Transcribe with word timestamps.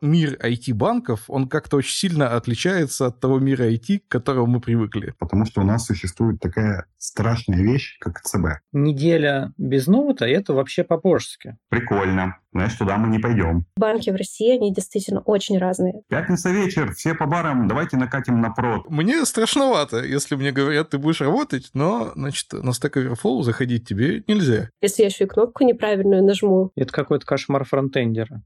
мир 0.00 0.38
IT-банков, 0.42 1.24
он 1.28 1.48
как-то 1.48 1.76
очень 1.76 1.94
сильно 1.94 2.36
отличается 2.36 3.06
от 3.06 3.20
того 3.20 3.38
мира 3.38 3.70
IT, 3.70 4.00
к 4.00 4.08
которому 4.08 4.46
мы 4.46 4.60
привыкли. 4.60 5.14
Потому 5.18 5.44
что 5.44 5.60
у 5.60 5.64
нас 5.64 5.86
существует 5.86 6.40
такая 6.40 6.86
страшная 6.98 7.62
вещь, 7.62 7.98
как 8.00 8.20
ЦБ. 8.20 8.60
Неделя 8.72 9.52
без 9.58 9.86
ноута– 9.86 10.24
это 10.26 10.54
вообще 10.54 10.84
по-божески. 10.84 11.56
Прикольно. 11.68 12.36
Знаешь, 12.52 12.74
туда 12.74 12.96
мы 12.96 13.08
не 13.08 13.18
пойдем. 13.18 13.64
Банки 13.76 14.10
в 14.10 14.16
России, 14.16 14.56
они 14.56 14.72
действительно 14.74 15.20
очень 15.20 15.58
разные. 15.58 16.02
Пятница 16.08 16.50
вечер, 16.50 16.92
все 16.94 17.14
по 17.14 17.26
барам, 17.26 17.68
давайте 17.68 17.96
накатим 17.96 18.40
на 18.40 18.50
прод. 18.50 18.90
Мне 18.90 19.24
страшновато, 19.24 20.04
если 20.04 20.34
мне 20.34 20.50
говорят, 20.50 20.90
ты 20.90 20.98
будешь 20.98 21.20
работать, 21.20 21.70
но, 21.74 22.12
значит, 22.14 22.52
на 22.52 22.70
Stack 22.70 22.94
Overflow 22.94 23.42
заходить 23.42 23.86
тебе 23.86 24.24
нельзя. 24.26 24.70
Если 24.82 25.02
я 25.02 25.08
еще 25.08 25.24
и 25.24 25.28
кнопку 25.28 25.64
неправильную 25.64 26.24
нажму. 26.24 26.70
Это 26.74 26.92
какой-то 26.92 27.24
кошмар 27.24 27.64
фронтендера. 27.64 28.42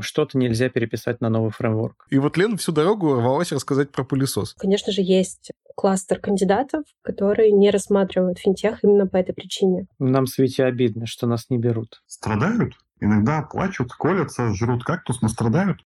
Что-то 0.00 0.38
нельзя 0.38 0.68
переписать 0.68 1.20
на 1.20 1.28
новый 1.28 1.50
фреймворк. 1.50 2.06
И 2.10 2.18
вот 2.18 2.36
Лена 2.36 2.56
всю 2.56 2.72
дорогу 2.72 3.14
рвалась 3.14 3.52
рассказать 3.52 3.90
про 3.90 4.04
пылесос. 4.04 4.54
Конечно 4.54 4.92
же, 4.92 5.02
есть 5.02 5.50
кластер 5.74 6.18
кандидатов, 6.18 6.82
которые 7.02 7.52
не 7.52 7.70
рассматривают 7.70 8.38
финтех 8.38 8.82
именно 8.82 9.06
по 9.06 9.16
этой 9.16 9.32
причине. 9.32 9.86
Нам 9.98 10.26
с 10.26 10.38
Витей 10.38 10.66
обидно, 10.66 11.06
что 11.06 11.26
нас 11.26 11.46
не 11.50 11.58
берут. 11.58 12.02
Страдают? 12.06 12.72
Иногда 13.00 13.42
плачут, 13.42 13.92
колятся, 13.92 14.52
жрут 14.54 14.82
кактус, 14.82 15.22
но 15.22 15.28
страдают. 15.28 15.78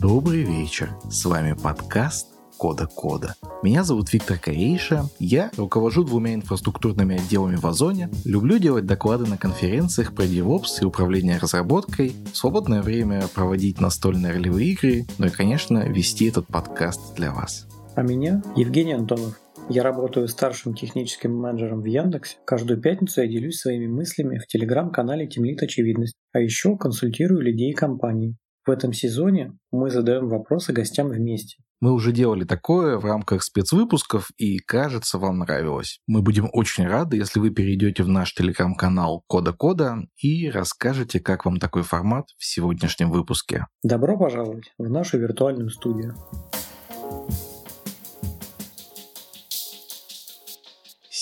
Добрый 0.00 0.42
вечер. 0.42 0.90
С 1.10 1.24
вами 1.26 1.52
подкаст 1.52 2.28
Кода 2.56 2.86
Кода. 2.86 3.34
Меня 3.62 3.84
зовут 3.84 4.12
Виктор 4.12 4.38
Корейша, 4.38 5.04
я 5.18 5.50
руковожу 5.56 6.02
двумя 6.02 6.34
инфраструктурными 6.34 7.16
отделами 7.16 7.56
в 7.56 7.66
Озоне, 7.66 8.10
люблю 8.24 8.58
делать 8.58 8.86
доклады 8.86 9.26
на 9.26 9.36
конференциях 9.36 10.14
про 10.14 10.24
DevOps 10.24 10.80
и 10.80 10.84
управление 10.84 11.38
разработкой, 11.38 12.14
в 12.32 12.36
свободное 12.36 12.82
время 12.82 13.28
проводить 13.34 13.80
настольные 13.80 14.32
ролевые 14.32 14.70
игры, 14.70 15.06
ну 15.18 15.26
и, 15.26 15.30
конечно, 15.30 15.88
вести 15.88 16.26
этот 16.26 16.46
подкаст 16.46 17.14
для 17.14 17.32
вас. 17.32 17.66
А 17.94 18.02
меня 18.02 18.42
Евгений 18.56 18.94
Антонов. 18.94 19.38
Я 19.70 19.82
работаю 19.82 20.28
старшим 20.28 20.74
техническим 20.74 21.36
менеджером 21.36 21.82
в 21.82 21.84
Яндексе. 21.84 22.38
Каждую 22.46 22.80
пятницу 22.80 23.20
я 23.20 23.28
делюсь 23.28 23.58
своими 23.58 23.86
мыслями 23.86 24.38
в 24.38 24.46
телеграм-канале 24.46 25.26
Темлит 25.26 25.62
Очевидность, 25.62 26.14
а 26.32 26.40
еще 26.40 26.78
консультирую 26.78 27.42
людей 27.42 27.72
и 27.72 27.74
компаний. 27.74 28.36
В 28.64 28.70
этом 28.70 28.94
сезоне 28.94 29.58
мы 29.70 29.90
задаем 29.90 30.28
вопросы 30.28 30.72
гостям 30.72 31.08
вместе. 31.08 31.56
Мы 31.80 31.92
уже 31.92 32.12
делали 32.12 32.44
такое 32.44 32.96
в 32.96 33.04
рамках 33.04 33.42
спецвыпусков, 33.42 34.30
и 34.38 34.58
кажется, 34.58 35.18
вам 35.18 35.40
нравилось. 35.40 36.00
Мы 36.06 36.22
будем 36.22 36.48
очень 36.52 36.86
рады, 36.86 37.18
если 37.18 37.38
вы 37.38 37.50
перейдете 37.50 38.02
в 38.02 38.08
наш 38.08 38.32
телеграм-канал 38.34 39.22
Кода 39.26 39.52
Кода 39.52 39.98
и 40.16 40.50
расскажете, 40.50 41.20
как 41.20 41.44
вам 41.44 41.58
такой 41.58 41.82
формат 41.82 42.26
в 42.38 42.44
сегодняшнем 42.44 43.10
выпуске. 43.10 43.66
Добро 43.82 44.18
пожаловать 44.18 44.72
в 44.78 44.88
нашу 44.88 45.18
виртуальную 45.18 45.68
студию. 45.68 46.16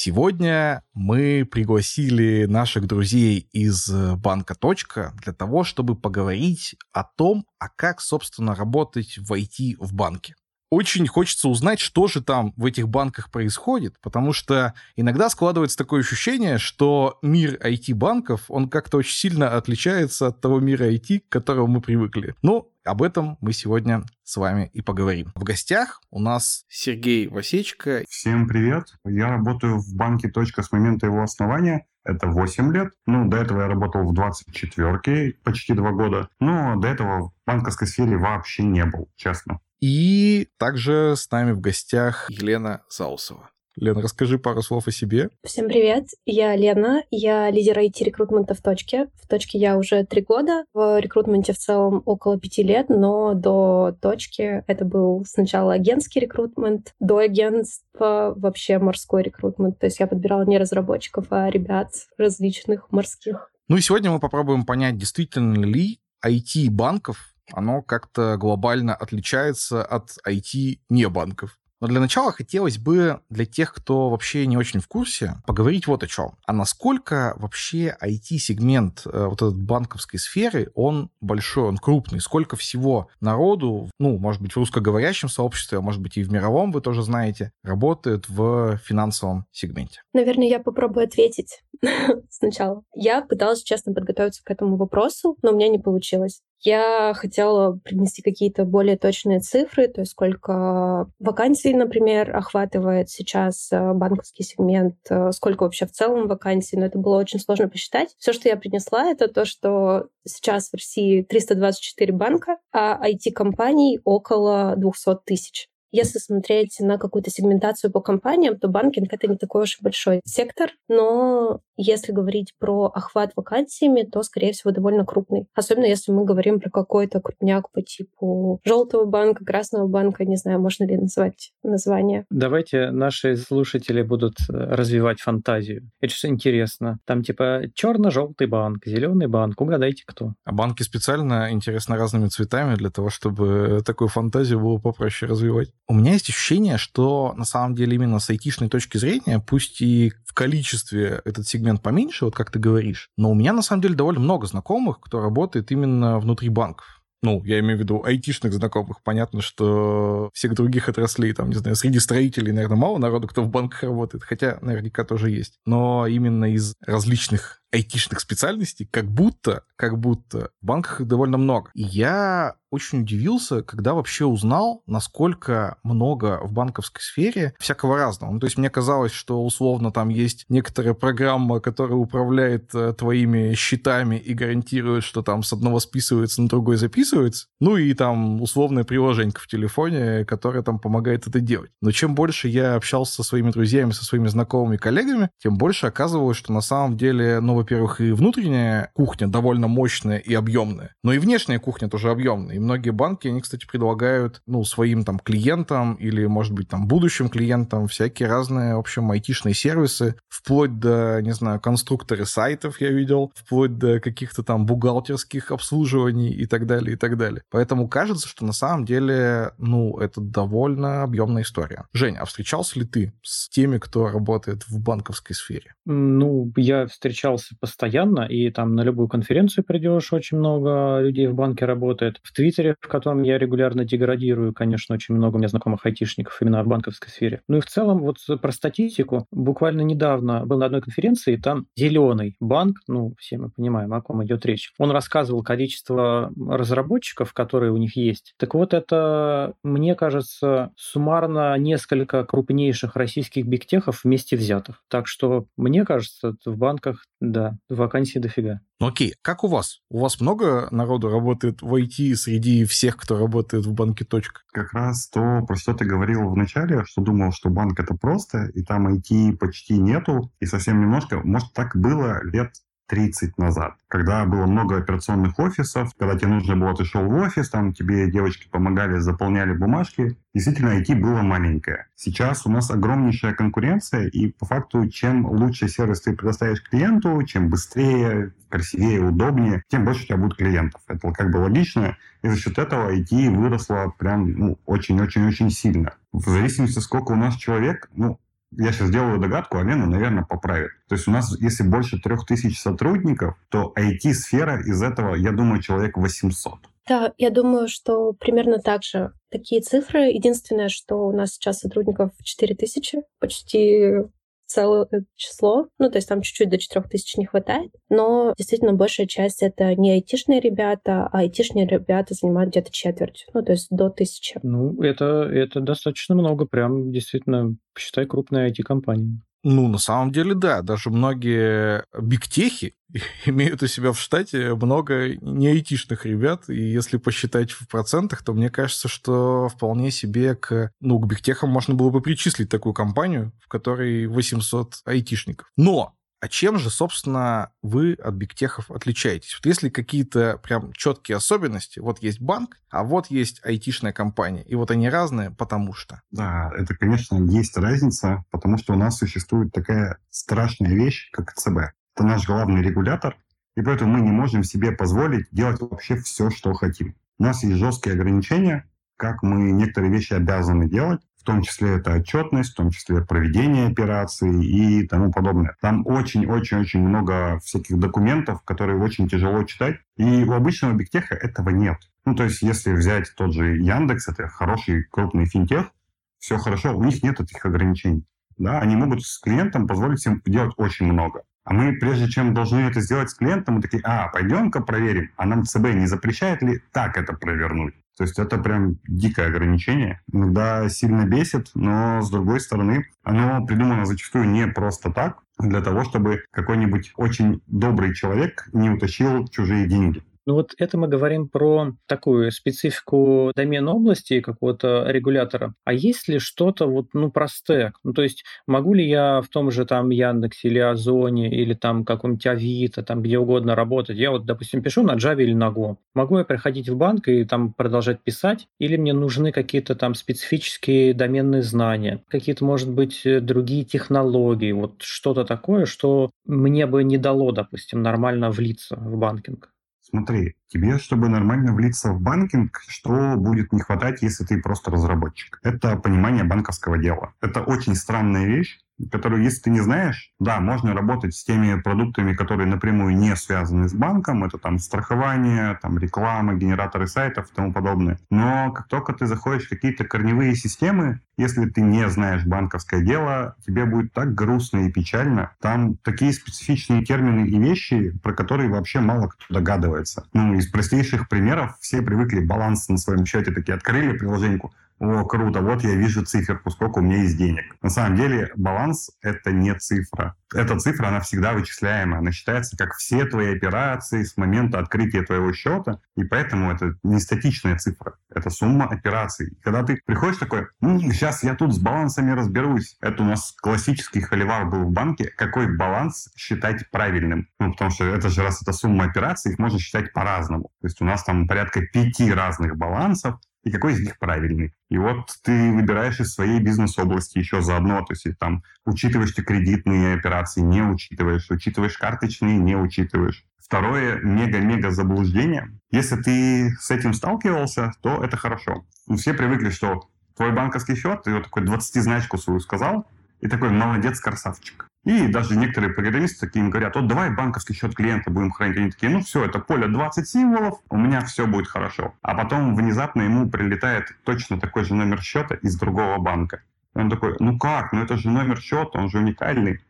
Сегодня 0.06 0.84
мы 0.94 1.44
пригласили 1.44 2.44
наших 2.44 2.86
друзей 2.86 3.48
из 3.50 3.90
банка 3.90 4.54
«Точка» 4.54 5.12
для 5.20 5.32
того, 5.32 5.64
чтобы 5.64 5.96
поговорить 5.96 6.76
о 6.92 7.02
том, 7.02 7.44
а 7.58 7.68
как, 7.68 8.00
собственно, 8.00 8.54
работать 8.54 9.18
в 9.18 9.32
IT 9.32 9.74
в 9.80 9.94
банке. 9.94 10.36
Очень 10.68 11.06
хочется 11.06 11.48
узнать, 11.48 11.78
что 11.78 12.08
же 12.08 12.20
там 12.20 12.52
в 12.56 12.64
этих 12.64 12.88
банках 12.88 13.30
происходит, 13.30 14.00
потому 14.00 14.32
что 14.32 14.74
иногда 14.96 15.30
складывается 15.30 15.78
такое 15.78 16.00
ощущение, 16.00 16.58
что 16.58 17.18
мир 17.22 17.56
IT-банков, 17.62 18.46
он 18.48 18.68
как-то 18.68 18.96
очень 18.96 19.14
сильно 19.14 19.56
отличается 19.56 20.26
от 20.26 20.40
того 20.40 20.58
мира 20.58 20.90
IT, 20.90 21.20
к 21.20 21.28
которому 21.28 21.74
мы 21.74 21.80
привыкли. 21.80 22.34
Ну, 22.42 22.72
об 22.84 23.02
этом 23.02 23.38
мы 23.40 23.52
сегодня 23.52 24.02
с 24.24 24.36
вами 24.36 24.68
и 24.72 24.80
поговорим. 24.82 25.30
В 25.36 25.44
гостях 25.44 26.00
у 26.10 26.20
нас 26.20 26.64
Сергей 26.68 27.28
Васечка. 27.28 28.04
Всем 28.08 28.48
привет. 28.48 28.92
Я 29.04 29.28
работаю 29.28 29.78
в 29.78 29.94
банке 29.94 30.28
«Точка» 30.28 30.62
с 30.62 30.72
момента 30.72 31.06
его 31.06 31.22
основания. 31.22 31.86
Это 32.02 32.28
8 32.28 32.72
лет. 32.72 32.92
Ну, 33.06 33.28
до 33.28 33.38
этого 33.38 33.62
я 33.62 33.68
работал 33.68 34.02
в 34.04 34.12
24-ке 34.12 35.34
почти 35.44 35.74
2 35.74 35.92
года. 35.92 36.28
Но 36.40 36.76
до 36.76 36.88
этого 36.88 37.28
в 37.28 37.32
банковской 37.44 37.86
сфере 37.86 38.16
вообще 38.16 38.62
не 38.62 38.84
был, 38.84 39.08
честно. 39.16 39.60
И 39.80 40.48
также 40.58 41.14
с 41.16 41.30
нами 41.30 41.52
в 41.52 41.60
гостях 41.60 42.30
Елена 42.30 42.82
Заусова. 42.88 43.50
Лена, 43.76 44.00
расскажи 44.00 44.38
пару 44.38 44.62
слов 44.62 44.88
о 44.88 44.90
себе. 44.90 45.28
Всем 45.44 45.68
привет, 45.68 46.06
я 46.24 46.56
Лена, 46.56 47.02
я 47.10 47.50
лидер 47.50 47.78
IT-рекрутмента 47.78 48.54
в 48.54 48.62
Точке. 48.62 49.08
В 49.22 49.28
Точке 49.28 49.58
я 49.58 49.76
уже 49.76 50.04
три 50.06 50.22
года, 50.22 50.64
в 50.72 50.98
рекрутменте 50.98 51.52
в 51.52 51.58
целом 51.58 52.02
около 52.06 52.40
пяти 52.40 52.62
лет, 52.62 52.88
но 52.88 53.34
до 53.34 53.94
Точки 54.00 54.64
это 54.66 54.86
был 54.86 55.26
сначала 55.28 55.74
агентский 55.74 56.22
рекрутмент, 56.22 56.94
до 57.00 57.18
агентства 57.18 58.32
вообще 58.34 58.78
морской 58.78 59.22
рекрутмент. 59.22 59.78
То 59.78 59.86
есть 59.86 60.00
я 60.00 60.06
подбирала 60.06 60.46
не 60.46 60.56
разработчиков, 60.56 61.26
а 61.28 61.50
ребят 61.50 61.90
различных 62.16 62.90
морских. 62.90 63.50
Ну 63.68 63.76
и 63.76 63.82
сегодня 63.82 64.10
мы 64.10 64.20
попробуем 64.20 64.64
понять, 64.64 64.96
действительно 64.96 65.62
ли 65.62 66.00
IT-банков 66.24 67.35
оно 67.52 67.82
как-то 67.82 68.36
глобально 68.36 68.94
отличается 68.94 69.84
от 69.84 70.16
IT-не-банков. 70.26 71.58
Но 71.80 71.88
для 71.88 72.00
начала 72.00 72.32
хотелось 72.32 72.78
бы 72.78 73.20
для 73.28 73.44
тех, 73.44 73.74
кто 73.74 74.08
вообще 74.08 74.46
не 74.46 74.56
очень 74.56 74.80
в 74.80 74.88
курсе, 74.88 75.34
поговорить 75.46 75.86
вот 75.86 76.02
о 76.02 76.06
чем. 76.06 76.32
А 76.46 76.52
насколько 76.52 77.34
вообще 77.36 77.94
IT-сегмент 78.02 79.02
э, 79.04 79.26
вот 79.26 79.42
этот 79.42 79.60
банковской 79.60 80.18
сферы, 80.18 80.70
он 80.74 81.10
большой, 81.20 81.64
он 81.68 81.76
крупный? 81.76 82.20
Сколько 82.20 82.56
всего 82.56 83.08
народу, 83.20 83.90
ну, 83.98 84.16
может 84.16 84.40
быть, 84.40 84.52
в 84.52 84.56
русскоговорящем 84.56 85.28
сообществе, 85.28 85.78
а 85.78 85.82
может 85.82 86.00
быть 86.00 86.16
и 86.16 86.22
в 86.22 86.32
мировом, 86.32 86.72
вы 86.72 86.80
тоже 86.80 87.02
знаете, 87.02 87.52
работает 87.62 88.26
в 88.28 88.78
финансовом 88.78 89.44
сегменте? 89.52 90.00
Наверное, 90.14 90.48
я 90.48 90.60
попробую 90.60 91.04
ответить 91.04 91.62
сначала. 92.30 92.84
Я 92.94 93.20
пыталась 93.20 93.62
честно 93.62 93.92
подготовиться 93.92 94.42
к 94.42 94.50
этому 94.50 94.76
вопросу, 94.76 95.36
но 95.42 95.52
у 95.52 95.54
меня 95.54 95.68
не 95.68 95.78
получилось. 95.78 96.40
Я 96.60 97.12
хотела 97.14 97.78
принести 97.84 98.22
какие-то 98.22 98.64
более 98.64 98.96
точные 98.96 99.40
цифры, 99.40 99.88
то 99.88 100.00
есть 100.00 100.12
сколько 100.12 101.10
вакансий, 101.18 101.74
например, 101.74 102.34
охватывает 102.34 103.10
сейчас 103.10 103.70
э, 103.72 103.92
банковский 103.92 104.42
сегмент, 104.42 104.96
э, 105.10 105.32
сколько 105.32 105.64
вообще 105.64 105.86
в 105.86 105.92
целом 105.92 106.28
вакансий, 106.28 106.76
но 106.76 106.86
это 106.86 106.98
было 106.98 107.18
очень 107.18 107.40
сложно 107.40 107.68
посчитать. 107.68 108.14
Все, 108.18 108.32
что 108.32 108.48
я 108.48 108.56
принесла, 108.56 109.10
это 109.10 109.28
то, 109.28 109.44
что 109.44 110.08
сейчас 110.24 110.70
в 110.70 110.74
России 110.74 111.22
324 111.22 112.12
банка, 112.12 112.56
а 112.72 113.00
IT-компаний 113.08 114.00
около 114.04 114.74
200 114.76 115.18
тысяч. 115.24 115.68
Если 115.98 116.18
смотреть 116.18 116.76
на 116.78 116.98
какую-то 116.98 117.30
сегментацию 117.30 117.90
по 117.90 118.02
компаниям, 118.02 118.58
то 118.58 118.68
банкинг— 118.68 119.10
это 119.14 119.28
не 119.28 119.38
такой 119.38 119.62
уж 119.62 119.78
и 119.80 119.82
большой 119.82 120.20
сектор, 120.26 120.68
но 120.90 121.60
если 121.78 122.12
говорить 122.12 122.52
про 122.58 122.84
охват 122.86 123.32
вакансиями, 123.34 124.02
то, 124.02 124.22
скорее 124.22 124.52
всего, 124.52 124.72
довольно 124.72 125.06
крупный. 125.06 125.46
Особенно 125.54 125.86
если 125.86 126.12
мы 126.12 126.26
говорим 126.26 126.60
про 126.60 126.68
какой-то 126.70 127.20
крупняк 127.20 127.70
по 127.70 127.80
типу 127.80 128.60
желтого 128.62 129.06
банка, 129.06 129.42
красного 129.42 129.86
банка, 129.86 130.26
не 130.26 130.36
знаю, 130.36 130.60
можно 130.60 130.84
ли 130.84 130.98
назвать 130.98 131.52
название. 131.62 132.26
Давайте 132.28 132.90
наши 132.90 133.34
слушатели 133.36 134.02
будут 134.02 134.34
э, 134.50 134.52
развивать 134.52 135.20
фантазию. 135.20 135.90
Это 136.02 136.14
же 136.14 136.28
интересно. 136.28 136.98
Там 137.06 137.22
типа 137.22 137.62
черно-желтый 137.74 138.48
банк, 138.48 138.84
зеленый 138.84 139.28
банк, 139.28 139.58
угадайте 139.58 140.02
кто. 140.06 140.34
А 140.44 140.52
банки 140.52 140.82
специально 140.82 141.50
интересно 141.50 141.96
разными 141.96 142.28
цветами 142.28 142.74
для 142.74 142.90
того, 142.90 143.08
чтобы 143.08 143.80
такую 143.84 144.08
фантазию 144.08 144.60
было 144.60 144.78
попроще 144.78 145.30
развивать. 145.30 145.70
У 145.88 145.94
меня 145.94 146.12
есть 146.12 146.28
ощущение, 146.28 146.78
что 146.78 147.32
на 147.36 147.44
самом 147.44 147.74
деле 147.76 147.94
именно 147.94 148.18
с 148.18 148.28
айтишной 148.28 148.68
точки 148.68 148.98
зрения, 148.98 149.38
пусть 149.38 149.80
и 149.80 150.12
в 150.24 150.34
количестве 150.34 151.22
этот 151.24 151.46
сегмент 151.46 151.80
поменьше, 151.80 152.24
вот 152.24 152.34
как 152.34 152.50
ты 152.50 152.58
говоришь, 152.58 153.10
но 153.16 153.30
у 153.30 153.34
меня 153.34 153.52
на 153.52 153.62
самом 153.62 153.82
деле 153.82 153.94
довольно 153.94 154.20
много 154.20 154.46
знакомых, 154.46 154.98
кто 155.00 155.20
работает 155.20 155.70
именно 155.70 156.18
внутри 156.18 156.48
банков. 156.48 156.96
Ну, 157.22 157.42
я 157.44 157.60
имею 157.60 157.78
в 157.78 157.80
виду 157.80 158.02
айтишных 158.04 158.52
знакомых. 158.52 159.02
Понятно, 159.02 159.40
что 159.40 160.30
всех 160.34 160.54
других 160.54 160.88
отраслей, 160.88 161.32
там, 161.32 161.48
не 161.48 161.56
знаю, 161.56 161.74
среди 161.74 161.98
строителей, 161.98 162.52
наверное, 162.52 162.76
мало 162.76 162.98
народу, 162.98 163.26
кто 163.26 163.42
в 163.42 163.48
банках 163.48 163.82
работает, 163.84 164.22
хотя 164.22 164.58
наверняка 164.60 165.02
тоже 165.02 165.30
есть. 165.30 165.58
Но 165.64 166.06
именно 166.06 166.52
из 166.52 166.74
различных 166.84 167.62
айтишных 167.72 168.20
специальностей, 168.20 168.86
как 168.90 169.10
будто, 169.10 169.64
как 169.76 169.98
будто 169.98 170.50
в 170.62 170.66
банках 170.66 171.00
их 171.00 171.08
довольно 171.08 171.36
много. 171.36 171.70
И 171.74 171.82
я 171.82 172.56
очень 172.70 173.02
удивился, 173.02 173.62
когда 173.62 173.94
вообще 173.94 174.24
узнал, 174.24 174.82
насколько 174.86 175.78
много 175.82 176.40
в 176.42 176.52
банковской 176.52 177.00
сфере 177.02 177.54
всякого 177.58 177.96
разного. 177.96 178.32
Ну, 178.32 178.40
то 178.40 178.46
есть 178.46 178.58
мне 178.58 178.70
казалось, 178.70 179.12
что 179.12 179.44
условно 179.44 179.92
там 179.92 180.08
есть 180.08 180.44
некоторая 180.48 180.94
программа, 180.94 181.60
которая 181.60 181.96
управляет 181.96 182.74
э, 182.74 182.92
твоими 182.92 183.54
счетами 183.54 184.16
и 184.16 184.34
гарантирует, 184.34 185.04
что 185.04 185.22
там 185.22 185.42
с 185.42 185.52
одного 185.52 185.80
списывается, 185.80 186.42
на 186.42 186.48
другой 186.48 186.76
записывается. 186.76 187.46
Ну 187.60 187.76
и 187.76 187.94
там 187.94 188.42
условное 188.42 188.84
приложение 188.84 189.32
в 189.36 189.46
телефоне, 189.46 190.24
которое 190.24 190.62
там 190.62 190.78
помогает 190.78 191.26
это 191.26 191.40
делать. 191.40 191.70
Но 191.80 191.92
чем 191.92 192.14
больше 192.14 192.48
я 192.48 192.74
общался 192.74 193.14
со 193.14 193.22
своими 193.22 193.50
друзьями, 193.50 193.92
со 193.92 194.04
своими 194.04 194.28
знакомыми 194.28 194.76
коллегами, 194.76 195.30
тем 195.42 195.56
больше 195.56 195.86
оказывалось, 195.86 196.36
что 196.36 196.52
на 196.52 196.60
самом 196.60 196.96
деле, 196.96 197.40
ну, 197.40 197.55
во-первых, 197.56 198.00
и 198.00 198.12
внутренняя 198.12 198.90
кухня 198.94 199.28
довольно 199.28 199.68
мощная 199.68 200.18
и 200.18 200.34
объемная, 200.34 200.94
но 201.02 201.12
и 201.12 201.18
внешняя 201.18 201.58
кухня 201.58 201.88
тоже 201.88 202.10
объемная. 202.10 202.56
И 202.56 202.58
многие 202.58 202.90
банки, 202.90 203.28
они, 203.28 203.40
кстати, 203.40 203.66
предлагают, 203.66 204.40
ну, 204.46 204.64
своим 204.64 205.04
там 205.04 205.18
клиентам 205.18 205.94
или, 205.94 206.26
может 206.26 206.52
быть, 206.52 206.68
там 206.68 206.86
будущим 206.86 207.28
клиентам 207.28 207.88
всякие 207.88 208.28
разные, 208.28 208.76
в 208.76 208.78
общем, 208.78 209.10
айтишные 209.10 209.54
сервисы, 209.54 210.16
вплоть 210.28 210.78
до, 210.78 211.20
не 211.22 211.32
знаю, 211.32 211.60
конструкторы 211.60 212.26
сайтов 212.26 212.80
я 212.80 212.90
видел, 212.90 213.32
вплоть 213.34 213.78
до 213.78 214.00
каких-то 214.00 214.42
там 214.42 214.66
бухгалтерских 214.66 215.50
обслуживаний 215.50 216.30
и 216.30 216.46
так 216.46 216.66
далее, 216.66 216.94
и 216.94 216.96
так 216.96 217.16
далее. 217.16 217.42
Поэтому 217.50 217.88
кажется, 217.88 218.28
что 218.28 218.44
на 218.44 218.52
самом 218.52 218.84
деле, 218.84 219.52
ну, 219.58 219.98
это 219.98 220.20
довольно 220.20 221.02
объемная 221.02 221.42
история. 221.42 221.86
Жень, 221.92 222.16
а 222.16 222.24
встречался 222.24 222.78
ли 222.78 222.86
ты 222.86 223.12
с 223.22 223.48
теми, 223.48 223.78
кто 223.78 224.08
работает 224.08 224.64
в 224.68 224.80
банковской 224.80 225.34
сфере? 225.34 225.74
Ну, 225.84 226.52
я 226.56 226.86
встречался 226.86 227.45
постоянно, 227.60 228.20
и 228.20 228.50
там 228.50 228.74
на 228.74 228.82
любую 228.82 229.08
конференцию 229.08 229.64
придешь, 229.64 230.12
очень 230.12 230.38
много 230.38 231.00
людей 231.00 231.26
в 231.26 231.34
банке 231.34 231.64
работает. 231.64 232.20
В 232.22 232.32
Твиттере, 232.32 232.76
в 232.80 232.88
котором 232.88 233.22
я 233.22 233.38
регулярно 233.38 233.84
деградирую, 233.84 234.52
конечно, 234.52 234.94
очень 234.94 235.14
много 235.14 235.36
у 235.36 235.38
меня 235.38 235.48
знакомых 235.48 235.84
айтишников 235.86 236.40
именно 236.40 236.62
в 236.62 236.66
банковской 236.66 237.10
сфере. 237.10 237.42
Ну 237.48 237.58
и 237.58 237.60
в 237.60 237.66
целом, 237.66 238.00
вот 238.00 238.18
про 238.40 238.52
статистику, 238.52 239.26
буквально 239.30 239.82
недавно 239.82 240.44
был 240.46 240.58
на 240.58 240.66
одной 240.66 240.80
конференции, 240.82 241.36
там 241.36 241.66
зеленый 241.76 242.36
банк, 242.40 242.78
ну, 242.88 243.14
все 243.18 243.38
мы 243.38 243.50
понимаем, 243.50 243.92
о 243.92 244.00
ком 244.00 244.24
идет 244.24 244.44
речь. 244.46 244.72
Он 244.78 244.90
рассказывал 244.90 245.42
количество 245.42 246.32
разработчиков, 246.36 247.32
которые 247.32 247.72
у 247.72 247.76
них 247.76 247.96
есть. 247.96 248.34
Так 248.38 248.54
вот, 248.54 248.74
это, 248.74 249.54
мне 249.62 249.94
кажется, 249.94 250.70
суммарно 250.76 251.56
несколько 251.58 252.24
крупнейших 252.24 252.96
российских 252.96 253.46
бигтехов 253.46 254.04
вместе 254.04 254.36
взятых. 254.36 254.82
Так 254.88 255.06
что, 255.06 255.46
мне 255.56 255.84
кажется, 255.84 256.34
в 256.44 256.56
банках, 256.56 257.04
да, 257.36 257.58
вакансий 257.68 258.18
дофига. 258.18 258.60
Ну 258.80 258.86
окей, 258.86 259.14
как 259.20 259.44
у 259.44 259.48
вас? 259.48 259.80
У 259.90 260.00
вас 260.00 260.20
много 260.22 260.68
народу 260.70 261.10
работает 261.10 261.60
в 261.60 261.74
IT 261.74 262.14
среди 262.14 262.64
всех, 262.64 262.96
кто 262.96 263.18
работает 263.18 263.66
в 263.66 263.74
банке 263.74 264.06
«Точка»? 264.06 264.40
Как 264.52 264.72
раз 264.72 265.08
то, 265.08 265.44
про 265.46 265.54
что 265.56 265.74
ты 265.74 265.84
говорил 265.84 266.30
в 266.30 266.36
начале, 266.36 266.82
что 266.84 267.02
думал, 267.02 267.32
что 267.32 267.50
банк 267.50 267.78
это 267.78 267.94
просто, 267.94 268.46
и 268.54 268.62
там 268.62 268.88
IT 268.88 269.36
почти 269.36 269.76
нету, 269.76 270.32
и 270.40 270.46
совсем 270.46 270.80
немножко. 270.80 271.20
Может, 271.22 271.52
так 271.52 271.76
было 271.76 272.24
лет 272.24 272.52
30 272.88 273.38
назад, 273.38 273.74
когда 273.88 274.24
было 274.24 274.46
много 274.46 274.78
операционных 274.78 275.38
офисов, 275.38 275.92
когда 275.98 276.16
тебе 276.16 276.28
нужно 276.28 276.56
было, 276.56 276.74
ты 276.74 276.84
шел 276.84 277.02
в 277.02 277.14
офис, 277.14 277.50
там 277.50 277.72
тебе 277.72 278.10
девочки 278.10 278.48
помогали, 278.48 278.98
заполняли 278.98 279.52
бумажки. 279.52 280.16
Действительно, 280.34 280.78
IT 280.80 280.94
было 280.94 281.22
маленькое. 281.22 281.86
Сейчас 281.94 282.46
у 282.46 282.50
нас 282.50 282.70
огромнейшая 282.70 283.34
конкуренция, 283.34 284.06
и 284.06 284.28
по 284.28 284.46
факту, 284.46 284.88
чем 284.88 285.26
лучше 285.26 285.68
сервис 285.68 286.02
ты 286.02 286.14
предоставишь 286.14 286.62
клиенту, 286.62 287.22
чем 287.24 287.48
быстрее, 287.48 288.34
красивее, 288.48 289.02
удобнее, 289.02 289.62
тем 289.68 289.84
больше 289.84 290.04
у 290.04 290.06
тебя 290.06 290.16
будет 290.18 290.36
клиентов. 290.36 290.80
Это 290.88 291.10
как 291.12 291.30
бы 291.30 291.38
логично, 291.38 291.96
и 292.22 292.28
за 292.28 292.36
счет 292.36 292.58
этого 292.58 292.94
IT 292.94 293.30
выросло 293.34 293.92
прям 293.98 294.32
ну, 294.32 294.58
очень-очень-очень 294.66 295.50
сильно. 295.50 295.94
В 296.12 296.28
зависимости, 296.28 296.78
сколько 296.78 297.12
у 297.12 297.16
нас 297.16 297.36
человек, 297.36 297.88
ну, 297.94 298.18
я 298.56 298.72
сейчас 298.72 298.90
делаю 298.90 299.18
догадку, 299.18 299.58
а 299.58 299.62
Лена, 299.62 299.86
наверное, 299.86 300.24
поправит. 300.24 300.70
То 300.88 300.94
есть 300.94 301.06
у 301.08 301.10
нас, 301.10 301.36
если 301.40 301.62
больше 301.62 301.98
трех 302.00 302.26
тысяч 302.26 302.60
сотрудников, 302.60 303.36
то 303.48 303.72
IT-сфера 303.78 304.60
из 304.60 304.82
этого, 304.82 305.14
я 305.14 305.32
думаю, 305.32 305.62
человек 305.62 305.96
800. 305.96 306.54
Да, 306.88 307.12
я 307.18 307.30
думаю, 307.30 307.68
что 307.68 308.12
примерно 308.12 308.58
так 308.58 308.84
же 308.84 309.12
такие 309.30 309.60
цифры. 309.60 310.02
Единственное, 310.02 310.68
что 310.68 311.06
у 311.08 311.12
нас 311.12 311.32
сейчас 311.32 311.58
сотрудников 311.58 312.10
4000, 312.22 312.98
почти 313.18 314.04
целое 314.46 314.88
число, 315.14 315.68
ну, 315.78 315.90
то 315.90 315.98
есть 315.98 316.08
там 316.08 316.22
чуть-чуть 316.22 316.48
до 316.48 316.58
4000 316.58 317.18
не 317.18 317.26
хватает, 317.26 317.72
но 317.88 318.32
действительно 318.36 318.72
большая 318.72 319.06
часть 319.06 319.42
это 319.42 319.74
не 319.74 319.92
айтишные 319.92 320.40
ребята, 320.40 321.08
а 321.12 321.18
айтишные 321.18 321.66
ребята 321.66 322.14
занимают 322.14 322.50
где-то 322.50 322.70
четверть, 322.72 323.26
ну, 323.34 323.42
то 323.42 323.52
есть 323.52 323.68
до 323.70 323.90
тысячи. 323.90 324.38
Ну, 324.42 324.80
это, 324.82 325.22
это 325.22 325.60
достаточно 325.60 326.14
много, 326.14 326.46
прям 326.46 326.92
действительно, 326.92 327.56
считай, 327.76 328.06
крупная 328.06 328.50
IT-компания. 328.50 329.20
Ну, 329.48 329.68
на 329.68 329.78
самом 329.78 330.10
деле, 330.10 330.34
да. 330.34 330.60
Даже 330.60 330.90
многие 330.90 331.84
бигтехи 331.96 332.74
имеют 333.26 333.62
у 333.62 333.68
себя 333.68 333.92
в 333.92 334.00
штате 334.00 334.52
много 334.56 335.14
не 335.20 335.46
айтишных 335.46 336.04
ребят. 336.04 336.50
И 336.50 336.60
если 336.60 336.96
посчитать 336.96 337.52
в 337.52 337.68
процентах, 337.68 338.24
то 338.24 338.32
мне 338.32 338.50
кажется, 338.50 338.88
что 338.88 339.48
вполне 339.48 339.92
себе 339.92 340.34
к, 340.34 340.72
ну, 340.80 340.98
к 340.98 341.06
бигтехам 341.06 341.50
можно 341.50 341.74
было 341.74 341.90
бы 341.90 342.00
причислить 342.00 342.48
такую 342.48 342.72
компанию, 342.72 343.30
в 343.40 343.46
которой 343.46 344.08
800 344.08 344.80
айтишников. 344.84 345.46
Но 345.56 345.94
а 346.20 346.28
чем 346.28 346.58
же, 346.58 346.70
собственно, 346.70 347.50
вы 347.62 347.94
от 347.94 348.14
бигтехов 348.14 348.70
отличаетесь? 348.70 349.34
Вот 349.34 349.46
если 349.46 349.68
какие-то 349.68 350.38
прям 350.38 350.72
четкие 350.72 351.16
особенности, 351.16 351.78
вот 351.78 352.02
есть 352.02 352.20
банк, 352.20 352.58
а 352.70 352.84
вот 352.84 353.08
есть 353.08 353.44
айтишная 353.44 353.92
компания, 353.92 354.42
и 354.42 354.54
вот 354.54 354.70
они 354.70 354.88
разные, 354.88 355.30
потому 355.30 355.74
что... 355.74 356.00
Да, 356.10 356.50
это, 356.56 356.74
конечно, 356.74 357.16
есть 357.30 357.56
разница, 357.56 358.24
потому 358.30 358.58
что 358.58 358.72
у 358.72 358.76
нас 358.76 358.98
существует 358.98 359.52
такая 359.52 359.98
страшная 360.10 360.74
вещь, 360.74 361.10
как 361.12 361.34
ЦБ. 361.34 361.74
Это 361.94 362.04
наш 362.04 362.26
главный 362.26 362.62
регулятор, 362.62 363.16
и 363.56 363.62
поэтому 363.62 363.92
мы 363.92 364.00
не 364.00 364.10
можем 364.10 364.42
себе 364.42 364.72
позволить 364.72 365.26
делать 365.30 365.60
вообще 365.60 365.96
все, 365.96 366.30
что 366.30 366.52
хотим. 366.54 366.94
У 367.18 367.22
нас 367.22 367.42
есть 367.42 367.56
жесткие 367.56 367.94
ограничения, 367.94 368.68
как 368.96 369.22
мы 369.22 369.52
некоторые 369.52 369.92
вещи 369.92 370.14
обязаны 370.14 370.68
делать, 370.68 371.00
в 371.26 371.32
том 371.32 371.42
числе 371.42 371.78
это 371.78 371.94
отчетность, 371.94 372.52
в 372.52 372.54
том 372.54 372.70
числе 372.70 373.04
проведение 373.04 373.66
операций 373.66 374.46
и 374.46 374.86
тому 374.86 375.10
подобное. 375.10 375.56
Там 375.60 375.84
очень-очень-очень 375.84 376.78
много 376.78 377.40
всяких 377.40 377.80
документов, 377.80 378.42
которые 378.44 378.78
очень 378.78 379.08
тяжело 379.08 379.42
читать, 379.42 379.80
и 379.96 380.22
у 380.22 380.32
обычного 380.32 380.74
бигтеха 380.74 381.16
этого 381.16 381.50
нет. 381.50 381.78
Ну, 382.04 382.14
то 382.14 382.22
есть, 382.22 382.42
если 382.42 382.72
взять 382.72 383.12
тот 383.16 383.34
же 383.34 383.56
Яндекс, 383.56 384.06
это 384.06 384.28
хороший 384.28 384.84
крупный 384.84 385.26
финтех, 385.26 385.72
все 386.20 386.38
хорошо, 386.38 386.78
у 386.78 386.84
них 386.84 387.02
нет 387.02 387.20
этих 387.20 387.44
ограничений. 387.44 388.04
Да, 388.38 388.60
они 388.60 388.76
могут 388.76 389.02
с 389.02 389.18
клиентом 389.18 389.66
позволить 389.66 390.06
им 390.06 390.22
делать 390.26 390.54
очень 390.58 390.86
много. 390.86 391.22
А 391.42 391.52
мы, 391.52 391.72
прежде 391.72 392.06
чем 392.08 392.34
должны 392.34 392.60
это 392.60 392.80
сделать 392.80 393.10
с 393.10 393.14
клиентом, 393.14 393.56
мы 393.56 393.62
такие, 393.62 393.82
а, 393.84 394.06
пойдем-ка 394.10 394.60
проверим, 394.60 395.10
а 395.16 395.26
нам 395.26 395.42
ЦБ 395.42 395.74
не 395.74 395.86
запрещает 395.86 396.40
ли 396.42 396.62
так 396.70 396.96
это 396.96 397.14
провернуть? 397.14 397.74
То 397.96 398.04
есть 398.04 398.18
это 398.18 398.38
прям 398.38 398.76
дикое 398.86 399.28
ограничение. 399.28 400.00
Иногда 400.12 400.68
сильно 400.68 401.06
бесит, 401.06 401.50
но 401.54 402.02
с 402.02 402.10
другой 402.10 402.40
стороны, 402.40 402.86
оно 403.02 403.44
придумано 403.46 403.86
зачастую 403.86 404.28
не 404.28 404.46
просто 404.46 404.92
так, 404.92 405.22
для 405.38 405.60
того, 405.60 405.84
чтобы 405.84 406.24
какой-нибудь 406.30 406.92
очень 406.96 407.42
добрый 407.46 407.94
человек 407.94 408.48
не 408.52 408.70
утащил 408.70 409.26
чужие 409.28 409.66
деньги. 409.66 410.02
Ну 410.28 410.34
вот 410.34 410.54
это 410.58 410.76
мы 410.76 410.88
говорим 410.88 411.28
про 411.28 411.74
такую 411.86 412.32
специфику 412.32 413.30
домен 413.36 413.68
области 413.68 414.18
какого-то 414.20 414.84
регулятора. 414.88 415.54
А 415.64 415.72
есть 415.72 416.08
ли 416.08 416.18
что-то 416.18 416.66
вот, 416.66 416.88
ну, 416.94 417.12
про 417.12 417.28
стек? 417.28 417.78
Ну, 417.84 417.92
то 417.92 418.02
есть 418.02 418.24
могу 418.48 418.74
ли 418.74 418.84
я 418.88 419.20
в 419.22 419.28
том 419.28 419.52
же 419.52 419.64
там 419.66 419.90
Яндексе 419.90 420.48
или 420.48 420.58
Озоне 420.58 421.30
или 421.30 421.54
там 421.54 421.84
каком-нибудь 421.84 422.26
Авито, 422.26 422.82
там 422.82 423.02
где 423.02 423.18
угодно 423.20 423.54
работать? 423.54 423.98
Я 423.98 424.10
вот, 424.10 424.26
допустим, 424.26 424.62
пишу 424.62 424.82
на 424.82 424.96
Java 424.96 425.22
или 425.22 425.32
на 425.32 425.48
Go. 425.50 425.76
Могу 425.94 426.18
я 426.18 426.24
приходить 426.24 426.68
в 426.68 426.76
банк 426.76 427.06
и 427.06 427.24
там 427.24 427.52
продолжать 427.52 428.02
писать? 428.02 428.48
Или 428.58 428.76
мне 428.76 428.92
нужны 428.94 429.30
какие-то 429.30 429.76
там 429.76 429.94
специфические 429.94 430.92
доменные 430.92 431.42
знания? 431.42 432.02
Какие-то, 432.08 432.44
может 432.44 432.68
быть, 432.72 433.02
другие 433.04 433.64
технологии? 433.64 434.50
Вот 434.50 434.82
что-то 434.82 435.24
такое, 435.24 435.66
что 435.66 436.10
мне 436.24 436.66
бы 436.66 436.82
не 436.82 436.98
дало, 436.98 437.30
допустим, 437.30 437.80
нормально 437.82 438.30
влиться 438.32 438.74
в 438.74 438.96
банкинг? 438.98 439.52
Смотри, 439.88 440.34
тебе, 440.48 440.78
чтобы 440.78 441.08
нормально 441.08 441.52
влиться 441.54 441.92
в 441.92 442.00
банкинг, 442.00 442.60
что 442.66 443.14
будет 443.16 443.52
не 443.52 443.60
хватать, 443.60 444.02
если 444.02 444.24
ты 444.24 444.40
просто 444.42 444.72
разработчик? 444.72 445.38
Это 445.44 445.76
понимание 445.76 446.24
банковского 446.24 446.76
дела. 446.76 447.14
Это 447.20 447.40
очень 447.40 447.76
странная 447.76 448.26
вещь, 448.26 448.58
которую, 448.90 449.22
если 449.22 449.42
ты 449.42 449.50
не 449.50 449.60
знаешь, 449.60 450.12
да, 450.18 450.40
можно 450.40 450.74
работать 450.74 451.14
с 451.14 451.24
теми 451.24 451.60
продуктами, 451.60 452.14
которые 452.14 452.46
напрямую 452.46 452.96
не 452.96 453.16
связаны 453.16 453.68
с 453.68 453.74
банком, 453.74 454.24
это 454.24 454.38
там 454.38 454.58
страхование, 454.58 455.58
там 455.62 455.78
реклама, 455.78 456.34
генераторы 456.34 456.86
сайтов 456.86 457.30
и 457.30 457.34
тому 457.34 457.52
подобное. 457.52 457.98
Но 458.10 458.52
как 458.52 458.68
только 458.68 458.92
ты 458.92 459.06
заходишь 459.06 459.46
в 459.46 459.50
какие-то 459.50 459.84
корневые 459.84 460.36
системы, 460.36 461.00
если 461.18 461.46
ты 461.46 461.62
не 461.62 461.88
знаешь 461.88 462.26
банковское 462.26 462.82
дело, 462.82 463.36
тебе 463.46 463.64
будет 463.64 463.92
так 463.94 464.14
грустно 464.14 464.66
и 464.66 464.72
печально. 464.72 465.32
Там 465.40 465.76
такие 465.78 466.12
специфичные 466.12 466.84
термины 466.84 467.26
и 467.26 467.38
вещи, 467.38 467.98
про 468.02 468.12
которые 468.12 468.50
вообще 468.50 468.80
мало 468.80 469.08
кто 469.08 469.24
догадывается. 469.30 470.04
Ну, 470.12 470.34
из 470.34 470.48
простейших 470.48 471.08
примеров 471.08 471.56
все 471.60 471.80
привыкли 471.80 472.20
баланс 472.20 472.68
на 472.68 472.76
своем 472.76 473.06
счете, 473.06 473.32
такие 473.32 473.54
открыли 473.54 473.96
приложеньку, 473.96 474.52
о, 474.78 475.04
круто, 475.04 475.40
вот 475.40 475.64
я 475.64 475.74
вижу 475.74 476.04
циферку, 476.04 476.50
сколько 476.50 476.80
у 476.80 476.82
меня 476.82 476.98
есть 476.98 477.16
денег. 477.16 477.56
На 477.62 477.70
самом 477.70 477.96
деле 477.96 478.30
баланс— 478.36 478.90
это 479.00 479.32
не 479.32 479.54
цифра. 479.54 480.16
Эта 480.34 480.58
цифра, 480.58 480.88
она 480.88 481.00
всегда 481.00 481.32
вычисляемая. 481.32 482.00
Она 482.00 482.12
считается 482.12 482.58
как 482.58 482.74
все 482.74 483.06
твои 483.06 483.34
операции 483.34 484.02
с 484.02 484.18
момента 484.18 484.58
открытия 484.58 485.02
твоего 485.02 485.32
счета, 485.32 485.80
и 485.96 486.04
поэтому 486.04 486.52
это 486.52 486.76
не 486.82 487.00
статичная 487.00 487.56
цифра. 487.56 487.94
Это 488.10 488.28
сумма 488.28 488.66
операций. 488.66 489.38
Когда 489.42 489.62
ты 489.62 489.80
приходишь 489.86 490.18
такой, 490.18 490.48
ну, 490.60 490.78
сейчас 490.92 491.22
я 491.22 491.34
тут 491.34 491.54
с 491.54 491.58
балансами 491.58 492.10
разберусь. 492.10 492.76
Это 492.82 493.02
у 493.02 493.06
нас 493.06 493.32
классический 493.40 494.02
холивар 494.02 494.44
был 494.46 494.64
в 494.64 494.72
банке. 494.72 495.10
Какой 495.16 495.56
баланс 495.56 496.10
считать 496.16 496.70
правильным? 496.70 497.28
Ну, 497.38 497.52
потому 497.52 497.70
что 497.70 497.84
это 497.84 498.10
же 498.10 498.22
раз 498.22 498.42
это 498.42 498.52
сумма 498.52 498.84
операций, 498.84 499.32
их 499.32 499.38
можно 499.38 499.58
считать 499.58 499.94
по-разному. 499.94 500.50
То 500.60 500.66
есть 500.66 500.82
у 500.82 500.84
нас 500.84 501.02
там 501.02 501.26
порядка 501.26 501.62
пяти 501.62 502.12
разных 502.12 502.56
балансов, 502.58 503.18
и 503.46 503.50
какой 503.52 503.74
из 503.74 503.80
них 503.80 503.96
правильный. 504.00 504.52
И 504.70 504.76
вот 504.76 505.08
ты 505.22 505.52
выбираешь 505.52 506.00
из 506.00 506.12
своей 506.12 506.40
бизнес-области 506.40 507.18
еще 507.18 507.42
заодно, 507.42 507.80
то 507.82 507.92
есть 507.92 508.18
там 508.18 508.42
учитываешь 508.64 509.12
ты 509.12 509.22
кредитные 509.22 509.94
операции, 509.94 510.40
не 510.40 510.62
учитываешь, 510.62 511.30
учитываешь 511.30 511.78
карточные, 511.78 512.38
не 512.38 512.56
учитываешь. 512.56 513.24
Второе 513.38 514.00
мега-мега 514.00 514.72
заблуждение. 514.72 515.52
Если 515.70 515.94
ты 515.94 516.56
с 516.58 516.72
этим 516.72 516.92
сталкивался, 516.92 517.70
то 517.82 518.02
это 518.02 518.16
хорошо. 518.16 518.66
Ну, 518.88 518.96
все 518.96 519.14
привыкли, 519.14 519.50
что 519.50 519.88
твой 520.16 520.32
банковский 520.32 520.74
счет, 520.74 521.04
ты 521.04 521.14
вот 521.14 521.22
такой 521.22 521.44
20-значку 521.44 522.18
свою 522.18 522.40
сказал, 522.40 522.88
и 523.20 523.28
такой 523.28 523.50
молодец, 523.50 524.00
красавчик. 524.00 524.66
И 524.84 525.08
даже 525.08 525.36
некоторые 525.36 525.72
программисты 525.72 526.26
такие 526.26 526.44
им 526.44 526.50
говорят, 526.50 526.76
вот 526.76 526.86
давай 526.86 527.10
банковский 527.10 527.54
счет 527.54 527.74
клиента 527.74 528.10
будем 528.10 528.30
хранить. 528.30 528.56
Они 528.56 528.70
такие, 528.70 528.88
ну 528.92 529.00
все, 529.00 529.24
это 529.24 529.40
поле 529.40 529.66
20 529.66 530.08
символов, 530.08 530.60
у 530.70 530.76
меня 530.76 531.00
все 531.00 531.26
будет 531.26 531.48
хорошо. 531.48 531.94
А 532.02 532.14
потом 532.14 532.54
внезапно 532.54 533.02
ему 533.02 533.28
прилетает 533.28 533.96
точно 534.04 534.38
такой 534.38 534.64
же 534.64 534.74
номер 534.74 535.02
счета 535.02 535.34
из 535.34 535.58
другого 535.58 535.98
банка. 535.98 536.42
И 536.76 536.78
он 536.78 536.88
такой, 536.88 537.16
ну 537.18 537.36
как, 537.36 537.72
ну 537.72 537.82
это 537.82 537.96
же 537.96 538.10
номер 538.10 538.40
счета, 538.40 538.78
он 538.78 538.88
же 538.88 538.98
уникальный. 538.98 539.60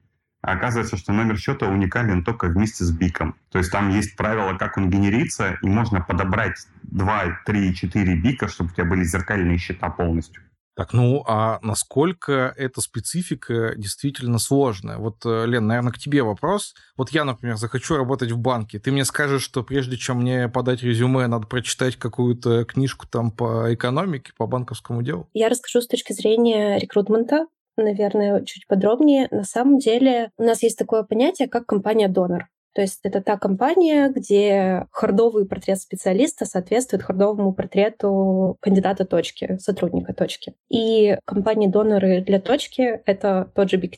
А 0.43 0.53
оказывается, 0.53 0.99
что 0.99 1.13
номер 1.13 1.39
счета 1.39 1.67
уникален 1.67 2.23
только 2.23 2.49
вместе 2.49 2.85
с 2.85 2.91
биком. 2.91 3.37
То 3.51 3.59
есть 3.59 3.73
там 3.73 3.89
есть 3.89 4.17
правило, 4.17 4.57
как 4.59 4.77
он 4.77 4.91
генерится, 4.91 5.59
и 5.63 5.67
можно 5.67 6.03
подобрать 6.03 6.69
2, 6.83 7.41
3, 7.47 7.75
4 7.75 8.15
бика, 8.17 8.49
чтобы 8.49 8.71
у 8.71 8.73
тебя 8.75 8.85
были 8.85 9.03
зеркальные 9.03 9.57
счета 9.57 9.89
полностью. 9.89 10.43
Так, 10.77 10.93
ну 10.93 11.25
а 11.27 11.59
насколько 11.63 12.53
эта 12.55 12.83
специфика 12.83 13.73
действительно 13.77 14.39
сложная? 14.39 14.99
Вот, 14.99 15.25
э, 15.25 15.47
Лен, 15.47 15.67
наверное, 15.67 15.91
к 15.93 15.99
тебе 15.99 16.23
вопрос. 16.23 16.75
Вот 16.99 17.11
я, 17.11 17.25
например, 17.25 17.57
захочу 17.57 17.97
работать 17.97 18.31
в 18.31 18.39
банке. 18.39 18.79
Ты 18.79 18.93
мне 18.93 19.07
скажешь, 19.07 19.43
что 19.43 19.63
прежде 19.63 19.97
чем 19.97 20.19
мне 20.21 20.51
подать 20.51 20.83
резюме, 20.83 21.27
надо 21.29 21.47
прочитать 21.47 21.97
какую-то 21.97 22.67
книжку 22.67 23.07
там 23.09 23.31
по 23.31 23.73
экономике, 23.73 24.33
по 24.37 24.47
банковскому 24.47 25.03
делу? 25.03 25.31
Я 25.33 25.49
расскажу 25.49 25.81
с 25.81 25.87
точки 25.87 26.13
зрения 26.13 26.79
рекрутмента, 26.79 27.47
наверное, 27.79 28.45
чуть 28.45 28.67
подробнее. 28.67 29.29
На 29.31 29.45
самом 29.45 29.79
деле 29.79 30.31
у 30.37 30.43
нас 30.43 30.63
есть 30.63 30.79
такое 30.79 31.05
понятие, 31.05 31.49
как 31.49 31.65
компания-донор. 31.65 32.49
То 32.77 32.83
есть 32.83 33.01
это 33.05 33.23
та 33.23 33.39
компания, 33.39 34.11
где 34.15 34.87
хардовый 34.91 35.47
портрет 35.47 35.81
специалиста 35.81 36.45
соответствует 36.45 37.03
хардовому 37.03 37.55
портрету 37.55 38.59
кандидата 38.61 39.07
точки, 39.07 39.57
сотрудника 39.59 40.13
точки. 40.13 40.53
И 40.69 41.17
компании-доноры 41.25 42.21
для 42.21 42.39
точки— 42.39 43.01
это 43.07 43.51
тот 43.55 43.71
же 43.71 43.79
Big 43.79 43.97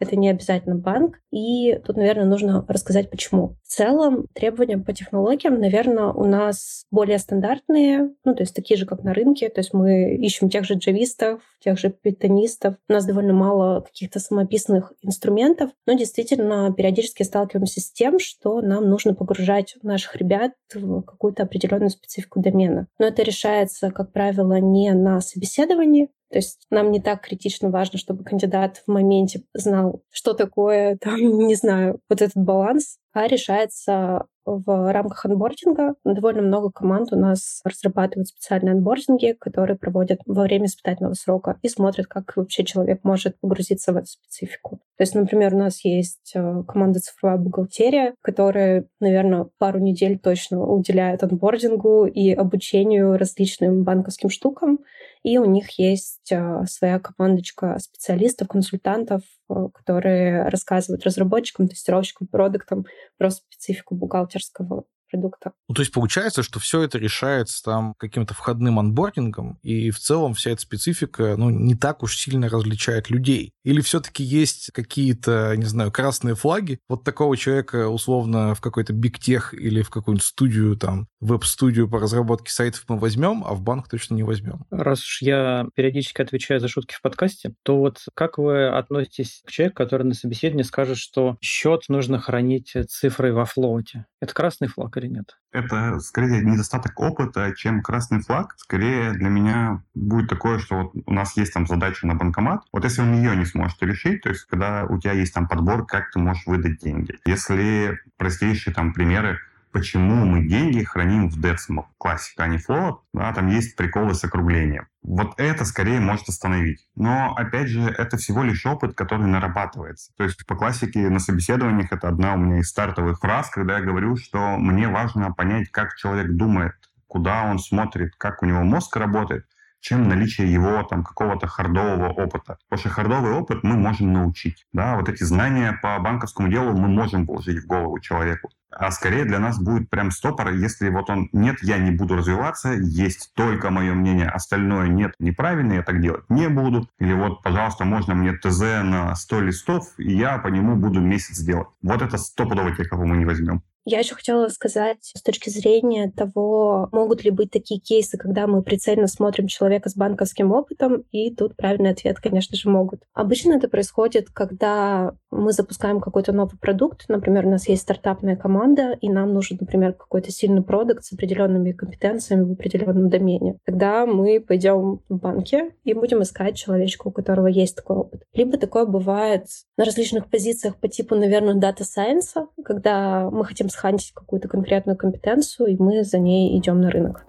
это 0.00 0.16
не 0.16 0.30
обязательно 0.30 0.76
банк. 0.76 1.20
И 1.30 1.78
тут, 1.84 1.96
наверное, 1.96 2.24
нужно 2.24 2.64
рассказать, 2.66 3.10
почему. 3.10 3.56
В 3.62 3.68
целом, 3.68 4.26
требования 4.32 4.78
по 4.78 4.92
технологиям, 4.92 5.60
наверное, 5.60 6.06
у 6.06 6.24
нас 6.24 6.86
более 6.90 7.18
стандартные, 7.18 8.10
ну, 8.24 8.34
то 8.34 8.42
есть 8.42 8.54
такие 8.54 8.78
же, 8.78 8.86
как 8.86 9.04
на 9.04 9.12
рынке. 9.12 9.50
То 9.50 9.60
есть 9.60 9.74
мы 9.74 10.16
ищем 10.16 10.48
тех 10.48 10.64
же 10.64 10.74
джавистов, 10.74 11.42
тех 11.62 11.78
же 11.78 11.90
питонистов. 11.90 12.76
У 12.88 12.92
нас 12.92 13.04
довольно 13.04 13.34
мало 13.34 13.82
каких-то 13.82 14.18
самописных 14.18 14.94
инструментов, 15.02 15.70
но 15.86 15.92
действительно 15.92 16.72
периодически 16.74 17.22
сталкиваемся 17.22 17.80
с 17.80 17.92
тем, 17.92 18.18
что 18.20 18.60
нам 18.60 18.88
нужно 18.88 19.14
погружать 19.14 19.76
наших 19.82 20.16
ребят 20.16 20.52
в 20.74 21.02
какую-то 21.02 21.42
определенную 21.42 21.90
специфику 21.90 22.40
домена. 22.40 22.86
Но 22.98 23.06
это 23.06 23.22
решается, 23.22 23.90
как 23.90 24.12
правило, 24.12 24.60
не 24.60 24.92
на 24.92 25.20
собеседовании, 25.20 26.10
то 26.30 26.38
есть 26.38 26.64
нам 26.70 26.92
не 26.92 27.00
так 27.00 27.22
критично 27.22 27.70
важно, 27.70 27.98
чтобы 27.98 28.22
кандидат 28.22 28.82
в 28.86 28.90
моменте 28.90 29.42
знал, 29.52 30.02
что 30.10 30.32
такое, 30.32 30.96
там, 31.00 31.18
не 31.18 31.56
знаю, 31.56 32.00
вот 32.08 32.22
этот 32.22 32.36
баланс, 32.36 32.98
а 33.12 33.26
решается 33.26 34.26
в 34.44 34.92
рамках 34.92 35.24
анбординга. 35.26 35.94
Довольно 36.04 36.42
много 36.42 36.70
команд 36.70 37.12
у 37.12 37.16
нас 37.16 37.60
разрабатывают 37.64 38.28
специальные 38.28 38.72
анбординги, 38.72 39.36
которые 39.38 39.76
проводят 39.76 40.20
во 40.26 40.42
время 40.42 40.66
испытательного 40.66 41.14
срока 41.14 41.58
и 41.62 41.68
смотрят, 41.68 42.06
как 42.06 42.36
вообще 42.36 42.64
человек 42.64 43.02
может 43.02 43.38
погрузиться 43.40 43.92
в 43.92 43.96
эту 43.96 44.06
специфику. 44.06 44.80
То 45.00 45.04
есть, 45.04 45.14
например, 45.14 45.54
у 45.54 45.58
нас 45.58 45.82
есть 45.82 46.32
э, 46.34 46.62
команда 46.68 47.00
«Цифровая 47.00 47.38
бухгалтерия», 47.38 48.14
которая, 48.20 48.84
наверное, 49.00 49.46
пару 49.56 49.78
недель 49.78 50.18
точно 50.18 50.62
уделяет 50.62 51.22
анбордингу 51.22 52.04
и 52.04 52.34
обучению 52.34 53.16
различным 53.16 53.82
банковским 53.82 54.28
штукам. 54.28 54.80
И 55.22 55.38
у 55.38 55.46
них 55.46 55.78
есть 55.78 56.30
э, 56.30 56.64
своя 56.68 56.98
командочка 56.98 57.78
специалистов, 57.78 58.48
консультантов, 58.48 59.22
э, 59.48 59.54
которые 59.72 60.46
рассказывают 60.50 61.02
разработчикам, 61.04 61.66
тестировщикам, 61.66 62.26
продуктам 62.26 62.84
про 63.16 63.30
специфику 63.30 63.94
бухгалтерского 63.94 64.84
продукта. 65.10 65.52
Ну, 65.68 65.74
то 65.74 65.82
есть 65.82 65.92
получается, 65.92 66.42
что 66.42 66.58
все 66.60 66.82
это 66.82 66.98
решается 66.98 67.62
там 67.62 67.94
каким-то 67.98 68.34
входным 68.34 68.78
анбордингом, 68.78 69.58
и 69.62 69.90
в 69.90 69.98
целом 69.98 70.34
вся 70.34 70.50
эта 70.50 70.62
специфика, 70.62 71.36
ну, 71.36 71.50
не 71.50 71.74
так 71.74 72.02
уж 72.02 72.16
сильно 72.16 72.48
различает 72.48 73.10
людей. 73.10 73.52
Или 73.64 73.80
все-таки 73.80 74.22
есть 74.22 74.70
какие-то, 74.72 75.54
не 75.56 75.64
знаю, 75.64 75.92
красные 75.92 76.34
флаги? 76.34 76.78
Вот 76.88 77.04
такого 77.04 77.36
человека 77.36 77.88
условно 77.88 78.54
в 78.54 78.60
какой-то 78.60 78.92
бигтех 78.92 79.54
или 79.54 79.82
в 79.82 79.90
какую-нибудь 79.90 80.24
студию, 80.24 80.76
там, 80.76 81.08
веб-студию 81.20 81.88
по 81.88 81.98
разработке 81.98 82.50
сайтов 82.50 82.84
мы 82.88 82.98
возьмем, 82.98 83.44
а 83.44 83.54
в 83.54 83.62
банк 83.62 83.88
точно 83.88 84.14
не 84.14 84.22
возьмем. 84.22 84.64
Раз 84.70 85.00
уж 85.00 85.22
я 85.22 85.66
периодически 85.74 86.22
отвечаю 86.22 86.60
за 86.60 86.68
шутки 86.68 86.94
в 86.94 87.02
подкасте, 87.02 87.54
то 87.62 87.78
вот 87.78 87.98
как 88.14 88.38
вы 88.38 88.68
относитесь 88.68 89.42
к 89.46 89.50
человеку, 89.50 89.76
который 89.76 90.04
на 90.04 90.14
собеседовании 90.14 90.62
скажет, 90.62 90.96
что 90.96 91.36
счет 91.40 91.84
нужно 91.88 92.18
хранить 92.18 92.74
цифрой 92.88 93.32
во 93.32 93.44
флоуте? 93.44 94.06
Это 94.20 94.34
красный 94.34 94.68
флаг 94.68 94.96
или 95.00 95.08
нет? 95.08 95.38
Это 95.52 95.98
скорее 95.98 96.42
недостаток 96.42 96.98
опыта, 97.00 97.52
чем 97.56 97.82
красный 97.82 98.20
флаг. 98.20 98.54
Скорее 98.58 99.12
для 99.12 99.28
меня 99.28 99.82
будет 99.94 100.28
такое, 100.28 100.58
что 100.58 100.76
вот 100.76 100.92
у 101.06 101.12
нас 101.12 101.36
есть 101.36 101.52
там 101.52 101.66
задача 101.66 102.06
на 102.06 102.14
банкомат. 102.14 102.62
Вот 102.72 102.84
если 102.84 103.02
он 103.02 103.14
ее 103.14 103.34
не 103.34 103.44
сможет 103.44 103.82
решить, 103.82 104.22
то 104.22 104.28
есть 104.28 104.44
когда 104.44 104.84
у 104.84 104.98
тебя 104.98 105.12
есть 105.12 105.34
там 105.34 105.48
подбор, 105.48 105.86
как 105.86 106.10
ты 106.12 106.20
можешь 106.20 106.46
выдать 106.46 106.78
деньги. 106.78 107.18
Если 107.24 107.98
простейшие 108.16 108.72
там 108.72 108.92
примеры, 108.92 109.40
почему 109.72 110.24
мы 110.24 110.46
деньги 110.46 110.82
храним 110.82 111.28
в 111.28 111.38
decimal. 111.38 111.86
Классика, 111.98 112.44
а 112.44 112.46
не 112.48 112.58
float. 112.58 112.98
Да, 113.12 113.32
там 113.32 113.48
есть 113.48 113.76
приколы 113.76 114.14
с 114.14 114.24
округлением. 114.24 114.86
Вот 115.02 115.34
это 115.38 115.64
скорее 115.64 116.00
может 116.00 116.28
остановить. 116.28 116.86
Но, 116.94 117.34
опять 117.34 117.68
же, 117.68 117.82
это 117.82 118.16
всего 118.16 118.42
лишь 118.42 118.66
опыт, 118.66 118.94
который 118.94 119.26
нарабатывается. 119.26 120.12
То 120.16 120.24
есть 120.24 120.46
по 120.46 120.54
классике 120.54 121.08
на 121.08 121.18
собеседованиях 121.18 121.92
это 121.92 122.08
одна 122.08 122.34
у 122.34 122.36
меня 122.36 122.58
из 122.58 122.68
стартовых 122.68 123.18
фраз, 123.20 123.50
когда 123.50 123.78
я 123.78 123.84
говорю, 123.84 124.16
что 124.16 124.56
мне 124.58 124.88
важно 124.88 125.32
понять, 125.32 125.70
как 125.70 125.96
человек 125.96 126.32
думает, 126.32 126.74
куда 127.06 127.44
он 127.44 127.58
смотрит, 127.58 128.14
как 128.16 128.42
у 128.42 128.46
него 128.46 128.62
мозг 128.62 128.96
работает, 128.96 129.46
чем 129.80 130.08
наличие 130.08 130.52
его 130.52 130.82
там 130.82 131.02
какого-то 131.02 131.46
хардового 131.46 132.08
опыта. 132.08 132.58
Потому 132.68 132.80
что 132.80 132.88
хардовый 132.90 133.32
опыт 133.32 133.62
мы 133.62 133.76
можем 133.76 134.12
научить. 134.12 134.66
Да, 134.72 134.96
вот 134.96 135.08
эти 135.08 135.24
знания 135.24 135.78
по 135.82 135.98
банковскому 135.98 136.48
делу 136.48 136.76
мы 136.76 136.88
можем 136.88 137.24
вложить 137.24 137.64
в 137.64 137.66
голову 137.66 137.98
человеку. 137.98 138.50
А 138.70 138.90
скорее 138.92 139.24
для 139.24 139.38
нас 139.38 139.58
будет 139.60 139.90
прям 139.90 140.10
стопор, 140.10 140.52
если 140.52 140.90
вот 140.90 141.10
он 141.10 141.28
«нет, 141.32 141.56
я 141.62 141.78
не 141.78 141.90
буду 141.90 142.16
развиваться, 142.16 142.72
есть 142.72 143.32
только 143.34 143.70
мое 143.70 143.94
мнение, 143.94 144.28
остальное 144.28 144.88
нет, 144.88 145.14
неправильно, 145.18 145.74
я 145.74 145.82
так 145.82 146.00
делать 146.00 146.24
не 146.28 146.48
буду». 146.48 146.88
Или 146.98 147.12
вот, 147.12 147.42
пожалуйста, 147.42 147.84
можно 147.84 148.14
мне 148.14 148.32
ТЗ 148.32 148.60
на 148.84 149.14
100 149.14 149.40
листов, 149.40 149.86
и 149.98 150.12
я 150.12 150.38
по 150.38 150.48
нему 150.48 150.76
буду 150.76 151.00
месяц 151.00 151.40
делать. 151.40 151.68
Вот 151.82 152.00
это 152.00 152.16
стопудово 152.16 152.74
тех, 152.74 152.88
кого 152.88 153.06
мы 153.06 153.16
не 153.16 153.24
возьмем. 153.24 153.62
Я 153.84 154.00
еще 154.00 154.14
хотела 154.14 154.48
сказать 154.48 154.98
с 155.14 155.22
точки 155.22 155.48
зрения 155.48 156.12
того, 156.14 156.88
могут 156.92 157.24
ли 157.24 157.30
быть 157.30 157.50
такие 157.50 157.80
кейсы, 157.80 158.18
когда 158.18 158.46
мы 158.46 158.62
прицельно 158.62 159.06
смотрим 159.06 159.46
человека 159.46 159.88
с 159.88 159.96
банковским 159.96 160.52
опытом, 160.52 161.04
и 161.10 161.34
тут 161.34 161.56
правильный 161.56 161.90
ответ, 161.90 162.18
конечно 162.18 162.56
же, 162.56 162.68
могут. 162.68 163.00
Обычно 163.14 163.54
это 163.54 163.68
происходит, 163.68 164.28
когда 164.30 165.14
мы 165.30 165.52
запускаем 165.52 166.00
какой-то 166.00 166.32
новый 166.32 166.58
продукт, 166.58 167.04
например, 167.08 167.46
у 167.46 167.50
нас 167.50 167.68
есть 167.68 167.82
стартапная 167.82 168.36
команда, 168.36 168.96
и 169.00 169.08
нам 169.08 169.32
нужен, 169.32 169.56
например, 169.60 169.94
какой-то 169.94 170.30
сильный 170.30 170.62
продукт 170.62 171.04
с 171.04 171.12
определенными 171.12 171.72
компетенциями 171.72 172.44
в 172.44 172.52
определенном 172.52 173.08
домене. 173.08 173.56
Тогда 173.64 174.04
мы 174.06 174.40
пойдем 174.40 175.00
в 175.08 175.16
банке 175.16 175.72
и 175.84 175.94
будем 175.94 176.22
искать 176.22 176.56
человечка, 176.56 177.08
у 177.08 177.12
которого 177.12 177.46
есть 177.46 177.76
такой 177.76 177.96
опыт. 177.96 178.22
Либо 178.34 178.58
такое 178.58 178.84
бывает 178.84 179.46
на 179.78 179.84
различных 179.84 180.28
позициях 180.28 180.76
по 180.76 180.88
типу, 180.88 181.14
наверное, 181.14 181.54
дата 181.54 181.84
сайенса, 181.84 182.48
когда 182.64 183.30
мы 183.30 183.44
хотим 183.44 183.69
схантить 183.70 184.12
какую-то 184.12 184.48
конкретную 184.48 184.96
компетенцию, 184.96 185.68
и 185.68 185.76
мы 185.76 186.04
за 186.04 186.18
ней 186.18 186.58
идем 186.58 186.80
на 186.80 186.90
рынок. 186.90 187.24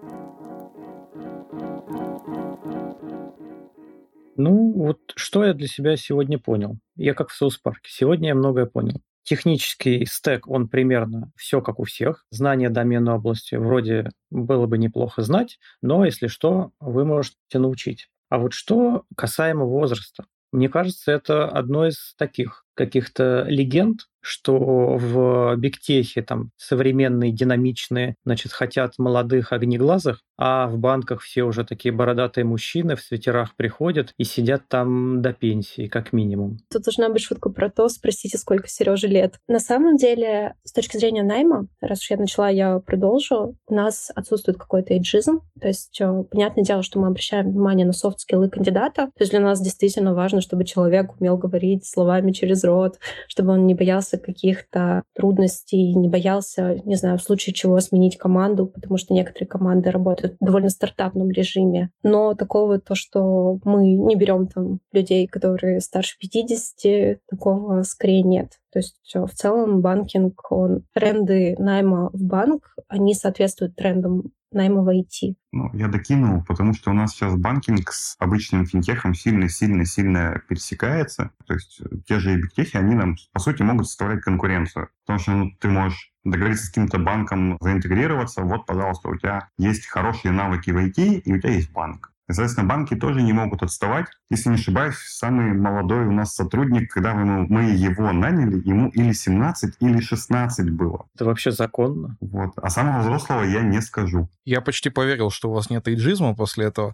Ну, 4.36 4.72
вот 4.72 4.98
что 5.14 5.44
я 5.44 5.54
для 5.54 5.68
себя 5.68 5.96
сегодня 5.96 6.38
понял? 6.38 6.78
Я 6.96 7.14
как 7.14 7.28
в 7.28 7.34
соус-парке. 7.34 7.90
Сегодня 7.90 8.28
я 8.28 8.34
многое 8.34 8.66
понял. 8.66 9.00
Технический 9.24 10.04
стек, 10.04 10.48
он 10.48 10.68
примерно 10.68 11.30
все 11.36 11.60
как 11.60 11.78
у 11.78 11.84
всех. 11.84 12.24
Знание 12.30 12.70
доменной 12.70 13.14
области 13.14 13.54
вроде 13.54 14.10
было 14.30 14.66
бы 14.66 14.78
неплохо 14.78 15.22
знать, 15.22 15.58
но 15.80 16.04
если 16.04 16.26
что, 16.26 16.72
вы 16.80 17.04
можете 17.04 17.36
научить. 17.54 18.08
А 18.30 18.38
вот 18.38 18.52
что 18.52 19.04
касаемо 19.16 19.64
возраста? 19.64 20.24
Мне 20.50 20.68
кажется, 20.68 21.12
это 21.12 21.48
одно 21.48 21.86
из 21.86 22.14
таких 22.16 22.64
каких-то 22.74 23.44
легенд, 23.48 24.00
что 24.22 24.96
в 24.96 25.56
бигтехе 25.56 26.22
там 26.22 26.50
современные, 26.56 27.32
динамичные, 27.32 28.14
значит, 28.24 28.52
хотят 28.52 28.94
молодых 28.98 29.52
огнеглазых, 29.52 30.20
а 30.38 30.68
в 30.68 30.78
банках 30.78 31.20
все 31.20 31.42
уже 31.42 31.64
такие 31.64 31.92
бородатые 31.92 32.44
мужчины 32.44 32.96
в 32.96 33.00
свитерах 33.00 33.54
приходят 33.56 34.12
и 34.16 34.24
сидят 34.24 34.62
там 34.68 35.22
до 35.22 35.32
пенсии, 35.32 35.88
как 35.88 36.12
минимум. 36.12 36.58
Тут 36.70 36.82
должна 36.82 37.08
быть 37.08 37.22
шутка 37.22 37.50
про 37.50 37.68
то, 37.68 37.88
спросите, 37.88 38.38
сколько 38.38 38.68
Сереже 38.68 39.08
лет. 39.08 39.38
На 39.48 39.58
самом 39.58 39.96
деле, 39.96 40.54
с 40.64 40.72
точки 40.72 40.96
зрения 40.96 41.22
найма, 41.22 41.66
раз 41.80 42.00
уж 42.00 42.10
я 42.10 42.16
начала, 42.16 42.48
я 42.48 42.78
продолжу, 42.78 43.56
у 43.66 43.74
нас 43.74 44.10
отсутствует 44.14 44.58
какой-то 44.58 44.94
эйджизм, 44.94 45.40
то 45.60 45.68
есть 45.68 46.00
э, 46.00 46.24
понятное 46.30 46.64
дело, 46.64 46.82
что 46.82 47.00
мы 47.00 47.08
обращаем 47.08 47.50
внимание 47.50 47.86
на 47.86 47.92
софт-скиллы 47.92 48.48
кандидата, 48.48 49.06
то 49.06 49.20
есть 49.20 49.32
для 49.32 49.40
нас 49.40 49.60
действительно 49.60 50.14
важно, 50.14 50.40
чтобы 50.40 50.64
человек 50.64 51.20
умел 51.20 51.36
говорить 51.36 51.86
словами 51.86 52.32
через 52.32 52.61
рот, 52.64 52.98
чтобы 53.28 53.52
он 53.52 53.66
не 53.66 53.74
боялся 53.74 54.18
каких-то 54.18 55.02
трудностей, 55.14 55.94
не 55.94 56.08
боялся, 56.08 56.80
не 56.84 56.96
знаю, 56.96 57.18
в 57.18 57.22
случае 57.22 57.54
чего 57.54 57.80
сменить 57.80 58.16
команду, 58.16 58.66
потому 58.66 58.96
что 58.96 59.14
некоторые 59.14 59.48
команды 59.48 59.90
работают 59.90 60.36
в 60.40 60.44
довольно 60.44 60.70
стартапном 60.70 61.30
режиме. 61.30 61.90
Но 62.02 62.34
такого, 62.34 62.78
то, 62.78 62.94
что 62.94 63.58
мы 63.64 63.94
не 63.94 64.16
берем 64.16 64.46
там 64.46 64.80
людей, 64.92 65.26
которые 65.26 65.80
старше 65.80 66.16
50, 66.18 67.20
такого 67.28 67.82
скорее 67.82 68.22
нет. 68.22 68.61
То 68.72 68.78
есть 68.78 68.96
в 69.14 69.30
целом 69.34 69.80
банкинг, 69.80 70.50
он, 70.50 70.84
тренды 70.94 71.54
найма 71.58 72.10
в 72.12 72.22
банк, 72.22 72.74
они 72.88 73.14
соответствуют 73.14 73.76
трендам 73.76 74.32
найма 74.50 74.82
в 74.82 74.88
IT. 74.88 75.34
Ну, 75.52 75.70
я 75.74 75.88
докинул, 75.88 76.42
потому 76.44 76.74
что 76.74 76.90
у 76.90 76.94
нас 76.94 77.12
сейчас 77.12 77.34
банкинг 77.36 77.90
с 77.92 78.16
обычным 78.18 78.66
финтехом 78.66 79.14
сильно-сильно-сильно 79.14 80.42
пересекается. 80.48 81.30
То 81.46 81.54
есть 81.54 81.82
те 82.06 82.18
же 82.18 82.36
бигтехи, 82.36 82.76
они 82.76 82.94
нам, 82.94 83.16
по 83.32 83.40
сути, 83.40 83.62
могут 83.62 83.86
составлять 83.86 84.22
конкуренцию. 84.22 84.88
Потому 85.04 85.18
что 85.18 85.32
ну, 85.32 85.50
ты 85.58 85.68
можешь 85.68 86.12
договориться 86.24 86.66
с 86.66 86.68
каким-то 86.68 86.98
банком, 86.98 87.58
заинтегрироваться, 87.60 88.42
вот, 88.42 88.66
пожалуйста, 88.66 89.08
у 89.08 89.16
тебя 89.16 89.48
есть 89.58 89.86
хорошие 89.86 90.32
навыки 90.32 90.70
в 90.70 90.78
IT, 90.78 91.20
и 91.20 91.32
у 91.32 91.40
тебя 91.40 91.54
есть 91.54 91.72
банк. 91.72 92.11
Соответственно, 92.28 92.68
банки 92.68 92.94
тоже 92.94 93.22
не 93.22 93.32
могут 93.32 93.62
отставать. 93.62 94.06
Если 94.30 94.48
не 94.48 94.54
ошибаюсь, 94.54 94.96
самый 94.96 95.52
молодой 95.52 96.06
у 96.06 96.12
нас 96.12 96.34
сотрудник, 96.34 96.92
когда 96.92 97.14
мы, 97.14 97.46
мы 97.48 97.64
его 97.70 98.12
наняли, 98.12 98.62
ему 98.66 98.88
или 98.90 99.12
17, 99.12 99.76
или 99.80 100.00
16 100.00 100.70
было. 100.70 101.06
Это 101.14 101.24
вообще 101.24 101.50
законно. 101.50 102.16
Вот. 102.20 102.52
А 102.56 102.70
самого 102.70 103.00
взрослого 103.02 103.42
я 103.42 103.62
не 103.62 103.80
скажу. 103.82 104.28
Я 104.44 104.60
почти 104.60 104.90
поверил, 104.90 105.30
что 105.30 105.50
у 105.50 105.54
вас 105.54 105.70
нет 105.70 105.88
эйджизма 105.88 106.34
после 106.34 106.66
этого. 106.66 106.92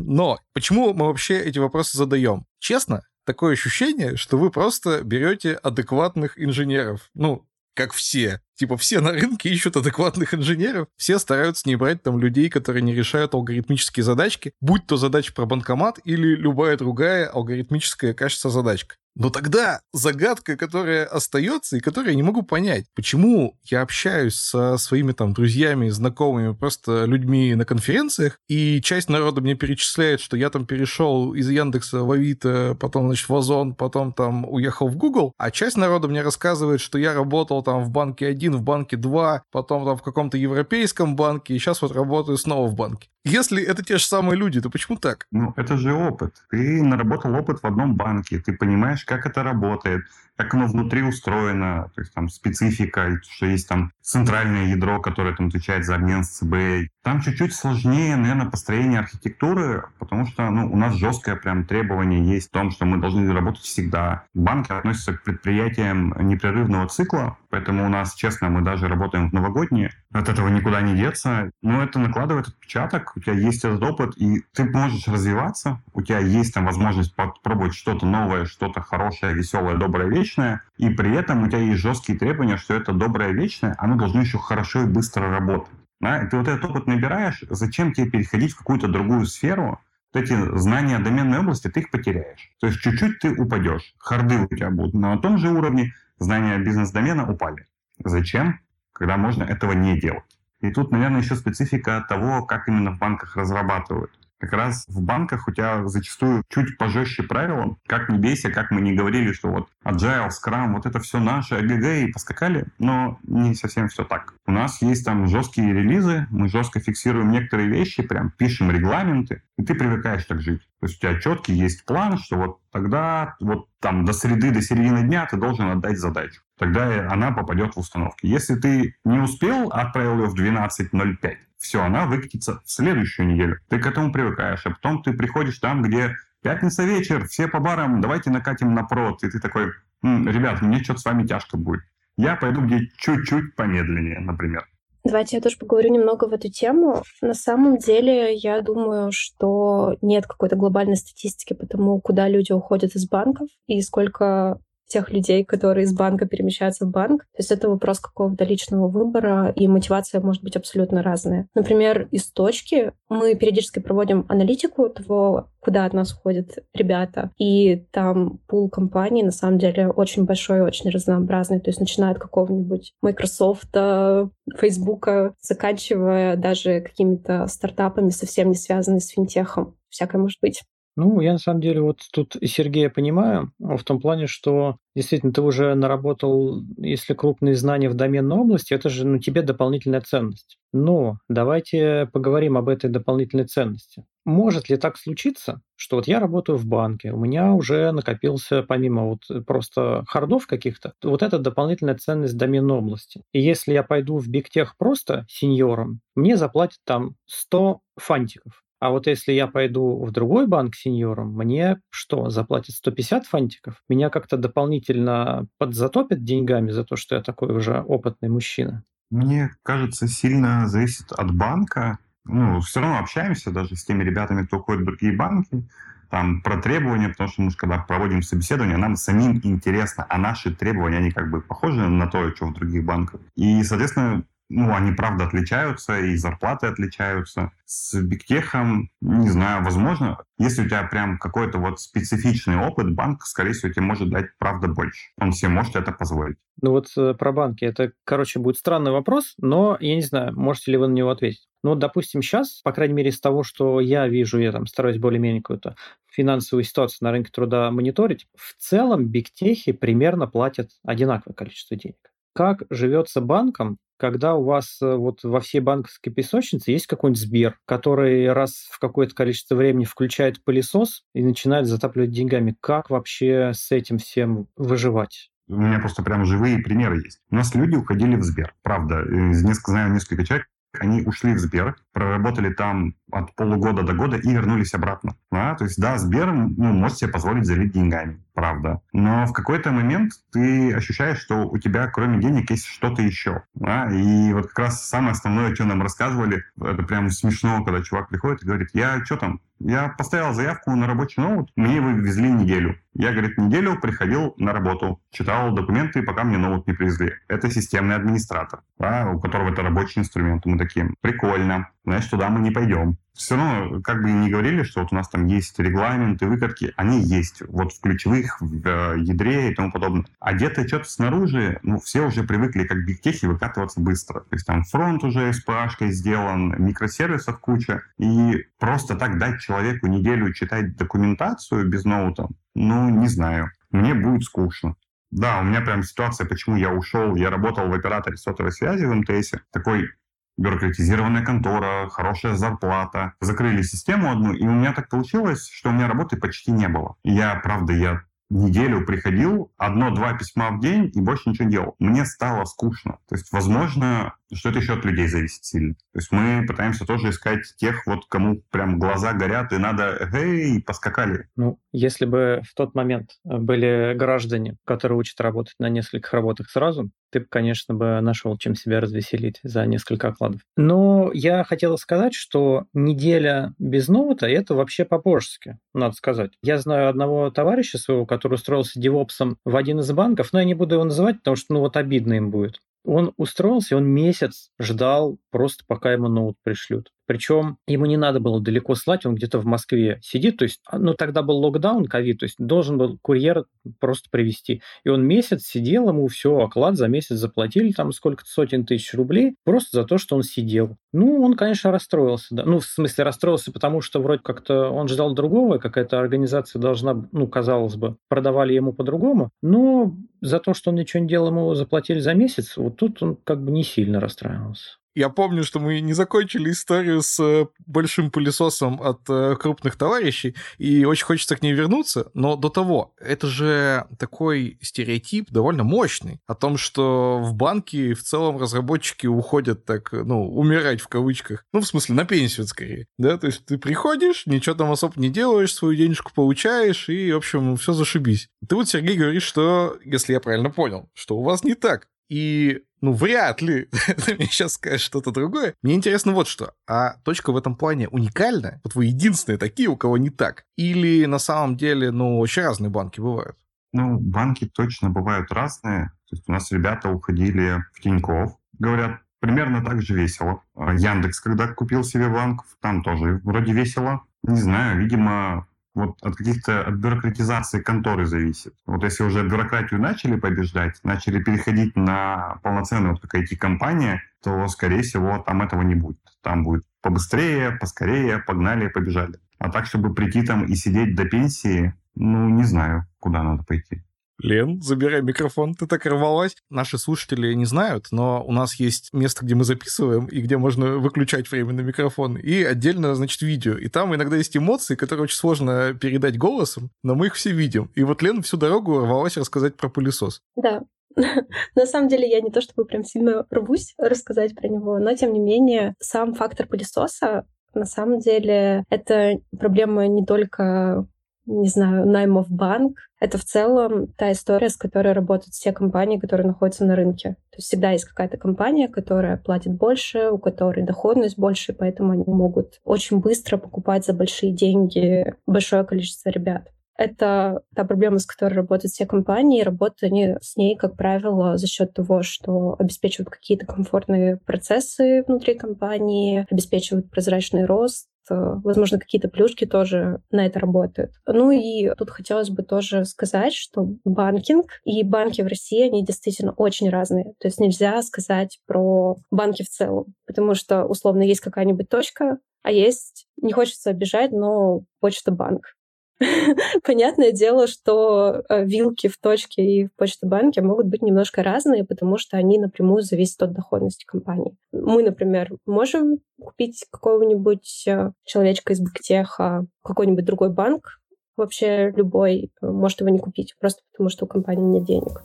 Но 0.00 0.38
почему 0.52 0.92
мы 0.94 1.06
вообще 1.06 1.38
эти 1.38 1.58
вопросы 1.58 1.96
задаем? 1.96 2.46
Честно, 2.58 3.02
такое 3.24 3.52
ощущение, 3.52 4.16
что 4.16 4.38
вы 4.38 4.50
просто 4.50 5.02
берете 5.02 5.54
адекватных 5.54 6.40
инженеров. 6.40 7.10
Ну, 7.14 7.44
как 7.74 7.92
все. 7.92 8.40
Типа 8.54 8.76
все 8.76 9.00
на 9.00 9.12
рынке 9.12 9.50
ищут 9.50 9.76
адекватных 9.76 10.32
инженеров, 10.32 10.88
все 10.96 11.18
стараются 11.18 11.68
не 11.68 11.76
брать 11.76 12.02
там 12.02 12.18
людей, 12.18 12.48
которые 12.48 12.82
не 12.82 12.94
решают 12.94 13.34
алгоритмические 13.34 14.04
задачки, 14.04 14.52
будь 14.60 14.86
то 14.86 14.96
задача 14.96 15.32
про 15.32 15.44
банкомат 15.44 15.98
или 16.04 16.36
любая 16.36 16.76
другая 16.76 17.26
алгоритмическая, 17.26 18.14
кажется, 18.14 18.50
задачка. 18.50 18.96
Но 19.16 19.30
тогда 19.30 19.80
загадка, 19.92 20.56
которая 20.56 21.04
остается 21.06 21.76
и 21.76 21.80
которую 21.80 22.10
я 22.10 22.16
не 22.16 22.22
могу 22.22 22.42
понять, 22.42 22.86
почему 22.94 23.56
я 23.64 23.82
общаюсь 23.82 24.34
со 24.34 24.76
своими 24.76 25.12
там 25.12 25.32
друзьями, 25.32 25.88
знакомыми, 25.88 26.52
просто 26.52 27.04
людьми 27.04 27.54
на 27.54 27.64
конференциях, 27.64 28.40
и 28.48 28.80
часть 28.80 29.08
народа 29.08 29.40
мне 29.40 29.54
перечисляет, 29.54 30.20
что 30.20 30.36
я 30.36 30.50
там 30.50 30.66
перешел 30.66 31.32
из 31.34 31.48
Яндекса 31.48 32.02
в 32.02 32.10
Авито, 32.10 32.76
потом, 32.80 33.06
значит, 33.06 33.28
в 33.28 33.34
Озон, 33.34 33.74
потом 33.74 34.12
там 34.12 34.44
уехал 34.48 34.88
в 34.88 34.96
Google, 34.96 35.32
а 35.38 35.52
часть 35.52 35.76
народа 35.76 36.08
мне 36.08 36.22
рассказывает, 36.22 36.80
что 36.80 36.98
я 36.98 37.14
работал 37.14 37.62
там 37.62 37.84
в 37.84 37.90
банке 37.90 38.26
1, 38.26 38.56
в 38.56 38.62
банке 38.62 38.96
2, 38.96 39.44
потом 39.52 39.84
там 39.84 39.96
в 39.96 40.02
каком-то 40.02 40.36
европейском 40.36 41.14
банке, 41.14 41.54
и 41.54 41.58
сейчас 41.58 41.82
вот 41.82 41.92
работаю 41.92 42.36
снова 42.36 42.66
в 42.66 42.74
банке. 42.74 43.08
Если 43.24 43.62
это 43.62 43.82
те 43.82 43.96
же 43.96 44.04
самые 44.04 44.36
люди, 44.36 44.60
то 44.60 44.68
почему 44.68 44.98
так? 44.98 45.26
Ну, 45.30 45.54
это 45.56 45.78
же 45.78 45.94
опыт. 45.94 46.34
Ты 46.50 46.82
наработал 46.82 47.34
опыт 47.34 47.62
в 47.62 47.64
одном 47.64 47.96
банке, 47.96 48.38
ты 48.38 48.52
понимаешь, 48.52 49.03
как 49.04 49.26
это 49.26 49.42
работает, 49.42 50.02
как 50.36 50.54
оно 50.54 50.66
внутри 50.66 51.02
устроено, 51.02 51.90
то 51.94 52.00
есть 52.00 52.12
там 52.12 52.28
специфика, 52.28 53.20
что 53.30 53.46
есть 53.46 53.68
там 53.68 53.92
центральное 54.02 54.66
ядро, 54.66 55.00
которое 55.00 55.34
там 55.34 55.46
отвечает 55.46 55.84
за 55.84 55.94
обмен 55.94 56.24
с 56.24 56.38
ЦБ. 56.38 56.90
Там 57.02 57.20
чуть-чуть 57.20 57.54
сложнее, 57.54 58.16
наверное, 58.16 58.50
построение 58.50 59.00
архитектуры, 59.00 59.84
потому 59.98 60.26
что 60.26 60.50
ну, 60.50 60.70
у 60.72 60.76
нас 60.76 60.94
жесткое 60.94 61.36
прям 61.36 61.64
требование 61.64 62.24
есть 62.24 62.48
в 62.48 62.52
том, 62.52 62.70
что 62.70 62.84
мы 62.84 62.98
должны 62.98 63.32
работать 63.32 63.62
всегда. 63.62 64.24
Банки 64.34 64.72
относятся 64.72 65.14
к 65.14 65.22
предприятиям 65.22 66.14
непрерывного 66.20 66.88
цикла, 66.88 67.38
поэтому 67.50 67.86
у 67.86 67.88
нас, 67.88 68.14
честно, 68.14 68.48
мы 68.48 68.62
даже 68.62 68.88
работаем 68.88 69.30
в 69.30 69.32
новогодние, 69.32 69.90
от 70.12 70.28
этого 70.28 70.48
никуда 70.48 70.80
не 70.80 70.94
деться. 70.94 71.50
Но 71.62 71.82
это 71.82 71.98
накладывает 71.98 72.48
отпечаток, 72.48 73.12
у 73.16 73.20
тебя 73.20 73.34
есть 73.34 73.64
этот 73.64 73.82
опыт, 73.82 74.16
и 74.16 74.42
ты 74.52 74.64
можешь 74.64 75.06
развиваться, 75.08 75.82
у 75.92 76.02
тебя 76.02 76.18
есть 76.18 76.54
там 76.54 76.66
возможность 76.66 77.14
попробовать 77.14 77.74
что-то 77.74 78.06
новое, 78.06 78.44
что-то 78.44 78.80
хорошее, 78.80 79.34
веселое, 79.34 79.76
доброе, 79.76 80.08
вечное, 80.24 80.62
и 80.78 80.88
при 80.88 81.14
этом 81.14 81.42
у 81.42 81.48
тебя 81.48 81.58
есть 81.58 81.80
жесткие 81.80 82.18
требования, 82.18 82.56
что 82.56 82.74
это 82.74 82.92
доброе, 82.92 83.32
вечное, 83.32 83.74
оно 83.78 83.96
должно 83.96 84.22
еще 84.22 84.38
хорошо 84.38 84.82
и 84.82 84.86
быстро 84.86 85.30
работать. 85.30 85.74
Да? 86.00 86.22
И 86.22 86.28
ты 86.28 86.38
вот 86.38 86.48
этот 86.48 86.64
опыт 86.64 86.86
набираешь, 86.86 87.44
зачем 87.50 87.92
тебе 87.92 88.10
переходить 88.10 88.52
в 88.52 88.58
какую-то 88.58 88.88
другую 88.88 89.26
сферу, 89.26 89.80
вот 90.12 90.22
эти 90.22 90.34
знания 90.58 90.98
доменной 90.98 91.40
области, 91.40 91.68
ты 91.68 91.80
их 91.80 91.90
потеряешь. 91.90 92.50
То 92.60 92.68
есть 92.68 92.80
чуть-чуть 92.80 93.18
ты 93.18 93.34
упадешь. 93.34 93.94
Харды 93.98 94.38
у 94.38 94.46
тебя 94.46 94.70
будут 94.70 94.94
на 94.94 95.16
том 95.18 95.38
же 95.38 95.50
уровне, 95.50 95.92
знания 96.18 96.58
бизнес-домена 96.58 97.30
упали. 97.30 97.66
Зачем? 98.02 98.60
Когда 98.92 99.16
можно 99.16 99.42
этого 99.42 99.72
не 99.72 100.00
делать. 100.00 100.24
И 100.60 100.70
тут, 100.70 100.92
наверное, 100.92 101.20
еще 101.20 101.34
специфика 101.34 102.04
того, 102.08 102.44
как 102.44 102.68
именно 102.68 102.92
в 102.92 102.98
банках 102.98 103.36
разрабатывают 103.36 104.12
как 104.38 104.52
раз 104.52 104.84
в 104.88 105.00
банках 105.02 105.48
у 105.48 105.52
тебя 105.52 105.86
зачастую 105.86 106.44
чуть 106.48 106.76
пожестче 106.78 107.22
правила. 107.22 107.76
Как 107.86 108.08
не 108.08 108.18
бейся, 108.18 108.50
как 108.50 108.70
мы 108.70 108.80
не 108.80 108.94
говорили, 108.94 109.32
что 109.32 109.48
вот 109.48 109.68
Agile, 109.84 110.28
Scrum, 110.28 110.72
вот 110.74 110.86
это 110.86 111.00
все 111.00 111.18
наше, 111.18 111.56
АГГ 111.56 111.84
и 111.84 112.12
поскакали, 112.12 112.66
но 112.78 113.18
не 113.22 113.54
совсем 113.54 113.88
все 113.88 114.04
так. 114.04 114.34
У 114.46 114.52
нас 114.52 114.82
есть 114.82 115.04
там 115.04 115.26
жесткие 115.26 115.72
релизы, 115.72 116.26
мы 116.30 116.48
жестко 116.48 116.80
фиксируем 116.80 117.30
некоторые 117.30 117.68
вещи, 117.68 118.02
прям 118.02 118.30
пишем 118.30 118.70
регламенты, 118.70 119.42
и 119.56 119.64
ты 119.64 119.74
привыкаешь 119.74 120.24
так 120.24 120.40
жить. 120.40 120.62
То 120.80 120.86
есть 120.86 120.98
у 120.98 121.00
тебя 121.00 121.20
четкий 121.20 121.54
есть 121.54 121.84
план, 121.84 122.18
что 122.18 122.36
вот 122.36 122.58
тогда, 122.70 123.36
вот 123.40 123.68
там 123.80 124.04
до 124.04 124.12
среды, 124.12 124.50
до 124.50 124.60
середины 124.60 125.02
дня 125.02 125.26
ты 125.30 125.36
должен 125.36 125.70
отдать 125.70 125.98
задачу. 125.98 126.42
Тогда 126.58 127.10
она 127.10 127.32
попадет 127.32 127.74
в 127.74 127.78
установки. 127.78 128.26
Если 128.26 128.54
ты 128.54 128.96
не 129.04 129.18
успел, 129.18 129.68
отправил 129.70 130.20
ее 130.20 130.26
в 130.26 130.34
12.05, 130.34 131.36
все, 131.58 131.82
она 131.82 132.06
выкатится 132.06 132.60
в 132.64 132.70
следующую 132.70 133.28
неделю. 133.28 133.58
Ты 133.68 133.78
к 133.78 133.86
этому 133.86 134.12
привыкаешь, 134.12 134.64
а 134.66 134.70
потом 134.70 135.02
ты 135.02 135.12
приходишь 135.12 135.58
там, 135.58 135.82
где 135.82 136.14
пятница 136.42 136.84
вечер, 136.84 137.26
все 137.26 137.48
по 137.48 137.58
барам, 137.58 138.00
давайте 138.00 138.30
накатим 138.30 138.74
на 138.74 138.84
прод. 138.84 139.24
И 139.24 139.30
ты 139.30 139.40
такой, 139.40 139.72
М, 140.04 140.28
ребят, 140.28 140.60
мне 140.60 140.82
что-то 140.84 141.00
с 141.00 141.04
вами 141.06 141.26
тяжко 141.26 141.56
будет. 141.56 141.80
Я 142.16 142.36
пойду 142.36 142.60
где 142.60 142.88
чуть-чуть 142.98 143.56
помедленнее, 143.56 144.20
например. 144.20 144.68
Давайте 145.02 145.36
я 145.36 145.42
тоже 145.42 145.56
поговорю 145.58 145.92
немного 145.92 146.26
в 146.26 146.32
эту 146.32 146.50
тему. 146.50 147.02
На 147.20 147.34
самом 147.34 147.78
деле, 147.78 148.34
я 148.34 148.60
думаю, 148.60 149.10
что 149.12 149.96
нет 150.02 150.26
какой-то 150.26 150.56
глобальной 150.56 150.96
статистики 150.96 151.54
по 151.54 151.66
тому, 151.66 152.00
куда 152.00 152.28
люди 152.28 152.52
уходят 152.52 152.94
из 152.94 153.08
банков 153.08 153.48
и 153.66 153.80
сколько 153.82 154.58
тех 154.86 155.10
людей, 155.10 155.44
которые 155.44 155.84
из 155.84 155.94
банка 155.94 156.26
перемещаются 156.26 156.86
в 156.86 156.90
банк. 156.90 157.22
То 157.32 157.38
есть 157.38 157.50
это 157.50 157.68
вопрос 157.68 158.00
какого-то 158.00 158.44
личного 158.44 158.88
выбора, 158.88 159.52
и 159.56 159.66
мотивация 159.68 160.20
может 160.20 160.42
быть 160.42 160.56
абсолютно 160.56 161.02
разная. 161.02 161.48
Например, 161.54 162.08
из 162.10 162.30
точки 162.30 162.92
мы 163.08 163.34
периодически 163.34 163.78
проводим 163.80 164.26
аналитику 164.28 164.88
того, 164.88 165.48
куда 165.60 165.86
от 165.86 165.94
нас 165.94 166.12
ходят 166.12 166.58
ребята. 166.74 167.30
И 167.38 167.86
там 167.90 168.38
пул 168.46 168.68
компаний 168.68 169.22
на 169.22 169.30
самом 169.30 169.58
деле 169.58 169.88
очень 169.88 170.24
большой, 170.24 170.60
очень 170.60 170.90
разнообразный. 170.90 171.60
То 171.60 171.70
есть 171.70 171.80
начиная 171.80 172.12
от 172.12 172.18
какого-нибудь 172.18 172.92
Microsoft, 173.02 173.72
Facebook, 173.72 175.08
заканчивая 175.40 176.36
даже 176.36 176.80
какими-то 176.80 177.46
стартапами, 177.46 178.10
совсем 178.10 178.50
не 178.50 178.56
связанными 178.56 179.00
с 179.00 179.08
финтехом. 179.08 179.76
Всякое 179.88 180.18
может 180.18 180.40
быть. 180.42 180.62
Ну, 180.96 181.20
я 181.20 181.32
на 181.32 181.38
самом 181.38 181.60
деле 181.60 181.80
вот 181.80 182.00
тут 182.12 182.36
Сергея 182.44 182.88
понимаю, 182.88 183.52
в 183.58 183.82
том 183.82 184.00
плане, 184.00 184.28
что 184.28 184.76
действительно 184.94 185.32
ты 185.32 185.42
уже 185.42 185.74
наработал, 185.74 186.62
если 186.76 187.14
крупные 187.14 187.56
знания 187.56 187.88
в 187.88 187.94
доменной 187.94 188.36
области, 188.36 188.74
это 188.74 188.88
же 188.88 189.04
ну, 189.04 189.18
тебе 189.18 189.42
дополнительная 189.42 190.02
ценность. 190.02 190.56
Но 190.72 191.18
давайте 191.28 192.08
поговорим 192.12 192.56
об 192.56 192.68
этой 192.68 192.90
дополнительной 192.90 193.44
ценности. 193.46 194.04
Может 194.24 194.68
ли 194.68 194.76
так 194.76 194.96
случиться, 194.96 195.60
что 195.76 195.96
вот 195.96 196.06
я 196.06 196.20
работаю 196.20 196.58
в 196.58 196.66
банке, 196.66 197.10
у 197.12 197.18
меня 197.18 197.52
уже 197.52 197.90
накопился, 197.90 198.62
помимо 198.62 199.04
вот 199.06 199.46
просто 199.46 200.04
хардов 200.06 200.46
каких-то, 200.46 200.94
вот 201.02 201.22
эта 201.22 201.38
дополнительная 201.40 201.96
ценность 201.96 202.36
доменной 202.36 202.76
области. 202.76 203.22
И 203.32 203.40
если 203.40 203.72
я 203.72 203.82
пойду 203.82 204.18
в 204.18 204.28
бигтех 204.28 204.76
просто 204.78 205.26
сеньором, 205.28 206.00
мне 206.14 206.36
заплатят 206.36 206.78
там 206.84 207.16
100 207.26 207.80
фантиков. 207.96 208.63
А 208.84 208.90
вот 208.90 209.06
если 209.06 209.32
я 209.32 209.46
пойду 209.46 210.04
в 210.04 210.10
другой 210.10 210.46
банк 210.46 210.74
сеньором, 210.74 211.34
мне 211.34 211.80
что, 211.88 212.28
заплатят 212.28 212.74
150 212.74 213.24
фантиков? 213.24 213.82
Меня 213.88 214.10
как-то 214.10 214.36
дополнительно 214.36 215.46
подзатопят 215.56 216.22
деньгами 216.22 216.70
за 216.70 216.84
то, 216.84 216.94
что 216.94 217.14
я 217.14 217.22
такой 217.22 217.56
уже 217.56 217.80
опытный 217.80 218.28
мужчина? 218.28 218.82
Мне 219.10 219.52
кажется, 219.62 220.06
сильно 220.06 220.68
зависит 220.68 221.12
от 221.12 221.34
банка. 221.34 221.96
Ну, 222.26 222.60
все 222.60 222.80
равно 222.82 222.98
общаемся 222.98 223.50
даже 223.50 223.74
с 223.74 223.86
теми 223.86 224.04
ребятами, 224.04 224.44
кто 224.44 224.58
ходит 224.58 224.82
в 224.82 224.84
другие 224.84 225.16
банки, 225.16 225.66
там, 226.10 226.42
про 226.42 226.60
требования, 226.60 227.08
потому 227.08 227.30
что 227.30 227.40
мы 227.40 227.52
же 227.52 227.56
когда 227.56 227.78
проводим 227.78 228.20
собеседование, 228.20 228.76
нам 228.76 228.96
самим 228.96 229.40
интересно, 229.44 230.04
а 230.10 230.18
наши 230.18 230.54
требования, 230.54 230.98
они 230.98 231.10
как 231.10 231.30
бы 231.30 231.40
похожи 231.40 231.80
на 231.80 232.06
то, 232.06 232.36
что 232.36 232.48
в 232.48 232.52
других 232.52 232.84
банках. 232.84 233.22
И, 233.34 233.62
соответственно, 233.62 234.24
ну, 234.48 234.74
они 234.74 234.92
правда 234.92 235.24
отличаются, 235.24 235.98
и 235.98 236.16
зарплаты 236.16 236.66
отличаются. 236.66 237.52
С 237.64 237.94
бигтехом, 238.00 238.90
не 239.00 239.28
знаю, 239.28 239.64
возможно, 239.64 240.18
если 240.38 240.62
у 240.62 240.66
тебя 240.66 240.84
прям 240.84 241.18
какой-то 241.18 241.58
вот 241.58 241.80
специфичный 241.80 242.56
опыт, 242.56 242.94
банк, 242.94 243.22
скорее 243.22 243.52
всего, 243.52 243.72
тебе 243.72 243.82
может 243.82 244.10
дать, 244.10 244.26
правда, 244.38 244.68
больше. 244.68 245.10
Он 245.18 245.32
себе 245.32 245.50
может 245.50 245.76
это 245.76 245.92
позволить. 245.92 246.36
Ну 246.60 246.70
вот 246.70 246.88
э, 246.96 247.14
про 247.14 247.32
банки, 247.32 247.64
это, 247.64 247.92
короче, 248.04 248.38
будет 248.38 248.56
странный 248.56 248.92
вопрос, 248.92 249.34
но 249.38 249.76
я 249.80 249.96
не 249.96 250.02
знаю, 250.02 250.38
можете 250.38 250.72
ли 250.72 250.76
вы 250.76 250.88
на 250.88 250.92
него 250.92 251.10
ответить. 251.10 251.48
Ну, 251.62 251.74
допустим, 251.74 252.22
сейчас, 252.22 252.60
по 252.62 252.72
крайней 252.72 252.94
мере, 252.94 253.10
из 253.10 253.20
того, 253.20 253.42
что 253.42 253.80
я 253.80 254.06
вижу, 254.06 254.38
я 254.38 254.52
там 254.52 254.66
стараюсь 254.66 254.98
более-менее 254.98 255.42
какую-то 255.42 255.76
финансовую 256.12 256.64
ситуацию 256.64 256.98
на 257.00 257.10
рынке 257.10 257.30
труда 257.32 257.70
мониторить, 257.70 258.26
в 258.36 258.54
целом 258.58 259.06
бигтехи 259.06 259.72
примерно 259.72 260.26
платят 260.26 260.70
одинаковое 260.84 261.34
количество 261.34 261.76
денег 261.76 262.13
как 262.34 262.64
живется 262.70 263.20
банкам, 263.20 263.78
когда 263.96 264.34
у 264.34 264.44
вас 264.44 264.78
э, 264.82 264.96
вот 264.96 265.22
во 265.22 265.40
всей 265.40 265.60
банковской 265.60 266.12
песочнице 266.12 266.72
есть 266.72 266.86
какой-нибудь 266.86 267.20
Сбер, 267.20 267.58
который 267.64 268.32
раз 268.32 268.68
в 268.70 268.78
какое-то 268.78 269.14
количество 269.14 269.54
времени 269.54 269.84
включает 269.84 270.42
пылесос 270.44 271.04
и 271.14 271.24
начинает 271.24 271.66
затапливать 271.66 272.10
деньгами. 272.10 272.56
Как 272.60 272.90
вообще 272.90 273.52
с 273.54 273.70
этим 273.70 273.98
всем 273.98 274.48
выживать? 274.56 275.30
У 275.46 275.56
меня 275.56 275.78
просто 275.78 276.02
прям 276.02 276.24
живые 276.24 276.58
примеры 276.58 277.02
есть. 277.02 277.20
У 277.30 277.36
нас 277.36 277.54
люди 277.54 277.76
уходили 277.76 278.16
в 278.16 278.22
Сбер. 278.22 278.54
Правда, 278.62 279.04
несколько, 279.06 279.72
знаю 279.72 279.92
несколько 279.92 280.24
человек, 280.24 280.48
они 280.78 281.02
ушли 281.02 281.34
в 281.34 281.38
Сбер, 281.38 281.76
проработали 281.92 282.52
там 282.52 282.94
от 283.10 283.34
полугода 283.34 283.82
до 283.82 283.92
года 283.92 284.16
и 284.16 284.28
вернулись 284.30 284.74
обратно. 284.74 285.16
Да? 285.30 285.54
То 285.54 285.64
есть, 285.64 285.80
да, 285.80 285.98
Сбер 285.98 286.32
ну, 286.32 286.72
может 286.72 286.98
себе 286.98 287.10
позволить 287.10 287.46
залить 287.46 287.72
деньгами, 287.72 288.24
правда. 288.34 288.80
Но 288.92 289.26
в 289.26 289.32
какой-то 289.32 289.70
момент 289.70 290.12
ты 290.32 290.74
ощущаешь, 290.74 291.18
что 291.18 291.48
у 291.48 291.56
тебя 291.58 291.86
кроме 291.86 292.20
денег 292.20 292.50
есть 292.50 292.66
что-то 292.66 293.02
еще. 293.02 293.42
Да? 293.54 293.88
И 293.90 294.32
вот 294.32 294.48
как 294.48 294.58
раз 294.58 294.88
самое 294.88 295.12
основное, 295.12 295.54
что 295.54 295.64
нам 295.64 295.82
рассказывали, 295.82 296.44
это 296.60 296.82
прям 296.82 297.10
смешно, 297.10 297.64
когда 297.64 297.82
чувак 297.82 298.08
приходит 298.08 298.42
и 298.42 298.46
говорит, 298.46 298.68
я 298.74 299.02
что 299.04 299.16
там, 299.16 299.40
я 299.60 299.88
поставил 299.88 300.34
заявку 300.34 300.72
на 300.72 300.86
рабочий 300.86 301.22
ноут, 301.22 301.50
мне 301.56 301.76
его 301.76 301.90
везли 301.90 302.30
неделю. 302.30 302.78
Я, 302.92 303.12
говорит, 303.12 303.38
неделю 303.38 303.80
приходил 303.80 304.34
на 304.36 304.52
работу, 304.52 305.00
читал 305.10 305.52
документы, 305.52 306.02
пока 306.02 306.24
мне 306.24 306.38
ноут 306.38 306.66
не 306.66 306.74
привезли. 306.74 307.14
Это 307.28 307.50
системный 307.50 307.96
администратор, 307.96 308.60
да, 308.78 309.10
у 309.10 309.20
которого 309.20 309.52
это 309.52 309.62
рабочий 309.62 310.00
инструмент. 310.00 310.44
Мы 310.44 310.58
такие, 310.58 310.90
прикольно, 311.00 311.70
значит, 311.84 312.10
туда 312.10 312.28
мы 312.30 312.40
не 312.40 312.50
пойдем 312.50 312.98
все 313.14 313.36
равно, 313.36 313.80
как 313.80 314.02
бы 314.02 314.10
и 314.10 314.12
не 314.12 314.28
говорили, 314.28 314.64
что 314.64 314.80
вот 314.80 314.92
у 314.92 314.94
нас 314.94 315.08
там 315.08 315.26
есть 315.26 315.58
регламенты, 315.58 316.26
выкатки, 316.26 316.72
они 316.76 317.00
есть 317.00 317.42
вот 317.48 317.72
в 317.72 317.80
ключевых, 317.80 318.40
в 318.40 318.66
э, 318.66 318.98
ядре 318.98 319.50
и 319.50 319.54
тому 319.54 319.70
подобное. 319.70 320.06
А 320.18 320.32
где-то 320.32 320.66
что-то 320.66 320.88
снаружи, 320.90 321.60
ну, 321.62 321.78
все 321.78 322.06
уже 322.06 322.24
привыкли 322.24 322.64
как 322.64 322.84
бигтехи 322.84 323.26
выкатываться 323.26 323.80
быстро. 323.80 324.20
То 324.20 324.34
есть 324.34 324.46
там 324.46 324.64
фронт 324.64 325.04
уже 325.04 325.32
с 325.32 325.46
PH 325.46 325.90
сделан, 325.90 326.56
микросервисов 326.58 327.38
куча, 327.38 327.82
и 327.98 328.46
просто 328.58 328.96
так 328.96 329.18
дать 329.18 329.40
человеку 329.40 329.86
неделю 329.86 330.32
читать 330.32 330.76
документацию 330.76 331.68
без 331.68 331.84
ноута, 331.84 332.28
ну, 332.54 332.88
не 332.88 333.06
знаю. 333.06 333.50
Мне 333.70 333.94
будет 333.94 334.24
скучно. 334.24 334.74
Да, 335.12 335.40
у 335.40 335.44
меня 335.44 335.60
прям 335.60 335.84
ситуация, 335.84 336.26
почему 336.26 336.56
я 336.56 336.72
ушел. 336.72 337.14
Я 337.14 337.30
работал 337.30 337.68
в 337.68 337.72
операторе 337.72 338.16
сотовой 338.16 338.50
связи 338.50 338.84
в 338.84 338.92
МТС. 338.92 339.34
Такой 339.52 339.90
бюрократизированная 340.36 341.24
контора, 341.24 341.88
хорошая 341.90 342.34
зарплата. 342.34 343.14
Закрыли 343.20 343.62
систему 343.62 344.10
одну, 344.10 344.32
и 344.32 344.42
у 344.42 344.52
меня 344.52 344.72
так 344.72 344.88
получилось, 344.88 345.48
что 345.48 345.70
у 345.70 345.72
меня 345.72 345.88
работы 345.88 346.16
почти 346.16 346.52
не 346.52 346.68
было. 346.68 346.96
я, 347.04 347.34
правда, 347.36 347.72
я 347.72 348.02
неделю 348.30 348.84
приходил, 348.84 349.52
одно-два 349.56 350.14
письма 350.14 350.50
в 350.50 350.60
день 350.60 350.90
и 350.94 351.00
больше 351.00 351.30
ничего 351.30 351.48
делал. 351.48 351.74
Мне 351.78 352.04
стало 352.04 352.44
скучно. 352.44 352.98
То 353.08 353.14
есть, 353.14 353.30
возможно, 353.32 354.14
что 354.32 354.50
это 354.50 354.58
еще 354.58 354.74
от 354.74 354.84
людей 354.84 355.06
зависит 355.06 355.44
сильно. 355.44 355.74
То 355.74 355.98
есть 355.98 356.10
мы 356.10 356.44
пытаемся 356.46 356.84
тоже 356.84 357.10
искать 357.10 357.42
тех, 357.56 357.86
вот 357.86 358.06
кому 358.08 358.42
прям 358.50 358.78
глаза 358.78 359.12
горят, 359.12 359.52
и 359.52 359.58
надо, 359.58 360.08
эй, 360.12 360.62
поскакали. 360.62 361.28
Ну, 361.36 361.58
если 361.72 362.06
бы 362.06 362.42
в 362.48 362.54
тот 362.54 362.74
момент 362.74 363.10
были 363.24 363.94
граждане, 363.96 364.56
которые 364.64 364.98
учат 364.98 365.20
работать 365.20 365.54
на 365.58 365.68
нескольких 365.68 366.12
работах 366.12 366.50
сразу, 366.50 366.90
ты, 367.14 367.20
конечно, 367.20 367.74
бы 367.74 368.00
нашел, 368.00 368.36
чем 368.36 368.56
себя 368.56 368.80
развеселить 368.80 369.38
за 369.44 369.64
несколько 369.66 370.08
окладов. 370.08 370.40
Но 370.56 371.12
я 371.14 371.44
хотел 371.44 371.78
сказать, 371.78 372.12
что 372.12 372.64
неделя 372.74 373.54
без 373.60 373.86
ноута– 373.86 374.26
это 374.28 374.56
вообще 374.56 374.84
по-божески, 374.84 375.58
надо 375.74 375.94
сказать. 375.94 376.32
Я 376.42 376.58
знаю 376.58 376.88
одного 376.88 377.30
товарища 377.30 377.78
своего, 377.78 378.04
который 378.04 378.34
устроился 378.34 378.80
девопсом 378.80 379.38
в 379.44 379.54
один 379.54 379.78
из 379.78 379.92
банков, 379.92 380.32
но 380.32 380.40
я 380.40 380.44
не 380.44 380.54
буду 380.54 380.74
его 380.74 380.84
называть, 380.84 381.18
потому 381.18 381.36
что, 381.36 381.54
ну, 381.54 381.60
вот 381.60 381.76
обидно 381.76 382.14
им 382.14 382.32
будет. 382.32 382.58
Он 382.84 383.12
устроился, 383.16 383.76
он 383.76 383.86
месяц 383.86 384.50
ждал 384.60 385.18
просто 385.30 385.62
пока 385.68 385.92
ему 385.92 386.08
ноут 386.08 386.36
пришлют. 386.42 386.90
Причем 387.06 387.58
ему 387.66 387.86
не 387.86 387.96
надо 387.96 388.20
было 388.20 388.40
далеко 388.40 388.74
слать, 388.74 389.06
он 389.06 389.14
где-то 389.14 389.38
в 389.38 389.44
Москве 389.44 389.98
сидит. 390.02 390.38
То 390.38 390.44
есть, 390.44 390.60
а, 390.66 390.78
ну, 390.78 390.94
тогда 390.94 391.22
был 391.22 391.38
локдаун, 391.38 391.86
ковид, 391.86 392.20
то 392.20 392.24
есть 392.24 392.36
должен 392.38 392.78
был 392.78 392.98
курьер 393.02 393.44
просто 393.80 394.08
привезти. 394.10 394.62
И 394.84 394.88
он 394.88 395.04
месяц 395.04 395.44
сидел, 395.44 395.88
ему 395.88 396.06
все, 396.08 396.38
оклад 396.38 396.76
за 396.76 396.88
месяц 396.88 397.16
заплатили 397.16 397.72
там 397.72 397.92
сколько-то 397.92 398.30
сотен 398.30 398.64
тысяч 398.64 398.94
рублей, 398.94 399.36
просто 399.44 399.80
за 399.80 399.84
то, 399.84 399.98
что 399.98 400.16
он 400.16 400.22
сидел. 400.22 400.76
Ну, 400.92 401.22
он, 401.22 401.34
конечно, 401.34 401.70
расстроился, 401.70 402.34
да. 402.34 402.44
Ну, 402.44 402.60
в 402.60 402.66
смысле, 402.66 403.04
расстроился, 403.04 403.52
потому 403.52 403.80
что 403.80 404.00
вроде 404.00 404.22
как-то 404.22 404.70
он 404.70 404.88
ждал 404.88 405.14
другого, 405.14 405.58
какая-то 405.58 405.98
организация 405.98 406.60
должна, 406.60 407.08
ну, 407.12 407.26
казалось 407.26 407.76
бы, 407.76 407.96
продавали 408.08 408.54
ему 408.54 408.72
по-другому. 408.72 409.30
Но 409.42 409.96
за 410.20 410.38
то, 410.38 410.54
что 410.54 410.70
он 410.70 410.76
ничего 410.76 411.02
не 411.02 411.08
делал, 411.08 411.28
ему 411.28 411.54
заплатили 411.54 411.98
за 411.98 412.14
месяц, 412.14 412.56
вот 412.56 412.76
тут 412.76 413.02
он 413.02 413.16
как 413.24 413.42
бы 413.42 413.50
не 413.50 413.64
сильно 413.64 414.00
расстраивался. 414.00 414.78
Я 414.94 415.08
помню, 415.08 415.42
что 415.42 415.58
мы 415.58 415.80
не 415.80 415.92
закончили 415.92 416.52
историю 416.52 417.02
с 417.02 417.18
э, 417.20 417.46
большим 417.66 418.12
пылесосом 418.12 418.80
от 418.80 419.00
э, 419.08 419.34
крупных 419.36 419.76
товарищей, 419.76 420.36
и 420.58 420.84
очень 420.84 421.04
хочется 421.04 421.36
к 421.36 421.42
ней 421.42 421.52
вернуться, 421.52 422.10
но 422.14 422.36
до 422.36 422.48
того, 422.48 422.94
это 422.98 423.26
же 423.26 423.86
такой 423.98 424.58
стереотип 424.62 425.30
довольно 425.30 425.64
мощный 425.64 426.20
о 426.28 426.34
том, 426.36 426.56
что 426.56 427.18
в 427.20 427.34
банке 427.34 427.94
в 427.94 428.04
целом 428.04 428.38
разработчики 428.38 429.08
уходят 429.08 429.64
так, 429.64 429.90
ну, 429.92 430.32
умирать 430.32 430.80
в 430.80 430.86
кавычках, 430.86 431.44
ну, 431.52 431.60
в 431.60 431.66
смысле, 431.66 431.96
на 431.96 432.04
пенсию 432.04 432.46
скорее, 432.46 432.86
да, 432.96 433.18
то 433.18 433.26
есть 433.26 433.44
ты 433.46 433.58
приходишь, 433.58 434.26
ничего 434.26 434.54
там 434.54 434.70
особо 434.70 434.94
не 434.96 435.08
делаешь, 435.08 435.52
свою 435.52 435.74
денежку 435.74 436.12
получаешь, 436.14 436.88
и, 436.88 437.12
в 437.12 437.16
общем, 437.16 437.56
все 437.56 437.72
зашибись. 437.72 438.28
Ты 438.48 438.54
вот, 438.54 438.68
Сергей, 438.68 438.96
говоришь, 438.96 439.24
что, 439.24 439.76
если 439.84 440.12
я 440.12 440.20
правильно 440.20 440.50
понял, 440.50 440.88
что 440.94 441.16
у 441.16 441.24
вас 441.24 441.42
не 441.42 441.54
так. 441.54 441.88
И 442.08 442.62
ну, 442.80 442.92
вряд 442.92 443.40
ли 443.40 443.68
ты 444.04 444.14
мне 444.14 444.26
сейчас 444.26 444.54
скажешь 444.54 444.82
что-то 444.82 445.10
другое. 445.10 445.54
Мне 445.62 445.74
интересно 445.74 446.12
вот 446.12 446.28
что. 446.28 446.52
А 446.68 446.96
точка 447.02 447.32
в 447.32 447.36
этом 447.36 447.56
плане 447.56 447.88
уникальна? 447.88 448.60
Вот 448.62 448.74
вы 448.74 448.86
единственные 448.86 449.38
такие, 449.38 449.68
у 449.68 449.76
кого 449.76 449.96
не 449.96 450.10
так? 450.10 450.44
Или 450.56 451.06
на 451.06 451.18
самом 451.18 451.56
деле, 451.56 451.90
ну, 451.90 452.18
очень 452.18 452.42
разные 452.42 452.70
банки 452.70 453.00
бывают? 453.00 453.36
Ну, 453.72 453.98
банки 453.98 454.46
точно 454.46 454.90
бывают 454.90 455.32
разные. 455.32 455.92
То 456.10 456.16
есть 456.16 456.28
у 456.28 456.32
нас 456.32 456.52
ребята 456.52 456.90
уходили 456.90 457.64
в 457.72 457.80
Тинькофф. 457.80 458.32
Говорят, 458.58 459.00
примерно 459.18 459.64
так 459.64 459.80
же 459.80 459.94
весело. 459.94 460.42
Яндекс, 460.54 461.20
когда 461.20 461.48
купил 461.48 461.84
себе 461.84 462.08
банк, 462.08 462.44
там 462.60 462.82
тоже 462.82 463.20
вроде 463.24 463.52
весело. 463.52 464.02
Не 464.22 464.36
знаю, 464.36 464.78
видимо, 464.78 465.46
вот 465.74 465.98
от 466.02 466.16
каких-то 466.16 466.62
от 466.62 466.74
бюрократизации 466.74 467.60
конторы 467.60 468.06
зависит. 468.06 468.54
Вот 468.66 468.84
если 468.84 469.04
уже 469.04 469.26
бюрократию 469.26 469.80
начали 469.80 470.16
побеждать, 470.16 470.78
начали 470.84 471.22
переходить 471.22 471.76
на 471.76 472.38
полноценную 472.42 472.92
вот 472.92 473.02
как 473.02 473.20
IT-компания, 473.20 474.02
то, 474.22 474.46
скорее 474.48 474.82
всего, 474.82 475.18
там 475.18 475.42
этого 475.42 475.62
не 475.62 475.74
будет. 475.74 475.98
Там 476.22 476.44
будет 476.44 476.64
побыстрее, 476.80 477.52
поскорее, 477.52 478.18
погнали, 478.18 478.68
побежали. 478.68 479.18
А 479.38 479.50
так, 479.50 479.66
чтобы 479.66 479.94
прийти 479.94 480.22
там 480.22 480.44
и 480.44 480.54
сидеть 480.54 480.94
до 480.94 481.04
пенсии, 481.04 481.74
ну, 481.94 482.28
не 482.28 482.44
знаю, 482.44 482.86
куда 483.00 483.22
надо 483.22 483.42
пойти. 483.42 483.84
Лен, 484.18 484.62
забирай 484.62 485.02
микрофон, 485.02 485.54
ты 485.54 485.66
так 485.66 485.84
рвалась. 485.86 486.36
Наши 486.50 486.78
слушатели 486.78 487.32
не 487.34 487.44
знают, 487.44 487.88
но 487.90 488.24
у 488.24 488.32
нас 488.32 488.54
есть 488.56 488.92
место, 488.92 489.24
где 489.24 489.34
мы 489.34 489.44
записываем, 489.44 490.06
и 490.06 490.20
где 490.20 490.36
можно 490.36 490.78
выключать 490.78 491.30
временно 491.30 491.60
микрофон, 491.60 492.16
и 492.16 492.42
отдельно, 492.42 492.94
значит, 492.94 493.22
видео. 493.22 493.56
И 493.56 493.68
там 493.68 493.94
иногда 493.94 494.16
есть 494.16 494.36
эмоции, 494.36 494.76
которые 494.76 495.04
очень 495.04 495.16
сложно 495.16 495.74
передать 495.74 496.16
голосом, 496.16 496.70
но 496.82 496.94
мы 496.94 497.06
их 497.06 497.14
все 497.14 497.30
видим. 497.30 497.70
И 497.74 497.82
вот 497.82 498.02
Лен 498.02 498.22
всю 498.22 498.36
дорогу 498.36 498.78
рвалась 498.78 499.16
рассказать 499.16 499.56
про 499.56 499.68
пылесос. 499.68 500.20
Да, 500.36 500.62
на 501.54 501.66
самом 501.66 501.88
деле 501.88 502.08
я 502.08 502.20
не 502.20 502.30
то 502.30 502.40
чтобы 502.40 502.64
прям 502.66 502.84
сильно 502.84 503.26
рвусь 503.30 503.74
рассказать 503.78 504.34
про 504.34 504.48
него, 504.48 504.78
но 504.78 504.94
тем 504.94 505.12
не 505.12 505.20
менее 505.20 505.74
сам 505.80 506.14
фактор 506.14 506.46
пылесоса 506.46 507.24
на 507.54 507.66
самом 507.66 508.00
деле 508.00 508.64
это 508.68 509.20
проблема 509.38 509.86
не 509.86 510.04
только 510.04 510.86
не 511.26 511.48
знаю, 511.48 511.86
найма 511.86 512.22
в 512.22 512.30
банк. 512.30 512.78
Это 513.00 513.18
в 513.18 513.24
целом 513.24 513.88
та 513.96 514.12
история, 514.12 514.48
с 514.48 514.56
которой 514.56 514.92
работают 514.92 515.34
все 515.34 515.52
компании, 515.52 515.98
которые 515.98 516.26
находятся 516.26 516.64
на 516.64 516.76
рынке. 516.76 517.16
То 517.30 517.36
есть 517.38 517.48
всегда 517.48 517.70
есть 517.70 517.84
какая-то 517.84 518.16
компания, 518.16 518.68
которая 518.68 519.16
платит 519.16 519.52
больше, 519.52 520.10
у 520.10 520.18
которой 520.18 520.64
доходность 520.64 521.18
больше, 521.18 521.52
поэтому 521.52 521.92
они 521.92 522.04
могут 522.06 522.60
очень 522.64 523.00
быстро 523.00 523.36
покупать 523.36 523.84
за 523.84 523.92
большие 523.92 524.32
деньги 524.32 525.14
большое 525.26 525.64
количество 525.64 526.10
ребят. 526.10 526.48
Это 526.76 527.42
та 527.54 527.64
проблема, 527.64 527.98
с 527.98 528.06
которой 528.06 528.34
работают 528.34 528.72
все 528.72 528.84
компании. 528.84 529.42
Работают 529.42 529.92
они 529.92 530.16
с 530.20 530.36
ней, 530.36 530.56
как 530.56 530.76
правило, 530.76 531.36
за 531.36 531.46
счет 531.46 531.72
того, 531.72 532.02
что 532.02 532.56
обеспечивают 532.58 533.10
какие-то 533.10 533.46
комфортные 533.46 534.16
процессы 534.16 535.04
внутри 535.06 535.34
компании, 535.34 536.26
обеспечивают 536.28 536.90
прозрачный 536.90 537.44
рост, 537.44 537.88
возможно, 538.10 538.78
какие-то 538.78 539.08
плюшки 539.08 539.44
тоже 539.44 540.00
на 540.10 540.26
это 540.26 540.40
работают. 540.40 540.92
Ну 541.06 541.30
и 541.30 541.70
тут 541.76 541.90
хотелось 541.90 542.30
бы 542.30 542.42
тоже 542.42 542.84
сказать, 542.84 543.34
что 543.34 543.68
банкинг 543.84 544.46
и 544.64 544.82
банки 544.82 545.22
в 545.22 545.26
России, 545.26 545.66
они 545.66 545.84
действительно 545.84 546.32
очень 546.32 546.68
разные. 546.70 547.14
То 547.18 547.28
есть 547.28 547.40
нельзя 547.40 547.80
сказать 547.82 548.40
про 548.46 548.96
банки 549.10 549.42
в 549.42 549.48
целом, 549.48 549.94
потому 550.06 550.34
что, 550.34 550.64
условно, 550.64 551.02
есть 551.02 551.20
какая-нибудь 551.20 551.68
точка, 551.68 552.18
а 552.42 552.50
есть, 552.50 553.06
не 553.16 553.32
хочется 553.32 553.70
обижать, 553.70 554.12
но 554.12 554.62
почта 554.80 555.10
банк. 555.10 555.54
Понятное 556.64 557.12
дело, 557.12 557.46
что 557.46 558.22
э, 558.28 558.44
вилки 558.44 558.88
в 558.88 558.98
точке 558.98 559.42
и 559.42 559.66
в 559.66 559.74
почта-банке 559.76 560.42
могут 560.42 560.66
быть 560.66 560.82
немножко 560.82 561.22
разные, 561.22 561.64
потому 561.64 561.98
что 561.98 562.16
они 562.16 562.38
напрямую 562.38 562.82
зависят 562.82 563.22
от 563.22 563.32
доходности 563.32 563.84
компании. 563.84 564.36
Мы, 564.52 564.82
например, 564.82 565.30
можем 565.46 565.98
купить 566.20 566.64
какого-нибудь 566.70 567.64
э, 567.68 567.92
человечка 568.04 568.52
из 568.52 568.60
Бэктеха, 568.60 569.46
какой-нибудь 569.62 570.04
другой 570.04 570.30
банк, 570.30 570.80
вообще 571.16 571.70
любой 571.70 572.30
э, 572.42 572.46
может 572.46 572.80
его 572.80 572.90
не 572.90 572.98
купить, 572.98 573.34
просто 573.38 573.62
потому 573.72 573.88
что 573.88 574.04
у 574.04 574.08
компании 574.08 574.58
нет 574.58 574.64
денег. 574.64 575.02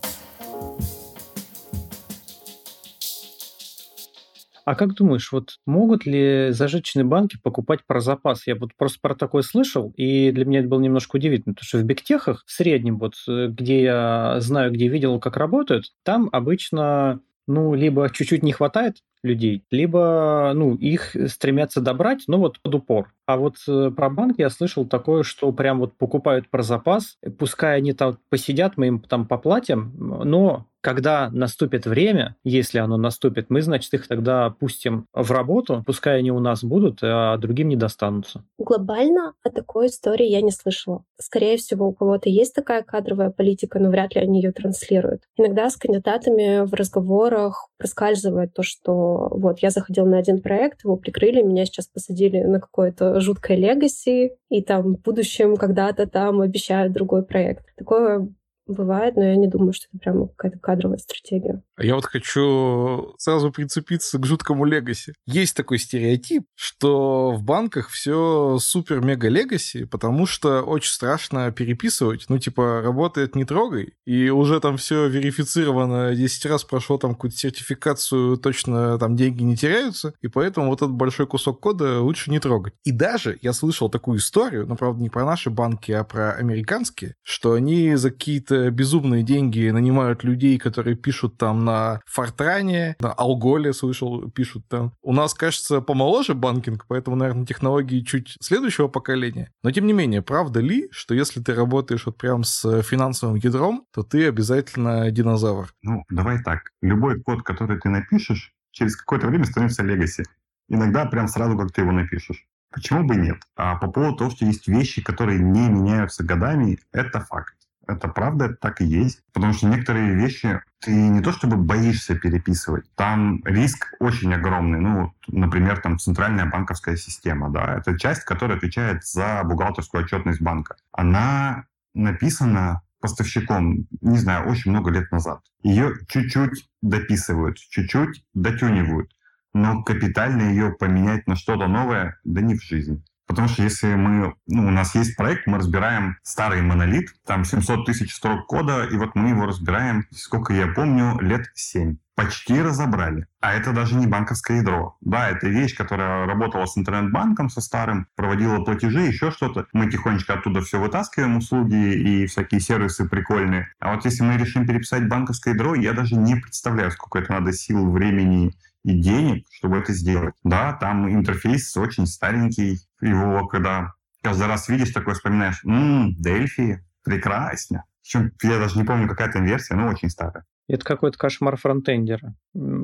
А 4.66 4.76
как 4.76 4.94
думаешь, 4.96 5.32
вот 5.32 5.58
могут 5.66 6.06
ли 6.06 6.50
зажиточные 6.52 7.04
банки 7.06 7.38
покупать 7.42 7.86
про 7.86 8.00
запас? 8.02 8.48
Я 8.48 8.56
вот 8.56 8.72
просто 8.76 9.00
про 9.02 9.16
такое 9.16 9.42
слышал, 9.42 9.94
и 9.98 10.32
для 10.32 10.46
меня 10.46 10.60
это 10.60 10.70
было 10.70 10.80
немножко 10.80 11.16
удивительно, 11.16 11.54
потому 11.54 11.68
что 11.68 11.78
в 11.80 11.84
бигтехах 11.84 12.44
в 12.46 12.52
среднем, 12.52 13.00
вот 13.00 13.16
э, 13.28 13.48
где 13.48 13.84
я 13.84 14.36
знаю, 14.40 14.72
где 14.72 14.88
видел, 14.88 15.20
как 15.20 15.38
работают, 15.38 15.86
там 16.04 16.30
обычно 16.32 17.22
ну, 17.48 17.74
либо 17.74 18.10
чуть-чуть 18.12 18.44
не 18.44 18.52
хватает 18.52 18.98
людей, 19.24 19.64
либо, 19.72 20.52
ну, 20.56 20.76
их 20.76 21.16
стремятся 21.28 21.82
добрать, 21.82 22.24
но 22.28 22.38
вот 22.40 22.60
под 22.62 22.76
упор. 22.76 23.14
А 23.26 23.38
вот 23.38 23.58
э, 23.68 23.92
про 23.96 24.10
банк 24.10 24.40
я 24.40 24.50
слышал 24.50 24.86
такое, 24.86 25.24
что 25.24 25.52
прям 25.52 25.80
вот 25.80 25.98
покупают 25.98 26.50
про 26.50 26.64
запас, 26.64 27.18
пускай 27.38 27.78
они 27.78 27.94
там 27.94 28.18
посидят, 28.30 28.78
мы 28.78 28.88
им 28.88 29.00
там 29.02 29.28
поплатим, 29.28 29.94
но 29.98 30.66
когда 30.82 31.30
наступит 31.32 31.86
время, 31.86 32.36
если 32.44 32.80
оно 32.80 32.98
наступит, 32.98 33.50
мы, 33.50 33.62
значит, 33.62 33.94
их 33.94 34.08
тогда 34.08 34.50
пустим 34.50 35.06
в 35.14 35.30
работу, 35.32 35.84
пускай 35.86 36.20
они 36.20 36.32
у 36.32 36.40
нас 36.40 36.64
будут, 36.64 37.00
а 37.02 37.38
другим 37.38 37.68
не 37.68 37.76
достанутся. 37.76 38.46
Глобально 38.58 39.34
о 39.44 39.50
такой 39.50 39.88
истории 39.88 40.28
я 40.28 40.42
не 40.42 40.52
слышала. 40.52 41.04
Скорее 41.20 41.58
всего, 41.58 41.88
у 41.88 41.94
кого-то 41.94 42.30
есть 42.30 42.56
такая 42.56 42.84
кадровая 42.84 43.30
политика, 43.30 43.80
но 43.80 43.90
вряд 43.90 44.16
ли 44.16 44.22
они 44.22 44.42
ее 44.42 44.52
транслируют. 44.52 45.24
Иногда 45.38 45.70
с 45.70 45.76
кандидатами 45.76 46.66
в 46.66 46.74
разговорах 46.74 47.68
проскальзывает 47.78 48.54
то, 48.54 48.64
что 48.64 49.09
вот 49.32 49.60
я 49.60 49.70
заходил 49.70 50.06
на 50.06 50.18
один 50.18 50.42
проект, 50.42 50.84
его 50.84 50.96
прикрыли, 50.96 51.42
меня 51.42 51.66
сейчас 51.66 51.88
посадили 51.88 52.42
на 52.42 52.60
какое-то 52.60 53.20
жуткое 53.20 53.58
легаси, 53.58 54.32
и 54.50 54.62
там 54.62 54.96
в 54.96 55.02
будущем 55.02 55.56
когда-то 55.56 56.08
там 56.08 56.42
обещают 56.42 56.94
другой 56.94 57.24
проект. 57.24 57.66
Такое 57.78 58.30
Бывает, 58.70 59.16
но 59.16 59.24
я 59.24 59.36
не 59.36 59.48
думаю, 59.48 59.74
что 59.74 59.88
это 59.92 59.98
прямо 59.98 60.28
какая-то 60.28 60.60
кадровая 60.60 61.00
стратегия. 61.00 61.64
А 61.76 61.84
я 61.84 61.96
вот 61.96 62.06
хочу 62.06 63.16
сразу 63.18 63.52
прицепиться 63.52 64.20
к 64.20 64.26
жуткому 64.28 64.64
легаси. 64.64 65.14
Есть 65.26 65.56
такой 65.56 65.80
стереотип, 65.80 66.44
что 66.54 67.32
в 67.32 67.42
банках 67.42 67.90
все 67.90 68.60
супер-мега 68.60 69.28
легаси, 69.28 69.86
потому 69.86 70.28
что 70.28 70.62
очень 70.62 70.92
страшно 70.92 71.52
переписывать. 71.52 72.26
Ну, 72.30 72.38
типа, 72.38 72.82
работает 72.84 73.36
не 73.36 73.44
трогай, 73.44 73.94
и 74.06 74.30
уже 74.30 74.60
там 74.60 74.78
все 74.78 75.08
верифицировано, 75.08 76.16
10 76.16 76.46
раз 76.46 76.64
прошло 76.64 77.00
там 77.00 77.16
какую-то 77.16 77.38
сертификацию, 77.38 78.38
точно 78.38 79.00
там 79.00 79.16
деньги 79.16 79.42
не 79.42 79.58
теряются, 79.58 80.14
и 80.22 80.28
поэтому 80.28 80.68
вот 80.68 80.84
этот 80.84 80.94
большой 80.94 81.26
кусок 81.26 81.60
кода 81.60 82.02
лучше 82.02 82.30
не 82.30 82.40
трогать. 82.40 82.76
И 82.84 82.92
даже 82.92 83.40
я 83.42 83.52
слышал 83.54 83.90
такую 83.90 84.20
историю, 84.20 84.68
но, 84.68 84.76
правда, 84.76 85.02
не 85.02 85.10
про 85.10 85.26
наши 85.26 85.50
банки, 85.50 85.92
а 85.92 86.04
про 86.04 86.34
американские, 86.34 87.16
что 87.24 87.54
они 87.54 87.96
за 87.96 88.12
какие-то 88.12 88.59
безумные 88.70 89.24
деньги 89.24 89.70
нанимают 89.70 90.24
людей, 90.24 90.58
которые 90.58 90.96
пишут 90.96 91.38
там 91.38 91.66
на 91.66 92.02
Фортране, 92.06 92.96
на 93.00 93.12
Алголе, 93.14 93.74
слышал, 93.74 94.30
пишут 94.30 94.68
там. 94.68 94.94
У 95.02 95.14
нас, 95.14 95.34
кажется, 95.34 95.82
помоложе 95.82 96.34
банкинг, 96.34 96.86
поэтому, 96.88 97.16
наверное, 97.16 97.46
технологии 97.46 98.02
чуть 98.02 98.36
следующего 98.42 98.88
поколения. 98.88 99.52
Но, 99.64 99.72
тем 99.72 99.88
не 99.88 99.94
менее, 99.94 100.22
правда 100.22 100.60
ли, 100.60 100.88
что 100.92 101.14
если 101.14 101.42
ты 101.42 101.54
работаешь 101.54 102.06
вот 102.06 102.18
прям 102.18 102.44
с 102.44 102.82
финансовым 102.84 103.36
ядром, 103.36 103.86
то 103.94 104.04
ты 104.04 104.28
обязательно 104.28 105.10
динозавр? 105.12 105.74
Ну, 105.82 106.04
давай 106.10 106.42
так. 106.44 106.72
Любой 106.82 107.22
код, 107.22 107.44
который 107.44 107.80
ты 107.80 107.90
напишешь, 107.90 108.54
через 108.72 108.96
какое-то 108.96 109.28
время 109.28 109.46
становится 109.46 109.84
легаси. 109.84 110.24
Иногда 110.68 111.06
прям 111.06 111.28
сразу, 111.28 111.58
как 111.58 111.72
ты 111.72 111.82
его 111.82 111.92
напишешь. 111.92 112.46
Почему 112.72 113.04
бы 113.04 113.16
нет? 113.16 113.38
А 113.56 113.76
по 113.78 113.92
поводу 113.92 114.18
того, 114.18 114.30
что 114.32 114.46
есть 114.46 114.68
вещи, 114.68 115.02
которые 115.02 115.40
не 115.40 115.70
меняются 115.70 116.24
годами, 116.24 116.78
это 116.92 117.22
факт 117.22 117.56
это 117.90 118.08
правда, 118.08 118.46
это 118.46 118.56
так 118.56 118.82
и 118.82 118.86
есть. 118.86 119.22
Потому 119.34 119.54
что 119.54 119.68
некоторые 119.68 120.16
вещи 120.16 120.62
ты 120.80 120.92
не 120.92 121.22
то 121.22 121.32
чтобы 121.32 121.58
боишься 121.58 122.16
переписывать, 122.16 122.86
там 122.96 123.42
риск 123.46 123.94
очень 124.00 124.34
огромный. 124.34 124.80
Ну, 124.80 125.14
например, 125.28 125.80
там 125.80 126.00
центральная 126.00 126.46
банковская 126.46 126.96
система, 126.96 127.50
да, 127.50 127.76
это 127.76 127.98
часть, 127.98 128.24
которая 128.24 128.58
отвечает 128.58 129.04
за 129.04 129.42
бухгалтерскую 129.44 130.04
отчетность 130.04 130.42
банка. 130.42 130.76
Она 130.92 131.66
написана 131.94 132.82
поставщиком, 133.02 133.88
не 134.02 134.18
знаю, 134.18 134.50
очень 134.50 134.72
много 134.72 134.92
лет 134.92 135.12
назад. 135.12 135.42
Ее 135.64 135.94
чуть-чуть 136.08 136.70
дописывают, 136.82 137.58
чуть-чуть 137.58 138.26
дотюнивают. 138.34 139.12
Но 139.54 139.84
капитально 139.84 140.44
ее 140.44 140.72
поменять 140.72 141.26
на 141.28 141.36
что-то 141.36 141.68
новое, 141.68 142.20
да 142.24 142.42
не 142.42 142.56
в 142.56 142.64
жизнь. 142.64 143.04
Потому 143.30 143.48
что 143.48 143.62
если 143.62 143.94
мы, 143.94 144.34
ну, 144.48 144.68
у 144.68 144.72
нас 144.72 144.96
есть 144.96 145.16
проект, 145.16 145.46
мы 145.46 145.60
разбираем 145.60 146.18
старый 146.24 146.64
монолит, 146.64 147.14
там 147.28 147.46
700 147.46 147.86
тысяч 147.86 148.16
строк 148.16 148.48
кода, 148.48 148.86
и 148.86 148.98
вот 148.98 149.14
мы 149.14 149.30
его 149.30 149.46
разбираем, 149.46 150.08
сколько 150.12 150.52
я 150.52 150.66
помню, 150.66 151.20
лет 151.22 151.46
7 151.54 151.98
почти 152.16 152.62
разобрали. 152.62 153.28
А 153.40 153.54
это 153.54 153.72
даже 153.72 153.96
не 153.96 154.06
банковское 154.06 154.58
ядро. 154.58 154.98
Да, 155.00 155.30
это 155.30 155.48
вещь, 155.48 155.74
которая 155.74 156.26
работала 156.26 156.66
с 156.66 156.78
интернет-банком, 156.78 157.50
со 157.50 157.62
старым, 157.62 158.08
проводила 158.16 158.62
платежи, 158.62 159.04
еще 159.04 159.32
что-то. 159.32 159.68
Мы 159.72 159.90
тихонечко 159.90 160.34
оттуда 160.34 160.60
все 160.60 160.82
вытаскиваем, 160.82 161.38
услуги 161.38 161.94
и 161.94 162.26
всякие 162.26 162.60
сервисы 162.60 163.08
прикольные. 163.08 163.72
А 163.80 163.96
вот 163.96 164.04
если 164.04 164.24
мы 164.24 164.36
решим 164.36 164.68
переписать 164.68 165.08
банковское 165.08 165.54
ядро, 165.54 165.76
я 165.76 165.94
даже 165.94 166.16
не 166.16 166.36
представляю, 166.36 166.92
сколько 166.92 167.20
это 167.20 167.32
надо 167.32 167.54
сил, 167.54 167.90
времени 167.90 168.54
и 168.84 168.94
денег, 169.00 169.46
чтобы 169.52 169.78
это 169.78 169.94
сделать. 169.94 170.36
Да, 170.44 170.74
там 170.74 171.10
интерфейс 171.10 171.76
очень 171.78 172.06
старенький. 172.06 172.80
Его 173.02 173.48
когда 173.48 173.94
каждый 174.22 174.48
раз 174.48 174.70
видишь, 174.70 174.92
такой 174.92 175.14
вспоминаешь, 175.14 175.64
ммм, 175.64 176.16
Дельфи, 176.18 176.84
прекрасно. 177.04 177.86
Причем 178.02 178.32
я 178.44 178.60
даже 178.60 178.78
не 178.78 178.86
помню, 178.86 179.08
какая 179.08 179.32
там 179.32 179.46
версия, 179.46 179.76
но 179.76 179.88
очень 179.88 180.10
старая. 180.10 180.46
Это 180.68 180.86
какой-то 180.86 181.18
кошмар 181.18 181.58
фронтендера. 181.58 182.36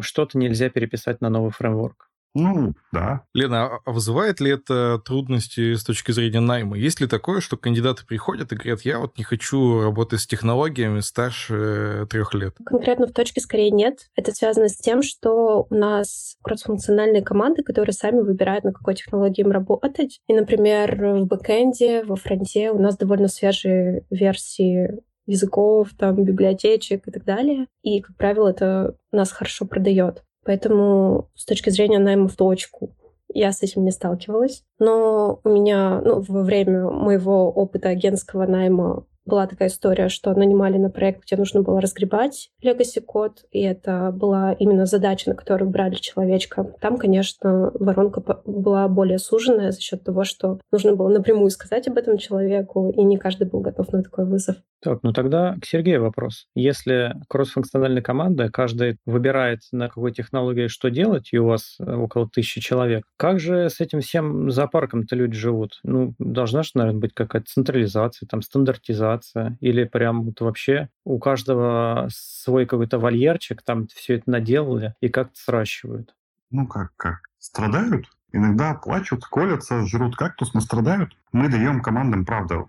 Что-то 0.01 0.37
нельзя 0.37 0.69
переписать 0.69 1.21
на 1.21 1.29
новый 1.29 1.51
фреймворк. 1.51 2.09
Ну, 2.35 2.73
да. 2.91 3.23
Лена, 3.33 3.79
а 3.85 3.91
вызывает 3.91 4.41
ли 4.41 4.51
это 4.51 4.99
трудности 4.99 5.73
с 5.73 5.83
точки 5.85 6.11
зрения 6.11 6.41
найма? 6.41 6.77
Есть 6.77 6.99
ли 6.99 7.07
такое, 7.07 7.39
что 7.39 7.55
кандидаты 7.55 8.05
приходят 8.05 8.51
и 8.51 8.55
говорят, 8.55 8.81
я 8.81 8.99
вот 8.99 9.17
не 9.17 9.23
хочу 9.23 9.81
работать 9.81 10.19
с 10.19 10.27
технологиями 10.27 10.99
старше 10.99 12.05
трех 12.09 12.33
лет? 12.33 12.55
Конкретно 12.65 13.07
в 13.07 13.13
точке 13.13 13.39
скорее 13.39 13.71
нет. 13.71 14.09
Это 14.15 14.33
связано 14.33 14.67
с 14.67 14.75
тем, 14.75 15.01
что 15.01 15.65
у 15.69 15.73
нас 15.73 16.35
кроссфункциональные 16.43 17.23
команды, 17.23 17.63
которые 17.63 17.93
сами 17.93 18.19
выбирают, 18.19 18.65
на 18.65 18.73
какой 18.73 18.95
технологии 18.95 19.41
им 19.41 19.51
работать. 19.51 20.19
И, 20.27 20.33
например, 20.33 21.21
в 21.21 21.25
бэкэнде, 21.27 22.03
во 22.03 22.17
фронте 22.17 22.71
у 22.71 22.79
нас 22.79 22.97
довольно 22.97 23.29
свежие 23.29 24.05
версии 24.09 24.99
языков, 25.25 25.89
там, 25.97 26.23
библиотечек 26.23 27.07
и 27.07 27.11
так 27.11 27.23
далее. 27.23 27.67
И, 27.81 28.01
как 28.01 28.15
правило, 28.17 28.49
это 28.49 28.95
нас 29.11 29.31
хорошо 29.31 29.65
продает. 29.65 30.23
Поэтому 30.45 31.29
с 31.35 31.45
точки 31.45 31.71
зрения 31.71 31.99
найма 31.99 32.27
в 32.27 32.35
точку 32.35 32.91
я 33.33 33.51
с 33.51 33.61
этим 33.63 33.83
не 33.83 33.91
сталкивалась. 33.91 34.63
Но 34.79 35.41
у 35.43 35.49
меня 35.49 36.01
ну, 36.05 36.21
во 36.21 36.43
время 36.43 36.89
моего 36.89 37.51
опыта 37.51 37.89
агентского 37.89 38.45
найма 38.45 39.05
была 39.25 39.47
такая 39.47 39.69
история, 39.69 40.09
что 40.09 40.33
нанимали 40.33 40.77
на 40.77 40.89
проект, 40.89 41.23
где 41.25 41.35
нужно 41.35 41.61
было 41.61 41.81
разгребать 41.81 42.49
legacy 42.63 43.01
код, 43.01 43.45
и 43.51 43.61
это 43.61 44.11
была 44.13 44.53
именно 44.53 44.85
задача, 44.85 45.29
на 45.29 45.35
которую 45.35 45.69
брали 45.69 45.95
человечка. 45.95 46.63
Там, 46.81 46.97
конечно, 46.97 47.71
воронка 47.79 48.21
была 48.45 48.87
более 48.87 49.17
суженная 49.17 49.71
за 49.71 49.81
счет 49.81 50.03
того, 50.03 50.23
что 50.23 50.59
нужно 50.71 50.95
было 50.95 51.09
напрямую 51.09 51.49
сказать 51.49 51.87
об 51.87 51.97
этом 51.97 52.17
человеку, 52.17 52.91
и 52.95 53.03
не 53.03 53.17
каждый 53.17 53.47
был 53.47 53.61
готов 53.61 53.91
на 53.91 54.03
такой 54.03 54.25
вызов. 54.25 54.57
Так, 54.85 54.99
ну 55.01 55.13
тогда 55.13 55.55
к 55.59 55.65
Сергею 55.65 56.03
вопрос. 56.03 56.45
Если 56.53 57.15
кроссфункциональная 57.27 58.03
команда, 58.03 58.49
каждый 58.51 58.97
выбирает, 59.07 59.61
на 59.71 59.87
какой 59.87 60.11
технологии 60.11 60.67
что 60.67 60.89
делать, 60.89 61.29
и 61.31 61.39
у 61.39 61.47
вас 61.47 61.77
э, 61.79 61.91
около 61.91 62.29
тысячи 62.29 62.61
человек, 62.61 63.03
как 63.17 63.39
же 63.39 63.69
с 63.69 63.79
этим 63.79 64.01
всем 64.01 64.51
зоопарком-то 64.51 65.15
люди 65.15 65.35
живут? 65.35 65.79
Ну, 65.83 66.13
должна 66.19 66.61
же, 66.61 66.71
наверное, 66.75 66.99
быть 66.99 67.13
какая-то 67.15 67.47
централизация, 67.47 68.27
там, 68.27 68.43
стандартизация, 68.43 69.14
или 69.59 69.83
прям 69.83 70.23
вот 70.23 70.41
вообще 70.41 70.89
у 71.03 71.19
каждого 71.19 72.07
свой 72.11 72.65
какой-то 72.65 72.99
вольерчик, 72.99 73.61
там 73.61 73.87
все 73.87 74.15
это 74.15 74.29
наделали 74.29 74.95
и 75.01 75.09
как-то 75.09 75.39
сращивают? 75.39 76.15
Ну, 76.51 76.67
как, 76.67 76.91
как? 76.95 77.19
Страдают? 77.39 78.07
Иногда 78.31 78.73
плачут, 78.73 79.23
колятся, 79.23 79.85
жрут 79.85 80.17
кактус, 80.17 80.53
но 80.53 80.59
страдают. 80.59 81.15
Мы 81.31 81.47
даем 81.47 81.81
командам, 81.81 82.25
правда, 82.25 82.65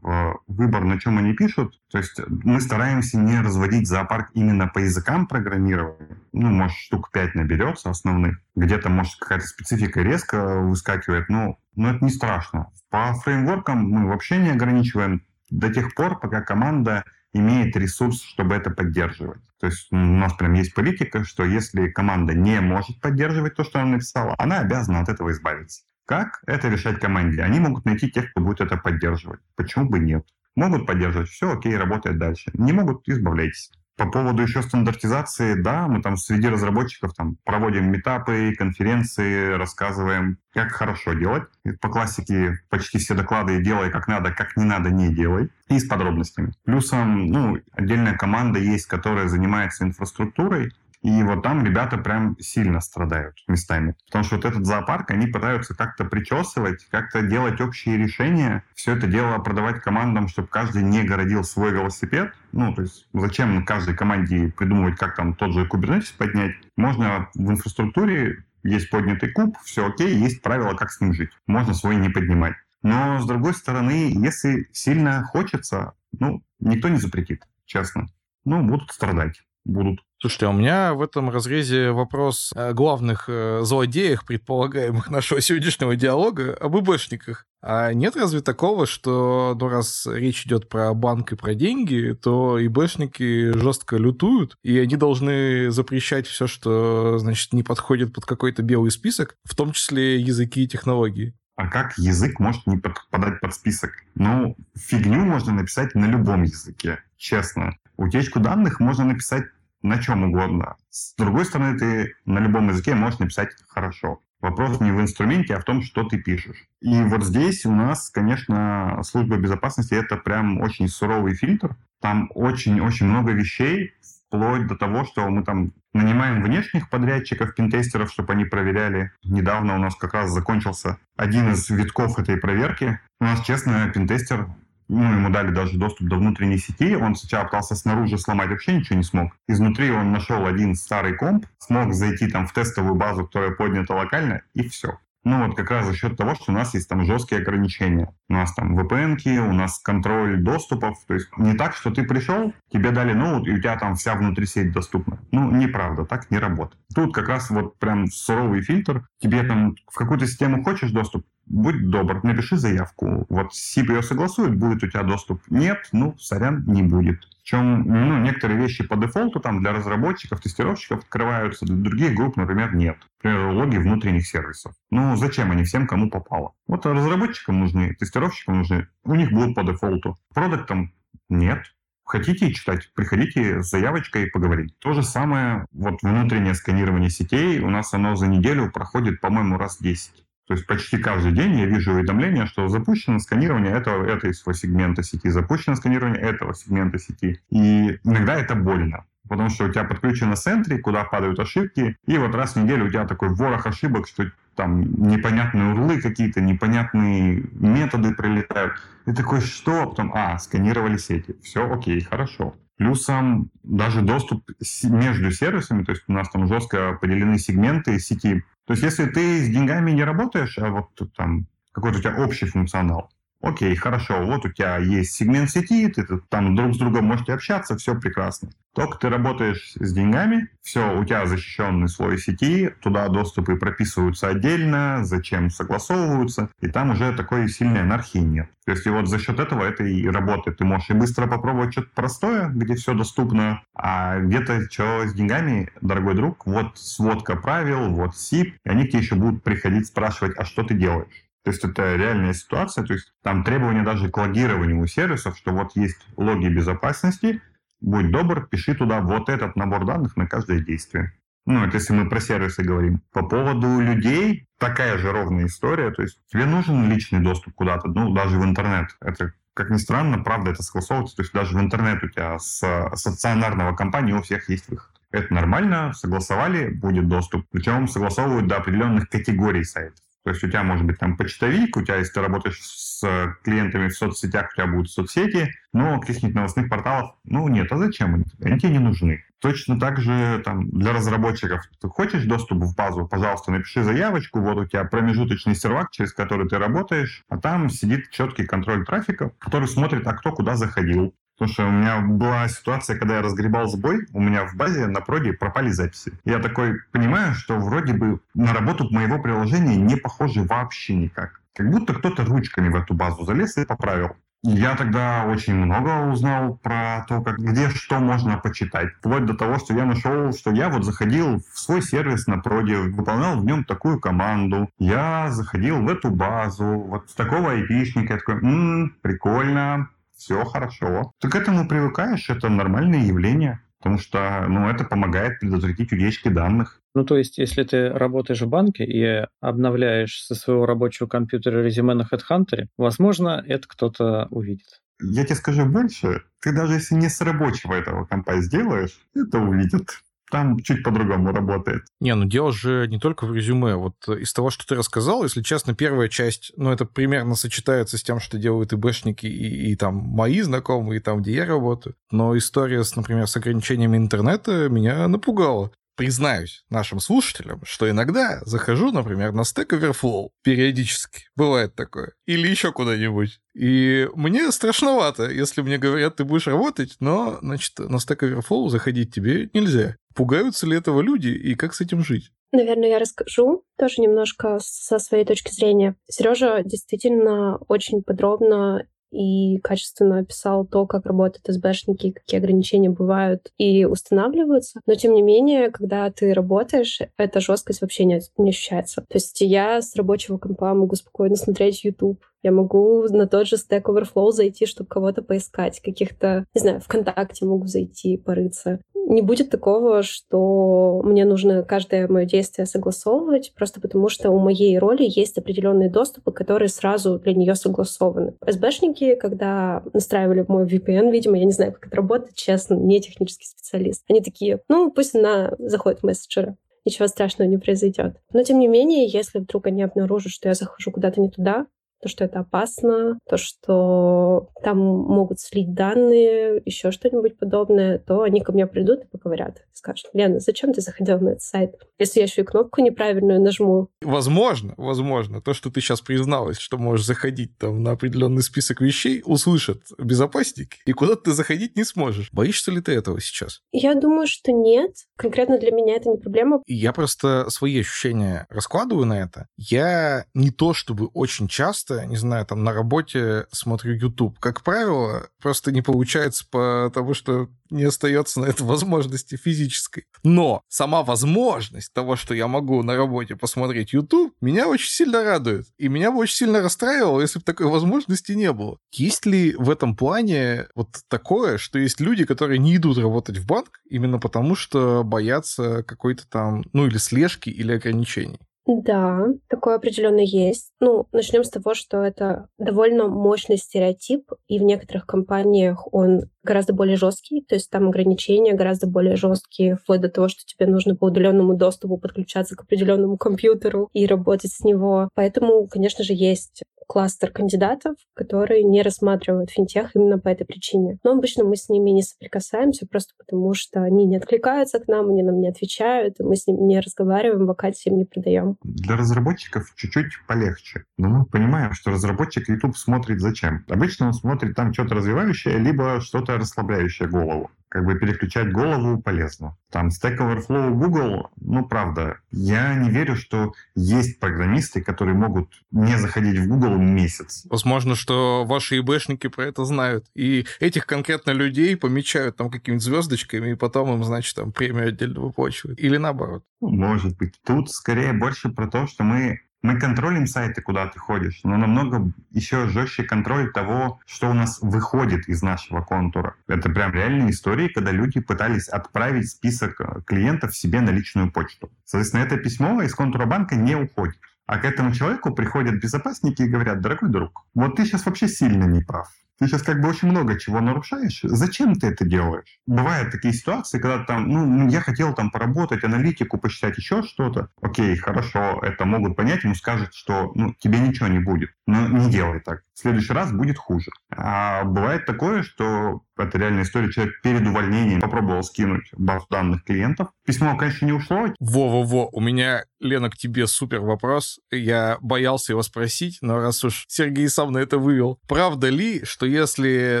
выбор, 0.46 0.84
на 0.84 1.00
чем 1.00 1.18
они 1.18 1.32
пишут. 1.32 1.80
То 1.90 1.98
есть 1.98 2.20
мы 2.28 2.60
стараемся 2.60 3.18
не 3.18 3.40
разводить 3.40 3.88
зоопарк 3.88 4.30
именно 4.34 4.68
по 4.68 4.78
языкам 4.78 5.26
программирования. 5.26 6.18
Ну, 6.32 6.50
может, 6.50 6.76
штук 6.76 7.10
5 7.10 7.34
наберется 7.34 7.90
основных. 7.90 8.38
Где-то, 8.54 8.88
может, 8.88 9.16
какая-то 9.18 9.46
специфика 9.46 10.00
резко 10.00 10.60
выскакивает, 10.60 11.28
но, 11.28 11.58
но 11.74 11.90
это 11.90 12.04
не 12.04 12.10
страшно. 12.10 12.70
По 12.88 13.12
фреймворкам 13.14 13.82
мы 13.82 14.06
вообще 14.06 14.38
не 14.38 14.50
ограничиваем 14.50 15.24
до 15.50 15.72
тех 15.72 15.94
пор, 15.94 16.18
пока 16.18 16.40
команда 16.40 17.04
имеет 17.32 17.76
ресурс, 17.76 18.22
чтобы 18.22 18.54
это 18.54 18.70
поддерживать. 18.70 19.40
То 19.60 19.66
есть 19.66 19.88
у 19.90 19.96
нас 19.96 20.32
прям 20.34 20.54
есть 20.54 20.74
политика, 20.74 21.24
что 21.24 21.44
если 21.44 21.88
команда 21.88 22.34
не 22.34 22.60
может 22.60 23.00
поддерживать 23.00 23.54
то, 23.54 23.64
что 23.64 23.80
она 23.80 23.92
написала, 23.92 24.34
она 24.38 24.60
обязана 24.60 25.00
от 25.00 25.08
этого 25.08 25.32
избавиться. 25.32 25.82
Как 26.06 26.40
это 26.46 26.68
решать 26.68 27.00
команде? 27.00 27.42
Они 27.42 27.60
могут 27.60 27.84
найти 27.84 28.10
тех, 28.10 28.30
кто 28.30 28.40
будет 28.40 28.60
это 28.60 28.76
поддерживать. 28.76 29.40
Почему 29.56 29.88
бы 29.88 29.98
нет? 29.98 30.24
Могут 30.56 30.86
поддерживать, 30.86 31.28
все 31.28 31.52
окей, 31.52 31.76
работает 31.76 32.18
дальше. 32.18 32.50
Не 32.54 32.72
могут, 32.72 33.06
избавляйтесь. 33.08 33.70
По 33.98 34.06
поводу 34.06 34.42
еще 34.42 34.62
стандартизации, 34.62 35.54
да, 35.54 35.88
мы 35.88 36.00
там 36.00 36.16
среди 36.16 36.48
разработчиков 36.48 37.14
там 37.14 37.36
проводим 37.44 37.90
метапы, 37.90 38.54
конференции, 38.56 39.54
рассказываем, 39.56 40.38
как 40.54 40.70
хорошо 40.70 41.14
делать. 41.14 41.42
По 41.80 41.88
классике 41.88 42.60
почти 42.70 42.98
все 42.98 43.14
доклады 43.14 43.60
делай 43.60 43.90
как 43.90 44.06
надо, 44.06 44.30
как 44.30 44.56
не 44.56 44.64
надо, 44.64 44.90
не 44.90 45.12
делай. 45.12 45.50
И 45.68 45.80
с 45.80 45.88
подробностями. 45.88 46.52
Плюсом, 46.64 47.26
ну, 47.26 47.58
отдельная 47.72 48.16
команда 48.16 48.60
есть, 48.60 48.86
которая 48.86 49.26
занимается 49.26 49.82
инфраструктурой, 49.84 50.72
и 51.02 51.22
вот 51.22 51.42
там 51.42 51.64
ребята 51.64 51.96
прям 51.96 52.36
сильно 52.40 52.80
страдают 52.80 53.36
местами. 53.46 53.94
Потому 54.06 54.24
что 54.24 54.36
вот 54.36 54.44
этот 54.44 54.66
зоопарк, 54.66 55.10
они 55.10 55.26
пытаются 55.26 55.74
как-то 55.74 56.04
причесывать, 56.04 56.86
как-то 56.90 57.22
делать 57.22 57.60
общие 57.60 57.96
решения. 57.96 58.64
Все 58.74 58.96
это 58.96 59.06
дело 59.06 59.38
продавать 59.38 59.80
командам, 59.80 60.28
чтобы 60.28 60.48
каждый 60.48 60.82
не 60.82 61.04
городил 61.04 61.44
свой 61.44 61.70
велосипед. 61.72 62.32
Ну, 62.52 62.74
то 62.74 62.82
есть 62.82 63.06
зачем 63.12 63.64
каждой 63.64 63.94
команде 63.94 64.52
придумывать, 64.56 64.98
как 64.98 65.14
там 65.14 65.34
тот 65.34 65.52
же 65.52 65.66
Kubernetes 65.66 66.14
поднять? 66.16 66.56
Можно 66.76 67.28
в 67.34 67.50
инфраструктуре 67.50 68.44
есть 68.64 68.90
поднятый 68.90 69.30
куб, 69.30 69.56
все 69.64 69.86
окей, 69.86 70.14
есть 70.16 70.42
правила, 70.42 70.74
как 70.74 70.90
с 70.90 71.00
ним 71.00 71.12
жить. 71.12 71.30
Можно 71.46 71.74
свой 71.74 71.96
не 71.96 72.08
поднимать. 72.08 72.54
Но, 72.82 73.20
с 73.20 73.26
другой 73.26 73.54
стороны, 73.54 74.12
если 74.14 74.68
сильно 74.72 75.22
хочется, 75.24 75.94
ну, 76.12 76.42
никто 76.60 76.88
не 76.88 76.98
запретит, 76.98 77.44
честно. 77.66 78.08
Ну, 78.44 78.62
будут 78.62 78.90
страдать, 78.90 79.42
будут. 79.64 80.04
Слушайте, 80.20 80.46
а 80.46 80.50
у 80.50 80.52
меня 80.52 80.94
в 80.94 81.02
этом 81.02 81.30
разрезе 81.30 81.92
вопрос 81.92 82.52
о 82.56 82.72
главных 82.72 83.26
э, 83.28 83.60
злодеях, 83.62 84.26
предполагаемых 84.26 85.10
нашего 85.10 85.40
сегодняшнего 85.40 85.94
диалога, 85.94 86.54
об 86.54 86.76
ИБшниках. 86.76 87.46
А 87.62 87.92
нет 87.92 88.16
разве 88.16 88.40
такого, 88.40 88.86
что 88.86 89.56
ну, 89.60 89.68
раз 89.68 90.08
речь 90.10 90.44
идет 90.44 90.68
про 90.68 90.92
банк 90.92 91.32
и 91.32 91.36
про 91.36 91.54
деньги, 91.54 92.18
то 92.20 92.58
ИБшники 92.64 93.56
жестко 93.56 93.96
лютуют, 93.96 94.56
и 94.64 94.76
они 94.80 94.96
должны 94.96 95.70
запрещать 95.70 96.26
все, 96.26 96.48
что, 96.48 97.18
значит, 97.18 97.52
не 97.52 97.62
подходит 97.62 98.12
под 98.12 98.24
какой-то 98.24 98.62
белый 98.62 98.90
список, 98.90 99.36
в 99.44 99.54
том 99.54 99.70
числе 99.70 100.18
языки 100.20 100.64
и 100.64 100.68
технологии? 100.68 101.32
А 101.54 101.68
как 101.68 101.96
язык 101.96 102.40
может 102.40 102.66
не 102.66 102.76
подпадать 102.76 103.40
под 103.40 103.54
список? 103.54 103.92
Ну, 104.16 104.56
фигню 104.76 105.24
можно 105.24 105.52
написать 105.52 105.94
на 105.94 106.06
любом 106.06 106.42
языке, 106.42 107.04
честно. 107.16 107.76
Утечку 107.96 108.38
данных 108.38 108.78
можно 108.78 109.04
написать 109.04 109.44
на 109.82 109.98
чем 110.02 110.24
угодно. 110.24 110.76
С 110.90 111.14
другой 111.16 111.44
стороны, 111.44 111.78
ты 111.78 112.14
на 112.24 112.38
любом 112.38 112.68
языке 112.68 112.94
можешь 112.94 113.18
написать 113.18 113.50
хорошо. 113.68 114.20
Вопрос 114.40 114.80
не 114.80 114.92
в 114.92 115.00
инструменте, 115.00 115.56
а 115.56 115.60
в 115.60 115.64
том, 115.64 115.82
что 115.82 116.04
ты 116.04 116.18
пишешь. 116.18 116.68
И 116.80 117.02
вот 117.02 117.24
здесь 117.24 117.66
у 117.66 117.72
нас, 117.72 118.08
конечно, 118.08 119.00
служба 119.02 119.36
безопасности— 119.36 119.94
это 119.94 120.16
прям 120.16 120.60
очень 120.60 120.88
суровый 120.88 121.34
фильтр. 121.34 121.76
Там 122.00 122.30
очень-очень 122.34 123.06
много 123.06 123.32
вещей, 123.32 123.94
вплоть 124.28 124.68
до 124.68 124.76
того, 124.76 125.04
что 125.04 125.28
мы 125.28 125.42
там 125.42 125.72
нанимаем 125.92 126.42
внешних 126.42 126.88
подрядчиков, 126.88 127.54
пентестеров, 127.54 128.12
чтобы 128.12 128.34
они 128.34 128.44
проверяли. 128.44 129.10
Недавно 129.24 129.74
у 129.74 129.78
нас 129.78 129.96
как 129.96 130.14
раз 130.14 130.30
закончился 130.30 130.98
один 131.16 131.50
из 131.50 131.68
витков 131.70 132.18
этой 132.18 132.36
проверки. 132.36 133.00
У 133.20 133.24
нас, 133.24 133.44
честно, 133.44 133.90
пентестер 133.92 134.48
ну, 134.88 135.12
ему 135.12 135.30
дали 135.30 135.50
даже 135.50 135.78
доступ 135.78 136.08
до 136.08 136.16
внутренней 136.16 136.58
сети. 136.58 136.96
Он 136.96 137.14
сначала 137.14 137.44
пытался 137.44 137.74
снаружи 137.74 138.18
сломать, 138.18 138.48
вообще 138.48 138.76
ничего 138.76 138.96
не 138.96 139.04
смог. 139.04 139.32
Изнутри 139.46 139.90
он 139.90 140.12
нашел 140.12 140.46
один 140.46 140.74
старый 140.74 141.14
комп, 141.14 141.46
смог 141.58 141.92
зайти 141.92 142.28
там 142.28 142.46
в 142.46 142.52
тестовую 142.52 142.94
базу, 142.94 143.26
которая 143.26 143.52
поднята 143.52 143.94
локально, 143.94 144.42
и 144.54 144.68
все. 144.68 144.98
Ну 145.24 145.46
вот 145.46 145.56
как 145.56 145.70
раз 145.70 145.86
за 145.86 145.94
счет 145.94 146.16
того, 146.16 146.34
что 146.34 146.52
у 146.52 146.54
нас 146.54 146.72
есть 146.72 146.88
там 146.88 147.04
жесткие 147.04 147.42
ограничения. 147.42 148.14
У 148.30 148.32
нас 148.32 148.54
там 148.54 148.78
VPN, 148.78 149.46
у 149.46 149.52
нас 149.52 149.78
контроль 149.78 150.42
доступов. 150.42 150.96
То 151.06 151.14
есть 151.14 151.28
не 151.36 151.54
так, 151.54 151.74
что 151.74 151.90
ты 151.90 152.02
пришел, 152.02 152.54
тебе 152.72 152.92
дали 152.92 153.12
ноут, 153.12 153.46
и 153.46 153.52
у 153.52 153.58
тебя 153.58 153.76
там 153.76 153.94
вся 153.94 154.14
внутрисеть 154.14 154.72
доступна. 154.72 155.18
Ну, 155.30 155.50
неправда, 155.50 156.06
так 156.06 156.30
не 156.30 156.38
работает. 156.38 156.80
Тут 156.94 157.14
как 157.14 157.28
раз 157.28 157.50
вот 157.50 157.78
прям 157.78 158.06
суровый 158.06 158.62
фильтр. 158.62 159.06
Тебе 159.20 159.42
там 159.42 159.74
в 159.90 159.96
какую-то 159.96 160.26
систему 160.26 160.64
хочешь 160.64 160.92
доступ, 160.92 161.26
будь 161.48 161.90
добр, 161.90 162.22
напиши 162.24 162.56
заявку. 162.56 163.26
Вот 163.28 163.52
SIP 163.52 163.88
ее 163.88 164.02
согласует, 164.02 164.56
будет 164.56 164.82
у 164.82 164.88
тебя 164.88 165.02
доступ. 165.02 165.40
Нет, 165.48 165.88
ну, 165.92 166.16
сорян, 166.18 166.64
не 166.66 166.82
будет. 166.82 167.20
Причем 167.42 167.84
ну, 167.86 168.18
некоторые 168.18 168.60
вещи 168.60 168.86
по 168.86 168.96
дефолту 168.96 169.40
там 169.40 169.60
для 169.60 169.72
разработчиков, 169.72 170.40
тестировщиков 170.40 170.98
открываются, 170.98 171.64
для 171.64 171.76
других 171.76 172.14
групп, 172.14 172.36
например, 172.36 172.74
нет. 172.74 172.98
Например, 173.22 173.48
логи 173.52 173.78
внутренних 173.78 174.26
сервисов. 174.26 174.74
Ну, 174.90 175.16
зачем 175.16 175.50
они 175.50 175.64
всем, 175.64 175.86
кому 175.86 176.10
попало? 176.10 176.52
Вот 176.66 176.84
разработчикам 176.84 177.60
нужны, 177.60 177.94
тестировщикам 177.94 178.58
нужны, 178.58 178.88
у 179.04 179.14
них 179.14 179.30
будут 179.30 179.54
по 179.54 179.64
дефолту. 179.64 180.18
Продуктам 180.34 180.92
нет. 181.30 181.64
Хотите 182.04 182.52
читать, 182.52 182.90
приходите 182.94 183.62
с 183.62 183.70
заявочкой 183.70 184.24
и 184.24 184.30
поговорить. 184.30 184.78
То 184.78 184.94
же 184.94 185.02
самое, 185.02 185.66
вот 185.72 186.02
внутреннее 186.02 186.54
сканирование 186.54 187.10
сетей, 187.10 187.60
у 187.60 187.68
нас 187.68 187.92
оно 187.92 188.16
за 188.16 188.26
неделю 188.26 188.70
проходит, 188.70 189.20
по-моему, 189.20 189.58
раз 189.58 189.78
10. 189.78 190.24
То 190.48 190.54
есть 190.54 190.66
почти 190.66 190.96
каждый 190.96 191.32
день 191.32 191.58
я 191.58 191.66
вижу 191.66 191.92
уведомление, 191.92 192.46
что 192.46 192.68
запущено 192.68 193.18
сканирование 193.18 193.70
этого, 193.70 194.04
этого 194.06 194.54
сегмента 194.54 195.02
сети, 195.02 195.28
запущено 195.28 195.76
сканирование 195.76 196.20
этого 196.20 196.54
сегмента 196.54 196.98
сети. 196.98 197.38
И 197.50 197.98
иногда 198.02 198.34
это 198.34 198.54
больно. 198.54 199.04
Потому 199.28 199.50
что 199.50 199.66
у 199.66 199.68
тебя 199.68 199.84
подключено 199.84 200.36
сентри, 200.36 200.78
куда 200.78 201.04
падают 201.04 201.38
ошибки, 201.38 201.98
и 202.06 202.16
вот 202.16 202.34
раз 202.34 202.54
в 202.54 202.56
неделю 202.56 202.86
у 202.86 202.88
тебя 202.88 203.06
такой 203.06 203.28
ворох 203.28 203.66
ошибок, 203.66 204.08
что 204.08 204.24
там 204.54 204.80
непонятные 204.80 205.74
урлы 205.74 206.00
какие-то, 206.00 206.40
непонятные 206.40 207.44
методы 207.52 208.14
прилетают. 208.14 208.72
И 209.04 209.12
такой, 209.12 209.42
что? 209.42 209.86
Потом, 209.86 210.12
а, 210.14 210.38
сканировали 210.38 210.96
сети. 210.96 211.36
Все, 211.42 211.70
окей, 211.70 212.00
хорошо. 212.00 212.56
Плюсом 212.78 213.50
даже 213.62 214.00
доступ 214.00 214.48
между 214.84 215.30
сервисами, 215.30 215.84
то 215.84 215.92
есть 215.92 216.04
у 216.08 216.12
нас 216.12 216.30
там 216.30 216.46
жестко 216.48 216.96
поделены 216.98 217.38
сегменты 217.38 217.98
сети. 217.98 218.44
То 218.68 218.74
есть 218.74 218.82
если 218.82 219.06
ты 219.06 219.42
с 219.42 219.48
деньгами 219.48 219.92
не 219.92 220.04
работаешь, 220.04 220.58
а 220.58 220.68
вот 220.68 220.90
там 221.16 221.46
какой-то 221.72 221.98
у 221.98 222.00
тебя 222.02 222.22
общий 222.22 222.44
функционал, 222.44 223.10
Окей, 223.40 223.76
хорошо, 223.76 224.26
вот 224.26 224.44
у 224.44 224.48
тебя 224.50 224.78
есть 224.78 225.12
сегмент 225.12 225.48
сети, 225.48 225.86
ты 225.88 226.04
там 226.28 226.56
друг 226.56 226.74
с 226.74 226.78
другом 226.78 227.04
можете 227.04 227.34
общаться, 227.34 227.76
все 227.76 227.94
прекрасно. 227.94 228.50
Только 228.74 228.98
ты 228.98 229.08
работаешь 229.08 229.74
с 229.76 229.92
деньгами, 229.92 230.48
все, 230.60 230.98
у 230.98 231.04
тебя 231.04 231.24
защищенный 231.24 231.88
слой 231.88 232.18
сети, 232.18 232.70
туда 232.80 233.06
доступы 233.08 233.56
прописываются 233.56 234.26
отдельно, 234.26 235.04
зачем 235.04 235.50
согласовываются, 235.50 236.50
и 236.60 236.66
там 236.66 236.90
уже 236.90 237.12
такой 237.12 237.48
сильной 237.48 237.82
анархии 237.82 238.18
нет. 238.18 238.50
То 238.66 238.72
есть 238.72 238.86
и 238.86 238.90
вот 238.90 239.06
за 239.06 239.20
счет 239.20 239.38
этого 239.38 239.62
это 239.62 239.84
и 239.84 240.08
работает. 240.08 240.58
Ты 240.58 240.64
можешь 240.64 240.90
и 240.90 240.94
быстро 240.94 241.28
попробовать 241.28 241.72
что-то 241.72 241.90
простое, 241.94 242.48
где 242.48 242.74
все 242.74 242.92
доступно, 242.92 243.62
а 243.72 244.18
где-то 244.18 244.68
что 244.68 245.06
с 245.06 245.14
деньгами, 245.14 245.70
дорогой 245.80 246.14
друг, 246.14 246.44
вот 246.44 246.76
сводка 246.76 247.36
правил, 247.36 247.90
вот 247.92 248.16
СИП, 248.16 248.56
и 248.64 248.68
они 248.68 248.84
к 248.84 248.90
тебе 248.90 249.00
еще 249.00 249.14
будут 249.14 249.44
приходить 249.44 249.86
спрашивать, 249.86 250.36
а 250.36 250.44
что 250.44 250.64
ты 250.64 250.74
делаешь? 250.74 251.27
То 251.48 251.52
есть 251.52 251.64
это 251.64 251.96
реальная 251.96 252.34
ситуация, 252.34 252.84
то 252.84 252.92
есть 252.92 253.10
там 253.22 253.42
требования 253.42 253.82
даже 253.82 254.10
к 254.10 254.18
логированию 254.18 254.80
у 254.80 254.86
сервисов, 254.86 255.34
что 255.38 255.52
вот 255.52 255.74
есть 255.76 255.96
логи 256.18 256.46
безопасности, 256.46 257.40
будь 257.80 258.10
добр, 258.10 258.46
пиши 258.46 258.74
туда 258.74 259.00
вот 259.00 259.30
этот 259.30 259.56
набор 259.56 259.86
данных 259.86 260.18
на 260.18 260.26
каждое 260.26 260.60
действие. 260.60 261.14
Ну, 261.46 261.64
это 261.64 261.78
если 261.78 261.94
мы 261.94 262.06
про 262.06 262.20
сервисы 262.20 262.62
говорим. 262.62 263.00
По 263.14 263.22
поводу 263.22 263.80
людей 263.80 264.46
такая 264.58 264.98
же 264.98 265.10
ровная 265.10 265.46
история. 265.46 265.90
То 265.90 266.02
есть 266.02 266.20
тебе 266.30 266.44
нужен 266.44 266.86
личный 266.90 267.20
доступ 267.20 267.54
куда-то, 267.54 267.88
ну, 267.88 268.12
даже 268.12 268.38
в 268.38 268.44
интернет. 268.44 268.94
Это, 269.00 269.32
как 269.54 269.70
ни 269.70 269.78
странно, 269.78 270.18
правда 270.18 270.50
это 270.50 270.62
согласовывается. 270.62 271.16
То 271.16 271.22
есть 271.22 271.32
даже 271.32 271.56
в 271.56 271.60
интернет 271.62 272.04
у 272.04 272.08
тебя 272.08 272.38
с 272.38 272.90
стационарного 272.94 273.74
компании 273.74 274.12
у 274.12 274.20
всех 274.20 274.50
есть 274.50 274.68
выход. 274.68 274.90
Это 275.12 275.32
нормально, 275.32 275.94
согласовали, 275.94 276.68
будет 276.68 277.08
доступ. 277.08 277.46
Причем 277.50 277.88
согласовывают 277.88 278.46
до 278.46 278.58
определенных 278.58 279.08
категорий 279.08 279.64
сайтов. 279.64 280.04
То 280.28 280.32
есть 280.32 280.44
у 280.44 280.48
тебя 280.48 280.62
может 280.62 280.84
быть 280.84 280.98
там 280.98 281.16
почтовик, 281.16 281.74
у 281.74 281.82
тебя, 281.82 281.96
если 281.96 282.12
ты 282.12 282.20
работаешь 282.20 282.60
с 282.60 283.34
клиентами 283.42 283.88
в 283.88 283.96
соцсетях, 283.96 284.50
у 284.52 284.56
тебя 284.56 284.66
будут 284.66 284.90
соцсети, 284.90 285.54
но 285.72 285.98
каких-нибудь 285.98 286.34
новостных 286.34 286.68
порталов, 286.68 287.14
ну 287.24 287.48
нет, 287.48 287.72
а 287.72 287.78
зачем 287.78 288.14
они? 288.14 288.24
Они 288.42 288.58
тебе 288.58 288.72
не 288.72 288.78
нужны. 288.78 289.24
Точно 289.38 289.80
так 289.80 290.00
же 290.00 290.42
там, 290.44 290.68
для 290.68 290.92
разработчиков. 290.92 291.62
Ты 291.80 291.88
хочешь 291.88 292.24
доступ 292.24 292.58
в 292.58 292.74
базу, 292.74 293.06
пожалуйста, 293.06 293.52
напиши 293.52 293.82
заявочку, 293.82 294.40
вот 294.40 294.58
у 294.58 294.66
тебя 294.66 294.84
промежуточный 294.84 295.54
сервак, 295.54 295.92
через 295.92 296.12
который 296.12 296.46
ты 296.46 296.58
работаешь, 296.58 297.24
а 297.30 297.38
там 297.38 297.70
сидит 297.70 298.10
четкий 298.10 298.44
контроль 298.44 298.84
трафика, 298.84 299.32
который 299.38 299.66
смотрит, 299.66 300.06
а 300.06 300.12
кто 300.12 300.32
куда 300.32 300.56
заходил, 300.56 301.14
Что 301.46 301.66
у 301.66 301.70
меня 301.70 302.00
была 302.00 302.48
ситуация, 302.48 302.98
когда 302.98 303.16
я 303.16 303.22
разгребал 303.22 303.68
сбой, 303.68 304.06
у 304.12 304.20
меня 304.20 304.46
в 304.46 304.56
базе 304.56 304.86
на 304.86 305.00
проде 305.00 305.32
пропали 305.32 305.70
записи. 305.70 306.12
Я 306.24 306.40
такой 306.40 306.80
понимаю, 306.90 307.34
что 307.34 307.58
вроде 307.58 307.92
бы 307.92 308.20
на 308.34 308.52
работу 308.52 308.88
моего 308.90 309.20
приложения 309.20 309.76
не 309.76 309.96
похоже 309.96 310.42
вообще 310.42 310.94
никак. 310.94 311.40
Как 311.54 311.70
будто 311.70 311.94
кто-то 311.94 312.24
ручками 312.24 312.68
в 312.68 312.76
эту 312.76 312.94
базу 312.94 313.24
залез 313.24 313.56
и 313.56 313.64
поправил. 313.64 314.16
Я 314.44 314.76
тогда 314.76 315.24
очень 315.26 315.54
много 315.54 316.10
узнал 316.12 316.56
про 316.62 317.04
то, 317.08 317.20
как, 317.22 317.38
где 317.38 317.68
что 317.70 317.98
можно 317.98 318.38
почитать. 318.38 318.92
Вплоть 318.98 319.26
до 319.26 319.34
того, 319.34 319.58
что 319.58 319.74
я 319.74 319.84
нашел, 319.84 320.32
что 320.32 320.52
я 320.52 320.68
вот 320.68 320.84
заходил 320.84 321.40
в 321.40 321.58
свой 321.58 321.82
сервис 321.82 322.28
на 322.28 322.38
проде, 322.38 322.76
выполнял 322.76 323.36
в 323.36 323.44
нем 323.44 323.64
такую 323.64 323.98
команду. 323.98 324.70
Я 324.78 325.30
заходил 325.30 325.82
в 325.82 325.88
эту 325.88 326.10
базу, 326.10 326.64
вот 326.64 327.10
с 327.10 327.14
такого 327.14 327.50
айпишника. 327.50 328.12
Я 328.14 328.18
такой, 328.20 328.36
м-м, 328.36 328.94
прикольно, 329.02 329.88
все 330.18 330.44
хорошо. 330.44 331.12
Ты 331.20 331.28
к 331.28 331.36
этому 331.36 331.66
привыкаешь, 331.66 332.28
это 332.28 332.48
нормальное 332.48 333.04
явление. 333.04 333.60
Потому 333.78 333.98
что 333.98 334.44
ну, 334.48 334.68
это 334.68 334.84
помогает 334.84 335.38
предотвратить 335.38 335.92
утечки 335.92 336.28
данных. 336.28 336.80
Ну, 336.96 337.04
то 337.04 337.16
есть, 337.16 337.38
если 337.38 337.62
ты 337.62 337.90
работаешь 337.90 338.40
в 338.42 338.48
банке 338.48 338.84
и 338.84 339.24
обновляешь 339.40 340.20
со 340.24 340.34
своего 340.34 340.66
рабочего 340.66 341.06
компьютера 341.06 341.62
резюме 341.62 341.94
на 341.94 342.02
HeadHunter, 342.02 342.66
возможно, 342.76 343.42
это 343.46 343.68
кто-то 343.68 344.26
увидит. 344.30 344.82
Я 345.00 345.24
тебе 345.24 345.36
скажу 345.36 345.64
больше. 345.64 346.24
Ты 346.40 346.52
даже 346.52 346.74
если 346.74 346.96
не 346.96 347.08
с 347.08 347.20
рабочего 347.20 347.74
этого 347.74 348.04
компа 348.04 348.40
сделаешь, 348.40 348.98
это 349.14 349.38
увидят 349.38 350.02
там 350.30 350.58
чуть 350.60 350.82
по-другому 350.82 351.32
работает. 351.32 351.82
Не, 352.00 352.14
ну 352.14 352.24
дело 352.24 352.52
же 352.52 352.86
не 352.88 352.98
только 352.98 353.26
в 353.26 353.34
резюме. 353.34 353.74
Вот 353.76 353.94
из 354.08 354.32
того, 354.32 354.50
что 354.50 354.66
ты 354.66 354.74
рассказал, 354.74 355.22
если 355.22 355.42
честно, 355.42 355.74
первая 355.74 356.08
часть, 356.08 356.52
ну, 356.56 356.70
это 356.70 356.84
примерно 356.84 357.34
сочетается 357.34 357.98
с 357.98 358.02
тем, 358.02 358.20
что 358.20 358.38
делают 358.38 358.72
и 358.72 358.76
бэшники, 358.76 359.26
и, 359.26 359.72
и 359.72 359.76
там 359.76 359.94
мои 359.94 360.40
знакомые, 360.40 361.00
и 361.00 361.02
там, 361.02 361.22
где 361.22 361.32
я 361.32 361.46
работаю. 361.46 361.94
Но 362.10 362.36
история, 362.36 362.84
с, 362.84 362.96
например, 362.96 363.26
с 363.26 363.36
ограничениями 363.36 363.96
интернета 363.96 364.68
меня 364.68 365.08
напугала 365.08 365.70
признаюсь 365.98 366.64
нашим 366.70 367.00
слушателям, 367.00 367.60
что 367.64 367.90
иногда 367.90 368.40
захожу, 368.44 368.92
например, 368.92 369.32
на 369.32 369.40
Stack 369.40 369.70
Overflow 369.70 370.28
периодически. 370.44 371.24
Бывает 371.34 371.74
такое. 371.74 372.12
Или 372.24 372.46
еще 372.46 372.72
куда-нибудь. 372.72 373.40
И 373.52 374.08
мне 374.14 374.52
страшновато, 374.52 375.28
если 375.28 375.60
мне 375.60 375.76
говорят, 375.76 376.14
ты 376.14 376.24
будешь 376.24 376.46
работать, 376.46 376.94
но, 377.00 377.38
значит, 377.42 377.76
на 377.80 377.96
Stack 377.96 378.20
Overflow 378.20 378.68
заходить 378.68 379.12
тебе 379.12 379.50
нельзя. 379.52 379.96
Пугаются 380.18 380.66
ли 380.66 380.76
этого 380.76 381.00
люди 381.00 381.28
и 381.28 381.54
как 381.54 381.72
с 381.72 381.80
этим 381.80 382.02
жить? 382.02 382.32
Наверное, 382.50 382.88
я 382.88 382.98
расскажу 382.98 383.62
тоже 383.78 384.02
немножко 384.02 384.58
со 384.60 384.98
своей 384.98 385.24
точки 385.24 385.52
зрения. 385.52 385.94
Сережа 386.08 386.64
действительно 386.64 387.58
очень 387.68 388.02
подробно 388.02 388.84
и 389.12 389.58
качественно 389.58 390.18
описал 390.18 390.66
то, 390.66 390.86
как 390.86 391.06
работают 391.06 391.44
СБшники, 391.46 392.10
какие 392.10 392.40
ограничения 392.40 392.90
бывают 392.90 393.52
и 393.58 393.84
устанавливаются. 393.84 394.80
Но, 394.86 394.96
тем 394.96 395.14
не 395.14 395.22
менее, 395.22 395.70
когда 395.70 396.10
ты 396.10 396.34
работаешь, 396.34 396.98
эта 397.16 397.38
жесткость 397.38 397.80
вообще 397.80 398.04
не, 398.04 398.20
не 398.38 398.50
ощущается. 398.50 399.02
То 399.02 399.18
есть 399.18 399.40
я 399.40 399.80
с 399.80 399.94
рабочего 399.94 400.36
компа 400.36 400.74
могу 400.74 400.96
спокойно 400.96 401.36
смотреть 401.36 401.84
YouTube, 401.84 402.20
я 402.42 402.52
могу 402.52 403.02
на 403.08 403.26
тот 403.26 403.46
же 403.46 403.56
Stack 403.56 403.84
Overflow 403.84 404.30
зайти, 404.30 404.66
чтобы 404.66 404.88
кого-то 404.88 405.22
поискать, 405.22 405.80
каких-то, 405.80 406.44
не 406.54 406.60
знаю, 406.60 406.80
ВКонтакте 406.80 407.44
могу 407.44 407.66
зайти, 407.66 408.16
порыться. 408.16 408.80
Не 408.94 409.22
будет 409.22 409.48
такого, 409.48 410.02
что 410.02 411.00
мне 411.02 411.24
нужно 411.24 411.62
каждое 411.62 412.06
мое 412.08 412.26
действие 412.26 412.66
согласовывать, 412.66 413.52
просто 413.56 413.80
потому 413.80 414.10
что 414.10 414.30
у 414.30 414.38
моей 414.38 414.78
роли 414.78 415.04
есть 415.08 415.38
определенные 415.38 415.88
доступы, 415.88 416.30
которые 416.30 416.68
сразу 416.68 417.18
для 417.18 417.32
нее 417.32 417.54
согласованы. 417.54 418.34
СБшники, 418.46 419.14
когда 419.14 419.82
настраивали 419.94 420.44
мой 420.46 420.66
VPN, 420.66 421.10
видимо, 421.10 421.38
я 421.38 421.46
не 421.46 421.52
знаю, 421.52 421.72
как 421.72 421.86
это 421.86 421.96
работает, 421.96 422.34
честно, 422.34 422.74
не 422.74 423.00
технический 423.00 423.46
специалист, 423.46 424.04
они 424.10 424.20
такие, 424.20 424.60
ну, 424.68 424.90
пусть 424.90 425.14
она 425.14 425.54
заходит 425.58 426.00
в 426.00 426.04
мессенджеры 426.04 426.56
ничего 426.84 427.06
страшного 427.06 427.48
не 427.48 427.58
произойдет. 427.58 428.16
Но 428.32 428.42
тем 428.42 428.58
не 428.58 428.66
менее, 428.66 429.06
если 429.06 429.40
вдруг 429.40 429.66
они 429.66 429.82
обнаружат, 429.82 430.32
что 430.32 430.48
я 430.48 430.54
захожу 430.54 430.90
куда-то 430.90 431.20
не 431.20 431.30
туда, 431.30 431.66
то, 432.00 432.08
что 432.08 432.24
это 432.24 432.40
опасно, 432.40 433.18
то, 433.28 433.36
что 433.36 434.48
там 434.62 434.78
могут 434.78 435.40
слить 435.40 435.74
данные, 435.74 436.62
еще 436.64 436.90
что-нибудь 436.90 437.38
подобное, 437.38 437.98
то 437.98 438.22
они 438.22 438.40
ко 438.40 438.52
мне 438.52 438.66
придут 438.66 439.04
и 439.04 439.06
поговорят. 439.06 439.64
Скажут, 439.72 440.08
Лена, 440.12 440.40
зачем 440.40 440.72
ты 440.72 440.80
заходила 440.80 441.18
на 441.18 441.28
этот 441.30 441.42
сайт? 441.42 441.74
Если 441.98 442.20
я 442.20 442.26
еще 442.26 442.42
и 442.42 442.44
кнопку 442.44 442.80
неправильную 442.80 443.40
нажму. 443.40 443.88
Возможно, 444.02 444.74
возможно, 444.76 445.40
то, 445.40 445.54
что 445.54 445.70
ты 445.70 445.80
сейчас 445.80 446.00
призналась, 446.00 446.58
что 446.58 446.78
можешь 446.78 447.06
заходить 447.06 447.56
там 447.58 447.82
на 447.82 447.92
определенный 447.92 448.42
список 448.42 448.80
вещей, 448.80 449.22
услышат 449.24 449.82
безопасники, 449.98 450.78
и 450.84 450.92
куда 450.92 451.16
ты 451.16 451.32
заходить 451.32 451.76
не 451.76 451.84
сможешь. 451.84 452.30
Боишься 452.32 452.70
ли 452.70 452.80
ты 452.80 452.92
этого 452.92 453.20
сейчас? 453.20 453.60
Я 453.72 453.94
думаю, 453.94 454.26
что 454.26 454.52
нет. 454.52 454.92
Конкретно 455.16 455.58
для 455.58 455.70
меня 455.70 455.96
это 455.96 456.08
не 456.08 456.18
проблема. 456.18 456.62
Я 456.66 456.92
просто 456.92 457.50
свои 457.50 457.80
ощущения 457.80 458.46
раскладываю 458.50 459.06
на 459.06 459.20
это. 459.20 459.46
Я 459.56 460.26
не 460.34 460.50
то 460.50 460.74
чтобы 460.74 461.06
очень 461.06 461.48
часто 461.48 461.87
часто, 461.88 462.06
не 462.06 462.16
знаю, 462.16 462.46
там 462.46 462.64
на 462.64 462.72
работе 462.72 463.46
смотрю 463.52 463.94
YouTube. 463.94 464.38
Как 464.38 464.62
правило, 464.62 465.28
просто 465.40 465.72
не 465.72 465.82
получается 465.82 466.44
потому, 466.50 467.14
что 467.14 467.48
не 467.70 467.84
остается 467.84 468.40
на 468.40 468.46
это 468.46 468.64
возможности 468.64 469.36
физической. 469.36 470.04
Но 470.22 470.62
сама 470.68 471.02
возможность 471.02 471.92
того, 471.92 472.16
что 472.16 472.34
я 472.34 472.48
могу 472.48 472.82
на 472.82 472.96
работе 472.96 473.36
посмотреть 473.36 473.92
YouTube, 473.92 474.32
меня 474.40 474.68
очень 474.68 474.90
сильно 474.90 475.22
радует. 475.22 475.66
И 475.78 475.88
меня 475.88 476.10
бы 476.10 476.18
очень 476.18 476.36
сильно 476.36 476.62
расстраивало, 476.62 477.20
если 477.20 477.38
бы 477.38 477.44
такой 477.44 477.66
возможности 477.66 478.32
не 478.32 478.52
было. 478.52 478.78
Есть 478.92 479.26
ли 479.26 479.54
в 479.58 479.70
этом 479.70 479.96
плане 479.96 480.66
вот 480.74 480.88
такое, 481.08 481.58
что 481.58 481.78
есть 481.78 482.00
люди, 482.00 482.24
которые 482.24 482.58
не 482.58 482.76
идут 482.76 482.98
работать 482.98 483.38
в 483.38 483.46
банк 483.46 483.80
именно 483.90 484.18
потому, 484.18 484.54
что 484.54 485.04
боятся 485.04 485.82
какой-то 485.82 486.26
там, 486.28 486.64
ну 486.72 486.86
или 486.86 486.98
слежки, 486.98 487.50
или 487.50 487.72
ограничений? 487.72 488.38
Да, 488.70 489.28
такое 489.48 489.76
определенно 489.76 490.20
есть. 490.20 490.72
Ну, 490.78 491.06
начнем 491.10 491.42
с 491.42 491.48
того, 491.48 491.72
что 491.72 492.02
это 492.02 492.50
довольно 492.58 493.08
мощный 493.08 493.56
стереотип, 493.56 494.30
и 494.46 494.58
в 494.58 494.62
некоторых 494.62 495.06
компаниях 495.06 495.88
он 495.90 496.24
гораздо 496.48 496.72
более 496.72 496.96
жесткий, 496.96 497.42
то 497.42 497.54
есть 497.54 497.70
там 497.70 497.88
ограничения 497.88 498.54
гораздо 498.54 498.86
более 498.86 499.16
жесткие, 499.16 499.76
вплоть 499.76 500.00
до 500.00 500.08
того, 500.08 500.28
что 500.28 500.40
тебе 500.46 500.66
нужно 500.66 500.96
по 500.96 501.04
удаленному 501.04 501.54
доступу 501.54 501.98
подключаться 501.98 502.56
к 502.56 502.62
определенному 502.62 503.18
компьютеру 503.18 503.90
и 503.92 504.06
работать 504.06 504.52
с 504.52 504.64
него. 504.64 505.10
Поэтому, 505.14 505.68
конечно 505.68 506.04
же, 506.04 506.14
есть 506.14 506.62
кластер 506.88 507.30
кандидатов, 507.30 507.96
которые 508.14 508.64
не 508.64 508.82
рассматривают 508.82 509.50
финтех 509.50 509.94
именно 509.94 510.18
по 510.18 510.28
этой 510.28 510.46
причине. 510.46 510.98
Но 511.04 511.12
обычно 511.12 511.44
мы 511.44 511.56
с 511.56 511.68
ними 511.68 511.90
не 511.90 512.02
соприкасаемся, 512.02 512.86
просто 512.90 513.12
потому 513.18 513.52
что 513.54 513.82
они 513.82 514.06
не 514.06 514.16
откликаются 514.16 514.80
к 514.80 514.88
нам, 514.88 515.10
они 515.10 515.22
нам 515.22 515.38
не 515.38 515.48
отвечают, 515.48 516.16
мы 516.18 516.34
с 516.34 516.46
ними 516.46 516.60
не 516.62 516.80
разговариваем, 516.80 517.46
вакансии 517.46 517.90
им 517.90 517.98
не 517.98 518.04
продаем. 518.06 518.56
Для 518.64 518.96
разработчиков 518.96 519.70
чуть-чуть 519.76 520.12
полегче. 520.26 520.84
Но 520.96 521.08
мы 521.08 521.26
понимаем, 521.26 521.74
что 521.74 521.90
разработчик 521.90 522.48
YouTube 522.48 522.76
смотрит 522.76 523.20
зачем. 523.20 523.64
Обычно 523.68 524.06
он 524.06 524.14
смотрит 524.14 524.56
там 524.56 524.72
что-то 524.72 524.94
развивающее, 524.94 525.58
либо 525.58 526.00
что-то 526.00 526.37
расслабляющее 526.38 527.08
голову 527.08 527.50
как 527.68 527.84
бы 527.84 527.98
переключать 527.98 528.52
голову 528.52 529.00
полезно. 529.00 529.56
Там 529.70 529.88
Stack 529.88 530.18
Overflow 530.18 530.70
Google, 530.70 531.30
ну 531.40 531.66
правда, 531.66 532.18
я 532.30 532.74
не 532.74 532.90
верю, 532.90 533.14
что 533.14 533.52
есть 533.74 534.18
программисты, 534.18 534.82
которые 534.82 535.14
могут 535.14 535.62
не 535.70 535.98
заходить 535.98 536.38
в 536.38 536.48
Google 536.48 536.76
месяц. 536.76 537.44
Возможно, 537.50 537.94
что 537.94 538.44
ваши 538.46 538.78
ИБшники 538.78 539.26
про 539.28 539.46
это 539.46 539.64
знают. 539.64 540.06
И 540.14 540.46
этих 540.60 540.86
конкретно 540.86 541.32
людей 541.32 541.76
помечают 541.76 542.36
там 542.36 542.50
какими-то 542.50 542.82
звездочками, 542.82 543.52
и 543.52 543.56
потом 543.56 543.92
им, 543.92 544.04
значит, 544.04 544.34
там 544.34 544.52
премию 544.52 544.88
отдельно 544.88 545.20
выплачивают. 545.20 545.78
Или 545.78 545.98
наоборот. 545.98 546.44
Может 546.60 547.18
быть. 547.18 547.34
Тут 547.44 547.70
скорее 547.70 548.14
больше 548.14 548.48
про 548.48 548.66
то, 548.68 548.86
что 548.86 549.04
мы 549.04 549.40
мы 549.62 549.78
контролим 549.78 550.26
сайты, 550.26 550.62
куда 550.62 550.86
ты 550.86 550.98
ходишь, 550.98 551.40
но 551.42 551.56
намного 551.56 552.12
еще 552.30 552.68
жестче 552.68 553.02
контроль 553.02 553.52
того, 553.52 554.00
что 554.06 554.30
у 554.30 554.34
нас 554.34 554.60
выходит 554.60 555.28
из 555.28 555.42
нашего 555.42 555.82
контура. 555.82 556.36
Это 556.46 556.70
прям 556.70 556.92
реальные 556.92 557.30
истории, 557.30 557.68
когда 557.68 557.90
люди 557.90 558.20
пытались 558.20 558.68
отправить 558.68 559.30
список 559.30 559.80
э, 559.80 560.00
клиентов 560.06 560.56
себе 560.56 560.80
на 560.80 560.90
личную 560.90 561.32
почту. 561.32 561.70
Соответственно, 561.84 562.22
это 562.22 562.36
письмо 562.36 562.82
из 562.82 562.94
контура 562.94 563.26
банка 563.26 563.56
не 563.56 563.74
уходит. 563.74 564.16
А 564.46 564.58
к 564.58 564.64
этому 564.64 564.94
человеку 564.94 565.34
приходят 565.34 565.82
безопасники 565.82 566.42
и 566.42 566.48
говорят, 566.48 566.80
дорогой 566.80 567.10
друг, 567.10 567.44
вот 567.54 567.76
ты 567.76 567.84
сейчас 567.84 568.06
вообще 568.06 568.28
сильно 568.28 568.64
не 568.64 568.80
прав. 568.80 569.08
Ты 569.38 569.46
сейчас 569.46 569.62
как 569.62 569.80
бы 569.80 569.88
очень 569.88 570.08
много 570.08 570.38
чего 570.38 570.60
нарушаешь. 570.60 571.20
Зачем 571.22 571.74
ты 571.74 571.88
это 571.88 572.04
делаешь? 572.04 572.58
Бывают 572.66 573.12
такие 573.12 573.32
ситуации, 573.32 573.78
когда 573.78 574.04
там, 574.04 574.28
ну, 574.28 574.44
ну, 574.44 574.68
я 574.68 574.80
хотел 574.80 575.14
там 575.14 575.30
поработать, 575.30 575.84
аналитику, 575.84 576.38
посчитать 576.38 576.76
еще 576.76 577.02
что-то. 577.02 577.48
Окей, 577.60 577.96
хорошо, 577.96 578.60
это 578.62 578.84
могут 578.84 579.16
понять, 579.16 579.44
ему 579.44 579.54
скажут, 579.54 579.94
что 579.94 580.32
ну, 580.34 580.54
тебе 580.58 580.78
ничего 580.78 581.08
не 581.08 581.20
будет. 581.20 581.50
Но 581.66 581.86
не 581.86 582.10
делай 582.10 582.40
так. 582.40 582.62
В 582.74 582.80
следующий 582.80 583.12
раз 583.12 583.32
будет 583.32 583.58
хуже. 583.58 583.90
А 584.10 584.64
бывает 584.64 585.04
такое, 585.06 585.42
что 585.42 586.02
это 586.16 586.38
реальная 586.38 586.62
история, 586.62 586.90
человек 586.90 587.20
перед 587.22 587.46
увольнением 587.46 588.00
попробовал 588.00 588.42
скинуть 588.42 588.88
базу 588.96 589.26
данных 589.30 589.64
клиентов. 589.64 590.08
Письмо, 590.24 590.56
конечно, 590.56 590.86
не 590.86 590.92
ушло. 590.92 591.26
Во-во-во, 591.38 592.08
у 592.12 592.20
меня, 592.20 592.64
Лена, 592.80 593.10
к 593.10 593.16
тебе 593.16 593.46
супер 593.46 593.80
вопрос. 593.80 594.40
Я 594.50 594.98
боялся 595.00 595.52
его 595.52 595.62
спросить, 595.62 596.18
но 596.20 596.38
раз 596.38 596.64
уж 596.64 596.84
Сергей 596.88 597.28
сам 597.28 597.52
на 597.52 597.58
это 597.58 597.78
вывел. 597.78 598.18
Правда 598.26 598.68
ли, 598.68 599.04
что 599.04 599.26
если 599.28 600.00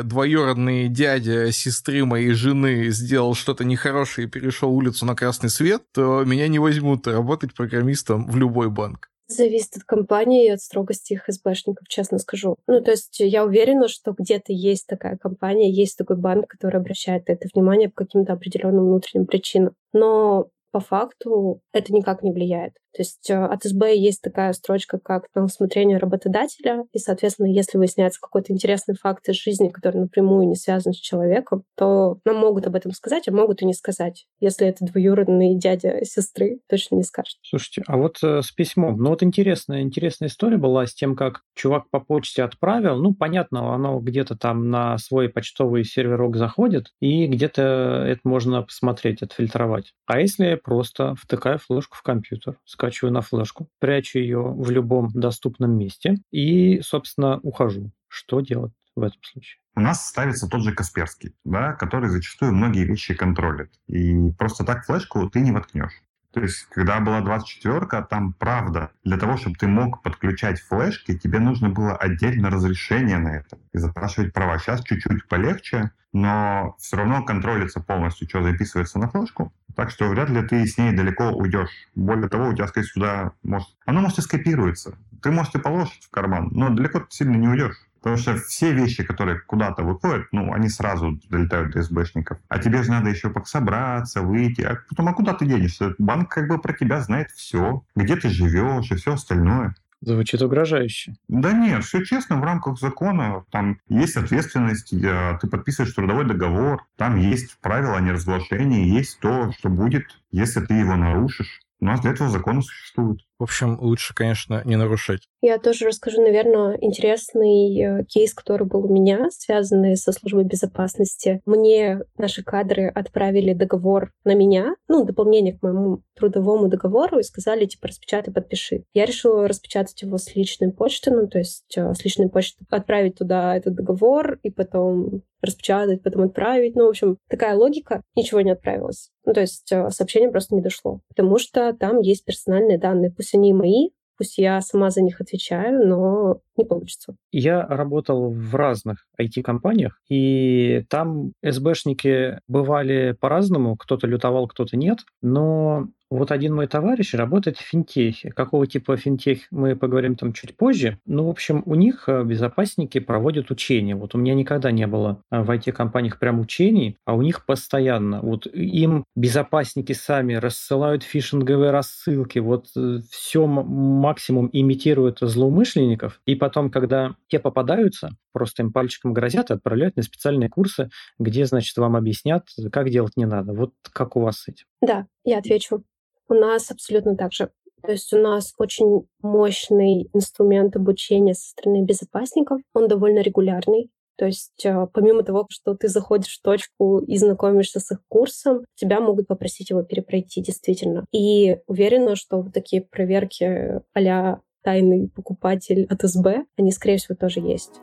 двоюродный 0.02 0.88
дядя 0.88 1.52
сестры 1.52 2.04
моей 2.04 2.32
жены 2.32 2.88
сделал 2.88 3.34
что-то 3.34 3.64
нехорошее 3.64 4.26
и 4.26 4.30
перешел 4.30 4.72
улицу 4.72 5.06
на 5.06 5.14
красный 5.14 5.50
свет, 5.50 5.82
то 5.92 6.24
меня 6.24 6.48
не 6.48 6.58
возьмут 6.58 7.06
работать 7.06 7.54
программистом 7.54 8.26
в 8.26 8.36
любой 8.36 8.70
банк? 8.70 9.08
Зависит 9.30 9.76
от 9.76 9.82
компании 9.84 10.46
и 10.46 10.50
от 10.50 10.60
строгости 10.60 11.12
их 11.12 11.24
СБшников, 11.28 11.86
честно 11.86 12.18
скажу. 12.18 12.56
Ну, 12.66 12.80
то 12.80 12.92
есть 12.92 13.20
я 13.20 13.44
уверена, 13.44 13.86
что 13.86 14.14
где-то 14.18 14.54
есть 14.54 14.86
такая 14.86 15.18
компания, 15.18 15.70
есть 15.70 15.98
такой 15.98 16.16
банк, 16.16 16.46
который 16.48 16.80
обращает 16.80 17.24
это 17.26 17.46
внимание 17.52 17.90
по 17.90 18.04
каким-то 18.04 18.32
определенным 18.32 18.86
внутренним 18.86 19.26
причинам. 19.26 19.74
Но 19.92 20.48
по 20.70 20.80
факту 20.80 21.60
это 21.72 21.92
никак 21.92 22.22
не 22.22 22.32
влияет. 22.32 22.72
То 22.98 23.02
есть 23.02 23.30
э, 23.30 23.36
от 23.36 23.62
СБ 23.62 23.96
есть 23.96 24.22
такая 24.22 24.52
строчка, 24.52 24.98
как 24.98 25.26
на 25.32 25.44
усмотрение 25.44 25.98
работодателя, 25.98 26.84
и, 26.92 26.98
соответственно, 26.98 27.46
если 27.46 27.78
выясняется 27.78 28.18
какой-то 28.20 28.52
интересный 28.52 28.96
факт 29.00 29.28
из 29.28 29.36
жизни, 29.36 29.68
который 29.68 30.00
напрямую 30.00 30.48
не 30.48 30.56
связан 30.56 30.92
с 30.92 30.96
человеком, 30.96 31.62
то 31.76 32.18
нам 32.24 32.38
могут 32.38 32.66
об 32.66 32.74
этом 32.74 32.90
сказать, 32.90 33.28
а 33.28 33.30
могут 33.30 33.62
и 33.62 33.66
не 33.66 33.72
сказать. 33.72 34.26
Если 34.40 34.66
это 34.66 34.84
двоюродный 34.84 35.56
дядя 35.56 36.00
сестры, 36.02 36.58
точно 36.68 36.96
не 36.96 37.04
скажет. 37.04 37.36
Слушайте, 37.42 37.84
а 37.86 37.96
вот 37.96 38.18
э, 38.24 38.42
с 38.42 38.50
письмом, 38.50 38.96
ну 38.98 39.10
вот 39.10 39.22
интересная, 39.22 39.82
интересная 39.82 40.28
история 40.28 40.56
была 40.56 40.84
с 40.84 40.92
тем, 40.92 41.14
как 41.14 41.42
чувак 41.54 41.88
по 41.90 42.00
почте 42.00 42.42
отправил, 42.42 42.96
ну, 42.96 43.14
понятно, 43.14 43.72
оно 43.76 44.00
где-то 44.00 44.36
там 44.36 44.70
на 44.70 44.98
свой 44.98 45.28
почтовый 45.28 45.84
серверок 45.84 46.34
заходит, 46.34 46.88
и 46.98 47.28
где-то 47.28 48.02
это 48.08 48.22
можно 48.24 48.62
посмотреть, 48.62 49.22
отфильтровать. 49.22 49.94
А 50.06 50.20
если 50.20 50.56
просто 50.56 51.14
втыкаю 51.14 51.60
флешку 51.60 51.96
в 51.96 52.02
компьютер, 52.02 52.58
скачиваю 52.88 53.12
на 53.12 53.20
флешку, 53.20 53.68
прячу 53.78 54.18
ее 54.18 54.42
в 54.42 54.70
любом 54.70 55.10
доступном 55.12 55.76
месте 55.76 56.16
и, 56.30 56.80
собственно, 56.80 57.38
ухожу. 57.42 57.90
Что 58.08 58.40
делать 58.40 58.72
в 58.96 59.02
этом 59.02 59.22
случае? 59.22 59.58
у 59.78 59.80
нас 59.80 60.08
ставится 60.08 60.48
тот 60.48 60.62
же 60.62 60.74
Касперский, 60.74 61.36
да, 61.44 61.72
который 61.72 62.10
зачастую 62.10 62.52
многие 62.52 62.84
вещи 62.84 63.14
контролит. 63.14 63.70
И 63.86 64.32
просто 64.32 64.64
так 64.64 64.84
флешку 64.84 65.30
ты 65.30 65.40
не 65.40 65.52
воткнешь. 65.52 66.02
То 66.32 66.40
есть, 66.40 66.66
когда 66.70 67.00
была 67.00 67.20
24-ка, 67.20 68.02
там 68.02 68.34
правда, 68.34 68.90
для 69.02 69.16
того, 69.16 69.36
чтобы 69.36 69.56
ты 69.56 69.66
мог 69.66 70.02
подключать 70.02 70.60
флешки, 70.60 71.16
тебе 71.16 71.38
нужно 71.38 71.70
было 71.70 71.96
отдельно 71.96 72.50
разрешение 72.50 73.18
на 73.18 73.36
это 73.36 73.58
и 73.72 73.78
запрашивать 73.78 74.32
права. 74.32 74.58
Сейчас 74.58 74.82
чуть-чуть 74.84 75.26
полегче, 75.26 75.90
но 76.12 76.76
все 76.78 76.96
равно 76.96 77.22
контролится 77.22 77.80
полностью, 77.80 78.28
что 78.28 78.42
записывается 78.42 78.98
на 78.98 79.08
флешку. 79.08 79.52
Так 79.74 79.90
что 79.90 80.08
вряд 80.08 80.28
ли 80.28 80.42
ты 80.42 80.66
с 80.66 80.76
ней 80.76 80.92
далеко 80.92 81.30
уйдешь. 81.30 81.70
Более 81.94 82.28
того, 82.28 82.48
у 82.48 82.54
тебя, 82.54 82.66
скорее 82.66 82.86
сюда 82.86 83.32
может... 83.42 83.68
Оно 83.86 84.00
может 84.00 84.18
и 84.18 84.22
скопируется. 84.22 84.98
Ты 85.22 85.30
можешь 85.30 85.54
и 85.54 85.58
положить 85.58 86.04
в 86.04 86.10
карман, 86.10 86.48
но 86.52 86.68
далеко 86.70 87.06
сильно 87.08 87.36
не 87.36 87.48
уйдешь. 87.48 87.76
Потому 88.00 88.16
что 88.16 88.36
все 88.36 88.72
вещи, 88.72 89.02
которые 89.04 89.40
куда-то 89.40 89.82
выходят, 89.82 90.26
ну, 90.32 90.52
они 90.52 90.68
сразу 90.68 91.20
долетают 91.28 91.72
до 91.72 91.82
СБшников. 91.82 92.38
А 92.48 92.58
тебе 92.58 92.82
же 92.82 92.90
надо 92.90 93.10
еще 93.10 93.32
собраться, 93.44 94.22
выйти. 94.22 94.62
А 94.62 94.78
потом, 94.88 95.08
а 95.08 95.14
куда 95.14 95.34
ты 95.34 95.46
денешься? 95.46 95.94
Банк 95.98 96.30
как 96.30 96.48
бы 96.48 96.58
про 96.58 96.72
тебя 96.72 97.00
знает 97.00 97.30
все. 97.32 97.82
Где 97.96 98.16
ты 98.16 98.28
живешь 98.28 98.90
и 98.90 98.94
все 98.94 99.14
остальное. 99.14 99.74
Звучит 100.00 100.40
угрожающе. 100.42 101.14
Да 101.26 101.52
нет, 101.52 101.84
все 101.84 102.04
честно, 102.04 102.36
в 102.36 102.44
рамках 102.44 102.78
закона. 102.78 103.44
Там 103.50 103.80
есть 103.88 104.16
ответственность, 104.16 104.90
ты 104.90 105.48
подписываешь 105.48 105.92
трудовой 105.92 106.24
договор, 106.24 106.86
там 106.96 107.16
есть 107.16 107.58
правила 107.58 107.96
о 107.96 108.00
неразглашении, 108.00 108.94
есть 108.94 109.18
то, 109.18 109.50
что 109.58 109.68
будет, 109.68 110.04
если 110.30 110.60
ты 110.60 110.74
его 110.74 110.94
нарушишь. 110.94 111.60
У 111.80 111.86
нас 111.86 112.00
для 112.00 112.12
этого 112.12 112.30
законы 112.30 112.62
существуют. 112.62 113.26
В 113.38 113.44
общем, 113.44 113.78
лучше, 113.80 114.14
конечно, 114.14 114.62
не 114.64 114.74
нарушать. 114.74 115.28
Я 115.40 115.58
тоже 115.58 115.86
расскажу, 115.86 116.20
наверное, 116.20 116.76
интересный 116.80 117.80
э, 117.80 118.04
кейс, 118.04 118.34
который 118.34 118.66
был 118.66 118.86
у 118.86 118.92
меня, 118.92 119.28
связанный 119.30 119.96
со 119.96 120.10
службой 120.10 120.42
безопасности. 120.42 121.40
Мне 121.46 122.00
наши 122.16 122.42
кадры 122.42 122.88
отправили 122.88 123.52
договор 123.52 124.10
на 124.24 124.34
меня, 124.34 124.74
ну, 124.88 125.04
дополнение 125.04 125.56
к 125.56 125.62
моему 125.62 126.02
трудовому 126.16 126.66
договору, 126.66 127.20
и 127.20 127.22
сказали, 127.22 127.66
типа, 127.66 127.86
распечатай, 127.86 128.34
подпиши. 128.34 128.82
Я 128.92 129.06
решила 129.06 129.46
распечатать 129.46 130.02
его 130.02 130.18
с 130.18 130.34
личной 130.34 130.72
почты, 130.72 131.12
ну, 131.12 131.28
то 131.28 131.38
есть 131.38 131.76
э, 131.76 131.94
с 131.94 132.04
личной 132.04 132.28
почты 132.28 132.64
отправить 132.68 133.18
туда 133.18 133.56
этот 133.56 133.76
договор, 133.76 134.40
и 134.42 134.50
потом 134.50 135.22
распечатать, 135.40 136.02
потом 136.02 136.22
отправить. 136.22 136.74
Ну, 136.74 136.86
в 136.86 136.90
общем, 136.90 137.18
такая 137.28 137.54
логика. 137.54 138.02
Ничего 138.16 138.40
не 138.40 138.50
отправилось. 138.50 139.10
Ну, 139.24 139.34
то 139.34 139.40
есть 139.40 139.70
э, 139.70 139.90
сообщение 139.90 140.30
просто 140.30 140.54
не 140.54 140.62
дошло. 140.62 141.00
Потому 141.08 141.38
что 141.38 141.72
там 141.72 142.00
есть 142.00 142.24
персональные 142.24 142.78
данные. 142.78 143.12
Пусть 143.12 143.27
они 143.34 143.52
мои, 143.52 143.90
пусть 144.18 144.36
я 144.36 144.60
сама 144.60 144.90
за 144.90 145.00
них 145.00 145.20
отвечаю, 145.20 145.86
но 145.86 146.40
не 146.56 146.64
получится. 146.64 147.14
Я 147.30 147.64
работал 147.66 148.30
в 148.30 148.54
разных 148.54 149.06
IT-компаниях, 149.18 150.00
и 150.10 150.84
там 150.90 151.32
СБшники 151.42 152.40
бывали 152.48 153.16
по-разному, 153.18 153.76
кто-то 153.76 154.06
лютовал, 154.06 154.48
кто-то 154.48 154.76
нет, 154.76 154.98
но 155.22 155.86
вот 156.10 156.32
один 156.32 156.54
мой 156.54 156.66
товарищ 156.66 157.14
работает 157.14 157.58
в 157.58 157.60
финтехе. 157.60 158.30
Какого 158.30 158.66
типа 158.66 158.96
финтех 158.96 159.40
мы 159.50 159.76
поговорим 159.76 160.16
там 160.16 160.32
чуть 160.32 160.56
позже. 160.56 160.98
Ну, 161.06 161.26
в 161.26 161.28
общем, 161.28 161.62
у 161.66 161.74
них 161.74 162.04
э, 162.08 162.24
безопасники 162.24 162.98
проводят 162.98 163.50
учения. 163.50 163.94
Вот 163.94 164.14
у 164.14 164.18
меня 164.18 164.34
никогда 164.34 164.70
не 164.70 164.86
было 164.86 165.22
э, 165.30 165.42
в 165.42 165.50
IT-компаниях 165.50 166.18
прям 166.18 166.40
учений, 166.40 166.96
а 167.04 167.14
у 167.14 167.22
них 167.22 167.44
постоянно. 167.44 168.20
Вот 168.22 168.46
им 168.46 169.04
безопасники 169.16 169.92
сами 169.92 170.34
рассылают 170.34 171.02
фишинговые 171.02 171.70
рассылки, 171.70 172.38
вот 172.38 172.68
э, 172.76 173.00
все 173.10 173.46
максимум 173.46 174.48
имитируют 174.52 175.18
злоумышленников, 175.20 176.20
и 176.24 176.34
потом, 176.34 176.70
когда 176.70 177.14
те 177.28 177.38
попадаются, 177.38 178.10
просто 178.32 178.62
им 178.62 178.72
пальчиком 178.72 179.12
грозят 179.12 179.50
и 179.50 179.54
отправляют 179.54 179.96
на 179.96 180.02
специальные 180.02 180.48
курсы, 180.48 180.90
где, 181.18 181.44
значит, 181.44 181.76
вам 181.76 181.96
объяснят, 181.96 182.46
как 182.72 182.88
делать 182.90 183.16
не 183.16 183.26
надо. 183.26 183.52
Вот 183.52 183.72
как 183.92 184.16
у 184.16 184.20
вас 184.20 184.38
с 184.38 184.48
этим? 184.48 184.64
Да, 184.80 185.06
я 185.24 185.38
отвечу. 185.38 185.84
У 186.28 186.34
нас 186.34 186.70
абсолютно 186.70 187.16
так 187.16 187.32
же. 187.32 187.50
То 187.82 187.92
есть 187.92 188.12
у 188.12 188.18
нас 188.18 188.54
очень 188.58 189.06
мощный 189.22 190.10
инструмент 190.12 190.76
обучения 190.76 191.34
со 191.34 191.50
стороны 191.50 191.84
безопасников. 191.84 192.60
Он 192.74 192.88
довольно 192.88 193.20
регулярный. 193.20 193.90
То 194.16 194.26
есть 194.26 194.66
а, 194.66 194.86
помимо 194.86 195.22
того, 195.22 195.46
что 195.48 195.74
ты 195.74 195.86
заходишь 195.88 196.38
в 196.38 196.42
точку 196.42 196.98
и 196.98 197.16
знакомишься 197.16 197.78
с 197.78 197.92
их 197.92 198.00
курсом, 198.08 198.64
тебя 198.74 199.00
могут 199.00 199.28
попросить 199.28 199.70
его 199.70 199.82
перепройти 199.82 200.42
действительно. 200.42 201.04
И 201.12 201.58
уверена, 201.66 202.16
что 202.16 202.42
вот 202.42 202.52
такие 202.52 202.82
проверки 202.82 203.80
а 203.94 204.40
тайный 204.62 205.08
покупатель 205.08 205.86
от 205.88 206.02
СБ, 206.02 206.44
они, 206.56 206.72
скорее 206.72 206.96
всего, 206.96 207.14
тоже 207.14 207.40
есть. 207.40 207.80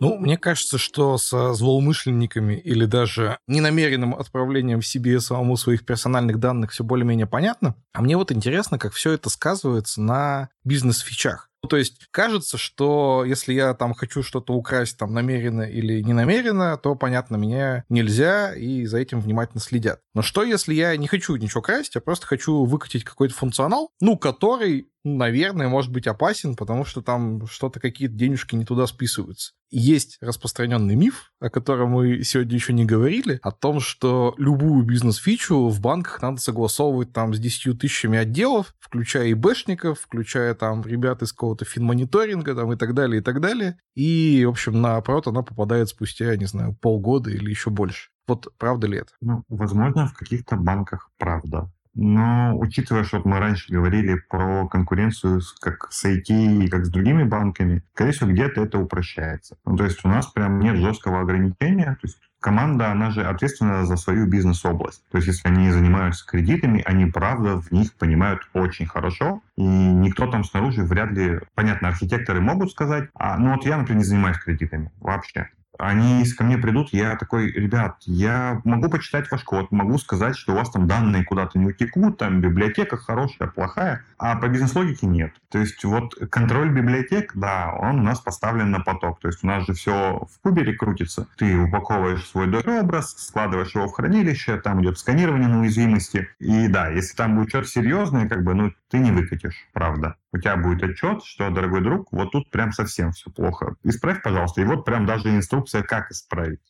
Ну, 0.00 0.16
мне 0.18 0.38
кажется, 0.38 0.78
что 0.78 1.18
со 1.18 1.52
злоумышленниками 1.52 2.54
или 2.54 2.86
даже 2.86 3.38
ненамеренным 3.46 4.14
отправлением 4.14 4.82
себе 4.82 5.20
самому 5.20 5.56
своих 5.56 5.84
персональных 5.84 6.40
данных 6.40 6.72
все 6.72 6.84
более-менее 6.84 7.26
понятно. 7.26 7.74
А 7.92 8.00
мне 8.00 8.16
вот 8.16 8.32
интересно, 8.32 8.78
как 8.78 8.94
все 8.94 9.12
это 9.12 9.28
сказывается 9.28 10.00
на 10.00 10.48
бизнес-фичах. 10.64 11.50
Ну, 11.62 11.68
то 11.68 11.76
есть 11.76 12.06
кажется, 12.10 12.56
что 12.56 13.24
если 13.26 13.52
я 13.52 13.74
там 13.74 13.92
хочу 13.92 14.22
что-то 14.22 14.54
украсть 14.54 14.96
там 14.96 15.12
намеренно 15.12 15.62
или 15.62 16.00
не 16.00 16.14
намеренно, 16.14 16.78
то, 16.78 16.94
понятно, 16.94 17.36
меня 17.36 17.84
нельзя, 17.90 18.54
и 18.54 18.86
за 18.86 18.98
этим 18.98 19.20
внимательно 19.20 19.60
следят. 19.60 20.00
Но 20.14 20.22
что, 20.22 20.42
если 20.42 20.72
я 20.72 20.96
не 20.96 21.06
хочу 21.06 21.36
ничего 21.36 21.60
красть, 21.60 21.96
а 21.96 22.00
просто 22.00 22.26
хочу 22.26 22.64
выкатить 22.64 23.04
какой-то 23.04 23.34
функционал, 23.34 23.90
ну, 24.00 24.16
который 24.16 24.88
наверное, 25.04 25.68
может 25.68 25.92
быть 25.92 26.06
опасен, 26.06 26.56
потому 26.56 26.84
что 26.84 27.02
там 27.02 27.46
что-то, 27.46 27.80
какие-то 27.80 28.14
денежки 28.14 28.54
не 28.54 28.64
туда 28.64 28.86
списываются. 28.86 29.52
Есть 29.70 30.18
распространенный 30.20 30.96
миф, 30.96 31.32
о 31.38 31.48
котором 31.48 31.90
мы 31.90 32.24
сегодня 32.24 32.54
еще 32.54 32.72
не 32.72 32.84
говорили, 32.84 33.38
о 33.42 33.52
том, 33.52 33.78
что 33.78 34.34
любую 34.36 34.84
бизнес-фичу 34.84 35.68
в 35.68 35.80
банках 35.80 36.20
надо 36.22 36.40
согласовывать 36.40 37.12
там 37.12 37.34
с 37.34 37.38
10 37.38 37.78
тысячами 37.78 38.18
отделов, 38.18 38.74
включая 38.80 39.28
и 39.28 39.34
бэшников, 39.34 40.00
включая 40.00 40.54
там 40.54 40.82
ребят 40.82 41.22
из 41.22 41.32
какого-то 41.32 41.64
финмониторинга 41.64 42.54
там 42.54 42.72
и 42.72 42.76
так 42.76 42.94
далее, 42.94 43.20
и 43.20 43.24
так 43.24 43.40
далее. 43.40 43.78
И, 43.94 44.44
в 44.44 44.50
общем, 44.50 44.80
на 44.80 44.96
оборот 44.96 45.28
она 45.28 45.42
попадает 45.42 45.88
спустя, 45.88 46.36
не 46.36 46.46
знаю, 46.46 46.74
полгода 46.74 47.30
или 47.30 47.48
еще 47.48 47.70
больше. 47.70 48.10
Вот 48.26 48.48
правда 48.58 48.86
ли 48.86 48.98
это? 48.98 49.12
Ну, 49.20 49.44
возможно, 49.48 50.08
в 50.08 50.14
каких-то 50.14 50.56
банках 50.56 51.10
правда. 51.16 51.70
Но 52.02 52.56
учитывая, 52.58 53.04
что 53.04 53.20
мы 53.26 53.38
раньше 53.38 53.70
говорили 53.70 54.14
про 54.14 54.66
конкуренцию 54.68 55.42
как 55.60 55.88
с 55.90 56.06
IT 56.06 56.64
и 56.64 56.66
как 56.66 56.86
с 56.86 56.88
другими 56.88 57.24
банками, 57.24 57.82
скорее 57.92 58.12
всего, 58.12 58.30
где-то 58.30 58.62
это 58.62 58.78
упрощается. 58.78 59.58
Ну, 59.66 59.76
то 59.76 59.84
есть 59.84 60.02
у 60.02 60.08
нас 60.08 60.26
прям 60.28 60.60
нет 60.60 60.76
жесткого 60.76 61.20
ограничения. 61.20 61.98
То 62.00 62.06
есть 62.06 62.18
команда, 62.40 62.90
она 62.90 63.10
же 63.10 63.22
ответственна 63.22 63.84
за 63.84 63.96
свою 63.96 64.26
бизнес-область. 64.26 65.04
То 65.10 65.18
есть 65.18 65.28
если 65.28 65.46
они 65.46 65.70
занимаются 65.70 66.26
кредитами, 66.26 66.82
они, 66.86 67.04
правда, 67.04 67.60
в 67.60 67.70
них 67.70 67.92
понимают 67.92 68.48
очень 68.54 68.86
хорошо, 68.86 69.42
и 69.58 69.62
никто 69.62 70.26
там 70.26 70.42
снаружи 70.42 70.82
вряд 70.82 71.10
ли... 71.10 71.40
Понятно, 71.54 71.88
архитекторы 71.88 72.40
могут 72.40 72.70
сказать, 72.70 73.10
а 73.12 73.36
ну 73.36 73.52
вот 73.54 73.66
я, 73.66 73.76
например, 73.76 73.98
не 73.98 74.04
занимаюсь 74.04 74.38
кредитами 74.38 74.90
вообще 75.00 75.50
они 75.80 76.24
ко 76.36 76.44
мне 76.44 76.58
придут, 76.58 76.92
я 76.92 77.16
такой, 77.16 77.50
ребят, 77.50 77.96
я 78.06 78.60
могу 78.64 78.88
почитать 78.88 79.30
ваш 79.30 79.42
код, 79.44 79.70
могу 79.70 79.98
сказать, 79.98 80.36
что 80.36 80.52
у 80.52 80.56
вас 80.56 80.70
там 80.70 80.86
данные 80.86 81.24
куда-то 81.24 81.58
не 81.58 81.66
утекут, 81.66 82.18
там 82.18 82.40
библиотека 82.40 82.96
хорошая, 82.96 83.48
плохая, 83.48 84.04
а 84.18 84.36
по 84.36 84.48
бизнес-логике 84.48 85.06
нет. 85.06 85.32
То 85.50 85.58
есть 85.58 85.82
вот 85.84 86.14
контроль 86.30 86.70
библиотек, 86.70 87.32
да, 87.34 87.74
он 87.76 88.00
у 88.00 88.02
нас 88.02 88.20
поставлен 88.20 88.70
на 88.70 88.80
поток. 88.80 89.20
То 89.20 89.28
есть 89.28 89.42
у 89.42 89.46
нас 89.46 89.66
же 89.66 89.72
все 89.72 90.28
в 90.30 90.40
кубере 90.42 90.74
крутится. 90.74 91.26
Ты 91.36 91.56
упаковываешь 91.56 92.26
свой 92.26 92.48
образ, 92.50 93.14
складываешь 93.18 93.74
его 93.74 93.88
в 93.88 93.92
хранилище, 93.92 94.60
там 94.60 94.82
идет 94.82 94.98
сканирование 94.98 95.48
на 95.48 95.60
уязвимости. 95.60 96.28
И 96.38 96.68
да, 96.68 96.88
если 96.88 97.16
там 97.16 97.36
будет 97.36 97.48
что-то 97.48 97.68
серьезное, 97.68 98.28
как 98.28 98.44
бы, 98.44 98.54
ну, 98.54 98.72
ты 98.90 98.98
не 98.98 99.10
выкатишь, 99.10 99.66
правда. 99.72 100.16
У 100.32 100.38
тебя 100.38 100.56
будет 100.56 100.82
отчет, 100.82 101.24
что, 101.24 101.50
дорогой 101.50 101.82
друг, 101.82 102.12
вот 102.12 102.30
тут 102.32 102.50
прям 102.50 102.72
совсем 102.72 103.12
все 103.12 103.30
плохо. 103.30 103.76
Исправь, 103.82 104.22
пожалуйста. 104.22 104.60
И 104.60 104.64
вот 104.64 104.84
прям 104.84 105.06
даже 105.06 105.30
инструкция, 105.30 105.82
как 105.82 106.10
исправить. 106.10 106.60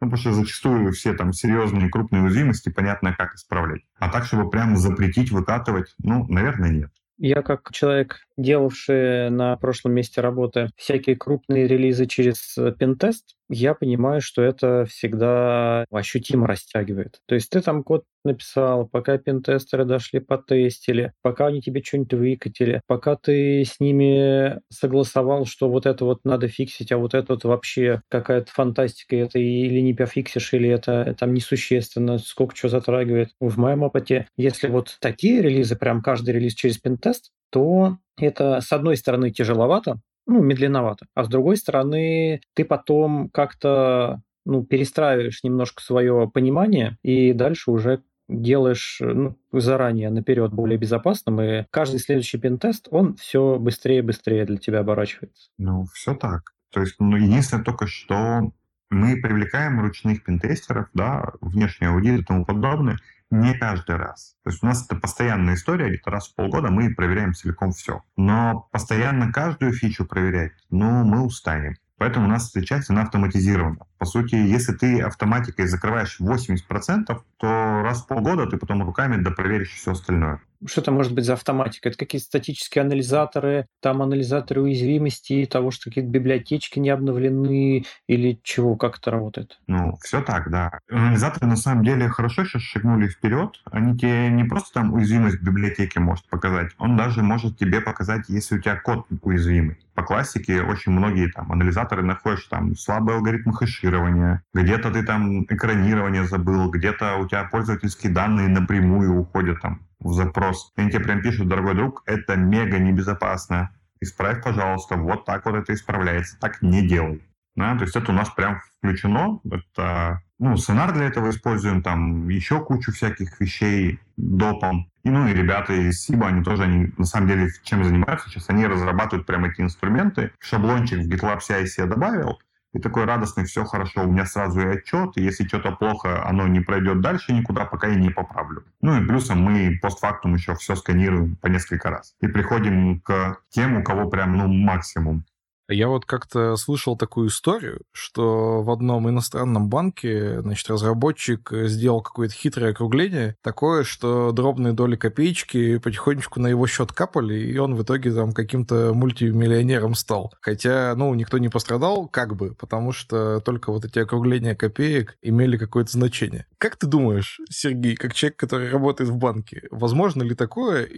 Ну, 0.00 0.08
потому 0.08 0.16
что 0.20 0.32
зачастую 0.32 0.92
все 0.92 1.14
там 1.14 1.32
серьезные 1.32 1.88
крупные 1.88 2.22
уязвимости 2.22 2.68
понятно, 2.68 3.14
как 3.14 3.34
исправлять. 3.34 3.82
А 3.98 4.08
так, 4.10 4.26
чтобы 4.26 4.48
прям 4.50 4.76
запретить 4.76 5.32
выкатывать, 5.32 5.94
ну, 5.98 6.26
наверное, 6.28 6.70
нет. 6.70 6.92
Я 7.16 7.42
как 7.42 7.72
человек, 7.72 8.20
делавший 8.38 9.30
на 9.30 9.56
прошлом 9.56 9.92
месте 9.92 10.20
работы 10.22 10.70
всякие 10.76 11.16
крупные 11.16 11.66
релизы 11.66 12.06
через 12.06 12.56
пентест, 12.78 13.34
я 13.50 13.74
понимаю, 13.74 14.20
что 14.20 14.42
это 14.42 14.84
всегда 14.86 15.84
ощутимо 15.90 16.46
растягивает. 16.46 17.20
То 17.26 17.34
есть 17.34 17.50
ты 17.50 17.60
там 17.60 17.82
код 17.82 18.04
написал, 18.24 18.86
пока 18.86 19.16
пентестеры 19.16 19.84
дошли, 19.84 20.20
потестили, 20.20 21.12
пока 21.22 21.46
они 21.46 21.62
тебе 21.62 21.82
что-нибудь 21.82 22.12
выкатили, 22.14 22.82
пока 22.86 23.16
ты 23.16 23.64
с 23.64 23.80
ними 23.80 24.60
согласовал, 24.70 25.46
что 25.46 25.68
вот 25.70 25.86
это 25.86 26.04
вот 26.04 26.20
надо 26.24 26.48
фиксить, 26.48 26.92
а 26.92 26.98
вот 26.98 27.14
это 27.14 27.34
вот 27.34 27.44
вообще 27.44 28.02
какая-то 28.10 28.50
фантастика, 28.52 29.16
это 29.16 29.38
или 29.38 29.80
не 29.80 29.94
пофиксишь, 29.94 30.52
или 30.52 30.68
это 30.68 31.16
там 31.18 31.32
несущественно, 31.34 32.18
сколько 32.18 32.54
что 32.54 32.68
затрагивает. 32.68 33.30
В 33.40 33.58
моем 33.58 33.82
опыте, 33.82 34.28
если 34.36 34.68
вот 34.68 34.96
такие 35.00 35.40
релизы, 35.40 35.76
прям 35.76 36.02
каждый 36.02 36.34
релиз 36.34 36.54
через 36.54 36.78
пентест, 36.78 37.30
то 37.50 37.98
это, 38.16 38.60
с 38.60 38.72
одной 38.72 38.96
стороны, 38.96 39.30
тяжеловато, 39.30 40.00
ну, 40.26 40.42
медленновато. 40.42 41.06
А 41.14 41.24
с 41.24 41.28
другой 41.28 41.56
стороны, 41.56 42.40
ты 42.54 42.64
потом 42.64 43.30
как-то 43.30 44.22
ну, 44.44 44.64
перестраиваешь 44.64 45.42
немножко 45.42 45.82
свое 45.82 46.30
понимание 46.32 46.98
и 47.02 47.32
дальше 47.32 47.70
уже 47.70 48.02
делаешь 48.28 48.98
ну, 49.00 49.36
заранее 49.52 50.10
наперед 50.10 50.52
более 50.52 50.78
безопасным, 50.78 51.40
и 51.40 51.64
каждый 51.70 51.98
следующий 51.98 52.38
пентест, 52.38 52.88
он 52.90 53.16
все 53.16 53.58
быстрее 53.58 53.98
и 53.98 54.02
быстрее 54.02 54.44
для 54.44 54.58
тебя 54.58 54.80
оборачивается. 54.80 55.48
Ну, 55.56 55.86
все 55.94 56.14
так. 56.14 56.52
То 56.70 56.80
есть, 56.80 56.96
ну, 56.98 57.16
единственное 57.16 57.64
только, 57.64 57.86
что 57.86 58.52
мы 58.90 59.16
привлекаем 59.16 59.80
ручных 59.80 60.22
пентестеров, 60.24 60.88
да, 60.94 61.32
внешний 61.40 61.86
аудит 61.88 62.20
и 62.20 62.24
тому 62.24 62.44
подобное, 62.44 62.98
не 63.30 63.54
каждый 63.54 63.96
раз. 63.96 64.36
То 64.42 64.50
есть 64.50 64.62
у 64.62 64.66
нас 64.66 64.84
это 64.86 64.96
постоянная 64.96 65.54
история, 65.54 65.88
где-то 65.88 66.10
раз 66.10 66.28
в 66.28 66.34
полгода 66.34 66.70
мы 66.70 66.94
проверяем 66.94 67.34
целиком 67.34 67.72
все. 67.72 68.02
Но 68.16 68.68
постоянно 68.72 69.32
каждую 69.32 69.72
фичу 69.72 70.06
проверять, 70.06 70.52
ну, 70.70 71.04
мы 71.04 71.22
устанем. 71.22 71.76
Поэтому 71.98 72.26
у 72.26 72.28
нас 72.28 72.54
эта 72.54 72.64
часть, 72.64 72.90
она 72.90 73.02
автоматизирована. 73.02 73.87
По 73.98 74.06
сути, 74.06 74.36
если 74.36 74.72
ты 74.72 75.00
автоматикой 75.00 75.66
закрываешь 75.66 76.18
80%, 76.20 77.20
то 77.36 77.82
раз 77.82 78.02
в 78.02 78.06
полгода 78.06 78.46
ты 78.46 78.56
потом 78.56 78.84
руками 78.84 79.20
допроверишь 79.20 79.72
все 79.72 79.92
остальное. 79.92 80.40
Что 80.66 80.80
это 80.80 80.90
может 80.90 81.14
быть 81.14 81.24
за 81.24 81.34
автоматика? 81.34 81.88
Это 81.88 81.98
какие-то 81.98 82.26
статические 82.26 82.82
анализаторы, 82.82 83.66
там 83.80 84.02
анализаторы 84.02 84.62
уязвимости, 84.62 85.46
того, 85.46 85.70
что 85.70 85.84
какие-то 85.84 86.10
библиотечки 86.10 86.80
не 86.80 86.90
обновлены 86.90 87.84
или 88.08 88.40
чего, 88.42 88.76
как 88.76 88.98
это 88.98 89.12
работает? 89.12 89.60
Ну, 89.68 89.96
все 90.02 90.20
так, 90.20 90.50
да. 90.50 90.80
Анализаторы 90.90 91.46
на 91.46 91.56
самом 91.56 91.84
деле 91.84 92.08
хорошо 92.08 92.44
сейчас 92.44 92.62
шагнули 92.62 93.06
вперед. 93.06 93.60
Они 93.70 93.96
тебе 93.96 94.30
не 94.30 94.44
просто 94.44 94.74
там 94.74 94.94
уязвимость 94.94 95.38
в 95.38 95.44
библиотеке 95.44 96.00
может 96.00 96.28
показать, 96.28 96.72
он 96.78 96.96
даже 96.96 97.22
может 97.22 97.56
тебе 97.56 97.80
показать, 97.80 98.28
если 98.28 98.56
у 98.56 98.60
тебя 98.60 98.76
код 98.76 99.06
уязвимый. 99.22 99.78
По 99.94 100.02
классике 100.04 100.62
очень 100.62 100.92
многие 100.92 101.28
там 101.28 101.50
анализаторы 101.50 102.02
находишь 102.02 102.44
там 102.44 102.76
слабый 102.76 103.16
алгоритм 103.16 103.50
хэширования, 103.88 104.42
где-то 104.54 104.90
ты 104.90 105.02
там 105.02 105.44
экранирование 105.44 106.24
забыл, 106.24 106.70
где-то 106.70 107.16
у 107.16 107.26
тебя 107.26 107.44
пользовательские 107.44 108.12
данные 108.12 108.48
напрямую 108.48 109.18
уходят 109.18 109.60
там 109.60 109.80
в 110.00 110.12
запрос. 110.12 110.72
Они 110.76 110.90
тебе 110.90 111.04
прям 111.04 111.22
пишут, 111.22 111.48
дорогой 111.48 111.74
друг, 111.74 112.02
это 112.06 112.36
мега 112.36 112.78
небезопасно. 112.78 113.70
Исправь, 114.00 114.42
пожалуйста, 114.42 114.96
вот 114.96 115.24
так 115.24 115.44
вот 115.44 115.56
это 115.56 115.74
исправляется. 115.74 116.38
Так 116.38 116.62
не 116.62 116.86
делай. 116.86 117.22
Да, 117.56 117.76
то 117.76 117.82
есть 117.82 117.96
это 117.96 118.12
у 118.12 118.14
нас 118.14 118.30
прям 118.30 118.60
включено. 118.78 119.40
Это, 119.50 120.22
ну, 120.38 120.56
сценар 120.56 120.92
для 120.92 121.06
этого 121.06 121.30
используем, 121.30 121.82
там 121.82 122.28
еще 122.28 122.60
кучу 122.60 122.92
всяких 122.92 123.40
вещей 123.40 123.98
допом. 124.16 124.88
И, 125.02 125.10
ну, 125.10 125.26
и 125.26 125.32
ребята 125.32 125.72
из 125.72 126.08
SIBA, 126.08 126.26
они 126.28 126.44
тоже, 126.44 126.64
они 126.64 126.92
на 126.96 127.04
самом 127.04 127.26
деле 127.26 127.48
чем 127.64 127.82
занимаются 127.82 128.28
сейчас? 128.28 128.48
Они 128.48 128.64
разрабатывают 128.64 129.26
прям 129.26 129.44
эти 129.46 129.60
инструменты. 129.60 130.30
Шаблончик 130.38 131.00
в 131.00 131.08
GitLab 131.08 131.40
CI 131.40 131.66
я 131.78 131.86
добавил, 131.86 132.38
и 132.74 132.78
такой 132.78 133.04
радостный, 133.04 133.44
все 133.44 133.64
хорошо, 133.64 134.04
у 134.04 134.12
меня 134.12 134.26
сразу 134.26 134.60
и 134.60 134.66
отчет, 134.66 135.16
и 135.16 135.22
если 135.22 135.46
что-то 135.46 135.72
плохо, 135.72 136.26
оно 136.26 136.46
не 136.46 136.60
пройдет 136.60 137.00
дальше 137.00 137.32
никуда, 137.32 137.64
пока 137.64 137.88
я 137.88 137.96
не 137.96 138.10
поправлю. 138.10 138.64
Ну 138.82 139.00
и 139.00 139.06
плюсом 139.06 139.40
мы 139.40 139.78
постфактум 139.80 140.34
еще 140.34 140.54
все 140.54 140.76
сканируем 140.76 141.36
по 141.36 141.46
несколько 141.46 141.90
раз. 141.90 142.14
И 142.20 142.28
приходим 142.28 143.00
к 143.00 143.38
тем, 143.48 143.78
у 143.78 143.82
кого 143.82 144.08
прям, 144.08 144.36
ну, 144.36 144.48
максимум. 144.48 145.24
Я 145.70 145.88
вот 145.88 146.06
как-то 146.06 146.56
слышал 146.56 146.96
такую 146.96 147.28
историю, 147.28 147.82
что 147.92 148.62
в 148.62 148.70
одном 148.70 149.08
иностранном 149.10 149.68
банке, 149.68 150.40
значит, 150.40 150.70
разработчик 150.70 151.50
сделал 151.52 152.00
какое-то 152.00 152.34
хитрое 152.34 152.70
округление, 152.70 153.36
такое, 153.42 153.84
что 153.84 154.32
дробные 154.32 154.72
доли 154.72 154.96
копеечки 154.96 155.76
потихонечку 155.76 156.40
на 156.40 156.46
его 156.46 156.66
счет 156.66 156.92
капали, 156.92 157.38
и 157.38 157.58
он 157.58 157.74
в 157.74 157.82
итоге 157.82 158.12
там 158.12 158.32
каким-то 158.32 158.94
мультимиллионером 158.94 159.94
стал. 159.94 160.32
Хотя, 160.40 160.94
ну, 160.96 161.12
никто 161.12 161.36
не 161.36 161.50
пострадал, 161.50 162.08
как 162.08 162.34
бы, 162.34 162.54
потому 162.54 162.92
что 162.92 163.40
только 163.40 163.70
вот 163.70 163.84
эти 163.84 163.98
округления 163.98 164.54
копеек 164.54 165.18
имели 165.20 165.58
какое-то 165.58 165.92
значение. 165.92 166.46
Как 166.56 166.76
ты 166.76 166.86
думаешь, 166.86 167.40
Сергей, 167.50 167.94
как 167.94 168.14
человек, 168.14 168.38
который 168.38 168.70
работает 168.70 169.10
в 169.10 169.16
банке, 169.16 169.68
возможно 169.70 170.22
ли 170.22 170.34
такое 170.34 170.88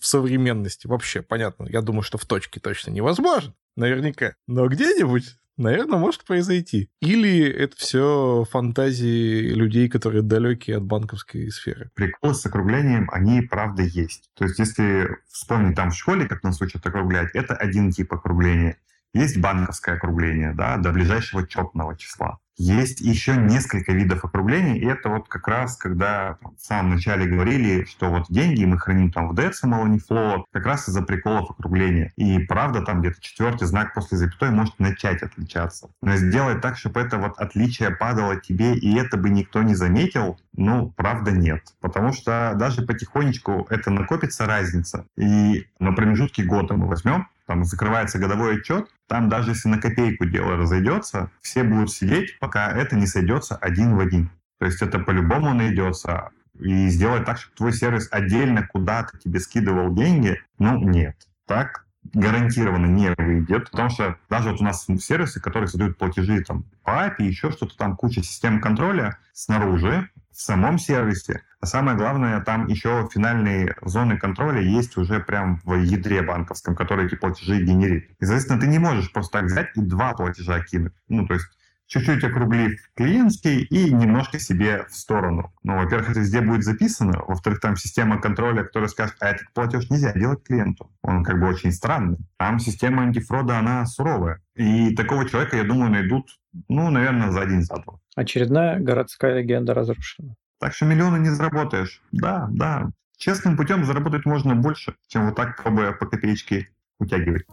в 0.00 0.06
современности 0.06 0.86
вообще? 0.86 1.22
Понятно, 1.22 1.66
я 1.68 1.82
думаю, 1.82 2.02
что 2.02 2.16
в 2.16 2.26
точке 2.26 2.60
точно 2.60 2.92
невозможно, 2.92 3.54
наверняка. 3.76 4.34
Но 4.46 4.68
где-нибудь 4.68 5.36
наверное, 5.60 5.98
может 5.98 6.24
произойти. 6.24 6.90
Или 7.00 7.44
это 7.46 7.76
все 7.76 8.44
фантазии 8.50 9.52
людей, 9.52 9.88
которые 9.88 10.22
далекие 10.22 10.78
от 10.78 10.84
банковской 10.84 11.50
сферы? 11.50 11.90
Приколы 11.94 12.34
с 12.34 12.44
округлением, 12.46 13.08
они 13.12 13.42
правда 13.42 13.82
есть. 13.82 14.30
То 14.34 14.44
есть, 14.44 14.58
если 14.58 15.18
вспомнить 15.28 15.76
там 15.76 15.90
в 15.90 15.96
школе, 15.96 16.26
как 16.26 16.42
нас 16.42 16.60
учат 16.60 16.86
округлять, 16.86 17.28
это 17.34 17.54
один 17.54 17.90
тип 17.90 18.12
округления. 18.12 18.78
Есть 19.12 19.40
банковское 19.40 19.96
округление, 19.96 20.52
да, 20.54 20.76
до 20.76 20.92
ближайшего 20.92 21.46
четного 21.46 21.96
числа. 21.96 22.38
Есть 22.62 23.00
еще 23.00 23.38
несколько 23.38 23.92
видов 23.92 24.22
округлений, 24.22 24.78
и 24.78 24.84
это 24.84 25.08
вот 25.08 25.28
как 25.28 25.48
раз, 25.48 25.78
когда 25.78 26.36
в 26.42 26.60
самом 26.60 26.90
начале 26.90 27.24
говорили, 27.24 27.86
что 27.86 28.10
вот 28.10 28.26
деньги 28.28 28.66
мы 28.66 28.78
храним 28.78 29.10
там 29.10 29.28
в 29.28 29.32
decimal, 29.32 29.82
а 29.82 29.88
не 29.88 29.98
float, 29.98 30.42
как 30.52 30.66
раз 30.66 30.86
из-за 30.86 31.00
приколов 31.00 31.50
округления. 31.50 32.12
И 32.16 32.38
правда, 32.40 32.82
там 32.82 33.00
где-то 33.00 33.18
четвертый 33.22 33.66
знак 33.66 33.94
после 33.94 34.18
запятой 34.18 34.50
может 34.50 34.78
начать 34.78 35.22
отличаться. 35.22 35.88
Но 36.02 36.16
сделать 36.16 36.60
так, 36.60 36.76
чтобы 36.76 37.00
это 37.00 37.16
вот 37.16 37.38
отличие 37.38 37.92
падало 37.92 38.38
тебе, 38.38 38.74
и 38.74 38.94
это 38.94 39.16
бы 39.16 39.30
никто 39.30 39.62
не 39.62 39.74
заметил, 39.74 40.38
ну, 40.52 40.92
правда, 40.96 41.30
нет. 41.30 41.62
Потому 41.80 42.12
что 42.12 42.52
даже 42.56 42.82
потихонечку 42.82 43.66
это 43.70 43.90
накопится 43.90 44.44
разница. 44.44 45.06
И 45.16 45.66
на 45.78 45.92
промежутке 45.92 46.44
года 46.44 46.74
мы 46.74 46.88
возьмем, 46.88 47.26
там 47.46 47.64
закрывается 47.64 48.18
годовой 48.18 48.58
отчет, 48.58 48.86
там 49.10 49.28
даже 49.28 49.50
если 49.50 49.68
на 49.68 49.78
копейку 49.78 50.24
дело 50.24 50.56
разойдется, 50.56 51.32
все 51.40 51.64
будут 51.64 51.90
сидеть, 51.90 52.38
пока 52.38 52.70
это 52.70 52.94
не 52.94 53.08
сойдется 53.08 53.56
один 53.56 53.96
в 53.96 53.98
один. 53.98 54.30
То 54.60 54.66
есть 54.66 54.80
это 54.82 55.00
по-любому 55.00 55.52
найдется. 55.52 56.30
И 56.60 56.86
сделать 56.86 57.24
так, 57.24 57.38
чтобы 57.38 57.56
твой 57.56 57.72
сервис 57.72 58.06
отдельно 58.12 58.64
куда-то 58.64 59.18
тебе 59.18 59.40
скидывал 59.40 59.92
деньги, 59.92 60.40
ну 60.60 60.78
нет. 60.78 61.16
Так 61.44 61.86
гарантированно 62.14 62.86
не 62.86 63.12
выйдет, 63.18 63.72
потому 63.72 63.90
что 63.90 64.16
даже 64.28 64.50
вот 64.52 64.60
у 64.60 64.64
нас 64.64 64.86
сервисы, 64.86 65.40
которые 65.40 65.66
создают 65.66 65.98
платежи 65.98 66.44
там 66.44 66.64
по 66.84 66.90
API, 66.90 67.24
еще 67.24 67.50
что-то 67.50 67.76
там, 67.76 67.96
куча 67.96 68.22
систем 68.22 68.60
контроля 68.60 69.18
снаружи, 69.32 70.08
в 70.32 70.40
самом 70.40 70.78
сервисе. 70.78 71.42
А 71.60 71.66
самое 71.66 71.96
главное, 71.96 72.40
там 72.40 72.66
еще 72.68 73.08
финальные 73.12 73.76
зоны 73.82 74.18
контроля 74.18 74.60
есть 74.60 74.96
уже 74.96 75.20
прям 75.20 75.60
в 75.64 75.74
ядре 75.74 76.22
банковском, 76.22 76.74
которые 76.74 77.06
эти 77.06 77.16
платежи 77.16 77.62
генерит. 77.62 78.10
И, 78.18 78.24
соответственно, 78.24 78.60
ты 78.60 78.66
не 78.66 78.78
можешь 78.78 79.12
просто 79.12 79.40
так 79.40 79.44
взять 79.46 79.68
и 79.76 79.80
два 79.80 80.14
платежа 80.14 80.60
кинуть. 80.60 80.94
Ну, 81.08 81.26
то 81.26 81.34
есть 81.34 81.46
чуть-чуть 81.90 82.22
округлив 82.22 82.80
клиентский 82.94 83.62
и 83.62 83.92
немножко 83.92 84.38
себе 84.38 84.86
в 84.88 84.94
сторону. 84.94 85.52
Ну, 85.64 85.76
во-первых, 85.76 86.10
это 86.10 86.20
везде 86.20 86.40
будет 86.40 86.62
записано. 86.62 87.24
Во-вторых, 87.26 87.60
там 87.60 87.76
система 87.76 88.20
контроля, 88.20 88.62
которая 88.62 88.88
скажет, 88.88 89.16
а 89.20 89.28
этот 89.28 89.52
платеж 89.52 89.90
нельзя 89.90 90.12
делать 90.12 90.44
клиенту. 90.44 90.90
Он 91.02 91.24
как 91.24 91.40
бы 91.40 91.48
очень 91.48 91.72
странный. 91.72 92.18
Там 92.38 92.60
система 92.60 93.02
антифрода, 93.02 93.58
она 93.58 93.84
суровая. 93.86 94.40
И 94.54 94.94
такого 94.94 95.28
человека, 95.28 95.56
я 95.56 95.64
думаю, 95.64 95.90
найдут, 95.90 96.38
ну, 96.68 96.90
наверное, 96.90 97.30
за 97.30 97.42
один, 97.42 97.62
за 97.62 97.76
два. 97.76 97.98
Очередная 98.16 98.78
городская 98.80 99.38
легенда 99.38 99.74
разрушена. 99.74 100.34
Так 100.58 100.74
что 100.74 100.84
миллионы 100.84 101.18
не 101.18 101.30
заработаешь. 101.30 102.02
Да, 102.12 102.48
да. 102.50 102.90
Честным 103.16 103.56
путем 103.56 103.84
заработать 103.84 104.24
можно 104.24 104.54
больше, 104.54 104.94
чем 105.08 105.26
вот 105.26 105.36
так 105.36 105.62
пробуя 105.62 105.92
по 105.92 106.06
копеечке 106.06 106.68
утягивать. 106.98 107.46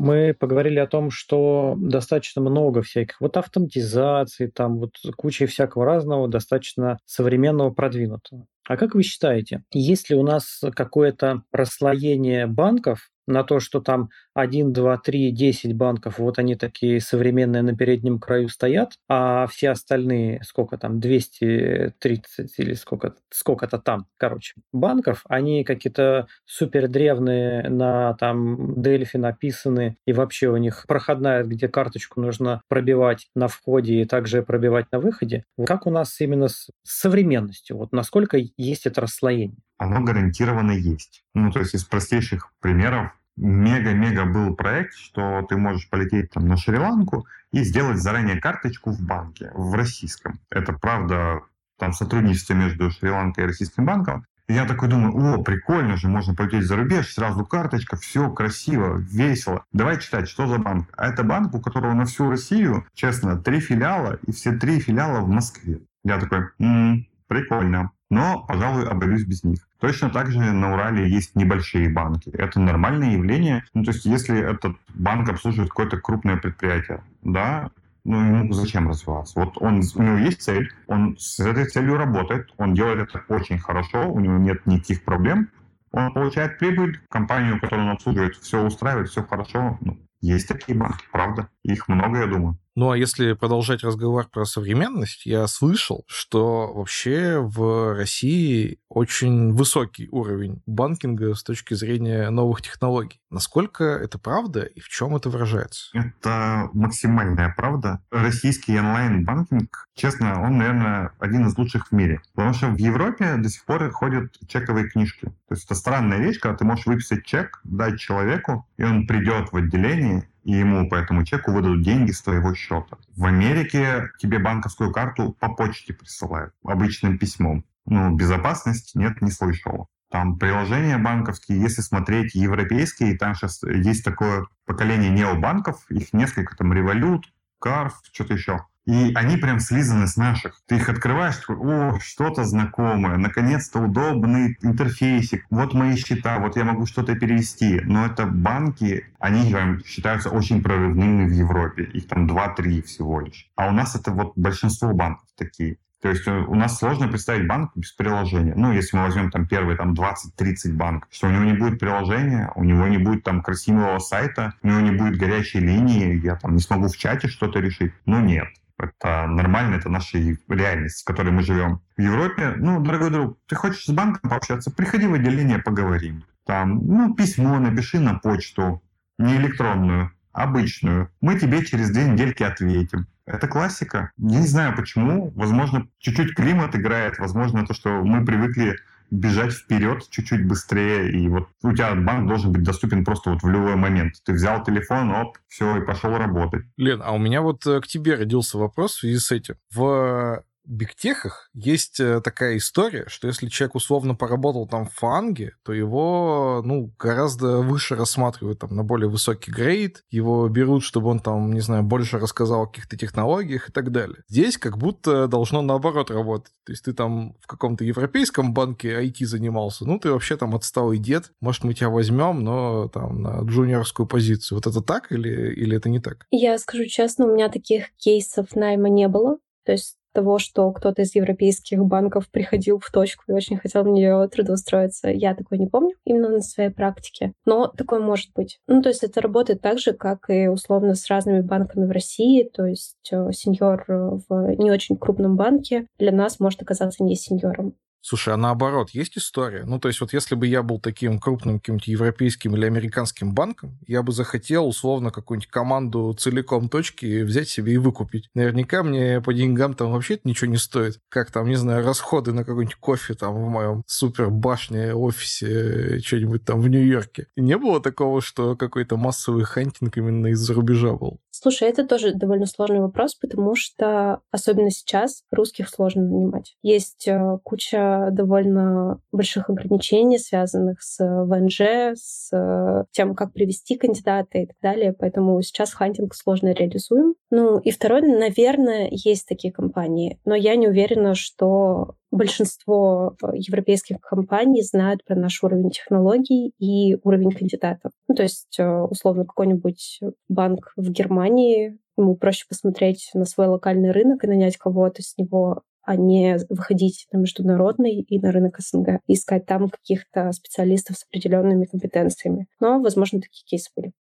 мы 0.00 0.32
поговорили 0.32 0.78
о 0.78 0.86
том, 0.86 1.10
что 1.10 1.74
достаточно 1.76 2.40
много 2.40 2.80
всяких 2.80 3.20
вот 3.20 3.36
автоматизаций, 3.36 4.50
там 4.50 4.78
вот 4.78 4.92
куча 5.14 5.46
всякого 5.46 5.84
разного, 5.84 6.26
достаточно 6.26 6.98
современного, 7.04 7.68
продвинутого. 7.70 8.46
А 8.66 8.78
как 8.78 8.94
вы 8.94 9.02
считаете, 9.02 9.62
есть 9.72 10.08
ли 10.08 10.16
у 10.16 10.22
нас 10.22 10.62
какое-то 10.74 11.42
расслоение 11.52 12.46
банков 12.46 13.10
на 13.30 13.44
то, 13.44 13.60
что 13.60 13.80
там 13.80 14.10
1, 14.34 14.72
2, 14.72 14.98
3, 14.98 15.30
10 15.30 15.74
банков, 15.74 16.18
вот 16.18 16.38
они 16.38 16.54
такие 16.56 17.00
современные 17.00 17.62
на 17.62 17.76
переднем 17.76 18.18
краю 18.18 18.48
стоят, 18.48 18.94
а 19.08 19.46
все 19.46 19.70
остальные, 19.70 20.42
сколько 20.44 20.76
там, 20.76 21.00
230 21.00 22.58
или 22.58 22.74
сколько, 22.74 23.14
сколько-то 23.30 23.78
там, 23.78 24.06
короче, 24.16 24.54
банков, 24.72 25.24
они 25.28 25.64
какие-то 25.64 26.26
супер 26.44 26.88
древние 26.88 27.68
на 27.68 28.14
там 28.14 28.80
Дельфи 28.82 29.16
написаны, 29.16 29.96
и 30.06 30.12
вообще 30.12 30.48
у 30.48 30.56
них 30.56 30.84
проходная, 30.86 31.44
где 31.44 31.68
карточку 31.68 32.20
нужно 32.20 32.62
пробивать 32.68 33.28
на 33.34 33.48
входе 33.48 34.02
и 34.02 34.04
также 34.04 34.42
пробивать 34.42 34.86
на 34.92 34.98
выходе. 34.98 35.44
Как 35.66 35.86
у 35.86 35.90
нас 35.90 36.20
именно 36.20 36.48
с 36.48 36.70
современностью? 36.82 37.76
Вот 37.76 37.92
насколько 37.92 38.38
есть 38.56 38.86
это 38.86 39.00
расслоение? 39.00 39.58
Оно 39.78 40.02
гарантированно 40.02 40.72
есть. 40.72 41.24
Ну, 41.34 41.50
то 41.50 41.60
есть 41.60 41.74
из 41.74 41.84
простейших 41.84 42.52
примеров 42.60 43.12
мега-мега 43.36 44.24
был 44.24 44.54
проект, 44.54 44.94
что 44.94 45.42
ты 45.48 45.56
можешь 45.56 45.88
полететь 45.88 46.30
там 46.30 46.46
на 46.46 46.56
Шри-Ланку 46.56 47.26
и 47.52 47.62
сделать 47.62 47.98
заранее 47.98 48.40
карточку 48.40 48.90
в 48.90 49.00
банке, 49.00 49.50
в 49.54 49.74
российском. 49.74 50.40
Это 50.50 50.72
правда 50.72 51.40
там 51.78 51.92
сотрудничество 51.92 52.54
между 52.54 52.90
Шри-Ланкой 52.90 53.44
и 53.44 53.46
Российским 53.46 53.84
банком. 53.84 54.24
И 54.48 54.52
я 54.52 54.66
такой 54.66 54.88
думаю, 54.88 55.14
о, 55.16 55.42
прикольно 55.42 55.96
же, 55.96 56.08
можно 56.08 56.34
полететь 56.34 56.64
за 56.64 56.76
рубеж, 56.76 57.12
сразу 57.12 57.46
карточка, 57.46 57.96
все 57.96 58.30
красиво, 58.30 58.96
весело. 58.98 59.64
Давай 59.72 60.00
читать, 60.00 60.28
что 60.28 60.46
за 60.48 60.58
банк. 60.58 60.88
А 60.96 61.06
это 61.06 61.22
банк, 61.22 61.54
у 61.54 61.60
которого 61.60 61.94
на 61.94 62.04
всю 62.04 62.28
Россию, 62.28 62.84
честно, 62.94 63.38
три 63.38 63.60
филиала, 63.60 64.18
и 64.26 64.32
все 64.32 64.52
три 64.52 64.80
филиала 64.80 65.20
в 65.20 65.28
Москве. 65.28 65.80
Я 66.02 66.18
такой, 66.18 66.48
м-м, 66.58 67.06
прикольно 67.28 67.92
но, 68.10 68.44
пожалуй, 68.46 68.86
обойдусь 68.86 69.24
без 69.24 69.44
них. 69.44 69.66
Точно 69.80 70.10
так 70.10 70.30
же 70.30 70.38
на 70.38 70.74
Урале 70.74 71.08
есть 71.08 71.34
небольшие 71.34 71.88
банки. 71.88 72.28
Это 72.30 72.60
нормальное 72.60 73.12
явление. 73.12 73.64
Ну, 73.74 73.82
то 73.82 73.92
есть, 73.92 74.04
если 74.04 74.38
этот 74.38 74.76
банк 74.94 75.28
обслуживает 75.28 75.70
какое-то 75.70 75.96
крупное 75.96 76.36
предприятие, 76.36 77.02
да, 77.22 77.70
ну, 78.04 78.20
ему 78.20 78.52
зачем 78.52 78.88
развиваться? 78.88 79.38
Вот 79.40 79.56
он, 79.56 79.82
у 79.94 80.02
него 80.02 80.18
есть 80.18 80.42
цель, 80.42 80.70
он 80.86 81.16
с 81.18 81.40
этой 81.40 81.66
целью 81.66 81.96
работает, 81.96 82.52
он 82.58 82.74
делает 82.74 83.00
это 83.00 83.22
очень 83.28 83.58
хорошо, 83.58 84.10
у 84.10 84.20
него 84.20 84.38
нет 84.38 84.66
никаких 84.66 85.04
проблем, 85.04 85.48
он 85.92 86.12
получает 86.12 86.58
прибыль, 86.58 87.00
компанию, 87.08 87.60
которую 87.60 87.88
он 87.88 87.94
обслуживает, 87.94 88.36
все 88.36 88.64
устраивает, 88.64 89.08
все 89.08 89.22
хорошо. 89.22 89.78
Ну, 89.80 89.98
есть 90.20 90.48
такие 90.48 90.76
банки, 90.76 91.04
правда. 91.10 91.48
Их 91.64 91.88
много, 91.88 92.20
я 92.20 92.26
думаю. 92.26 92.58
Ну 92.80 92.92
а 92.92 92.96
если 92.96 93.34
продолжать 93.34 93.84
разговор 93.84 94.26
про 94.30 94.46
современность, 94.46 95.26
я 95.26 95.46
слышал, 95.48 96.06
что 96.06 96.72
вообще 96.72 97.38
в 97.38 97.94
России 97.94 98.78
очень 98.88 99.52
высокий 99.52 100.08
уровень 100.10 100.62
банкинга 100.64 101.34
с 101.34 101.42
точки 101.42 101.74
зрения 101.74 102.30
новых 102.30 102.62
технологий. 102.62 103.19
Насколько 103.30 103.84
это 103.84 104.18
правда 104.18 104.62
и 104.62 104.80
в 104.80 104.88
чем 104.88 105.14
это 105.14 105.30
выражается? 105.30 105.96
Это 105.96 106.68
максимальная 106.72 107.54
правда. 107.56 108.02
Российский 108.10 108.78
онлайн-банкинг, 108.78 109.88
честно, 109.94 110.42
он, 110.42 110.58
наверное, 110.58 111.12
один 111.20 111.46
из 111.46 111.56
лучших 111.56 111.88
в 111.88 111.92
мире. 111.92 112.20
Потому 112.34 112.54
что 112.54 112.66
в 112.68 112.76
Европе 112.76 113.36
до 113.36 113.48
сих 113.48 113.64
пор 113.64 113.88
ходят 113.92 114.36
чековые 114.48 114.88
книжки. 114.88 115.26
То 115.48 115.54
есть 115.54 115.64
это 115.66 115.76
странная 115.76 116.18
вещь, 116.18 116.40
когда 116.40 116.56
ты 116.56 116.64
можешь 116.64 116.86
выписать 116.86 117.24
чек, 117.24 117.60
дать 117.62 118.00
человеку, 118.00 118.66
и 118.76 118.82
он 118.82 119.06
придет 119.06 119.52
в 119.52 119.56
отделение 119.56 120.28
и 120.44 120.52
ему 120.52 120.88
по 120.88 120.94
этому 120.94 121.24
чеку 121.24 121.52
выдадут 121.52 121.82
деньги 121.82 122.12
с 122.12 122.22
твоего 122.22 122.54
счета. 122.54 122.96
В 123.14 123.26
Америке 123.26 124.10
тебе 124.18 124.38
банковскую 124.38 124.92
карту 124.92 125.36
по 125.38 125.54
почте 125.54 125.92
присылают, 125.92 126.54
обычным 126.64 127.18
письмом. 127.18 127.64
Ну, 127.86 128.16
безопасность 128.16 128.94
нет, 128.94 129.20
не 129.20 129.30
слышал. 129.30 129.88
Там 130.10 130.38
приложения 130.38 130.98
банковские, 130.98 131.60
если 131.60 131.82
смотреть 131.82 132.34
европейские, 132.34 133.16
там 133.16 133.34
сейчас 133.34 133.62
есть 133.62 134.04
такое 134.04 134.46
поколение 134.66 135.10
необанков, 135.10 135.88
их 135.88 136.12
несколько, 136.12 136.56
там 136.56 136.72
Revolut, 136.72 137.22
Carf, 137.62 137.92
что-то 138.12 138.34
еще. 138.34 138.66
И 138.86 139.12
они 139.14 139.36
прям 139.36 139.60
слизаны 139.60 140.08
с 140.08 140.16
наших. 140.16 140.62
Ты 140.66 140.76
их 140.76 140.88
открываешь, 140.88 141.36
такой, 141.36 141.56
о, 141.58 142.00
что-то 142.00 142.44
знакомое, 142.44 143.18
наконец-то 143.18 143.78
удобный 143.78 144.58
интерфейсик, 144.62 145.46
вот 145.50 145.74
мои 145.74 145.94
счета, 145.96 146.40
вот 146.40 146.56
я 146.56 146.64
могу 146.64 146.86
что-то 146.86 147.14
перевести. 147.14 147.80
Но 147.84 148.06
это 148.06 148.26
банки, 148.26 149.06
они 149.20 149.52
прям 149.52 149.84
считаются 149.84 150.30
очень 150.30 150.60
прорывными 150.62 151.28
в 151.28 151.32
Европе. 151.32 151.84
Их 151.84 152.08
там 152.08 152.26
2-3 152.26 152.82
всего 152.82 153.20
лишь. 153.20 153.48
А 153.54 153.68
у 153.68 153.72
нас 153.72 153.94
это 153.94 154.10
вот 154.10 154.32
большинство 154.34 154.92
банков 154.92 155.28
такие. 155.36 155.76
То 156.00 156.08
есть 156.08 156.26
э, 156.26 156.32
у 156.32 156.54
нас 156.54 156.78
сложно 156.78 157.08
представить 157.08 157.46
банк 157.46 157.72
без 157.74 157.92
приложения. 157.92 158.54
Ну, 158.56 158.72
если 158.72 158.96
мы 158.96 159.04
возьмем 159.04 159.30
там 159.30 159.46
первые 159.46 159.76
там 159.76 159.92
20-30 159.92 160.72
банк, 160.72 161.06
что 161.10 161.28
у 161.28 161.30
него 161.30 161.44
не 161.44 161.52
будет 161.52 161.78
приложения, 161.78 162.50
у 162.54 162.64
него 162.64 162.86
не 162.88 162.98
будет 162.98 163.22
там 163.22 163.42
красивого 163.42 163.98
сайта, 163.98 164.54
у 164.62 164.68
него 164.68 164.80
не 164.80 164.92
будет 164.92 165.18
горячей 165.18 165.60
линии, 165.60 166.18
я 166.24 166.36
там 166.36 166.54
не 166.54 166.60
смогу 166.60 166.88
в 166.88 166.96
чате 166.96 167.28
что-то 167.28 167.60
решить. 167.60 167.92
Ну, 168.06 168.20
нет. 168.20 168.48
Это 168.78 169.26
нормально, 169.26 169.76
это 169.76 169.90
наша 169.90 170.18
реальность, 170.48 171.02
в 171.02 171.04
которой 171.04 171.32
мы 171.32 171.42
живем. 171.42 171.82
В 171.98 172.00
Европе, 172.00 172.54
ну, 172.56 172.80
дорогой 172.80 173.10
друг, 173.10 173.38
ты 173.46 173.54
хочешь 173.54 173.84
с 173.84 173.90
банком 173.90 174.30
пообщаться, 174.30 174.70
приходи 174.70 175.06
в 175.06 175.12
отделение, 175.12 175.58
поговорим. 175.58 176.24
Там, 176.46 176.78
ну, 176.86 177.14
письмо 177.14 177.58
напиши 177.58 178.00
на 178.00 178.14
почту, 178.18 178.82
не 179.18 179.36
электронную, 179.36 180.12
обычную. 180.32 181.10
Мы 181.20 181.38
тебе 181.38 181.64
через 181.64 181.90
две 181.90 182.04
недельки 182.04 182.42
ответим. 182.42 183.06
Это 183.32 183.48
классика. 183.48 184.10
Я 184.18 184.40
не 184.40 184.46
знаю 184.46 184.76
почему. 184.76 185.32
Возможно, 185.34 185.86
чуть-чуть 185.98 186.34
климат 186.34 186.74
играет. 186.74 187.18
Возможно, 187.18 187.66
то, 187.66 187.74
что 187.74 188.02
мы 188.02 188.24
привыкли 188.24 188.76
бежать 189.10 189.52
вперед 189.52 190.08
чуть-чуть 190.08 190.46
быстрее, 190.46 191.10
и 191.10 191.28
вот 191.28 191.48
у 191.62 191.72
тебя 191.72 191.94
банк 191.94 192.28
должен 192.28 192.52
быть 192.52 192.62
доступен 192.62 193.04
просто 193.04 193.30
вот 193.30 193.42
в 193.42 193.48
любой 193.48 193.74
момент. 193.74 194.14
Ты 194.24 194.32
взял 194.32 194.62
телефон, 194.62 195.10
оп, 195.10 195.36
все, 195.48 195.78
и 195.78 195.84
пошел 195.84 196.16
работать. 196.16 196.64
Лен, 196.76 197.02
а 197.04 197.12
у 197.12 197.18
меня 197.18 197.42
вот 197.42 197.66
э, 197.66 197.80
к 197.80 197.86
тебе 197.86 198.14
родился 198.14 198.56
вопрос 198.56 198.92
в 198.92 199.00
связи 199.00 199.18
с 199.18 199.32
этим. 199.32 199.56
В 199.74 200.44
бигтехах 200.70 201.50
есть 201.52 202.00
э, 202.00 202.20
такая 202.20 202.56
история, 202.56 203.04
что 203.08 203.26
если 203.26 203.48
человек 203.48 203.74
условно 203.74 204.14
поработал 204.14 204.66
там 204.66 204.86
в 204.86 204.94
фанге, 204.94 205.54
то 205.64 205.72
его, 205.72 206.62
ну, 206.64 206.92
гораздо 206.98 207.58
выше 207.58 207.96
рассматривают 207.96 208.60
там 208.60 208.74
на 208.74 208.84
более 208.84 209.08
высокий 209.08 209.50
грейд, 209.50 210.04
его 210.10 210.48
берут, 210.48 210.84
чтобы 210.84 211.08
он 211.08 211.20
там, 211.20 211.52
не 211.52 211.60
знаю, 211.60 211.82
больше 211.82 212.18
рассказал 212.18 212.62
о 212.62 212.66
каких-то 212.66 212.96
технологиях 212.96 213.68
и 213.68 213.72
так 213.72 213.90
далее. 213.90 214.22
Здесь 214.28 214.58
как 214.58 214.78
будто 214.78 215.26
должно 215.26 215.62
наоборот 215.62 216.10
работать. 216.10 216.52
То 216.64 216.72
есть 216.72 216.84
ты 216.84 216.92
там 216.92 217.34
в 217.40 217.46
каком-то 217.46 217.84
европейском 217.84 218.54
банке 218.54 219.00
IT 219.02 219.24
занимался, 219.26 219.84
ну, 219.84 219.98
ты 219.98 220.12
вообще 220.12 220.36
там 220.36 220.54
отсталый 220.54 220.98
дед, 220.98 221.32
может, 221.40 221.64
мы 221.64 221.74
тебя 221.74 221.90
возьмем, 221.90 222.44
но 222.44 222.88
там 222.88 223.22
на 223.22 223.40
джуниорскую 223.42 224.06
позицию. 224.06 224.58
Вот 224.58 224.66
это 224.66 224.80
так 224.80 225.10
или, 225.12 225.52
или 225.52 225.76
это 225.76 225.88
не 225.88 226.00
так? 226.00 226.26
Я 226.30 226.58
скажу 226.58 226.84
честно, 226.86 227.26
у 227.26 227.34
меня 227.34 227.48
таких 227.48 227.92
кейсов 227.96 228.54
найма 228.54 228.88
не 228.88 229.08
было. 229.08 229.38
То 229.64 229.72
есть 229.72 229.96
того, 230.12 230.38
что 230.38 230.70
кто-то 230.72 231.02
из 231.02 231.14
европейских 231.14 231.84
банков 231.84 232.30
приходил 232.30 232.78
в 232.78 232.90
точку 232.90 233.24
и 233.28 233.34
очень 233.34 233.56
хотел 233.56 233.84
в 233.84 233.88
нее 233.88 234.28
трудоустроиться. 234.28 235.08
Я 235.08 235.34
такое 235.34 235.58
не 235.58 235.66
помню 235.66 235.94
именно 236.04 236.28
на 236.28 236.40
своей 236.40 236.70
практике, 236.70 237.32
но 237.44 237.68
такое 237.68 238.00
может 238.00 238.30
быть. 238.34 238.58
Ну, 238.66 238.82
то 238.82 238.88
есть 238.88 239.02
это 239.02 239.20
работает 239.20 239.60
так 239.60 239.78
же, 239.78 239.92
как 239.92 240.28
и 240.28 240.48
условно 240.48 240.94
с 240.94 241.08
разными 241.08 241.40
банками 241.40 241.86
в 241.86 241.90
России, 241.90 242.44
то 242.44 242.66
есть 242.66 242.96
э, 243.12 243.30
сеньор 243.32 243.84
в 243.88 244.54
не 244.56 244.70
очень 244.70 244.96
крупном 244.96 245.36
банке 245.36 245.86
для 245.98 246.12
нас 246.12 246.40
может 246.40 246.62
оказаться 246.62 247.02
не 247.04 247.16
сеньором. 247.16 247.74
Слушай, 248.02 248.34
а 248.34 248.36
наоборот, 248.36 248.90
есть 248.90 249.18
история? 249.18 249.64
Ну, 249.64 249.78
то 249.78 249.88
есть 249.88 250.00
вот 250.00 250.12
если 250.12 250.34
бы 250.34 250.46
я 250.46 250.62
был 250.62 250.80
таким 250.80 251.18
крупным 251.18 251.58
каким-нибудь 251.58 251.88
европейским 251.88 252.56
или 252.56 252.64
американским 252.64 253.34
банком, 253.34 253.78
я 253.86 254.02
бы 254.02 254.12
захотел 254.12 254.66
условно 254.66 255.10
какую-нибудь 255.10 255.50
команду 255.50 256.14
целиком 256.14 256.68
точки 256.68 257.22
взять 257.22 257.48
себе 257.48 257.74
и 257.74 257.78
выкупить. 257.78 258.28
Наверняка 258.34 258.82
мне 258.82 259.20
по 259.20 259.34
деньгам 259.34 259.74
там 259.74 259.92
вообще 259.92 260.18
ничего 260.24 260.50
не 260.50 260.56
стоит. 260.56 260.98
Как 261.08 261.30
там, 261.30 261.48
не 261.48 261.56
знаю, 261.56 261.84
расходы 261.84 262.32
на 262.32 262.44
какой-нибудь 262.44 262.76
кофе 262.76 263.14
там 263.14 263.34
в 263.34 263.48
моем 263.48 263.82
супер 263.86 264.30
башне 264.30 264.94
офисе 264.94 265.98
что-нибудь 266.00 266.44
там 266.44 266.60
в 266.60 266.68
Нью-Йорке. 266.68 267.26
И 267.36 267.42
не 267.42 267.58
было 267.58 267.80
такого, 267.80 268.22
что 268.22 268.56
какой-то 268.56 268.96
массовый 268.96 269.44
hunting 269.44 269.96
именно 269.96 270.28
из-за 270.28 270.54
рубежа 270.54 270.94
был? 270.94 271.20
Слушай, 271.30 271.68
это 271.68 271.86
тоже 271.86 272.12
довольно 272.12 272.46
сложный 272.46 272.80
вопрос, 272.80 273.14
потому 273.14 273.54
что 273.54 274.20
особенно 274.30 274.70
сейчас 274.70 275.22
русских 275.30 275.68
сложно 275.68 276.02
нанимать. 276.02 276.56
Есть 276.62 277.08
э, 277.08 277.38
куча 277.42 277.89
довольно 278.10 279.00
больших 279.12 279.50
ограничений, 279.50 280.18
связанных 280.18 280.82
с 280.82 280.98
ВНЖ, 280.98 281.60
с 281.94 282.30
э, 282.32 282.84
тем, 282.92 283.14
как 283.14 283.32
привезти 283.32 283.76
кандидата 283.76 284.38
и 284.38 284.46
так 284.46 284.56
далее. 284.62 284.94
Поэтому 284.98 285.40
сейчас 285.42 285.72
hunting 285.72 286.14
сложно 286.14 286.52
реализуем. 286.52 287.14
Ну 287.30 287.58
и 287.58 287.70
второе, 287.70 288.02
наверное, 288.02 288.88
есть 288.90 289.26
такие 289.28 289.52
компании, 289.52 290.18
но 290.24 290.34
я 290.34 290.56
не 290.56 290.68
уверена, 290.68 291.14
что 291.14 291.94
большинство 292.10 293.16
э, 293.22 293.28
европейских 293.34 294.00
компаний 294.00 294.62
знают 294.62 295.04
про 295.04 295.16
наш 295.16 295.42
уровень 295.42 295.70
технологий 295.70 296.52
и 296.58 296.98
уровень 297.02 297.30
кандидатов. 297.30 297.92
Ну, 298.08 298.14
то 298.14 298.22
есть, 298.22 298.58
э, 298.58 298.66
условно, 298.66 299.24
какой-нибудь 299.24 300.00
банк 300.28 300.72
в 300.76 300.90
Германии 300.90 301.78
ему 301.96 302.16
проще 302.16 302.46
посмотреть 302.48 303.10
на 303.14 303.24
свой 303.24 303.46
локальный 303.46 303.92
рынок 303.92 304.24
и 304.24 304.28
нанять 304.28 304.56
кого-то 304.56 305.02
с 305.02 305.16
него 305.18 305.62
а 305.82 305.96
не 305.96 306.38
выходить 306.48 307.06
на 307.12 307.18
международный 307.18 308.00
и 308.00 308.18
на 308.18 308.32
рынок 308.32 308.58
СНГ, 308.58 309.00
искать 309.06 309.46
там 309.46 309.68
каких-то 309.68 310.30
специалистов 310.32 310.96
с 310.96 311.04
определенными 311.04 311.64
компетенциями. 311.64 312.46
Но, 312.60 312.80
возможно, 312.80 313.20
такие 313.20 313.44
кейсы 313.44 313.70
были. 313.76 313.92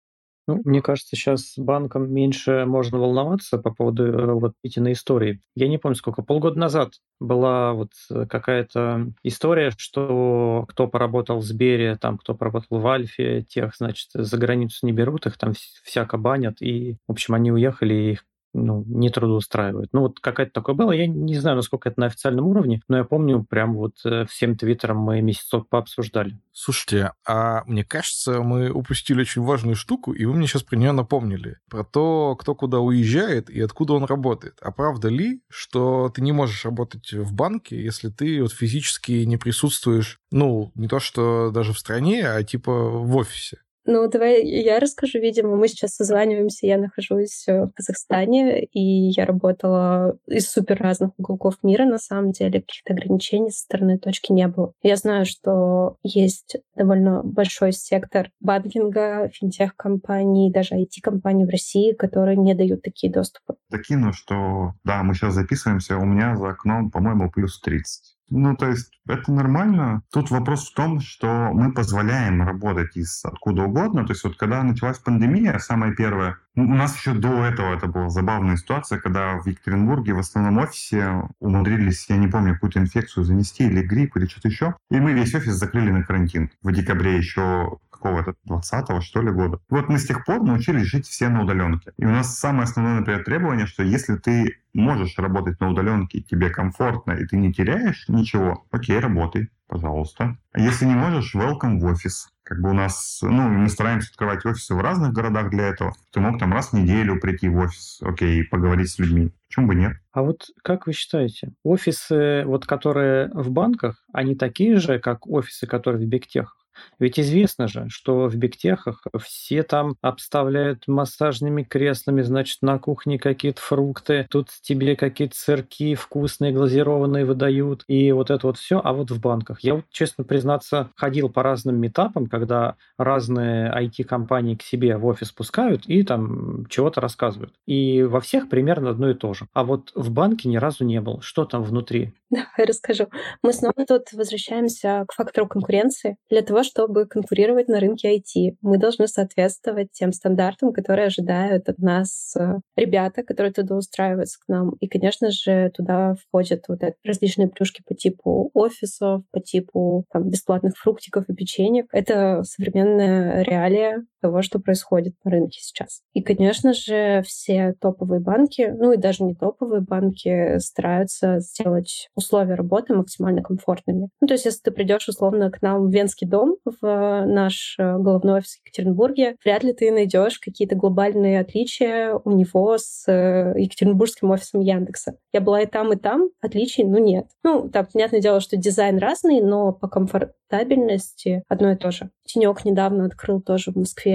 Ну, 0.49 0.61
мне 0.65 0.81
кажется, 0.81 1.15
сейчас 1.15 1.53
банкам 1.57 2.11
меньше 2.11 2.65
можно 2.65 2.97
волноваться 2.97 3.59
по 3.59 3.71
поводу 3.71 4.03
э, 4.05 4.33
вот 4.33 4.53
эти 4.63 4.79
истории. 4.91 5.41
Я 5.53 5.67
не 5.67 5.77
помню, 5.77 5.95
сколько, 5.95 6.23
полгода 6.23 6.57
назад 6.57 6.93
была 7.19 7.73
вот 7.73 7.91
э, 8.09 8.25
какая-то 8.25 9.11
история, 9.21 9.71
что 9.77 10.65
кто 10.67 10.87
поработал 10.87 11.37
в 11.37 11.43
Сбере, 11.43 11.97
там, 11.97 12.17
кто 12.17 12.33
поработал 12.33 12.79
в 12.79 12.87
Альфе, 12.87 13.43
тех, 13.43 13.75
значит, 13.75 14.07
за 14.11 14.37
границу 14.39 14.87
не 14.87 14.91
берут, 14.91 15.27
их 15.27 15.37
там 15.37 15.53
всяко 15.83 16.17
банят, 16.17 16.63
и, 16.63 16.97
в 17.07 17.11
общем, 17.11 17.35
они 17.35 17.51
уехали, 17.51 17.93
и 17.93 18.11
их 18.13 18.25
ну, 18.53 18.83
не 18.87 19.09
трудоустраивает. 19.09 19.89
Ну, 19.91 20.01
вот 20.01 20.19
какая-то 20.19 20.53
такое 20.53 20.75
было. 20.75 20.91
Я 20.91 21.07
не 21.07 21.35
знаю, 21.35 21.57
насколько 21.57 21.89
это 21.89 21.99
на 21.99 22.07
официальном 22.07 22.47
уровне, 22.47 22.81
но 22.87 22.97
я 22.97 23.03
помню, 23.03 23.43
прям 23.43 23.75
вот 23.75 23.95
э, 24.05 24.25
всем 24.25 24.57
твиттером 24.57 24.97
мы 24.97 25.21
месяцок 25.21 25.69
пообсуждали. 25.69 26.39
Слушайте, 26.51 27.13
а 27.25 27.63
мне 27.65 27.85
кажется, 27.85 28.41
мы 28.41 28.69
упустили 28.71 29.21
очень 29.21 29.43
важную 29.43 29.75
штуку, 29.75 30.11
и 30.11 30.25
вы 30.25 30.33
мне 30.33 30.47
сейчас 30.47 30.63
про 30.63 30.75
нее 30.75 30.91
напомнили. 30.91 31.57
Про 31.69 31.83
то, 31.83 32.35
кто 32.35 32.55
куда 32.55 32.79
уезжает 32.79 33.49
и 33.49 33.61
откуда 33.61 33.93
он 33.93 34.05
работает. 34.05 34.57
А 34.61 34.71
правда 34.71 35.09
ли, 35.09 35.41
что 35.49 36.09
ты 36.09 36.21
не 36.21 36.31
можешь 36.31 36.65
работать 36.65 37.13
в 37.13 37.33
банке, 37.33 37.81
если 37.81 38.09
ты 38.09 38.41
вот 38.41 38.51
физически 38.51 39.23
не 39.23 39.37
присутствуешь, 39.37 40.19
ну, 40.31 40.71
не 40.75 40.87
то 40.87 40.99
что 40.99 41.51
даже 41.51 41.73
в 41.73 41.79
стране, 41.79 42.27
а 42.27 42.43
типа 42.43 42.71
в 42.71 43.15
офисе? 43.15 43.59
Ну, 43.85 44.07
давай 44.07 44.45
я 44.45 44.79
расскажу. 44.79 45.19
Видимо, 45.19 45.55
мы 45.55 45.67
сейчас 45.67 45.95
созваниваемся, 45.95 46.67
я 46.67 46.77
нахожусь 46.77 47.47
э, 47.47 47.65
в 47.65 47.71
Казахстане, 47.71 48.63
и 48.65 49.09
я 49.09 49.25
работала 49.25 50.17
из 50.27 50.49
супер 50.49 50.77
разных 50.81 51.11
уголков 51.17 51.55
мира, 51.63 51.85
на 51.85 51.97
самом 51.97 52.31
деле. 52.31 52.61
Каких-то 52.61 52.93
ограничений 52.93 53.51
со 53.51 53.61
стороны 53.61 53.97
точки 53.97 54.31
не 54.31 54.47
было. 54.47 54.73
Я 54.83 54.95
знаю, 54.95 55.25
что 55.25 55.97
есть 56.03 56.57
довольно 56.75 57.23
большой 57.23 57.71
сектор 57.71 58.29
банкинга, 58.39 59.29
финтех-компаний, 59.33 60.51
даже 60.51 60.75
IT-компаний 60.75 61.45
в 61.45 61.49
России, 61.49 61.93
которые 61.93 62.37
не 62.37 62.53
дают 62.53 62.81
такие 62.81 63.11
доступы. 63.11 63.55
Закину, 63.69 64.13
что 64.13 64.73
да, 64.83 65.03
мы 65.03 65.13
сейчас 65.13 65.33
записываемся, 65.33 65.97
у 65.97 66.05
меня 66.05 66.35
за 66.35 66.49
окном, 66.49 66.91
по-моему, 66.91 67.31
плюс 67.31 67.59
30. 67.61 68.18
Ну, 68.29 68.55
то 68.55 68.67
есть 68.67 68.91
это 69.07 69.31
нормально. 69.31 70.01
Тут 70.11 70.29
вопрос 70.29 70.69
в 70.69 70.73
том, 70.75 70.99
что 70.99 71.51
мы 71.53 71.71
позволяем 71.71 72.41
работать 72.41 72.95
из 72.95 73.23
откуда 73.25 73.63
угодно. 73.63 74.05
То 74.05 74.13
есть 74.13 74.23
вот 74.23 74.37
когда 74.37 74.61
началась 74.63 74.99
пандемия, 74.99 75.57
самая 75.59 75.93
первая, 75.93 76.37
у 76.55 76.61
нас 76.61 76.95
еще 76.95 77.13
до 77.13 77.45
этого 77.45 77.75
это 77.75 77.87
была 77.87 78.09
забавная 78.09 78.57
ситуация, 78.57 78.99
когда 78.99 79.37
в 79.39 79.47
Екатеринбурге 79.47 80.13
в 80.13 80.19
основном 80.19 80.57
офисе 80.59 81.23
умудрились, 81.39 82.05
я 82.09 82.17
не 82.17 82.27
помню, 82.27 82.53
какую-то 82.53 82.79
инфекцию 82.79 83.23
занести 83.23 83.65
или 83.65 83.81
грипп 83.81 84.17
или 84.17 84.25
что-то 84.25 84.49
еще. 84.49 84.75
И 84.91 84.99
мы 84.99 85.13
весь 85.13 85.33
офис 85.33 85.53
закрыли 85.53 85.91
на 85.91 86.03
карантин. 86.03 86.51
В 86.61 86.71
декабре 86.71 87.17
еще 87.17 87.79
какого-то 87.99 88.35
20-го, 88.47 89.01
что 89.01 89.21
ли, 89.21 89.31
года. 89.31 89.59
Вот 89.69 89.89
мы 89.89 89.99
с 89.99 90.07
тех 90.07 90.25
пор 90.25 90.41
научились 90.41 90.85
жить 90.85 91.07
все 91.07 91.29
на 91.29 91.43
удаленке. 91.43 91.91
И 91.97 92.05
у 92.05 92.09
нас 92.09 92.37
самое 92.37 92.63
основное, 92.63 92.99
например, 92.99 93.23
требование, 93.23 93.65
что 93.65 93.83
если 93.83 94.15
ты 94.15 94.57
можешь 94.79 95.17
работать 95.17 95.59
на 95.59 95.69
удаленке, 95.69 96.21
тебе 96.21 96.49
комфортно, 96.49 97.11
и 97.13 97.25
ты 97.25 97.37
не 97.37 97.53
теряешь 97.53 98.05
ничего, 98.07 98.65
окей, 98.71 98.99
работай, 98.99 99.49
пожалуйста. 99.67 100.37
А 100.51 100.59
если 100.59 100.85
не 100.85 100.95
можешь, 100.95 101.35
welcome 101.35 101.79
в 101.79 101.85
офис. 101.85 102.29
Как 102.43 102.59
бы 102.59 102.71
у 102.71 102.73
нас, 102.73 103.19
ну, 103.21 103.47
мы 103.47 103.69
стараемся 103.69 104.09
открывать 104.09 104.43
офисы 104.43 104.73
в 104.73 104.81
разных 104.81 105.13
городах 105.13 105.51
для 105.51 105.67
этого. 105.67 105.93
Ты 106.11 106.19
мог 106.19 106.39
там 106.39 106.51
раз 106.51 106.71
в 106.71 106.73
неделю 106.73 107.19
прийти 107.19 107.47
в 107.47 107.57
офис, 107.57 107.99
окей, 108.01 108.43
поговорить 108.43 108.89
с 108.89 108.97
людьми. 108.97 109.31
Почему 109.47 109.67
бы 109.67 109.75
нет? 109.75 109.93
А 110.11 110.23
вот 110.23 110.47
как 110.63 110.87
вы 110.87 110.93
считаете, 110.93 111.53
офисы, 111.63 112.43
вот 112.45 112.65
которые 112.65 113.29
в 113.33 113.51
банках, 113.51 114.03
они 114.13 114.35
такие 114.35 114.77
же, 114.77 114.97
как 114.97 115.27
офисы, 115.27 115.67
которые 115.67 116.03
в 116.03 116.09
бигтехах? 116.09 116.58
Ведь 116.99 117.19
известно 117.19 117.67
же, 117.67 117.87
что 117.89 118.27
в 118.27 118.35
бигтехах 118.35 119.03
все 119.21 119.63
там 119.63 119.95
обставляют 120.01 120.87
массажными 120.87 121.63
креслами, 121.63 122.21
значит, 122.21 122.57
на 122.61 122.79
кухне 122.79 123.19
какие-то 123.19 123.61
фрукты, 123.61 124.27
тут 124.29 124.49
тебе 124.61 124.95
какие-то 124.95 125.35
сырки 125.35 125.95
вкусные, 125.95 126.51
глазированные 126.51 127.25
выдают, 127.25 127.83
и 127.87 128.11
вот 128.11 128.31
это 128.31 128.47
вот 128.47 128.57
все. 128.57 128.81
А 128.83 128.93
вот 128.93 129.11
в 129.11 129.19
банках. 129.19 129.61
Я 129.61 129.75
вот, 129.75 129.85
честно 129.91 130.23
признаться, 130.23 130.89
ходил 130.95 131.29
по 131.29 131.43
разным 131.43 131.77
метапам, 131.77 132.27
когда 132.27 132.75
разные 132.97 133.71
IT-компании 133.71 134.55
к 134.55 134.63
себе 134.63 134.97
в 134.97 135.05
офис 135.05 135.31
пускают 135.31 135.83
и 135.87 136.03
там 136.03 136.65
чего-то 136.67 137.01
рассказывают. 137.01 137.53
И 137.65 138.03
во 138.03 138.21
всех 138.21 138.49
примерно 138.49 138.89
одно 138.89 139.09
и 139.09 139.13
то 139.13 139.33
же. 139.33 139.47
А 139.53 139.63
вот 139.63 139.91
в 139.95 140.11
банке 140.11 140.49
ни 140.49 140.57
разу 140.57 140.85
не 140.85 141.01
был. 141.01 141.21
Что 141.21 141.45
там 141.45 141.63
внутри? 141.63 142.13
Давай 142.29 142.45
расскажу. 142.67 143.07
Мы 143.43 143.53
снова 143.53 143.85
тут 143.87 144.11
возвращаемся 144.13 145.05
к 145.07 145.13
фактору 145.13 145.47
конкуренции. 145.47 146.17
Для 146.29 146.41
того, 146.41 146.63
чтобы 146.69 147.05
конкурировать 147.05 147.67
на 147.67 147.79
рынке 147.79 148.17
IT, 148.17 148.57
мы 148.61 148.77
должны 148.77 149.07
соответствовать 149.07 149.91
тем 149.91 150.11
стандартам, 150.11 150.73
которые 150.73 151.07
ожидают 151.07 151.69
от 151.69 151.79
нас 151.79 152.35
э, 152.37 152.59
ребята, 152.75 153.23
которые 153.23 153.51
туда 153.51 153.75
устраиваются 153.75 154.39
к 154.39 154.47
нам. 154.47 154.75
И, 154.79 154.87
конечно 154.87 155.31
же, 155.31 155.71
туда 155.75 156.15
входят 156.15 156.65
вот 156.67 156.81
различные 157.03 157.47
плюшки 157.47 157.83
по 157.87 157.95
типу 157.95 158.51
офисов, 158.53 159.23
по 159.31 159.39
типу 159.39 160.05
там, 160.11 160.29
бесплатных 160.29 160.77
фруктиков 160.77 161.25
и 161.27 161.33
печеньев. 161.33 161.85
Это 161.91 162.43
современная 162.43 163.41
реалия 163.43 164.05
того, 164.21 164.41
что 164.41 164.59
происходит 164.59 165.15
на 165.23 165.31
рынке 165.31 165.59
сейчас. 165.61 166.01
И, 166.13 166.21
конечно 166.21 166.73
же, 166.73 167.21
все 167.25 167.75
топовые 167.79 168.19
банки, 168.19 168.73
ну 168.77 168.91
и 168.91 168.97
даже 168.97 169.23
не 169.23 169.35
топовые 169.35 169.81
банки, 169.81 170.57
стараются 170.59 171.39
сделать 171.39 172.09
условия 172.15 172.55
работы 172.55 172.93
максимально 172.93 173.41
комфортными. 173.41 174.09
Ну, 174.21 174.27
то 174.27 174.33
есть, 174.33 174.45
если 174.45 174.61
ты 174.61 174.71
придешь 174.71 175.07
условно 175.07 175.51
к 175.51 175.61
нам 175.61 175.87
в 175.87 175.91
Венский 175.91 176.27
дом, 176.27 176.57
в 176.65 177.25
наш 177.25 177.75
э, 177.79 177.97
головной 177.97 178.39
офис 178.39 178.55
в 178.55 178.65
Екатеринбурге, 178.65 179.35
вряд 179.43 179.63
ли 179.63 179.73
ты 179.73 179.91
найдешь 179.91 180.39
какие-то 180.39 180.75
глобальные 180.75 181.39
отличия 181.39 182.13
у 182.13 182.31
него 182.31 182.77
с 182.77 183.05
э, 183.07 183.53
екатеринбургским 183.57 184.31
офисом 184.31 184.61
Яндекса. 184.61 185.17
Я 185.33 185.41
была 185.41 185.61
и 185.61 185.65
там, 185.65 185.93
и 185.93 185.95
там, 185.95 186.29
отличий, 186.41 186.83
ну, 186.83 186.97
нет. 186.97 187.27
Ну, 187.43 187.69
там, 187.69 187.87
понятное 187.91 188.21
дело, 188.21 188.39
что 188.39 188.57
дизайн 188.57 188.97
разный, 188.97 189.41
но 189.41 189.71
по 189.71 189.87
комфортабельности 189.87 191.43
одно 191.47 191.71
и 191.71 191.75
то 191.75 191.91
же. 191.91 192.09
Тенек 192.25 192.65
недавно 192.65 193.05
открыл 193.05 193.41
тоже 193.41 193.71
в 193.71 193.75
Москве 193.75 194.08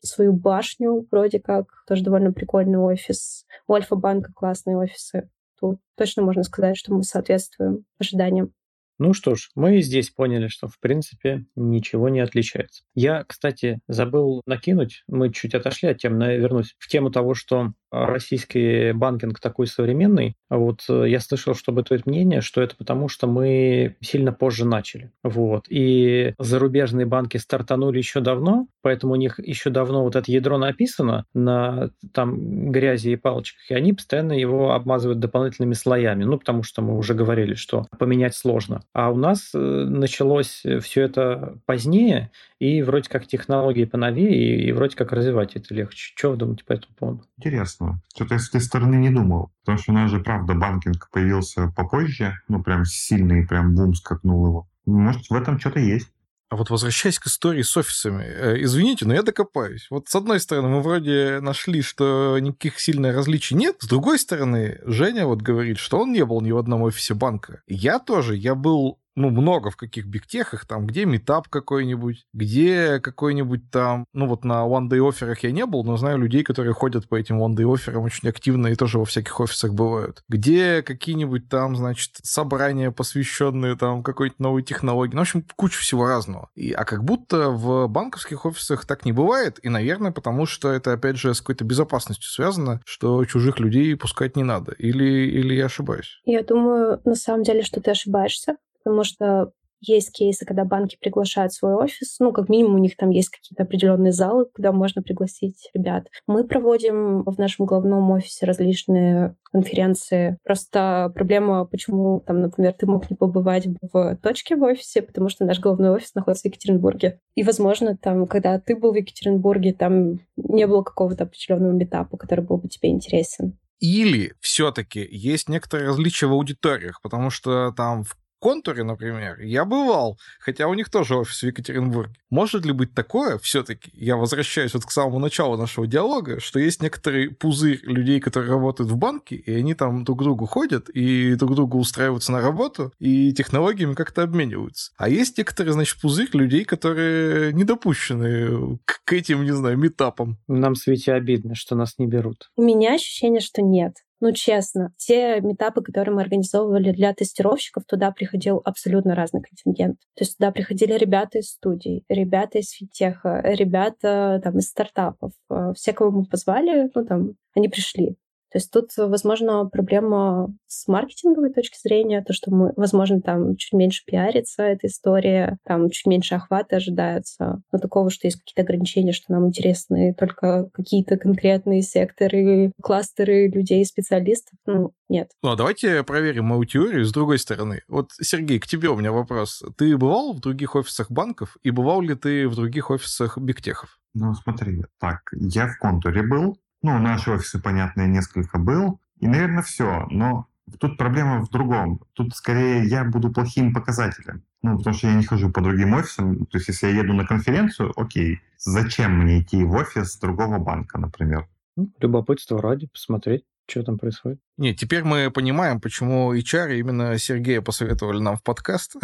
свою 0.00 0.32
башню, 0.32 1.06
вроде 1.10 1.40
как, 1.40 1.84
тоже 1.86 2.04
довольно 2.04 2.32
прикольный 2.32 2.78
офис. 2.78 3.46
У 3.66 3.74
Альфа-банка 3.74 4.32
классные 4.32 4.76
офисы. 4.76 5.28
Тут 5.58 5.80
точно 5.96 6.22
можно 6.22 6.42
сказать, 6.42 6.76
что 6.76 6.94
мы 6.94 7.02
соответствуем 7.02 7.84
ожиданиям. 7.98 8.52
Ну 8.98 9.12
что 9.12 9.34
ж, 9.34 9.50
мы 9.54 9.82
здесь 9.82 10.08
поняли, 10.08 10.48
что 10.48 10.68
в 10.68 10.78
принципе 10.80 11.44
ничего 11.54 12.08
не 12.08 12.20
отличается. 12.20 12.82
Я, 12.94 13.24
кстати, 13.24 13.80
забыл 13.88 14.40
накинуть, 14.46 15.04
мы 15.06 15.30
чуть 15.30 15.54
отошли 15.54 15.90
от 15.90 15.98
темы, 15.98 16.16
но 16.16 16.32
вернусь 16.32 16.74
в 16.78 16.88
тему 16.88 17.10
того, 17.10 17.34
что 17.34 17.72
российский 17.90 18.92
банкинг 18.92 19.40
такой 19.40 19.66
современный. 19.66 20.36
Вот 20.50 20.84
э, 20.88 21.04
я 21.08 21.20
слышал, 21.20 21.54
что 21.54 21.72
бытует 21.72 22.06
мнение, 22.06 22.40
что 22.40 22.62
это 22.62 22.76
потому, 22.76 23.08
что 23.08 23.26
мы 23.26 23.96
сильно 24.00 24.32
позже 24.32 24.64
начали. 24.64 25.10
Вот. 25.22 25.66
И 25.68 26.34
зарубежные 26.38 27.06
банки 27.06 27.36
стартанули 27.36 27.98
еще 27.98 28.20
давно, 28.20 28.66
поэтому 28.82 29.14
у 29.14 29.16
них 29.16 29.38
еще 29.38 29.70
давно 29.70 30.02
вот 30.02 30.16
это 30.16 30.30
ядро 30.30 30.58
написано 30.58 31.26
на 31.34 31.90
там 32.12 32.70
грязи 32.70 33.10
и 33.10 33.16
палочках, 33.16 33.70
и 33.70 33.74
они 33.74 33.92
постоянно 33.92 34.32
его 34.32 34.72
обмазывают 34.72 35.20
дополнительными 35.20 35.74
слоями. 35.74 36.24
Ну, 36.24 36.38
потому 36.38 36.62
что 36.62 36.82
мы 36.82 36.96
уже 36.96 37.14
говорили, 37.14 37.54
что 37.54 37.86
поменять 37.98 38.34
сложно. 38.34 38.82
А 38.92 39.10
у 39.10 39.16
нас 39.16 39.50
э, 39.54 39.58
началось 39.58 40.62
все 40.80 41.02
это 41.02 41.58
позднее, 41.66 42.30
и 42.58 42.82
вроде 42.82 43.08
как 43.08 43.26
технологии 43.26 43.84
поновее, 43.84 44.62
и, 44.62 44.72
вроде 44.72 44.96
как 44.96 45.12
развивать 45.12 45.56
это 45.56 45.74
легче. 45.74 46.12
Что 46.16 46.30
вы 46.30 46.36
думаете 46.36 46.64
по 46.64 46.72
этому 46.72 46.94
поводу? 46.94 47.24
Интересно. 47.38 47.75
Что-то 48.14 48.34
я 48.34 48.40
с 48.40 48.48
этой 48.48 48.60
стороны 48.60 48.96
не 48.96 49.10
думал. 49.10 49.52
Потому 49.60 49.78
что 49.78 49.92
у 49.92 49.94
нас 49.94 50.10
же, 50.10 50.20
правда, 50.20 50.54
банкинг 50.54 51.10
появился 51.10 51.72
попозже, 51.76 52.38
ну, 52.48 52.62
прям 52.62 52.84
сильный, 52.84 53.46
прям 53.46 53.74
бум 53.74 53.94
скакнул 53.94 54.46
его. 54.46 54.68
Может, 54.86 55.30
в 55.30 55.34
этом 55.34 55.58
что-то 55.58 55.80
есть. 55.80 56.08
А 56.48 56.54
вот 56.54 56.70
возвращаясь 56.70 57.18
к 57.18 57.26
истории 57.26 57.62
с 57.62 57.76
офисами, 57.76 58.22
э, 58.22 58.62
извините, 58.62 59.04
но 59.04 59.14
я 59.14 59.22
докопаюсь. 59.22 59.88
Вот 59.90 60.08
с 60.08 60.14
одной 60.14 60.38
стороны, 60.38 60.68
мы 60.68 60.80
вроде 60.80 61.40
нашли, 61.40 61.82
что 61.82 62.38
никаких 62.38 62.78
сильных 62.78 63.16
различий 63.16 63.56
нет. 63.56 63.76
С 63.80 63.88
другой 63.88 64.20
стороны, 64.20 64.78
Женя 64.84 65.26
вот 65.26 65.42
говорит, 65.42 65.78
что 65.78 65.98
он 65.98 66.12
не 66.12 66.24
был 66.24 66.40
ни 66.40 66.52
в 66.52 66.58
одном 66.58 66.82
офисе 66.82 67.14
банка. 67.14 67.62
Я 67.66 67.98
тоже, 67.98 68.36
я 68.36 68.54
был 68.54 69.00
ну, 69.16 69.30
много 69.30 69.70
в 69.70 69.76
каких 69.76 70.06
бигтехах, 70.06 70.66
там, 70.66 70.86
где 70.86 71.06
метап 71.06 71.48
какой-нибудь, 71.48 72.26
где 72.32 73.00
какой-нибудь 73.00 73.70
там, 73.70 74.04
ну, 74.12 74.26
вот 74.26 74.44
на 74.44 74.66
one-day 74.66 75.06
офферах 75.08 75.42
я 75.42 75.50
не 75.50 75.66
был, 75.66 75.82
но 75.84 75.96
знаю 75.96 76.18
людей, 76.18 76.44
которые 76.44 76.74
ходят 76.74 77.08
по 77.08 77.16
этим 77.16 77.42
one-day 77.42 77.72
офферам 77.72 78.04
очень 78.04 78.28
активно 78.28 78.68
и 78.68 78.74
тоже 78.74 78.98
во 78.98 79.04
всяких 79.04 79.40
офисах 79.40 79.72
бывают. 79.72 80.22
Где 80.28 80.82
какие-нибудь 80.82 81.48
там, 81.48 81.76
значит, 81.76 82.10
собрания, 82.22 82.90
посвященные 82.90 83.76
там 83.76 84.02
какой-то 84.02 84.36
новой 84.38 84.62
технологии. 84.62 85.14
Ну, 85.14 85.20
в 85.20 85.22
общем, 85.22 85.44
куча 85.56 85.78
всего 85.78 86.06
разного. 86.06 86.50
И, 86.54 86.72
а 86.72 86.84
как 86.84 87.02
будто 87.02 87.50
в 87.50 87.88
банковских 87.88 88.44
офисах 88.44 88.84
так 88.84 89.04
не 89.04 89.12
бывает, 89.12 89.58
и, 89.62 89.68
наверное, 89.68 90.12
потому 90.12 90.46
что 90.46 90.70
это, 90.70 90.92
опять 90.92 91.16
же, 91.16 91.34
с 91.34 91.40
какой-то 91.40 91.64
безопасностью 91.64 92.30
связано, 92.30 92.80
что 92.84 93.24
чужих 93.24 93.58
людей 93.58 93.96
пускать 93.96 94.36
не 94.36 94.44
надо. 94.44 94.72
Или, 94.72 95.04
или 95.04 95.54
я 95.54 95.66
ошибаюсь? 95.66 96.20
Я 96.24 96.42
думаю, 96.42 97.00
на 97.04 97.14
самом 97.14 97.42
деле, 97.42 97.62
что 97.62 97.80
ты 97.80 97.90
ошибаешься 97.90 98.56
потому 98.86 99.02
что 99.02 99.50
есть 99.80 100.12
кейсы, 100.12 100.46
когда 100.46 100.64
банки 100.64 100.96
приглашают 100.98 101.52
свой 101.52 101.74
офис, 101.74 102.16
ну, 102.20 102.32
как 102.32 102.48
минимум 102.48 102.76
у 102.76 102.78
них 102.78 102.96
там 102.96 103.10
есть 103.10 103.30
какие-то 103.30 103.64
определенные 103.64 104.12
залы, 104.12 104.46
куда 104.54 104.70
можно 104.70 105.02
пригласить 105.02 105.68
ребят. 105.74 106.06
Мы 106.28 106.44
проводим 106.44 107.24
в 107.24 107.36
нашем 107.36 107.66
главном 107.66 108.08
офисе 108.12 108.46
различные 108.46 109.34
конференции. 109.42 110.38
Просто 110.44 111.10
проблема, 111.14 111.64
почему 111.66 112.20
там, 112.20 112.40
например, 112.42 112.74
ты 112.74 112.86
мог 112.86 113.10
не 113.10 113.16
побывать 113.16 113.66
в 113.82 114.16
точке 114.22 114.54
в 114.54 114.62
офисе, 114.62 115.02
потому 115.02 115.28
что 115.28 115.44
наш 115.44 115.58
главный 115.58 115.90
офис 115.90 116.14
находится 116.14 116.48
в 116.48 116.52
Екатеринбурге. 116.52 117.18
И, 117.34 117.42
возможно, 117.42 117.96
там, 117.96 118.28
когда 118.28 118.60
ты 118.60 118.76
был 118.76 118.92
в 118.92 118.96
Екатеринбурге, 118.96 119.74
там 119.74 120.20
не 120.36 120.66
было 120.68 120.84
какого-то 120.84 121.24
определенного 121.24 121.72
метапа, 121.72 122.16
который 122.16 122.44
был 122.44 122.58
бы 122.58 122.68
тебе 122.68 122.90
интересен. 122.90 123.58
Или 123.78 124.32
все-таки 124.40 125.06
есть 125.10 125.48
некоторые 125.48 125.88
различия 125.88 126.26
в 126.26 126.32
аудиториях, 126.32 127.02
потому 127.02 127.28
что 127.28 127.72
там 127.76 128.04
в 128.04 128.16
контуре, 128.38 128.84
например, 128.84 129.40
я 129.40 129.64
бывал, 129.64 130.18
хотя 130.40 130.68
у 130.68 130.74
них 130.74 130.90
тоже 130.90 131.16
офис 131.16 131.42
в 131.42 131.46
Екатеринбурге. 131.46 132.14
Может 132.30 132.64
ли 132.64 132.72
быть 132.72 132.94
такое 132.94 133.38
все-таки, 133.38 133.90
я 133.94 134.16
возвращаюсь 134.16 134.74
вот 134.74 134.84
к 134.84 134.90
самому 134.90 135.18
началу 135.18 135.56
нашего 135.56 135.86
диалога, 135.86 136.40
что 136.40 136.58
есть 136.58 136.82
некоторый 136.82 137.30
пузырь 137.30 137.80
людей, 137.82 138.20
которые 138.20 138.50
работают 138.50 138.90
в 138.90 138.96
банке, 138.96 139.36
и 139.36 139.54
они 139.54 139.74
там 139.74 140.04
друг 140.04 140.20
к 140.20 140.22
другу 140.22 140.46
ходят, 140.46 140.88
и 140.88 141.34
друг 141.34 141.54
другу 141.54 141.78
устраиваются 141.78 142.32
на 142.32 142.40
работу, 142.40 142.92
и 142.98 143.32
технологиями 143.32 143.94
как-то 143.94 144.22
обмениваются. 144.22 144.92
А 144.96 145.08
есть 145.08 145.38
некоторый, 145.38 145.70
значит, 145.70 146.00
пузырь 146.00 146.30
людей, 146.32 146.64
которые 146.64 147.52
не 147.52 147.64
допущены 147.64 148.78
к, 148.84 149.04
к 149.04 149.12
этим, 149.12 149.44
не 149.44 149.52
знаю, 149.52 149.78
метапам. 149.78 150.38
Нам, 150.48 150.74
Свете, 150.74 151.12
обидно, 151.12 151.54
что 151.54 151.74
нас 151.74 151.94
не 151.98 152.06
берут. 152.06 152.50
У 152.56 152.62
меня 152.62 152.94
ощущение, 152.94 153.40
что 153.40 153.62
нет. 153.62 153.94
Ну, 154.20 154.32
честно, 154.32 154.92
те 154.96 155.40
метапы, 155.40 155.82
которые 155.82 156.14
мы 156.14 156.22
организовывали 156.22 156.90
для 156.92 157.12
тестировщиков, 157.12 157.84
туда 157.84 158.10
приходил 158.10 158.62
абсолютно 158.64 159.14
разный 159.14 159.42
контингент. 159.42 159.98
То 160.14 160.24
есть 160.24 160.38
туда 160.38 160.52
приходили 160.52 160.94
ребята 160.94 161.38
из 161.38 161.50
студий, 161.50 162.04
ребята 162.08 162.58
из 162.58 162.70
фитеха, 162.70 163.42
ребята 163.44 164.40
там 164.42 164.58
из 164.58 164.68
стартапов. 164.68 165.32
Э, 165.50 165.72
все, 165.74 165.92
кого 165.92 166.10
мы 166.10 166.24
позвали, 166.24 166.90
ну, 166.94 167.04
там, 167.04 167.32
они 167.54 167.68
пришли. 167.68 168.16
То 168.56 168.58
есть 168.58 168.70
тут, 168.70 168.88
возможно, 168.96 169.66
проблема 169.66 170.48
с 170.66 170.88
маркетинговой 170.88 171.52
точки 171.52 171.76
зрения, 171.78 172.24
то, 172.26 172.32
что 172.32 172.50
мы, 172.50 172.72
возможно, 172.74 173.20
там 173.20 173.54
чуть 173.56 173.74
меньше 173.74 174.02
пиарится 174.06 174.62
эта 174.62 174.86
история, 174.86 175.58
там 175.62 175.90
чуть 175.90 176.06
меньше 176.06 176.36
охвата 176.36 176.76
ожидается, 176.76 177.60
но 177.70 177.78
такого, 177.78 178.08
что 178.08 178.26
есть 178.26 178.38
какие-то 178.38 178.62
ограничения, 178.62 179.12
что 179.12 179.30
нам 179.30 179.48
интересны 179.48 180.14
только 180.14 180.70
какие-то 180.72 181.18
конкретные 181.18 181.82
секторы, 181.82 182.72
кластеры 182.82 183.48
людей, 183.48 183.84
специалистов, 183.84 184.58
ну, 184.64 184.92
нет. 185.10 185.28
Ну, 185.42 185.50
а 185.50 185.56
давайте 185.56 186.02
проверим 186.02 186.46
мою 186.46 186.64
теорию 186.64 187.04
с 187.04 187.12
другой 187.12 187.38
стороны. 187.38 187.82
Вот, 187.88 188.12
Сергей, 188.22 188.58
к 188.58 188.66
тебе 188.66 188.88
у 188.88 188.96
меня 188.96 189.12
вопрос. 189.12 189.62
Ты 189.76 189.98
бывал 189.98 190.32
в 190.32 190.40
других 190.40 190.76
офисах 190.76 191.10
банков 191.10 191.58
и 191.62 191.70
бывал 191.70 192.00
ли 192.00 192.14
ты 192.14 192.48
в 192.48 192.54
других 192.54 192.90
офисах 192.90 193.36
бигтехов? 193.36 193.98
Ну, 194.14 194.32
смотри, 194.32 194.82
так, 194.98 195.20
я 195.34 195.66
в 195.68 195.76
контуре 195.78 196.22
был, 196.22 196.56
ну, 196.86 196.98
наши 197.00 197.32
офисы, 197.32 197.60
понятно, 197.60 198.06
несколько 198.06 198.58
был. 198.58 199.00
И, 199.18 199.26
наверное, 199.26 199.62
все. 199.62 200.06
Но 200.08 200.46
тут 200.78 200.96
проблема 200.98 201.40
в 201.40 201.50
другом. 201.50 202.00
Тут 202.12 202.36
скорее 202.36 202.84
я 202.84 203.04
буду 203.04 203.32
плохим 203.32 203.74
показателем. 203.74 204.44
Ну, 204.62 204.78
потому 204.78 204.94
что 204.94 205.08
я 205.08 205.14
не 205.14 205.24
хожу 205.24 205.50
по 205.50 205.60
другим 205.60 205.94
офисам. 205.94 206.46
То 206.46 206.58
есть, 206.58 206.68
если 206.68 206.86
я 206.86 207.02
еду 207.02 207.12
на 207.12 207.26
конференцию, 207.26 207.92
окей, 207.96 208.40
зачем 208.58 209.18
мне 209.18 209.40
идти 209.40 209.64
в 209.64 209.72
офис 209.72 210.16
другого 210.18 210.58
банка, 210.58 210.98
например? 210.98 211.48
Ну, 211.74 211.90
любопытство 211.98 212.62
ради 212.62 212.86
посмотреть. 212.86 213.44
Что 213.68 213.82
там 213.82 213.98
происходит? 213.98 214.38
Нет, 214.56 214.76
теперь 214.76 215.02
мы 215.02 215.30
понимаем, 215.30 215.80
почему 215.80 216.32
HR 216.34 216.78
именно 216.78 217.18
Сергея 217.18 217.60
посоветовали 217.60 218.20
нам 218.20 218.36
в 218.36 218.42
подкаст. 218.42 218.94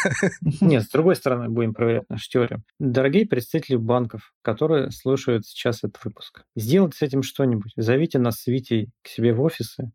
Нет, 0.60 0.84
с 0.84 0.88
другой 0.88 1.16
стороны, 1.16 1.50
будем 1.50 1.74
проверять 1.74 2.08
нашу 2.08 2.30
теорию. 2.30 2.62
Дорогие 2.78 3.26
представители 3.26 3.76
банков, 3.76 4.32
которые 4.40 4.90
слушают 4.90 5.46
сейчас 5.46 5.84
этот 5.84 6.02
выпуск, 6.02 6.44
сделайте 6.56 6.96
с 6.96 7.02
этим 7.02 7.22
что-нибудь. 7.22 7.72
Зовите 7.76 8.18
нас 8.18 8.40
с 8.40 8.46
Витей 8.46 8.90
к 9.02 9.08
себе 9.08 9.34
в 9.34 9.42
офисы 9.42 9.92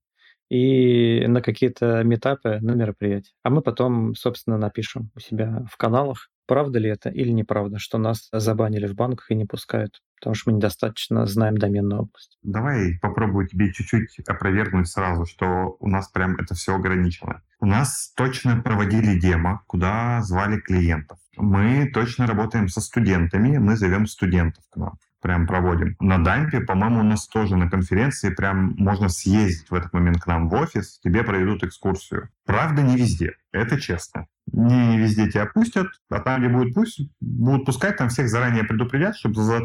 и 0.52 1.26
на 1.28 1.42
какие-то 1.42 2.04
метапы, 2.04 2.60
на 2.62 2.72
мероприятия. 2.72 3.32
А 3.42 3.50
мы 3.50 3.62
потом, 3.62 4.14
собственно, 4.16 4.58
напишем 4.58 5.10
у 5.16 5.20
себя 5.20 5.66
в 5.72 5.78
каналах, 5.78 6.30
правда 6.52 6.80
ли 6.80 6.90
это 6.90 7.08
или 7.10 7.32
неправда, 7.32 7.80
что 7.80 7.98
нас 7.98 8.28
забанили 8.34 8.86
в 8.86 8.94
банках 8.94 9.32
и 9.32 9.36
не 9.36 9.46
пускают 9.46 10.02
потому 10.20 10.36
что 10.36 10.52
мы 10.52 10.58
недостаточно 10.58 11.26
знаем 11.26 11.58
доменную 11.58 12.02
область. 12.02 12.38
Давай 12.44 13.00
попробую 13.02 13.48
тебе 13.48 13.74
чуть-чуть 13.74 14.20
опровергнуть 14.28 14.88
сразу, 14.88 15.26
что 15.26 15.78
у 15.80 15.88
нас 15.88 16.10
прям 16.10 16.36
это 16.36 16.54
все 16.54 16.76
ограничено. 16.76 17.42
У 17.60 17.66
нас 17.66 18.14
точно 18.16 18.62
проводили 18.62 19.20
демо, 19.20 19.64
куда 19.66 20.22
звали 20.22 20.60
клиентов. 20.60 21.18
Мы 21.38 21.90
точно 21.92 22.28
работаем 22.28 22.68
со 22.68 22.82
студентами, 22.82 23.58
мы 23.58 23.76
зовем 23.76 24.06
студентов 24.06 24.64
к 24.70 24.76
нам 24.76 25.00
прям 25.22 25.48
проводим. 25.48 25.96
На 26.00 26.24
Дампе, 26.24 26.62
по-моему, 26.62 27.02
у 27.02 27.04
нас 27.04 27.28
тоже 27.28 27.56
на 27.56 27.70
конференции 27.70 28.34
прям 28.34 28.74
можно 28.78 29.10
съездить 29.10 29.70
в 29.70 29.74
этот 29.74 29.94
момент 29.94 30.22
к 30.22 30.28
нам 30.28 30.50
в 30.50 30.54
офис, 30.54 31.00
тебе 31.00 31.24
проведут 31.24 31.64
экскурсию. 31.64 32.30
Правда, 32.46 32.82
не 32.82 32.98
везде, 32.98 33.36
это 33.52 33.80
честно. 33.80 34.28
Не 34.52 34.98
везде 34.98 35.30
тебя 35.30 35.46
пустят, 35.46 35.88
а 36.10 36.20
там, 36.20 36.42
где 36.42 36.50
будет 36.50 36.74
пусть, 36.74 37.02
будут 37.22 37.66
пускать, 37.66 37.98
там 37.98 38.10
всех 38.10 38.28
заранее 38.28 38.64
предупредят, 38.64 39.16
чтобы 39.16 39.42
за 39.42 39.62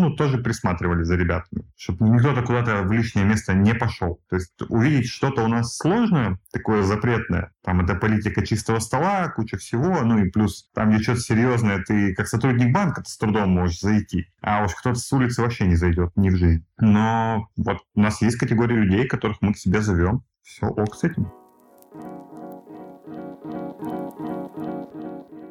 ну, 0.00 0.16
тоже 0.16 0.38
присматривали 0.38 1.02
за 1.02 1.16
ребятами, 1.16 1.64
чтобы 1.76 2.08
никто-то 2.08 2.42
куда-то 2.42 2.82
в 2.82 2.92
лишнее 2.92 3.26
место 3.26 3.54
не 3.54 3.74
пошел. 3.74 4.20
То 4.28 4.36
есть 4.36 4.52
увидеть 4.68 5.08
что-то 5.08 5.44
у 5.44 5.48
нас 5.48 5.76
сложное, 5.76 6.38
такое 6.52 6.82
запретное, 6.82 7.52
там 7.64 7.80
это 7.80 7.94
политика 7.94 8.44
чистого 8.46 8.78
стола, 8.78 9.28
куча 9.28 9.56
всего, 9.56 10.00
ну 10.02 10.18
и 10.18 10.30
плюс 10.30 10.68
там 10.74 10.90
где 10.90 11.02
что-то 11.02 11.20
серьезное, 11.20 11.82
ты 11.84 12.14
как 12.14 12.28
сотрудник 12.28 12.72
банка 12.72 13.02
с 13.06 13.16
трудом 13.16 13.50
можешь 13.50 13.80
зайти, 13.80 14.28
а 14.40 14.64
уж 14.64 14.74
кто-то 14.74 14.98
с 14.98 15.12
улицы 15.12 15.42
вообще 15.42 15.66
не 15.66 15.76
зайдет, 15.76 16.12
ни 16.16 16.30
в 16.30 16.36
жизнь. 16.36 16.64
Но 16.78 17.48
вот 17.56 17.78
у 17.94 18.00
нас 18.00 18.22
есть 18.22 18.36
категория 18.36 18.76
людей, 18.76 19.06
которых 19.06 19.38
мы 19.40 19.52
к 19.52 19.58
себе 19.58 19.80
зовем. 19.80 20.24
Все 20.42 20.66
ок 20.66 20.94
с 20.94 21.04
этим. 21.04 21.30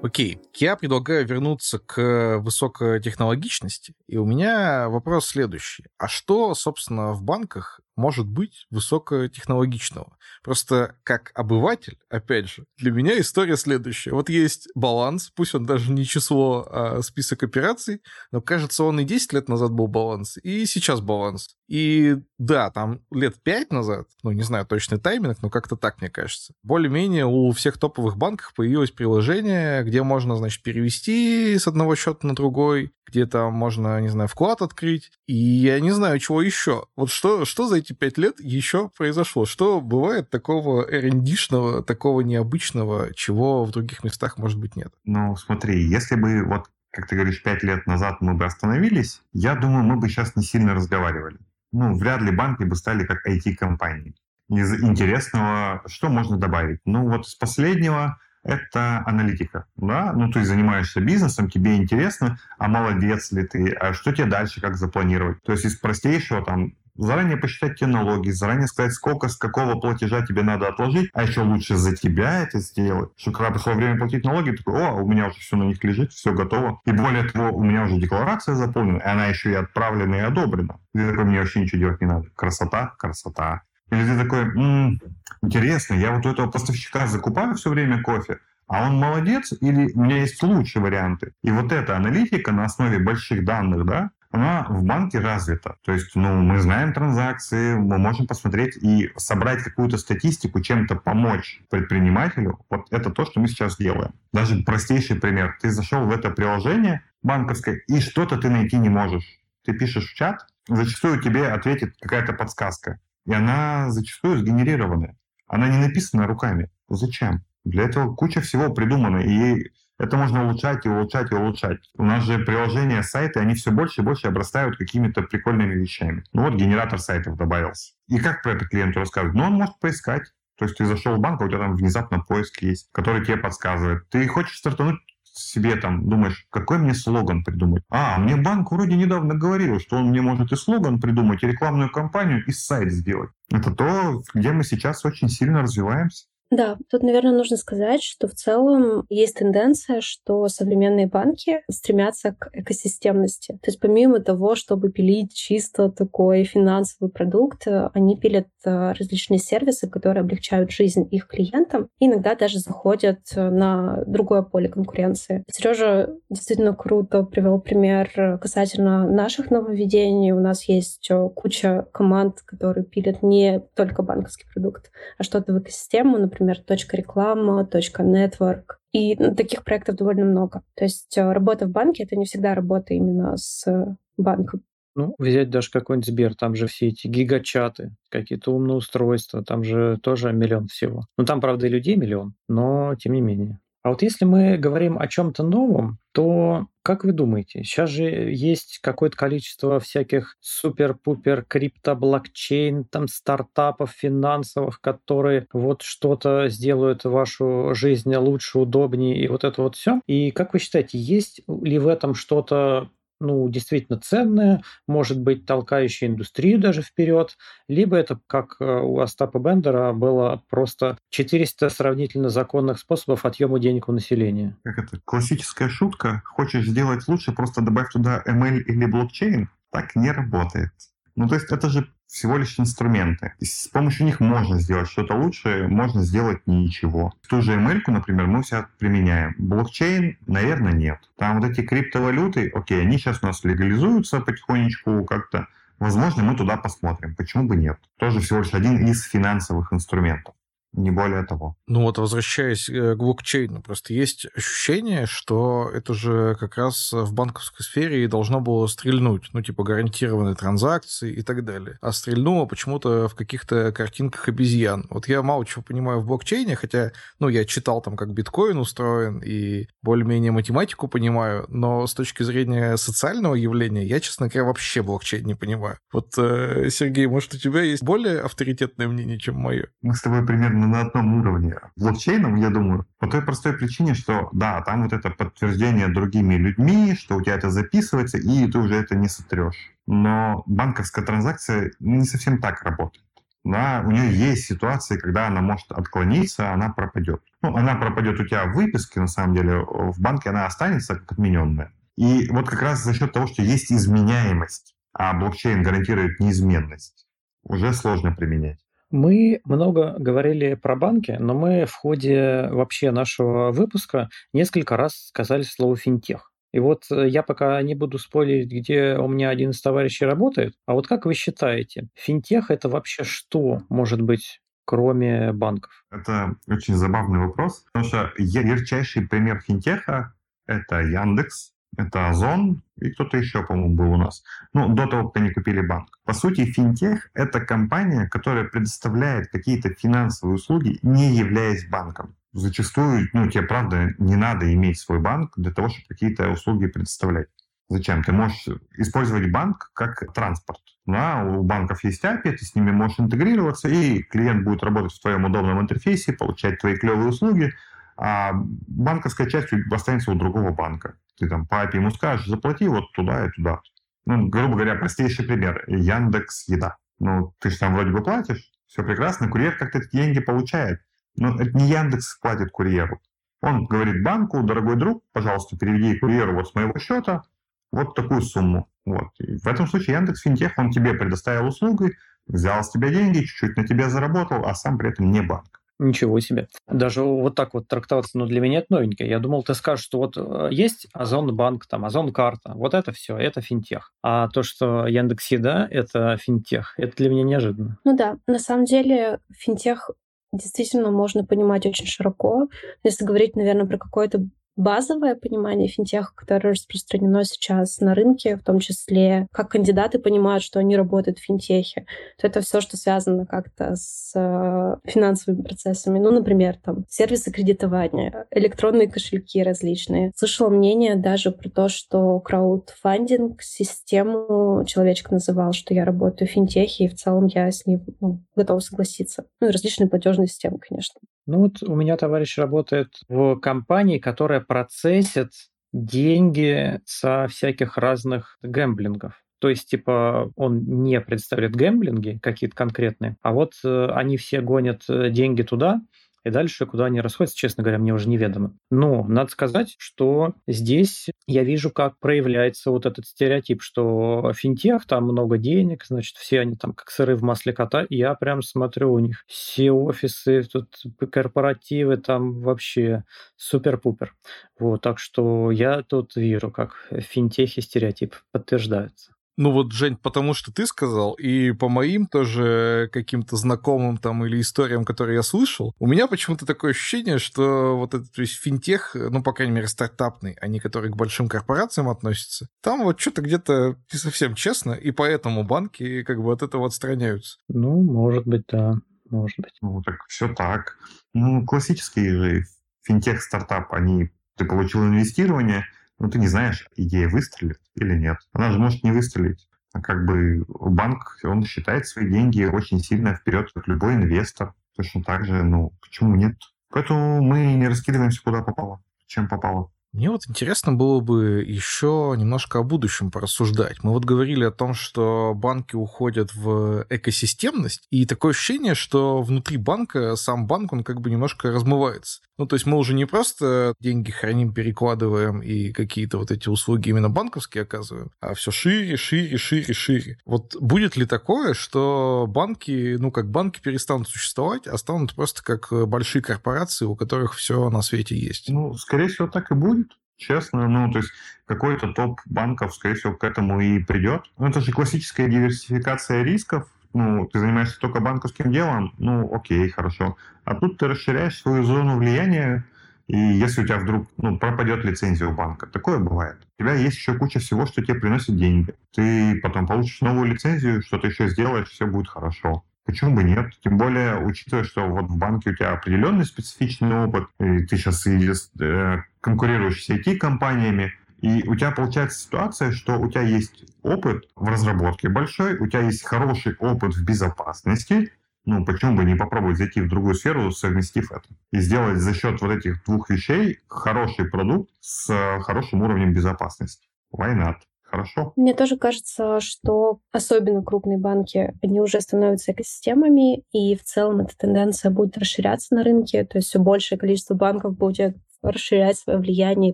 Окей, 0.10 0.40
я 0.56 0.76
предлагаю 0.76 1.24
вернуться 1.24 1.78
к 1.78 2.40
высокотехнологичности. 2.40 3.94
И 4.08 4.18
у 4.18 4.26
меня 4.26 4.90
вопрос 4.90 5.28
следующий. 5.28 5.86
А 6.00 6.08
что, 6.08 6.56
собственно, 6.56 7.14
в 7.14 7.22
банках 7.22 7.80
может 8.00 8.26
быть 8.26 8.66
высокотехнологичного. 8.72 10.18
Просто 10.44 10.96
как 11.04 11.32
обыватель, 11.36 12.00
опять 12.10 12.50
же, 12.50 12.66
для 12.78 12.92
меня 12.92 13.20
история 13.20 13.58
следующая. 13.58 14.12
Вот 14.12 14.30
есть 14.30 14.70
баланс, 14.74 15.32
пусть 15.36 15.54
он 15.54 15.66
даже 15.66 15.92
не 15.92 16.06
число, 16.06 16.68
а 16.72 17.02
список 17.02 17.44
операций, 17.44 18.02
но 18.32 18.42
кажется, 18.42 18.84
он 18.84 19.00
и 19.00 19.04
10 19.04 19.34
лет 19.34 19.50
назад 19.50 19.72
был 19.72 19.88
баланс, 19.88 20.38
и 20.42 20.66
сейчас 20.66 21.02
баланс. 21.02 21.56
И 21.68 22.16
да, 22.38 22.72
там 22.72 23.02
лет 23.12 23.36
5 23.44 23.72
назад, 23.72 24.08
ну 24.24 24.32
не 24.32 24.44
знаю 24.44 24.66
точный 24.66 25.00
тайминг, 25.00 25.42
но 25.42 25.50
как-то 25.50 25.76
так, 25.76 26.00
мне 26.02 26.10
кажется, 26.10 26.54
более-менее 26.64 27.26
у 27.26 27.52
всех 27.52 27.78
топовых 27.78 28.18
банков 28.18 28.54
появилось 28.56 28.92
приложение, 28.92 29.84
где 29.84 30.04
можно, 30.04 30.36
значит, 30.38 30.64
перевести 30.64 31.58
с 31.60 31.68
одного 31.68 31.96
счета 31.96 32.26
на 32.26 32.34
другой, 32.34 32.94
где 33.10 33.26
там 33.26 33.54
можно, 33.54 34.00
не 34.02 34.10
знаю, 34.10 34.30
вклад 34.30 34.62
открыть. 34.62 35.12
И 35.28 35.34
я 35.34 35.80
не 35.80 35.92
знаю, 35.92 36.20
чего 36.20 36.42
еще. 36.42 36.86
Вот 36.96 37.10
что, 37.10 37.46
что 37.46 37.68
за 37.68 37.78
эти 37.78 37.94
пять 37.94 38.18
лет 38.18 38.40
еще 38.40 38.90
произошло? 38.98 39.46
Что 39.46 39.82
бывает 39.82 40.30
такого 40.30 40.90
rnd 40.90 41.84
такого 41.84 42.22
необычного, 42.22 43.14
чего 43.14 43.66
в 43.66 43.72
других 43.72 44.04
местах, 44.04 44.38
может 44.38 44.60
быть, 44.60 44.76
нет? 44.76 44.94
Ну, 45.06 45.36
смотри, 45.36 45.84
если 45.88 46.16
бы 46.16 46.44
вот 46.46 46.68
как 46.92 47.08
ты 47.08 47.16
говоришь, 47.16 47.44
пять 47.44 47.64
лет 47.64 47.86
назад 47.86 48.18
мы 48.20 48.34
бы 48.34 48.46
остановились, 48.46 49.22
я 49.32 49.56
думаю, 49.56 49.84
мы 49.84 49.98
бы 49.98 50.10
сейчас 50.10 50.36
не 50.36 50.44
сильно 50.44 50.74
разговаривали. 50.74 51.38
Ну, 51.72 51.96
вряд 51.96 52.22
ли 52.22 52.32
банки 52.32 52.64
бы 52.64 52.76
стали 52.76 53.06
как 53.06 53.28
IT-компании. 53.28 54.16
Из 54.50 54.84
интересного, 54.84 55.84
что 55.86 56.10
можно 56.10 56.38
добавить? 56.38 56.80
Ну, 56.86 57.08
вот 57.08 57.28
с 57.28 57.36
последнего 57.36 58.18
это 58.50 59.04
аналитика, 59.06 59.66
да, 59.78 60.14
ну 60.14 60.32
ты 60.32 60.44
занимаешься 60.44 61.02
бизнесом, 61.02 61.50
тебе 61.50 61.78
интересно, 61.78 62.40
а 62.58 62.68
молодец 62.68 63.32
ли 63.32 63.46
ты, 63.46 63.72
а 63.72 63.94
что 63.94 64.12
тебе 64.12 64.26
дальше, 64.26 64.62
как 64.62 64.76
запланировать. 64.76 65.42
То 65.44 65.52
есть 65.54 65.66
из 65.66 65.76
простейшего 65.78 66.44
там 66.44 66.74
заранее 67.00 67.38
посчитать 67.38 67.80
те 67.80 67.88
налоги, 67.88 68.30
заранее 68.30 68.68
сказать, 68.68 68.94
сколько 68.94 69.30
с 69.30 69.38
какого 69.38 69.80
платежа 69.80 70.26
тебе 70.26 70.44
надо 70.44 70.68
отложить, 70.68 71.10
а 71.14 71.24
еще 71.24 71.42
лучше 71.42 71.78
за 71.78 71.96
тебя 71.96 72.44
это 72.44 72.60
сделать, 72.60 73.12
что 73.16 73.32
когда 73.32 73.52
пришло 73.52 73.74
время 73.74 73.98
платить 73.98 74.26
налоги, 74.26 74.52
такой, 74.52 74.82
о, 74.82 74.92
у 74.94 75.08
меня 75.08 75.28
уже 75.28 75.40
все 75.40 75.56
на 75.56 75.64
них 75.64 75.84
лежит, 75.84 76.12
все 76.12 76.34
готово. 76.34 76.82
И 76.86 76.92
более 76.92 77.24
того, 77.24 77.56
у 77.56 77.64
меня 77.64 77.84
уже 77.84 77.98
декларация 77.98 78.56
заполнена, 78.56 78.98
и 78.98 79.08
она 79.08 79.28
еще 79.28 79.52
и 79.52 79.56
отправлена 79.56 80.16
и 80.16 80.20
одобрена. 80.20 80.80
И 80.94 81.00
такой, 81.00 81.24
мне 81.24 81.40
вообще 81.40 81.62
ничего 81.62 81.80
делать 81.80 82.02
не 82.02 82.08
надо. 82.08 82.28
Красота, 82.36 82.94
красота. 82.98 83.62
Или 83.92 84.06
ты 84.06 84.18
такой, 84.18 84.42
м-м, 84.42 85.02
интересно, 85.42 85.96
я 85.96 86.12
вот 86.12 86.26
у 86.26 86.30
этого 86.30 86.50
поставщика 86.50 87.08
закупаю 87.08 87.56
все 87.56 87.70
время 87.70 88.02
кофе, 88.02 88.40
а 88.68 88.88
он 88.88 88.98
молодец 88.98 89.52
или 89.62 89.92
у 89.94 90.04
меня 90.04 90.18
есть 90.18 90.42
лучшие 90.44 90.84
варианты? 90.84 91.34
И 91.44 91.52
вот 91.52 91.72
эта 91.72 91.98
аналитика 91.98 92.52
на 92.52 92.66
основе 92.66 93.00
больших 93.00 93.44
данных, 93.44 93.86
да, 93.86 94.12
она 94.32 94.68
в 94.70 94.84
банке 94.84 95.20
развита. 95.20 95.78
То 95.84 95.92
есть, 95.92 96.16
ну, 96.16 96.42
мы 96.42 96.60
знаем 96.60 96.94
транзакции, 96.94 97.74
мы 97.76 97.98
можем 97.98 98.28
посмотреть 98.28 98.78
и 98.78 99.12
собрать 99.18 99.64
какую-то 99.64 99.98
статистику, 99.98 100.62
чем-то 100.62 100.96
помочь 100.96 101.62
предпринимателю. 101.70 102.60
Вот 102.70 102.86
это 102.92 103.10
то, 103.10 103.26
что 103.26 103.40
мы 103.40 103.48
сейчас 103.48 103.78
делаем. 103.78 104.14
Даже 104.32 104.62
простейший 104.64 105.16
пример. 105.16 105.58
Ты 105.62 105.72
зашел 105.72 106.06
в 106.06 106.12
это 106.12 106.30
приложение 106.30 107.02
банковское, 107.24 107.82
и 107.88 108.00
что-то 108.00 108.38
ты 108.38 108.50
найти 108.50 108.78
не 108.78 108.90
можешь. 108.90 109.40
Ты 109.66 109.74
пишешь 109.74 110.12
в 110.12 110.16
чат, 110.16 110.46
зачастую 110.68 111.22
тебе 111.22 111.48
ответит 111.48 111.96
какая-то 112.00 112.34
подсказка. 112.34 113.00
И 113.30 113.34
она 113.34 113.92
зачастую 113.92 114.40
сгенерированная. 114.40 115.16
Она 115.48 115.70
не 115.70 115.78
написана 115.78 116.26
руками. 116.26 116.72
Зачем? 116.88 117.44
Для 117.64 117.84
этого 117.84 118.16
куча 118.16 118.42
всего 118.42 118.74
придумано, 118.74 119.18
и 119.18 119.70
это 120.00 120.18
можно 120.18 120.46
улучшать 120.46 120.88
и 120.88 120.90
улучшать 120.90 121.32
и 121.32 121.36
улучшать. 121.36 121.92
У 121.96 122.04
нас 122.04 122.24
же 122.24 122.40
приложения, 122.40 123.04
сайты, 123.04 123.40
они 123.40 123.54
все 123.54 123.70
больше 123.70 124.02
и 124.02 124.04
больше 124.04 124.28
обрастают 124.28 124.78
какими-то 124.78 125.22
прикольными 125.22 125.76
вещами. 125.76 126.24
Ну 126.34 126.42
вот 126.42 126.56
генератор 126.56 126.98
сайтов 126.98 127.38
добавился. 127.38 127.94
И 128.08 128.18
как 128.18 128.42
про 128.42 128.54
это 128.54 128.66
клиенту 128.66 129.00
рассказывать? 129.00 129.36
Ну, 129.36 129.44
он 129.44 129.54
может 129.54 129.78
поискать. 129.80 130.24
То 130.58 130.66
есть 130.66 130.78
ты 130.78 130.86
зашел 130.86 131.16
в 131.16 131.20
банк, 131.20 131.40
а 131.40 131.46
у 131.46 131.50
тебя 131.50 131.60
там 131.60 131.76
внезапно 131.76 132.22
поиск 132.22 132.64
есть, 132.64 132.90
который 132.92 133.24
тебе 133.24 133.38
подсказывает. 133.38 134.10
Ты 134.10 134.28
хочешь 134.28 134.58
стартануть 134.58 135.00
себе 135.40 135.76
там 135.76 136.08
думаешь, 136.10 136.46
какой 136.50 136.78
мне 136.78 136.94
слоган 136.94 137.44
придумать? 137.44 137.84
А, 137.90 138.18
мне 138.18 138.36
банк 138.36 138.72
вроде 138.72 138.96
недавно 138.96 139.36
говорил, 139.36 139.80
что 139.80 139.98
он 139.98 140.10
мне 140.10 140.22
может 140.22 140.52
и 140.52 140.56
слоган 140.56 141.00
придумать, 141.00 141.44
и 141.44 141.48
рекламную 141.48 141.92
кампанию, 141.92 142.44
и 142.46 142.52
сайт 142.52 142.92
сделать. 142.92 143.32
Это 143.52 143.72
то, 143.72 144.22
где 144.34 144.52
мы 144.52 144.64
сейчас 144.64 145.06
очень 145.06 145.30
сильно 145.30 145.62
развиваемся. 145.62 146.26
Да, 146.52 146.78
тут, 146.90 147.04
наверное, 147.04 147.34
нужно 147.34 147.58
сказать, 147.58 148.02
что 148.02 148.28
в 148.28 148.34
целом 148.34 149.06
есть 149.10 149.36
тенденция, 149.36 150.02
что 150.02 150.48
современные 150.48 151.06
банки 151.06 151.62
стремятся 151.70 152.36
к 152.38 152.50
экосистемности. 152.54 153.60
То 153.62 153.70
есть 153.70 153.80
помимо 153.80 154.20
того, 154.20 154.56
чтобы 154.56 154.92
пилить 154.92 155.34
чисто 155.34 155.92
такой 155.92 156.44
финансовый 156.46 157.12
продукт, 157.12 157.68
они 157.94 158.18
пилят 158.18 158.48
э, 158.66 158.94
различные 158.94 159.38
сервисы, 159.38 159.88
которые 159.88 160.22
облегчают 160.22 160.72
жизнь 160.72 161.08
их 161.12 161.28
клиентам, 161.28 161.90
и 162.00 162.08
иногда 162.08 162.34
даже 162.34 162.58
заходят 162.58 163.20
на 163.36 164.04
другое 164.08 164.42
поле 164.42 164.70
конкуренции. 164.70 165.44
Сережа 165.52 166.16
действительно 166.30 166.74
круто 166.74 167.24
привел 167.24 167.62
пример 167.62 168.40
касательно 168.42 169.08
наших 169.08 169.52
нововведений. 169.52 170.32
У 170.32 170.40
нас 170.40 170.64
есть 170.64 171.08
э, 171.12 171.30
куча 171.36 171.86
команд, 171.92 172.42
которые 172.42 172.86
пилят 172.86 173.22
не 173.22 173.62
только 173.76 174.02
банковский 174.02 174.48
продукт, 174.52 174.92
а 175.20 175.24
что-то 175.24 175.54
в 175.54 175.60
экосистему, 175.60 176.18
например, 176.18 176.39
например, 176.40 176.64
точка 176.64 176.98
реклама, 176.98 177.66
точка 177.66 178.04
нетворк. 178.04 178.80
И 178.92 179.16
таких 179.16 179.64
проектов 179.64 179.96
довольно 179.96 180.26
много. 180.26 180.64
То 180.76 180.86
есть 180.86 181.16
э, 181.18 181.32
работа 181.32 181.68
в 181.68 181.70
банке— 181.70 182.04
это 182.06 182.16
не 182.16 182.26
всегда 182.26 182.56
работа 182.56 182.94
именно 182.94 183.38
с 183.38 183.98
банком. 184.18 184.64
Ну, 184.96 185.16
взять 185.18 185.50
даже 185.50 185.70
какой-нибудь 185.72 186.08
Сбер, 186.08 186.36
там 186.36 186.56
же 186.56 186.68
все 186.68 186.88
эти 186.88 187.08
гигачаты, 187.08 187.96
какие-то 188.10 188.52
умные 188.52 188.76
устройства, 188.76 189.44
там 189.44 189.64
же 189.64 189.98
тоже 190.02 190.34
миллион 190.34 190.68
всего. 190.68 191.06
Ну, 191.18 191.26
там, 191.26 191.40
правда, 191.40 191.68
и 191.68 191.70
людей 191.70 191.96
миллион, 191.96 192.34
но 192.48 192.96
тем 192.96 193.14
не 193.14 193.22
менее. 193.22 193.60
А 193.82 193.90
вот 193.90 194.02
если 194.02 194.26
мы 194.26 194.58
говорим 194.58 195.00
о 195.00 195.08
чем-то 195.08 195.44
новом, 195.44 196.00
то 196.12 196.68
как 196.90 197.04
вы 197.04 197.12
думаете, 197.12 197.64
сейчас 197.64 197.92
же 197.92 198.04
есть 198.04 198.80
какое-то 198.82 199.16
количество 199.16 199.80
всяких 199.80 200.38
супер-пупер 200.40 201.46
крипто-блокчейн, 201.48 202.84
там 202.86 203.08
стартапов 203.08 203.92
финансовых, 203.92 204.82
которые 204.82 205.46
вот 205.54 205.84
что-то 205.84 206.48
сделают 206.50 207.04
вашу 207.04 207.76
жизнь 207.76 208.16
лучше, 208.16 208.58
удобнее 208.58 209.24
и 209.24 209.28
вот 209.28 209.44
это 209.44 209.62
вот 209.62 209.76
все. 209.76 210.02
И 210.08 210.32
как 210.32 210.54
вы 210.54 210.58
считаете, 210.58 210.98
есть 210.98 211.42
ли 211.48 211.78
в 211.78 211.88
этом 211.88 212.16
что-то 212.16 212.90
ну, 213.20 213.50
действительно 213.50 214.00
ценное, 214.00 214.62
может 214.88 215.20
быть, 215.20 215.46
толкающее 215.46 216.10
индустрию 216.10 216.60
даже 216.60 216.82
вперед, 216.82 217.38
либо 217.68 217.98
это, 217.98 218.20
как 218.28 218.58
э, 218.60 218.66
у 218.66 219.00
Остапа 219.00 219.40
Бендера, 219.40 219.94
было 219.94 220.44
просто 220.50 220.98
400 221.10 221.70
сравнительно 221.70 222.30
законных 222.30 222.80
способов 222.80 223.26
отъема 223.26 223.60
денег 223.60 223.90
у 223.90 223.92
населения. 223.92 224.58
Как 224.64 224.80
это? 224.80 225.00
Классическая 225.06 225.70
шутка. 225.70 226.22
Хочешь 226.26 226.66
сделать 226.66 227.08
лучше, 227.08 227.32
просто 227.32 227.62
добавь 227.62 227.92
туда 227.92 228.24
ML 228.26 228.60
или 228.60 228.86
блокчейн. 228.86 229.50
Так 229.72 229.96
не 229.96 230.12
работает. 230.12 230.72
Ну, 231.16 231.28
то 231.28 231.36
есть 231.36 231.52
это 231.52 231.70
же 231.70 231.88
всего 232.10 232.38
лишь 232.38 232.60
инструменты. 232.60 233.34
И 233.40 233.46
с 233.46 233.68
помощью 233.68 234.06
них 234.06 234.20
можно 234.20 234.60
сделать 234.60 234.90
что-то 234.90 235.14
лучшее, 235.14 235.68
можно 235.68 236.02
сделать 236.02 236.42
ничего. 236.48 237.14
Ту 237.28 237.42
же 237.42 237.54
ML, 237.54 237.82
например, 237.88 238.26
мы 238.26 238.42
все 238.42 238.68
применяем. 238.80 239.36
Блокчейн, 239.38 240.18
наверное, 240.26 240.74
нет. 240.74 241.00
Там 241.18 241.40
вот 241.40 241.50
эти 241.50 241.62
криптовалюты, 241.62 242.50
окей, 242.54 242.82
они 242.82 242.98
сейчас 242.98 243.20
у 243.22 243.28
нас 243.28 243.44
легализуются 243.44 244.22
потихонечку 244.22 245.06
как-то. 245.06 245.48
Возможно, 245.78 246.24
мы 246.24 246.36
туда 246.36 246.58
посмотрим. 246.58 247.16
Почему 247.16 247.48
бы 247.48 247.56
нет? 247.56 247.78
Тоже 247.98 248.20
всего 248.20 248.40
лишь 248.40 248.54
один 248.54 248.86
из 248.88 249.04
финансовых 249.04 249.72
инструментов 249.72 250.34
не 250.74 250.92
более 250.92 251.26
того. 251.26 251.56
Ну 251.68 251.82
вот, 251.82 251.98
возвращаясь 251.98 252.70
э, 252.70 252.96
к 252.96 252.98
блокчейну, 252.98 253.62
просто 253.62 253.94
есть 253.94 254.28
ощущение, 254.36 255.06
что 255.06 255.70
это 255.74 255.94
же 255.94 256.36
как 256.40 256.58
раз 256.58 256.92
в 256.92 257.14
банковской 257.14 257.66
сфере 257.66 258.04
и 258.04 258.08
должно 258.08 258.40
было 258.40 258.68
стрельнуть, 258.68 259.30
ну 259.34 259.42
типа 259.42 259.64
гарантированные 259.64 260.36
транзакции 260.36 261.12
и 261.12 261.22
так 261.22 261.44
далее. 261.44 261.78
А 261.82 261.92
стрельнуло 261.92 262.46
почему-то 262.46 263.08
в 263.08 263.16
каких-то 263.16 263.72
картинках 263.72 264.28
обезьян. 264.28 264.86
Вот 264.90 265.08
я 265.08 265.22
мало 265.24 265.46
чего 265.46 265.64
понимаю 265.64 266.02
в 266.02 266.06
блокчейне, 266.06 266.56
хотя, 266.56 266.92
ну, 267.20 267.30
я 267.30 267.46
читал 267.46 267.82
там, 267.82 267.96
как 267.96 268.14
биткоин 268.14 268.58
устроен 268.58 269.20
и 269.20 269.68
более-менее 269.82 270.32
математику 270.32 270.88
понимаю, 270.88 271.46
но 271.50 271.88
с 271.88 271.94
точки 271.94 272.24
зрения 272.24 272.78
социального 272.78 273.36
явления 273.36 273.86
я, 273.86 274.00
честно 274.00 274.28
говоря, 274.28 274.46
вообще 274.46 274.82
блокчейн 274.82 275.26
не 275.26 275.36
понимаю. 275.36 275.78
Вот, 275.92 276.14
э, 276.18 276.70
Сергей, 276.70 277.08
может, 277.08 277.34
у 277.34 277.38
тебя 277.38 277.62
есть 277.62 277.84
более 277.84 278.20
авторитетное 278.20 278.88
мнение, 278.88 279.18
чем 279.18 279.36
мое? 279.36 279.68
Мы 279.82 279.96
с 279.96 280.02
тобой 280.02 280.26
примерно 280.26 280.59
примерно 280.60 280.68
на 280.68 280.82
одном 280.82 281.20
уровне 281.20 281.56
блокчейном, 281.76 282.36
я 282.36 282.50
думаю, 282.50 282.86
по 283.00 283.08
той 283.08 283.22
простой 283.22 283.54
причине, 283.54 283.94
что 283.94 284.30
да, 284.34 284.62
там 284.62 284.84
вот 284.84 284.94
это 284.94 285.10
подтверждение 285.10 285.88
другими 285.88 286.36
людьми, 286.36 286.96
что 286.96 287.16
у 287.16 287.22
тебя 287.22 287.36
это 287.36 287.50
записывается, 287.50 288.18
и 288.18 288.48
ты 288.48 288.58
уже 288.58 288.76
это 288.76 288.96
не 288.96 289.08
сотрешь. 289.08 289.72
Но 289.88 290.44
банковская 290.46 291.06
транзакция 291.06 291.72
не 291.80 292.06
совсем 292.06 292.40
так 292.40 292.64
работает. 292.64 293.06
Да, 293.46 293.84
у 293.86 293.92
нее 293.92 294.14
есть 294.14 294.46
ситуации, 294.46 294.98
когда 294.98 295.28
она 295.28 295.42
может 295.42 295.72
отклониться, 295.72 296.52
она 296.52 296.70
пропадет. 296.70 297.22
Ну, 297.42 297.56
она 297.56 297.76
пропадет 297.76 298.20
у 298.20 298.26
тебя 298.26 298.46
в 298.46 298.54
выписке, 298.54 299.00
на 299.00 299.08
самом 299.08 299.34
деле, 299.34 299.60
в 299.60 300.00
банке 300.00 300.30
она 300.30 300.46
останется 300.46 300.96
как 300.96 301.14
отмененная. 301.14 301.72
И 301.96 302.28
вот 302.30 302.50
как 302.50 302.62
раз 302.62 302.84
за 302.84 302.94
счет 302.94 303.14
того, 303.14 303.28
что 303.28 303.42
есть 303.42 303.72
изменяемость, 303.72 304.76
а 304.94 305.14
блокчейн 305.14 305.64
гарантирует 305.64 306.20
неизменность, 306.20 307.08
уже 307.44 307.74
сложно 307.74 308.12
применять. 308.12 308.60
Мы 308.92 309.42
много 309.46 309.96
говорили 310.00 310.56
про 310.56 310.76
банки, 310.76 311.16
но 311.20 311.34
мы 311.34 311.66
в 311.66 311.74
ходе 311.74 312.48
вообще 312.50 312.92
нашего 312.92 313.52
выпуска 313.52 314.10
несколько 314.34 314.78
раз 314.78 315.08
сказали 315.08 315.44
слово 315.44 315.76
«финтех». 315.76 316.32
И 316.52 316.60
вот 316.60 316.86
э, 316.92 317.08
я 317.08 317.22
пока 317.22 317.62
не 317.62 317.76
буду 317.76 318.00
спорить, 318.00 318.52
где 318.52 318.96
у 318.96 319.08
меня 319.08 319.30
один 319.30 319.52
из 319.52 319.62
товарищей 319.62 320.06
работает. 320.06 320.56
А 320.66 320.74
вот 320.74 320.88
как 320.88 321.06
вы 321.06 321.14
считаете, 321.14 321.90
финтех 321.94 322.50
это 322.50 322.70
вообще 322.70 323.04
что 323.04 323.62
может 323.70 324.02
быть 324.02 324.42
кроме 324.66 325.34
банков? 325.34 325.84
Это 325.92 326.36
очень 326.48 326.76
забавный 326.76 327.20
вопрос, 327.20 327.66
потому 327.72 327.86
что 327.86 328.12
ярчайший 328.18 329.08
пример 329.08 329.42
финтеха– 329.42 330.14
это 330.48 330.82
Яндекс, 330.82 331.54
это 331.78 332.10
Озон 332.10 332.62
и 332.78 332.92
кто-то 332.92 333.18
еще, 333.18 333.44
по-моему, 333.44 333.76
был 333.76 333.94
у 333.94 333.98
нас. 333.98 334.24
Ну, 334.54 334.74
до 334.74 334.88
того, 334.88 335.10
как 335.10 335.22
они 335.22 335.32
купили 335.32 335.62
банк. 335.62 336.00
По 336.06 336.14
сути, 336.14 336.46
финтех— 336.46 337.10
это 337.14 337.42
компания, 337.42 338.08
которая 338.08 338.46
предоставляет 338.46 339.30
какие-то 339.30 339.70
финансовые 339.74 340.36
услуги, 340.36 340.80
не 340.82 341.16
являясь 341.16 341.68
банком. 341.68 342.16
Зачастую, 342.32 343.10
ну, 343.14 343.30
тебе, 343.30 343.44
правда, 343.44 343.94
не 343.98 344.16
надо 344.16 344.54
иметь 344.54 344.80
свой 344.80 345.00
банк 345.00 345.34
для 345.36 345.52
того, 345.52 345.70
чтобы 345.70 345.88
какие-то 345.90 346.30
услуги 346.30 346.68
предоставлять. 346.68 347.28
Зачем? 347.70 348.04
Ты 348.04 348.12
можешь 348.14 348.48
использовать 348.78 349.32
банк 349.32 349.72
как 349.74 350.12
транспорт. 350.14 350.62
Да, 350.88 351.24
у 351.24 351.44
банков 351.44 351.84
есть 351.84 352.04
API, 352.04 352.32
ты 352.32 352.44
с 352.44 352.56
ними 352.56 352.72
можешь 352.72 353.00
интегрироваться, 353.00 353.70
и 353.70 354.02
клиент 354.02 354.44
будет 354.44 354.64
работать 354.64 354.94
в 354.94 355.02
твоем 355.02 355.26
удобном 355.26 355.62
интерфейсе, 355.62 356.14
получать 356.14 356.60
твои 356.60 356.76
клевые 356.78 357.10
услуги, 357.10 357.54
а 358.00 358.32
банковская 358.34 359.30
часть 359.30 359.50
останется 359.72 360.12
у 360.12 360.16
другого 360.16 360.52
банка. 360.52 360.96
Ты 361.18 361.28
там 361.28 361.48
API 361.52 361.76
ему 361.76 361.92
скажешь, 361.92 362.28
заплати 362.28 362.68
вот 362.68 362.92
туда 362.94 363.26
и 363.26 363.30
туда. 363.32 363.60
Ну, 364.06 364.28
грубо 364.28 364.56
говоря, 364.56 364.76
простейший 364.76 365.26
пример. 365.26 365.66
Яндекс 365.68 366.48
Еда. 366.48 366.78
Ну, 367.00 367.34
ты 367.40 367.50
же 367.50 367.60
там 367.60 367.74
вроде 367.74 367.92
бы 367.92 368.02
платишь, 368.02 368.52
все 368.68 368.84
прекрасно, 368.84 369.28
курьер 369.28 369.58
как-то 369.58 369.80
эти 369.80 369.92
деньги 369.92 370.20
получает. 370.20 370.82
Но 371.18 371.36
это 371.36 371.52
не 371.58 371.70
Яндекс 371.70 372.20
платит 372.20 372.52
курьеру. 372.52 373.02
Он 373.42 373.66
говорит 373.66 374.02
банку, 374.04 374.44
дорогой 374.44 374.78
друг, 374.78 375.04
пожалуйста, 375.12 375.58
переведи 375.58 375.98
курьеру 375.98 376.36
вот 376.36 376.48
с 376.48 376.56
моего 376.56 376.78
счета 376.80 377.24
вот 377.72 377.96
такую 377.96 378.22
сумму. 378.22 378.70
Вот. 378.86 379.10
И 379.20 379.38
в 379.38 379.48
этом 379.48 379.68
случае 379.68 379.98
Яндекс 379.98 380.22
Финтех, 380.22 380.54
он 380.58 380.72
тебе 380.72 380.94
предоставил 380.94 381.48
услугу, 381.48 381.90
взял 382.28 382.64
с 382.64 382.72
тебя 382.72 382.90
деньги, 382.90 383.20
чуть-чуть 383.20 383.58
на 383.58 383.68
тебя 383.68 383.90
заработал, 383.90 384.46
а 384.46 384.56
сам 384.56 384.78
при 384.78 384.90
этом 384.90 385.12
не 385.12 385.22
банк. 385.22 385.62
Ничего 385.80 386.20
себе. 386.20 386.50
Даже 386.68 387.02
вот 387.04 387.36
так 387.36 387.54
вот 387.54 387.68
трактоваться, 387.68 388.18
ну, 388.18 388.26
для 388.26 388.42
меня 388.42 388.60
это 388.60 388.68
новенькое. 388.70 389.10
Я 389.10 389.20
думал, 389.20 389.44
ты 389.44 389.54
скажешь, 389.54 389.86
что 389.86 390.00
вот 390.00 390.18
э, 390.18 390.50
есть 390.52 390.88
Озон 390.94 391.34
Банк, 391.34 391.66
там, 391.68 391.86
Озон 391.86 392.12
Карта, 392.12 392.52
вот 392.54 392.74
это 392.74 392.92
все, 392.92 393.16
это 393.16 393.40
финтех. 393.40 393.94
А 394.04 394.28
то, 394.28 394.44
что 394.44 394.86
Яндекс 394.88 395.32
Еда, 395.32 395.68
это 395.72 396.18
финтех, 396.18 396.74
это 396.78 396.98
для 396.98 397.10
меня 397.10 397.24
неожиданно. 397.24 397.78
Ну 397.86 397.96
да, 397.96 398.18
на 398.28 398.40
самом 398.40 398.66
деле 398.66 399.20
финтех 399.32 399.90
действительно 400.34 400.92
можно 400.92 401.26
понимать 401.26 401.66
очень 401.66 401.88
широко. 401.88 402.50
Если 402.84 403.06
говорить, 403.06 403.36
наверное, 403.36 403.66
про 403.66 403.78
какое-то 403.78 404.28
базовое 404.60 405.16
понимание 405.16 405.70
финтеха, 405.70 406.12
которое 406.14 406.52
распространено 406.52 407.24
сейчас 407.24 407.80
на 407.80 407.96
рынке, 407.96 408.36
в 408.36 408.44
том 408.44 408.60
числе 408.60 409.28
как 409.32 409.52
кандидаты 409.52 410.00
понимают, 410.00 410.44
что 410.44 410.60
они 410.60 410.76
работают 410.76 411.18
в 411.18 411.24
финтехе, 411.24 411.86
то 412.20 412.28
это 412.28 412.42
все, 412.42 412.60
что 412.60 412.76
связано 412.76 413.26
как-то 413.26 413.76
с 413.76 414.12
э, 414.14 414.76
финансовыми 414.86 415.44
процессами. 415.44 415.98
Ну, 415.98 416.12
например, 416.12 416.58
там 416.62 416.84
сервисы 416.90 417.32
кредитования, 417.32 418.28
электронные 418.32 418.90
кошельки 418.90 419.42
различные. 419.42 420.12
Слышала 420.16 420.50
мнение 420.50 420.98
даже 420.98 421.32
про 421.32 421.50
то, 421.50 421.70
что 421.70 422.20
краудфандинг 422.20 423.42
систему 423.42 424.66
человечек 424.66 425.10
называл, 425.12 425.54
что 425.54 425.74
я 425.74 425.86
работаю 425.86 426.28
в 426.28 426.32
финтехе, 426.32 426.86
и 426.86 426.90
в 426.90 426.96
целом 426.96 427.28
я 427.28 427.50
с 427.50 427.66
ним 427.66 427.86
ну, 428.02 428.22
готова 428.36 428.60
согласиться. 428.60 429.24
Ну 429.40 429.48
и 429.48 429.52
различные 429.52 429.88
платежные 429.88 430.28
системы, 430.28 430.60
конечно. 430.60 431.00
Ну 431.30 431.42
вот 431.42 431.62
у 431.62 431.76
меня 431.76 431.96
товарищ 431.96 432.40
работает 432.40 432.88
в 433.08 433.36
компании, 433.36 434.00
которая 434.00 434.42
процессит 434.50 435.30
деньги 435.72 436.82
со 436.86 437.28
всяких 437.30 437.78
разных 437.78 438.40
гэмблингов. 438.42 439.14
То 439.40 439.48
есть, 439.50 439.70
типа, 439.70 440.32
он 440.36 440.84
не 440.84 441.00
представляет 441.00 441.56
гэмблинги 441.56 442.20
какие-то 442.22 442.56
конкретные, 442.56 443.16
а 443.22 443.32
вот 443.32 443.54
э, 443.64 443.88
они 443.94 444.18
все 444.18 444.42
гонят 444.42 444.84
э, 444.90 445.12
деньги 445.12 445.44
туда, 445.44 445.82
и 446.24 446.30
дальше, 446.30 446.66
куда 446.66 446.86
они 446.86 447.02
расходятся, 447.02 447.38
честно 447.38 447.64
говоря, 447.64 447.80
мне 447.80 447.94
уже 447.94 448.10
неведомо. 448.10 448.56
Но 448.70 449.04
надо 449.06 449.32
сказать, 449.32 449.76
что 449.78 450.34
здесь 450.48 451.08
я 451.28 451.44
вижу, 451.44 451.72
как 451.72 452.00
проявляется 452.00 452.72
вот 452.72 452.86
этот 452.86 453.06
стереотип, 453.06 453.62
что 453.62 454.32
финтех, 454.36 454.86
там 454.86 455.06
много 455.06 455.38
денег, 455.38 455.86
значит, 455.86 456.18
все 456.18 456.40
они 456.40 456.56
там 456.56 456.74
как 456.74 456.90
сыры 456.90 457.16
в 457.16 457.24
масле 457.24 457.54
кота. 457.54 457.86
Я 457.90 458.14
прям 458.16 458.42
смотрю 458.42 458.94
у 458.94 459.00
них 459.00 459.24
все 459.28 459.72
офисы, 459.72 460.44
тут 460.44 460.68
корпоративы, 461.12 461.98
там 461.98 462.42
вообще 462.42 463.04
супер-пупер. 463.36 464.16
Вот, 464.60 464.82
так 464.82 465.00
что 465.00 465.52
я 465.52 465.84
тут 465.84 466.16
вижу, 466.16 466.52
как 466.52 466.88
в 466.92 467.02
финтехе 467.02 467.62
стереотип 467.62 468.16
подтверждается. 468.32 469.14
Ну 469.42 469.52
вот, 469.54 469.72
Жень, 469.72 469.96
потому 469.96 470.34
что 470.34 470.52
ты 470.52 470.66
сказал, 470.66 471.14
и 471.14 471.54
по 471.54 471.70
моим 471.70 472.08
тоже 472.08 472.90
каким-то 472.92 473.38
знакомым 473.38 473.98
там 473.98 474.26
или 474.26 474.42
историям, 474.42 474.84
которые 474.84 475.16
я 475.16 475.24
слышал, 475.24 475.74
у 475.80 475.88
меня 475.88 476.08
почему-то 476.08 476.46
такое 476.46 476.72
ощущение, 476.72 477.20
что 477.20 477.78
вот 477.78 477.94
этот 477.94 478.18
весь 478.18 478.34
финтех, 478.34 478.92
ну, 478.96 479.24
по 479.24 479.32
крайней 479.32 479.54
мере, 479.54 479.70
стартапный, 479.70 480.34
они, 480.42 480.60
а 480.60 480.62
которые 480.62 480.92
к 480.92 480.98
большим 480.98 481.30
корпорациям 481.30 481.88
относятся, 481.88 482.50
там 482.62 482.84
вот 482.84 483.00
что-то 483.00 483.22
где-то 483.22 483.78
не 483.94 483.98
совсем 483.98 484.36
честно, 484.36 484.74
и 484.74 484.92
поэтому 484.92 485.46
банки 485.46 486.04
как 486.04 486.22
бы 486.22 486.34
от 486.34 486.42
этого 486.42 486.66
отстраняются. 486.66 487.38
Ну, 487.48 487.82
может 487.82 488.28
быть, 488.28 488.44
да, 488.50 488.74
может 489.10 489.40
быть. 489.40 489.54
Ну, 489.62 489.82
так 489.84 490.00
все 490.10 490.28
так. 490.34 490.76
Ну, 491.14 491.46
классические 491.46 492.12
же 492.12 492.44
финтех-стартап, 492.82 493.72
они, 493.72 494.10
ты 494.36 494.44
получил 494.44 494.84
инвестирование, 494.84 495.64
но 496.00 496.10
ты 496.10 496.18
не 496.18 496.28
знаешь, 496.28 496.68
идея 496.76 497.10
выстрелит 497.10 497.60
или 497.76 497.98
нет. 497.98 498.18
Она 498.34 498.52
же 498.52 498.60
может 498.60 498.84
не 498.84 498.92
выстрелить. 498.92 499.48
А 499.74 499.82
как 499.82 500.06
бы 500.06 500.46
банк, 500.48 501.18
он 501.24 501.44
считает 501.44 501.86
свои 501.86 502.10
деньги 502.10 502.44
очень 502.44 502.80
сильно 502.80 503.14
вперед, 503.14 503.52
как 503.54 503.68
любой 503.68 503.96
инвестор. 503.96 504.54
Точно 504.76 505.04
так 505.04 505.26
же, 505.26 505.44
ну, 505.44 505.74
почему 505.82 506.16
нет? 506.16 506.36
Поэтому 506.70 507.22
мы 507.22 507.54
не 507.54 507.68
раскидываемся 507.68 508.22
куда 508.24 508.42
попало, 508.42 508.82
чем 509.08 509.28
попало. 509.28 509.72
Мне 509.92 510.12
вот 510.12 510.22
интересно 510.28 510.74
было 510.74 511.00
бы 511.00 511.44
еще 511.46 512.14
немножко 512.16 512.60
о 512.60 512.64
будущем 512.64 513.10
порассуждать. 513.10 513.84
Мы 513.84 513.92
вот 513.92 514.06
говорили 514.06 514.44
о 514.44 514.52
том, 514.52 514.76
что 514.76 515.34
банки 515.36 515.76
уходят 515.76 516.34
в 516.36 516.86
экосистемность, 516.90 517.88
и 517.90 518.06
такое 518.06 518.32
ощущение, 518.32 518.76
что 518.76 519.24
внутри 519.24 519.58
банка 519.58 520.16
сам 520.16 520.46
банк, 520.46 520.74
он 520.74 520.84
как 520.84 521.02
бы 521.02 521.10
немножко 521.10 521.52
размывается. 521.52 522.22
Ну, 522.40 522.46
то 522.46 522.56
есть 522.56 522.66
мы 522.66 522.78
уже 522.78 522.94
не 522.94 523.06
просто 523.06 523.74
деньги 523.82 524.12
храним, 524.12 524.54
перекладываем 524.54 525.42
и 525.42 525.74
какие-то 525.74 526.18
вот 526.18 526.32
эти 526.32 526.48
услуги 526.48 526.88
именно 526.88 527.10
банковские 527.10 527.64
оказываем, 527.64 528.12
а 528.22 528.34
все 528.34 528.50
шире, 528.50 528.96
шире, 528.96 529.38
шире, 529.38 529.74
шире. 529.74 530.18
Вот 530.26 530.56
будет 530.56 530.96
ли 530.96 531.06
такое, 531.06 531.54
что 531.54 532.28
банки, 532.30 532.96
ну, 532.98 533.12
как 533.12 533.30
банки 533.30 533.60
перестанут 533.62 534.08
существовать, 534.08 534.68
а 534.68 534.78
станут 534.78 535.16
просто 535.16 535.44
как 535.44 535.68
большие 535.90 536.22
корпорации, 536.22 536.86
у 536.86 536.96
которых 536.96 537.36
все 537.36 537.70
на 537.70 537.82
свете 537.82 538.18
есть? 538.18 538.50
Ну, 538.50 538.74
скорее 538.76 539.10
всего, 539.10 539.28
так 539.28 539.52
и 539.52 539.54
будет 539.54 539.98
честно. 540.16 540.70
Ну, 540.70 540.90
то 540.94 541.00
есть 541.00 541.12
какой-то 541.46 541.92
топ 541.92 542.22
банков, 542.26 542.74
скорее 542.74 542.96
всего, 542.96 543.18
к 543.18 543.24
этому 543.26 543.60
и 543.60 543.84
придет. 543.84 544.22
Ну, 544.38 544.48
это 544.48 544.62
же 544.62 544.72
классическая 544.72 545.28
диверсификация 545.28 546.24
рисков. 546.24 546.70
Ну, 546.94 547.28
ты 547.28 547.40
занимаешься 547.40 547.80
только 547.80 548.00
банковским 548.00 548.52
делом, 548.52 548.94
ну, 548.98 549.34
окей, 549.34 549.70
хорошо. 549.70 550.18
А 550.44 550.56
тут 550.56 550.78
ты 550.78 550.88
расширяешь 550.88 551.40
свою 551.40 551.64
зону 551.64 551.98
влияния, 551.98 552.66
и 553.08 553.18
если 553.18 553.64
у 553.64 553.66
тебя 553.66 553.78
вдруг 553.78 554.08
ну, 554.18 554.38
пропадет 554.38 554.84
лицензия 554.86 555.28
у 555.28 555.34
банка, 555.34 555.68
такое 555.68 556.00
бывает. 556.00 556.38
У 556.58 556.64
тебя 556.64 556.74
есть 556.74 556.98
еще 556.98 557.14
куча 557.16 557.40
всего, 557.40 557.66
что 557.66 557.84
тебе 557.84 557.96
приносит 557.96 558.38
деньги. 558.38 558.74
Ты 558.94 559.40
потом 559.42 559.68
получишь 559.68 560.02
новую 560.02 560.32
лицензию, 560.32 560.82
что-то 560.82 561.08
еще 561.08 561.28
сделаешь, 561.28 561.70
все 561.70 561.86
будет 561.86 562.08
хорошо. 562.08 562.64
Почему 562.86 563.16
бы 563.16 563.24
нет? 563.24 563.52
Тем 563.64 563.78
более, 563.78 564.18
учитывая, 564.18 564.64
что 564.64 564.88
вот 564.88 565.06
в 565.06 565.18
банке 565.18 565.52
у 565.52 565.56
тебя 565.56 565.74
определенный 565.74 566.26
специфичный 566.26 567.06
опыт, 567.06 567.26
и 567.40 567.64
ты 567.64 567.78
сейчас 567.78 568.06
э, 568.08 569.04
конкурируешь 569.22 569.84
с 569.84 569.90
IT-компаниями, 569.90 570.94
и 571.22 571.48
у 571.48 571.56
тебя 571.56 571.72
получается 571.72 572.20
ситуация, 572.20 572.72
что 572.72 572.98
у 573.00 573.10
тебя 573.10 573.22
есть 573.22 573.66
опыт 573.84 574.30
в 574.36 574.48
разработке 574.48 575.10
большой, 575.10 575.58
у 575.58 575.68
тебя 575.68 575.82
есть 575.82 576.04
хороший 576.04 576.56
опыт 576.60 576.96
в 576.96 577.04
безопасности, 577.04 578.12
ну, 578.46 578.66
почему 578.66 578.96
бы 578.96 579.04
не 579.04 579.16
попробовать 579.16 579.58
зайти 579.58 579.82
в 579.82 579.90
другую 579.90 580.16
сферу, 580.16 580.52
совместив 580.52 581.12
это? 581.12 581.28
И 581.52 581.60
сделать 581.60 582.00
за 582.00 582.14
счет 582.14 582.42
вот 582.42 582.52
этих 582.52 582.84
двух 582.84 583.10
вещей 583.10 583.60
хороший 583.68 584.26
продукт 584.26 584.72
с 584.80 585.40
хорошим 585.42 585.84
уровнем 585.84 586.14
безопасности. 586.14 586.88
Why 587.14 587.36
not? 587.36 587.58
Хорошо. 587.84 588.34
Мне 588.36 588.54
тоже 588.54 588.78
кажется, 588.78 589.40
что 589.40 590.00
особенно 590.12 590.64
крупные 590.64 591.00
банки, 591.00 591.54
они 591.64 591.82
уже 591.82 592.02
становятся 592.02 592.52
экосистемами, 592.52 593.44
и 593.52 593.76
в 593.76 593.84
целом 593.84 594.22
эта 594.22 594.38
тенденция 594.38 594.92
будет 594.92 595.18
расширяться 595.18 595.74
на 595.74 595.84
рынке, 595.84 596.24
то 596.24 596.38
есть 596.38 596.50
все 596.50 596.60
большее 596.60 597.00
количество 597.00 597.34
банков 597.34 597.76
будет 597.76 598.16
расширять 598.42 598.98
свое 598.98 599.20
влияние 599.20 599.72
и 599.72 599.74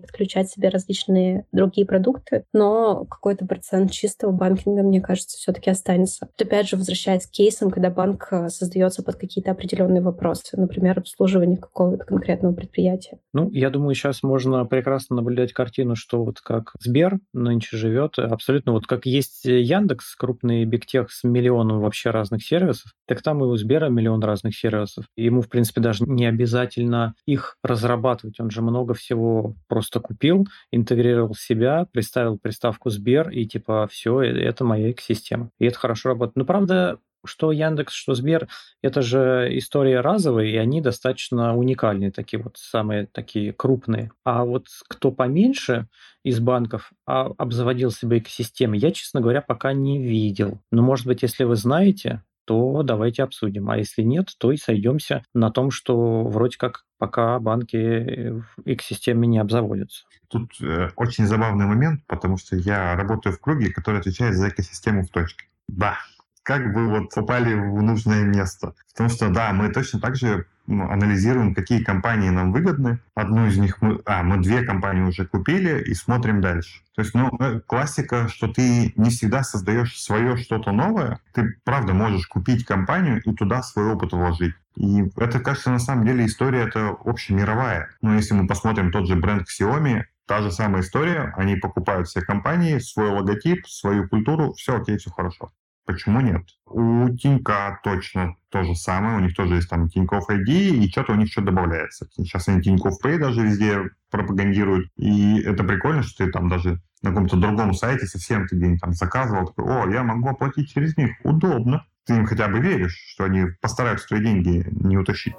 подключать 0.00 0.50
себе 0.50 0.68
различные 0.68 1.46
другие 1.52 1.86
продукты, 1.86 2.44
но 2.52 3.04
какой-то 3.04 3.46
процент 3.46 3.90
чистого 3.90 4.32
банкинга, 4.32 4.82
мне 4.82 5.00
кажется, 5.00 5.36
все-таки 5.38 5.70
останется. 5.70 6.28
Тут 6.36 6.46
опять 6.46 6.68
же, 6.68 6.76
возвращаясь 6.76 7.26
к 7.26 7.30
кейсам, 7.30 7.70
когда 7.70 7.90
банк 7.90 8.28
э, 8.30 8.48
создается 8.48 9.02
под 9.02 9.16
какие-то 9.16 9.50
определенные 9.50 10.02
вопросы, 10.02 10.56
например, 10.58 10.98
обслуживание 10.98 11.58
какого-то 11.58 12.04
конкретного 12.04 12.54
предприятия. 12.54 13.18
Ну, 13.32 13.50
я 13.50 13.70
думаю, 13.70 13.94
сейчас 13.94 14.22
можно 14.22 14.64
прекрасно 14.64 15.16
наблюдать 15.16 15.52
картину, 15.52 15.96
что 15.96 16.24
вот 16.24 16.40
как 16.40 16.72
Сбер 16.80 17.18
нынче 17.32 17.76
живет, 17.76 18.18
абсолютно 18.18 18.72
вот 18.72 18.86
как 18.86 19.06
есть 19.06 19.44
Яндекс, 19.44 20.14
крупный 20.16 20.64
бигтех 20.64 21.10
с 21.10 21.24
миллионом 21.24 21.80
вообще 21.80 22.10
разных 22.10 22.44
сервисов, 22.44 22.92
так 23.06 23.22
там 23.22 23.42
и 23.42 23.46
у 23.46 23.56
Сбера 23.56 23.88
миллион 23.88 24.22
разных 24.22 24.56
сервисов. 24.56 25.06
Ему, 25.16 25.40
в 25.40 25.48
принципе, 25.48 25.80
даже 25.80 26.04
не 26.04 26.26
обязательно 26.26 27.14
их 27.26 27.56
разрабатывать, 27.62 28.40
он 28.40 28.50
много 28.62 28.94
всего 28.94 29.54
просто 29.68 30.00
купил, 30.00 30.46
интегрировал 30.70 31.34
в 31.34 31.40
себя, 31.40 31.86
приставил 31.92 32.38
приставку 32.38 32.90
Сбер, 32.90 33.30
и 33.30 33.46
типа 33.46 33.88
все, 33.90 34.22
э, 34.22 34.40
это 34.42 34.64
моя 34.64 34.90
экосистема. 34.90 35.50
И 35.58 35.66
это 35.66 35.78
хорошо 35.78 36.10
работает. 36.10 36.36
Но 36.36 36.44
правда, 36.44 36.98
что 37.26 37.52
Яндекс, 37.52 37.92
что 37.92 38.14
Сбер, 38.14 38.48
это 38.82 39.02
же 39.02 39.48
история 39.52 40.00
разовая, 40.00 40.46
и 40.46 40.56
они 40.56 40.80
достаточно 40.80 41.56
уникальные, 41.56 42.12
такие 42.12 42.42
вот 42.42 42.56
самые 42.56 43.06
такие 43.06 43.52
крупные. 43.52 44.12
А 44.24 44.44
вот 44.44 44.66
кто 44.88 45.12
поменьше 45.12 45.88
из 46.22 46.40
банков 46.40 46.92
а, 47.06 47.32
обзаводил 47.36 47.90
себе 47.90 48.18
экосистемы, 48.18 48.76
я, 48.76 48.90
честно 48.92 49.20
говоря, 49.20 49.42
пока 49.42 49.72
не 49.72 49.98
видел. 49.98 50.60
Но, 50.70 50.82
может 50.82 51.06
быть, 51.06 51.22
если 51.22 51.44
вы 51.44 51.56
знаете, 51.56 52.22
то 52.46 52.82
давайте 52.82 53.22
обсудим. 53.22 53.68
А 53.68 53.76
если 53.76 54.02
нет, 54.02 54.28
то 54.38 54.52
и 54.52 54.56
сойдемся 54.56 55.22
на 55.34 55.50
том, 55.50 55.70
что 55.70 56.24
вроде 56.24 56.56
как 56.56 56.84
пока 56.98 57.38
банки 57.38 58.30
в 58.30 58.46
экосистеме 58.64 59.26
не 59.26 59.38
обзаводятся. 59.38 60.04
Тут 60.28 60.52
э, 60.62 60.90
очень 60.96 61.26
забавный 61.26 61.66
момент, 61.66 62.02
потому 62.06 62.36
что 62.38 62.56
я 62.56 62.96
работаю 62.96 63.34
в 63.34 63.40
круге, 63.40 63.70
который 63.70 64.00
отвечает 64.00 64.34
за 64.34 64.48
экосистему 64.48 65.02
в 65.02 65.10
точке. 65.10 65.46
Да, 65.68 65.98
как 66.46 66.72
бы 66.72 66.86
вот 66.86 67.12
попали 67.12 67.54
в 67.54 67.82
нужное 67.82 68.22
место. 68.22 68.74
Потому 68.92 69.10
что, 69.10 69.30
да, 69.30 69.52
мы 69.52 69.68
точно 69.68 69.98
так 69.98 70.14
же 70.14 70.46
ну, 70.68 70.88
анализируем, 70.88 71.56
какие 71.56 71.82
компании 71.82 72.30
нам 72.30 72.52
выгодны. 72.52 73.00
Одну 73.16 73.46
из 73.46 73.58
них 73.58 73.82
мы, 73.82 74.00
а, 74.04 74.22
мы 74.22 74.38
две 74.38 74.62
компании 74.62 75.02
уже 75.02 75.26
купили 75.26 75.82
и 75.82 75.92
смотрим 75.92 76.40
дальше. 76.40 76.82
То 76.94 77.02
есть, 77.02 77.14
ну, 77.14 77.36
э, 77.40 77.60
классика, 77.66 78.28
что 78.28 78.46
ты 78.46 78.92
не 78.94 79.10
всегда 79.10 79.42
создаешь 79.42 80.00
свое 80.00 80.36
что-то 80.36 80.70
новое. 80.70 81.18
Ты, 81.32 81.56
правда, 81.64 81.94
можешь 81.94 82.28
купить 82.28 82.64
компанию 82.64 83.20
и 83.24 83.34
туда 83.34 83.64
свой 83.64 83.86
опыт 83.86 84.12
вложить. 84.12 84.54
И 84.76 85.02
это, 85.16 85.40
кажется, 85.40 85.70
на 85.70 85.80
самом 85.80 86.06
деле 86.06 86.26
история 86.26 86.62
это 86.62 86.96
общемировая. 87.04 87.90
Но 88.02 88.14
если 88.14 88.34
мы 88.34 88.46
посмотрим 88.46 88.92
тот 88.92 89.08
же 89.08 89.16
бренд 89.16 89.48
Xiaomi, 89.48 90.04
та 90.26 90.42
же 90.42 90.52
самая 90.52 90.82
история. 90.82 91.34
Они 91.36 91.56
покупают 91.56 92.06
все 92.06 92.20
компании, 92.20 92.78
свой 92.78 93.10
логотип, 93.10 93.66
свою 93.66 94.08
культуру, 94.08 94.52
все 94.52 94.76
окей, 94.76 94.96
все 94.96 95.10
хорошо. 95.10 95.50
Почему 95.86 96.20
нет? 96.20 96.42
У 96.66 97.08
Тинька 97.10 97.78
точно 97.84 98.34
то 98.50 98.64
же 98.64 98.74
самое. 98.74 99.18
У 99.18 99.20
них 99.20 99.36
тоже 99.36 99.54
есть 99.54 99.70
там 99.70 99.88
Тинькофф 99.88 100.28
ID, 100.28 100.48
и 100.48 100.90
что-то 100.90 101.12
у 101.12 101.16
них 101.16 101.30
что 101.30 101.42
добавляется. 101.42 102.08
Сейчас 102.16 102.48
они 102.48 102.60
Тинькофф 102.60 102.94
Pay 103.02 103.18
даже 103.18 103.42
везде 103.42 103.90
пропагандируют. 104.10 104.90
И 104.96 105.40
это 105.40 105.62
прикольно, 105.62 106.02
что 106.02 106.24
ты 106.24 106.32
там 106.32 106.48
даже 106.48 106.82
на 107.02 107.10
каком-то 107.10 107.36
другом 107.36 107.72
сайте 107.72 108.06
совсем 108.06 108.48
ты 108.48 108.56
где-нибудь 108.56 108.80
там 108.80 108.92
заказывал, 108.94 109.46
такой, 109.46 109.64
о, 109.64 109.88
я 109.88 110.02
могу 110.02 110.28
оплатить 110.28 110.72
через 110.72 110.96
них. 110.96 111.12
Удобно. 111.22 111.86
Ты 112.04 112.16
им 112.16 112.26
хотя 112.26 112.48
бы 112.48 112.58
веришь, 112.58 112.96
что 113.12 113.24
они 113.24 113.46
постараются 113.60 114.08
твои 114.08 114.20
деньги 114.20 114.66
не 114.70 114.96
утащить. 114.96 115.34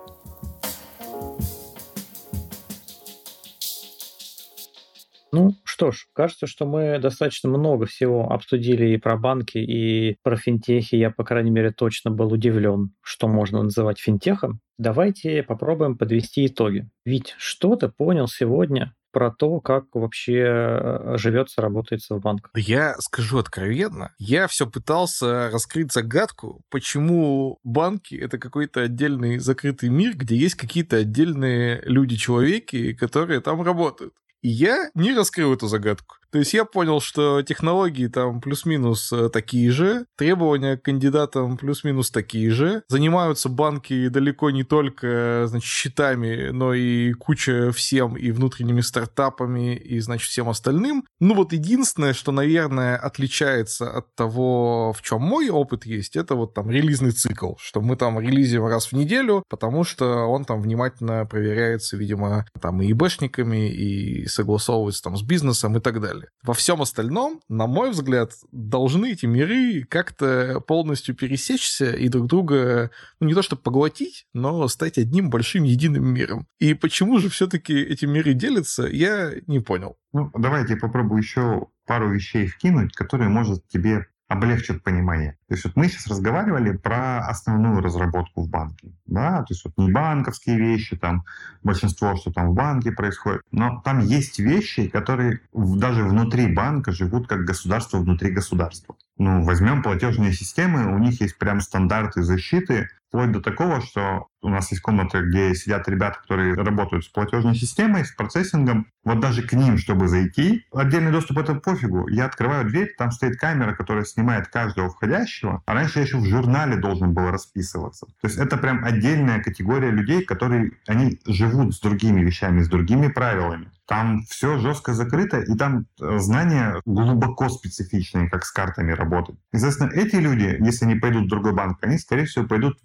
Ну 5.32 5.56
что 5.64 5.92
ж, 5.92 6.08
кажется, 6.14 6.48
что 6.48 6.66
мы 6.66 7.00
достаточно 7.00 7.50
много 7.50 7.86
всего 7.86 8.32
обсудили 8.32 8.88
и 8.90 8.98
про 8.98 9.18
банки, 9.18 9.58
и 9.58 10.18
про 10.24 10.38
финтехи. 10.38 10.96
Я, 10.96 11.12
по 11.12 11.24
крайней 11.24 11.52
мере, 11.52 11.72
точно 11.72 12.12
был 12.12 12.32
удивлен, 12.32 12.92
что 13.02 13.28
можно 13.28 13.64
называть 13.64 14.00
финтехом. 14.00 14.60
Давайте 14.78 15.44
попробуем 15.44 15.98
подвести 15.98 16.46
итоги. 16.46 16.88
Ведь 17.06 17.36
что 17.38 17.76
ты 17.76 17.90
понял 17.90 18.28
сегодня 18.28 18.94
про 19.12 19.32
то, 19.32 19.60
как 19.62 19.86
вообще 19.96 20.44
э, 20.46 21.16
живется, 21.18 21.62
работается 21.62 22.14
в 22.14 22.22
банках. 22.22 22.52
Я 22.56 22.96
скажу 23.00 23.40
откровенно, 23.40 24.14
я 24.20 24.48
все 24.48 24.70
пытался 24.70 25.50
раскрыть 25.50 25.92
загадку, 25.92 26.62
почему 26.70 27.58
банки— 27.64 28.14
это 28.22 28.38
какой-то 28.38 28.82
отдельный 28.82 29.40
закрытый 29.40 29.90
мир, 29.90 30.16
где 30.16 30.36
есть 30.36 30.54
какие-то 30.54 30.98
отдельные 30.98 31.82
люди-человеки, 31.86 32.94
которые 32.94 33.42
там 33.42 33.64
работают. 33.64 34.14
Я 34.50 34.92
не 34.94 35.14
раскрыл 35.14 35.54
эту 35.54 35.68
загадку. 35.68 36.16
То 36.32 36.40
есть 36.40 36.54
я 36.54 36.66
понял, 36.66 37.00
что 37.00 37.42
технологии 37.42 38.08
там 38.08 38.42
плюс-минус 38.42 39.12
э, 39.14 39.30
такие 39.30 39.72
же, 39.72 40.06
требования 40.18 40.78
к 40.78 40.84
кандидатам 40.84 41.58
плюс-минус 41.58 42.12
такие 42.12 42.52
же. 42.52 42.84
Занимаются 42.90 43.50
банки 43.50 44.10
далеко 44.10 44.50
не 44.52 44.64
только, 44.64 45.46
значит, 45.48 45.70
счетами, 45.70 46.50
но 46.52 46.74
и 46.74 47.14
куча 47.14 47.72
всем 47.72 48.18
и 48.18 48.32
внутренними 48.32 48.82
стартапами, 48.82 49.76
и, 49.76 50.00
значит, 50.00 50.30
всем 50.30 50.50
остальным. 50.50 51.06
Ну 51.20 51.34
вот 51.34 51.54
единственное, 51.54 52.14
что, 52.14 52.32
наверное, 52.32 52.98
отличается 52.98 53.90
от 53.90 54.14
того, 54.16 54.94
в 54.94 55.02
чем 55.02 55.22
мой 55.22 55.50
опыт 55.50 55.86
есть, 55.86 56.16
это 56.16 56.36
вот 56.36 56.54
там 56.54 56.70
релизный 56.70 57.12
цикл, 57.12 57.54
что 57.58 57.82
мы 57.82 57.96
там 57.96 58.20
релизим 58.20 58.66
раз 58.66 58.88
в 58.88 58.94
неделю, 58.94 59.44
потому 59.50 59.84
что 59.84 60.26
он 60.26 60.44
там 60.44 60.62
внимательно 60.62 61.26
проверяется, 61.26 61.96
видимо, 61.96 62.46
там 62.60 62.82
и 62.82 62.92
ИБшниками, 62.92 63.70
и 63.70 64.28
согласовывается 64.28 65.04
там 65.04 65.16
с 65.16 65.22
бизнесом 65.22 65.78
и 65.78 65.80
так 65.80 66.02
далее 66.02 66.17
далее. 66.18 66.32
Во 66.44 66.54
всем 66.54 66.82
остальном, 66.82 67.42
на 67.50 67.68
мой 67.68 67.92
взгляд, 67.92 68.32
должны 68.52 69.12
эти 69.12 69.26
миры 69.26 69.86
как-то 69.90 70.62
полностью 70.62 71.16
пересечься 71.16 71.92
и 71.92 72.08
друг 72.10 72.28
друга, 72.28 72.92
ну 73.20 73.28
не 73.28 73.34
то 73.34 73.42
чтобы 73.42 73.62
поглотить, 73.62 74.28
но 74.34 74.68
стать 74.68 74.98
одним 74.98 75.30
большим 75.30 75.64
единым 75.64 76.14
миром. 76.14 76.48
И 76.60 76.74
почему 76.74 77.20
же 77.20 77.30
все-таки 77.30 77.74
эти 77.74 78.06
миры 78.06 78.34
делятся, 78.34 78.88
я 78.88 79.34
не 79.48 79.60
понял. 79.60 79.98
Ну, 80.14 80.32
давайте 80.38 80.74
я 80.74 80.80
попробую 80.80 81.22
еще 81.22 81.68
пару 81.86 82.12
вещей 82.12 82.48
вкинуть, 82.48 82.94
которые, 82.94 83.30
может, 83.30 83.68
тебе 83.68 84.08
облегчит 84.28 84.84
понимание. 84.84 85.38
То 85.48 85.54
есть 85.54 85.64
вот 85.64 85.76
мы 85.76 85.88
сейчас 85.88 86.08
разговаривали 86.08 86.76
про 86.76 87.20
основную 87.20 87.82
разработку 87.82 88.42
в 88.42 88.50
банке. 88.50 88.92
Да? 89.06 89.40
То 89.44 89.54
есть 89.54 89.64
вот 89.64 89.74
не 89.78 89.92
банковские 89.92 90.58
вещи, 90.58 90.98
там 90.98 91.24
большинство, 91.64 92.16
что 92.16 92.32
там 92.32 92.50
в 92.50 92.54
банке 92.54 92.92
происходит, 92.92 93.42
но 93.52 93.82
там 93.84 94.00
есть 94.00 94.40
вещи, 94.40 94.88
которые 94.90 95.40
даже 95.54 96.04
внутри 96.04 96.54
банка 96.54 96.92
живут 96.92 97.28
как 97.28 97.46
государство 97.46 97.98
внутри 97.98 98.32
государства. 98.32 98.96
Ну, 99.18 99.44
возьмем 99.44 99.82
платежные 99.82 100.34
системы, 100.34 100.94
у 100.94 100.98
них 101.00 101.22
есть 101.22 101.38
прям 101.38 101.62
стандарты 101.62 102.22
защиты, 102.22 102.90
вплоть 103.08 103.32
до 103.32 103.42
такого, 103.42 103.82
что 103.82 104.28
у 104.42 104.50
нас 104.50 104.72
есть 104.72 104.82
комната, 104.82 105.22
где 105.22 105.56
сидят 105.56 105.88
ребята, 105.88 106.20
которые 106.22 106.54
работают 106.54 107.06
с 107.06 107.08
платежной 107.08 107.56
системой, 107.56 108.06
с 108.06 108.12
процессингом. 108.12 108.88
Вот 109.04 109.20
даже 109.20 109.42
к 109.42 109.54
ним, 109.54 109.78
чтобы 109.78 110.08
зайти, 110.08 110.66
отдельный 110.74 111.12
доступ 111.12 111.40
это 111.40 111.56
пофигу. 111.56 112.08
Я 112.08 112.26
открываю 112.26 112.66
дверь, 112.66 112.94
там 112.98 113.12
стоит 113.12 113.38
камера, 113.38 113.74
которая 113.74 114.06
снимает 114.06 114.48
каждого 114.48 114.90
входящего. 114.90 115.64
А 115.66 115.74
раньше 115.74 116.00
я 116.00 116.06
еще 116.06 116.18
в 116.18 116.26
журнале 116.26 116.78
должен 116.78 117.14
был 117.14 117.30
расписываться. 117.30 118.06
То 118.22 118.28
есть 118.28 118.38
это 118.38 118.58
прям 118.58 118.84
отдельная 118.84 119.42
категория 119.42 119.92
людей, 119.92 120.24
которые, 120.24 120.72
они 120.88 121.20
живут 121.26 121.74
с 121.74 121.80
другими 121.80 122.22
вещами, 122.22 122.62
с 122.62 122.70
другими 122.70 123.08
правилами. 123.08 123.72
Там 123.88 124.24
все 124.24 124.58
жестко 124.58 124.94
закрыто, 124.94 125.40
и 125.40 125.56
там 125.56 125.86
э, 126.02 126.18
знания 126.20 126.82
глубоко 126.86 127.48
специфичные, 127.48 128.30
как 128.30 128.44
с 128.44 128.52
картами 128.52 128.92
работать. 128.92 129.38
Естественно, 129.54 129.90
эти 129.94 130.18
люди, 130.18 130.58
если 130.60 130.84
они 130.84 130.96
пойдут 130.96 131.26
в 131.26 131.30
другой 131.30 131.54
банк, 131.54 131.78
они, 131.82 131.98
скорее 131.98 132.26
всего, 132.26 132.46
пойдут 132.46 132.78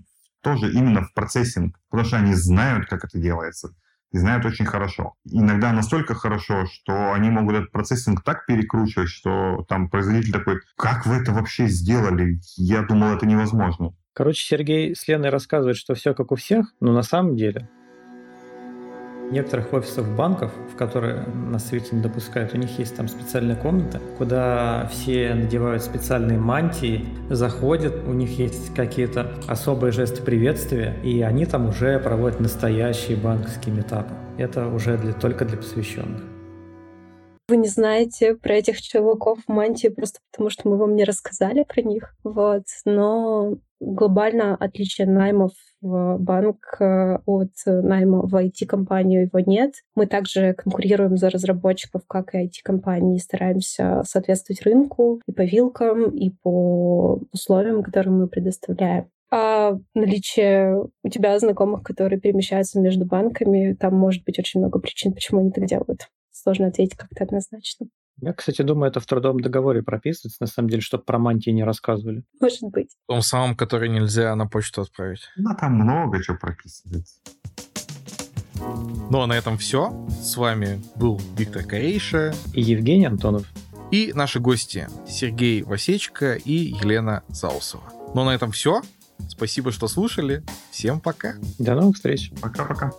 тоже 0.42 0.72
именно 0.72 1.02
в 1.02 1.12
процессинг, 1.14 1.78
потому 1.88 2.06
что 2.06 2.18
они 2.18 2.34
знают, 2.34 2.86
как 2.86 3.04
это 3.04 3.18
делается, 3.18 3.74
и 4.12 4.18
знают 4.18 4.44
очень 4.44 4.66
хорошо. 4.66 5.14
Иногда 5.24 5.72
настолько 5.72 6.14
хорошо, 6.14 6.66
что 6.66 7.12
они 7.12 7.30
могут 7.30 7.54
этот 7.56 7.72
процессинг 7.72 8.22
так 8.22 8.46
перекручивать, 8.46 9.08
что 9.08 9.64
там 9.68 9.88
производитель 9.88 10.32
такой, 10.32 10.60
как 10.76 11.06
вы 11.06 11.16
это 11.16 11.32
вообще 11.32 11.66
сделали? 11.66 12.40
Я 12.56 12.82
думал, 12.82 13.14
это 13.14 13.26
невозможно. 13.26 13.94
Короче, 14.12 14.44
Сергей 14.44 14.94
с 14.94 15.08
Леной 15.08 15.30
рассказывает, 15.30 15.76
что 15.76 15.94
все 15.94 16.14
как 16.14 16.32
у 16.32 16.36
всех, 16.36 16.66
но 16.80 16.92
на 16.92 17.02
самом 17.02 17.36
деле 17.36 17.70
некоторых 19.32 19.72
офисов 19.72 20.14
банков, 20.14 20.52
в 20.72 20.76
которые 20.76 21.24
нас 21.26 21.66
свете 21.66 21.96
не 21.96 22.02
допускают, 22.02 22.54
у 22.54 22.58
них 22.58 22.78
есть 22.78 22.94
там 22.94 23.08
специальная 23.08 23.56
комната, 23.56 24.00
куда 24.18 24.88
все 24.92 25.34
надевают 25.34 25.82
специальные 25.82 26.38
мантии, 26.38 27.04
заходят, 27.30 28.06
у 28.06 28.12
них 28.12 28.38
есть 28.38 28.74
какие-то 28.74 29.32
особые 29.48 29.92
жесты 29.92 30.22
приветствия, 30.22 30.94
и 31.02 31.22
они 31.22 31.46
там 31.46 31.68
уже 31.68 31.98
проводят 31.98 32.40
настоящие 32.40 33.16
банковские 33.16 33.74
метапы. 33.74 34.14
Это 34.38 34.68
уже 34.68 34.96
для, 34.98 35.12
только 35.12 35.44
для 35.44 35.56
посвященных. 35.56 36.22
Вы 37.48 37.56
не 37.56 37.68
знаете 37.68 38.34
про 38.34 38.54
этих 38.54 38.80
чуваков 38.80 39.40
в 39.46 39.52
мантии 39.52 39.88
просто 39.88 40.20
потому, 40.30 40.48
что 40.48 40.68
мы 40.68 40.76
вам 40.76 40.94
не 40.94 41.04
рассказали 41.04 41.64
про 41.64 41.82
них. 41.82 42.14
Вот. 42.22 42.64
Но 42.84 43.58
глобально 43.82 44.54
отличие 44.54 45.06
наймов 45.06 45.52
в 45.80 46.16
банк 46.18 46.76
э, 46.80 47.18
от 47.26 47.50
найма 47.66 48.22
в 48.22 48.34
IT-компанию 48.34 49.22
его 49.22 49.40
нет. 49.40 49.74
Мы 49.96 50.06
также 50.06 50.54
конкурируем 50.54 51.16
за 51.16 51.28
разработчиков, 51.28 52.02
как 52.06 52.34
и 52.34 52.46
IT-компании, 52.46 53.18
стараемся 53.18 54.02
соответствовать 54.04 54.62
рынку 54.62 55.20
и 55.26 55.32
по 55.32 55.42
вилкам, 55.42 56.10
и 56.10 56.30
по 56.30 57.20
условиям, 57.32 57.82
которые 57.82 58.14
мы 58.14 58.28
предоставляем. 58.28 59.08
А 59.30 59.78
наличие 59.94 60.76
у 61.02 61.08
тебя 61.08 61.38
знакомых, 61.38 61.82
которые 61.82 62.20
перемещаются 62.20 62.78
между 62.78 63.06
банками, 63.06 63.72
там 63.72 63.94
может 63.94 64.24
быть 64.24 64.38
очень 64.38 64.60
много 64.60 64.78
причин, 64.78 65.14
почему 65.14 65.40
они 65.40 65.50
так 65.50 65.64
делают. 65.64 66.08
Сложно 66.30 66.68
ответить 66.68 66.96
как-то 66.96 67.24
однозначно. 67.24 67.86
Я, 68.22 68.32
кстати, 68.32 68.62
думаю, 68.62 68.88
это 68.88 69.00
в 69.00 69.06
трудовом 69.06 69.40
договоре 69.40 69.82
прописывается, 69.82 70.36
на 70.40 70.46
самом 70.46 70.68
деле, 70.68 70.80
чтобы 70.80 71.02
про 71.02 71.18
мантии 71.18 71.50
не 71.50 71.64
рассказывали. 71.64 72.22
Может 72.40 72.62
быть. 72.70 72.96
В 73.06 73.08
том 73.08 73.20
самом, 73.20 73.56
который 73.56 73.88
нельзя 73.88 74.34
на 74.36 74.46
почту 74.46 74.82
отправить. 74.82 75.22
Ну, 75.36 75.50
там 75.60 75.74
много 75.74 76.22
чего 76.22 76.36
прописывается. 76.40 77.16
Ну, 79.10 79.20
а 79.22 79.26
на 79.26 79.32
этом 79.32 79.58
все. 79.58 80.06
С 80.08 80.36
вами 80.36 80.80
был 80.94 81.20
Виктор 81.36 81.64
Корейша. 81.64 82.32
И 82.54 82.62
Евгений 82.62 83.06
Антонов. 83.06 83.44
И 83.90 84.12
наши 84.14 84.38
гости 84.38 84.86
Сергей 85.08 85.64
Васечка 85.64 86.34
и 86.34 86.52
Елена 86.52 87.24
Заусова. 87.26 87.92
Ну, 88.14 88.22
а 88.22 88.26
на 88.26 88.30
этом 88.36 88.52
все. 88.52 88.82
Спасибо, 89.28 89.72
что 89.72 89.88
слушали. 89.88 90.44
Всем 90.70 91.00
пока. 91.00 91.34
До 91.58 91.74
новых 91.74 91.96
встреч. 91.96 92.30
Пока-пока. 92.40 92.92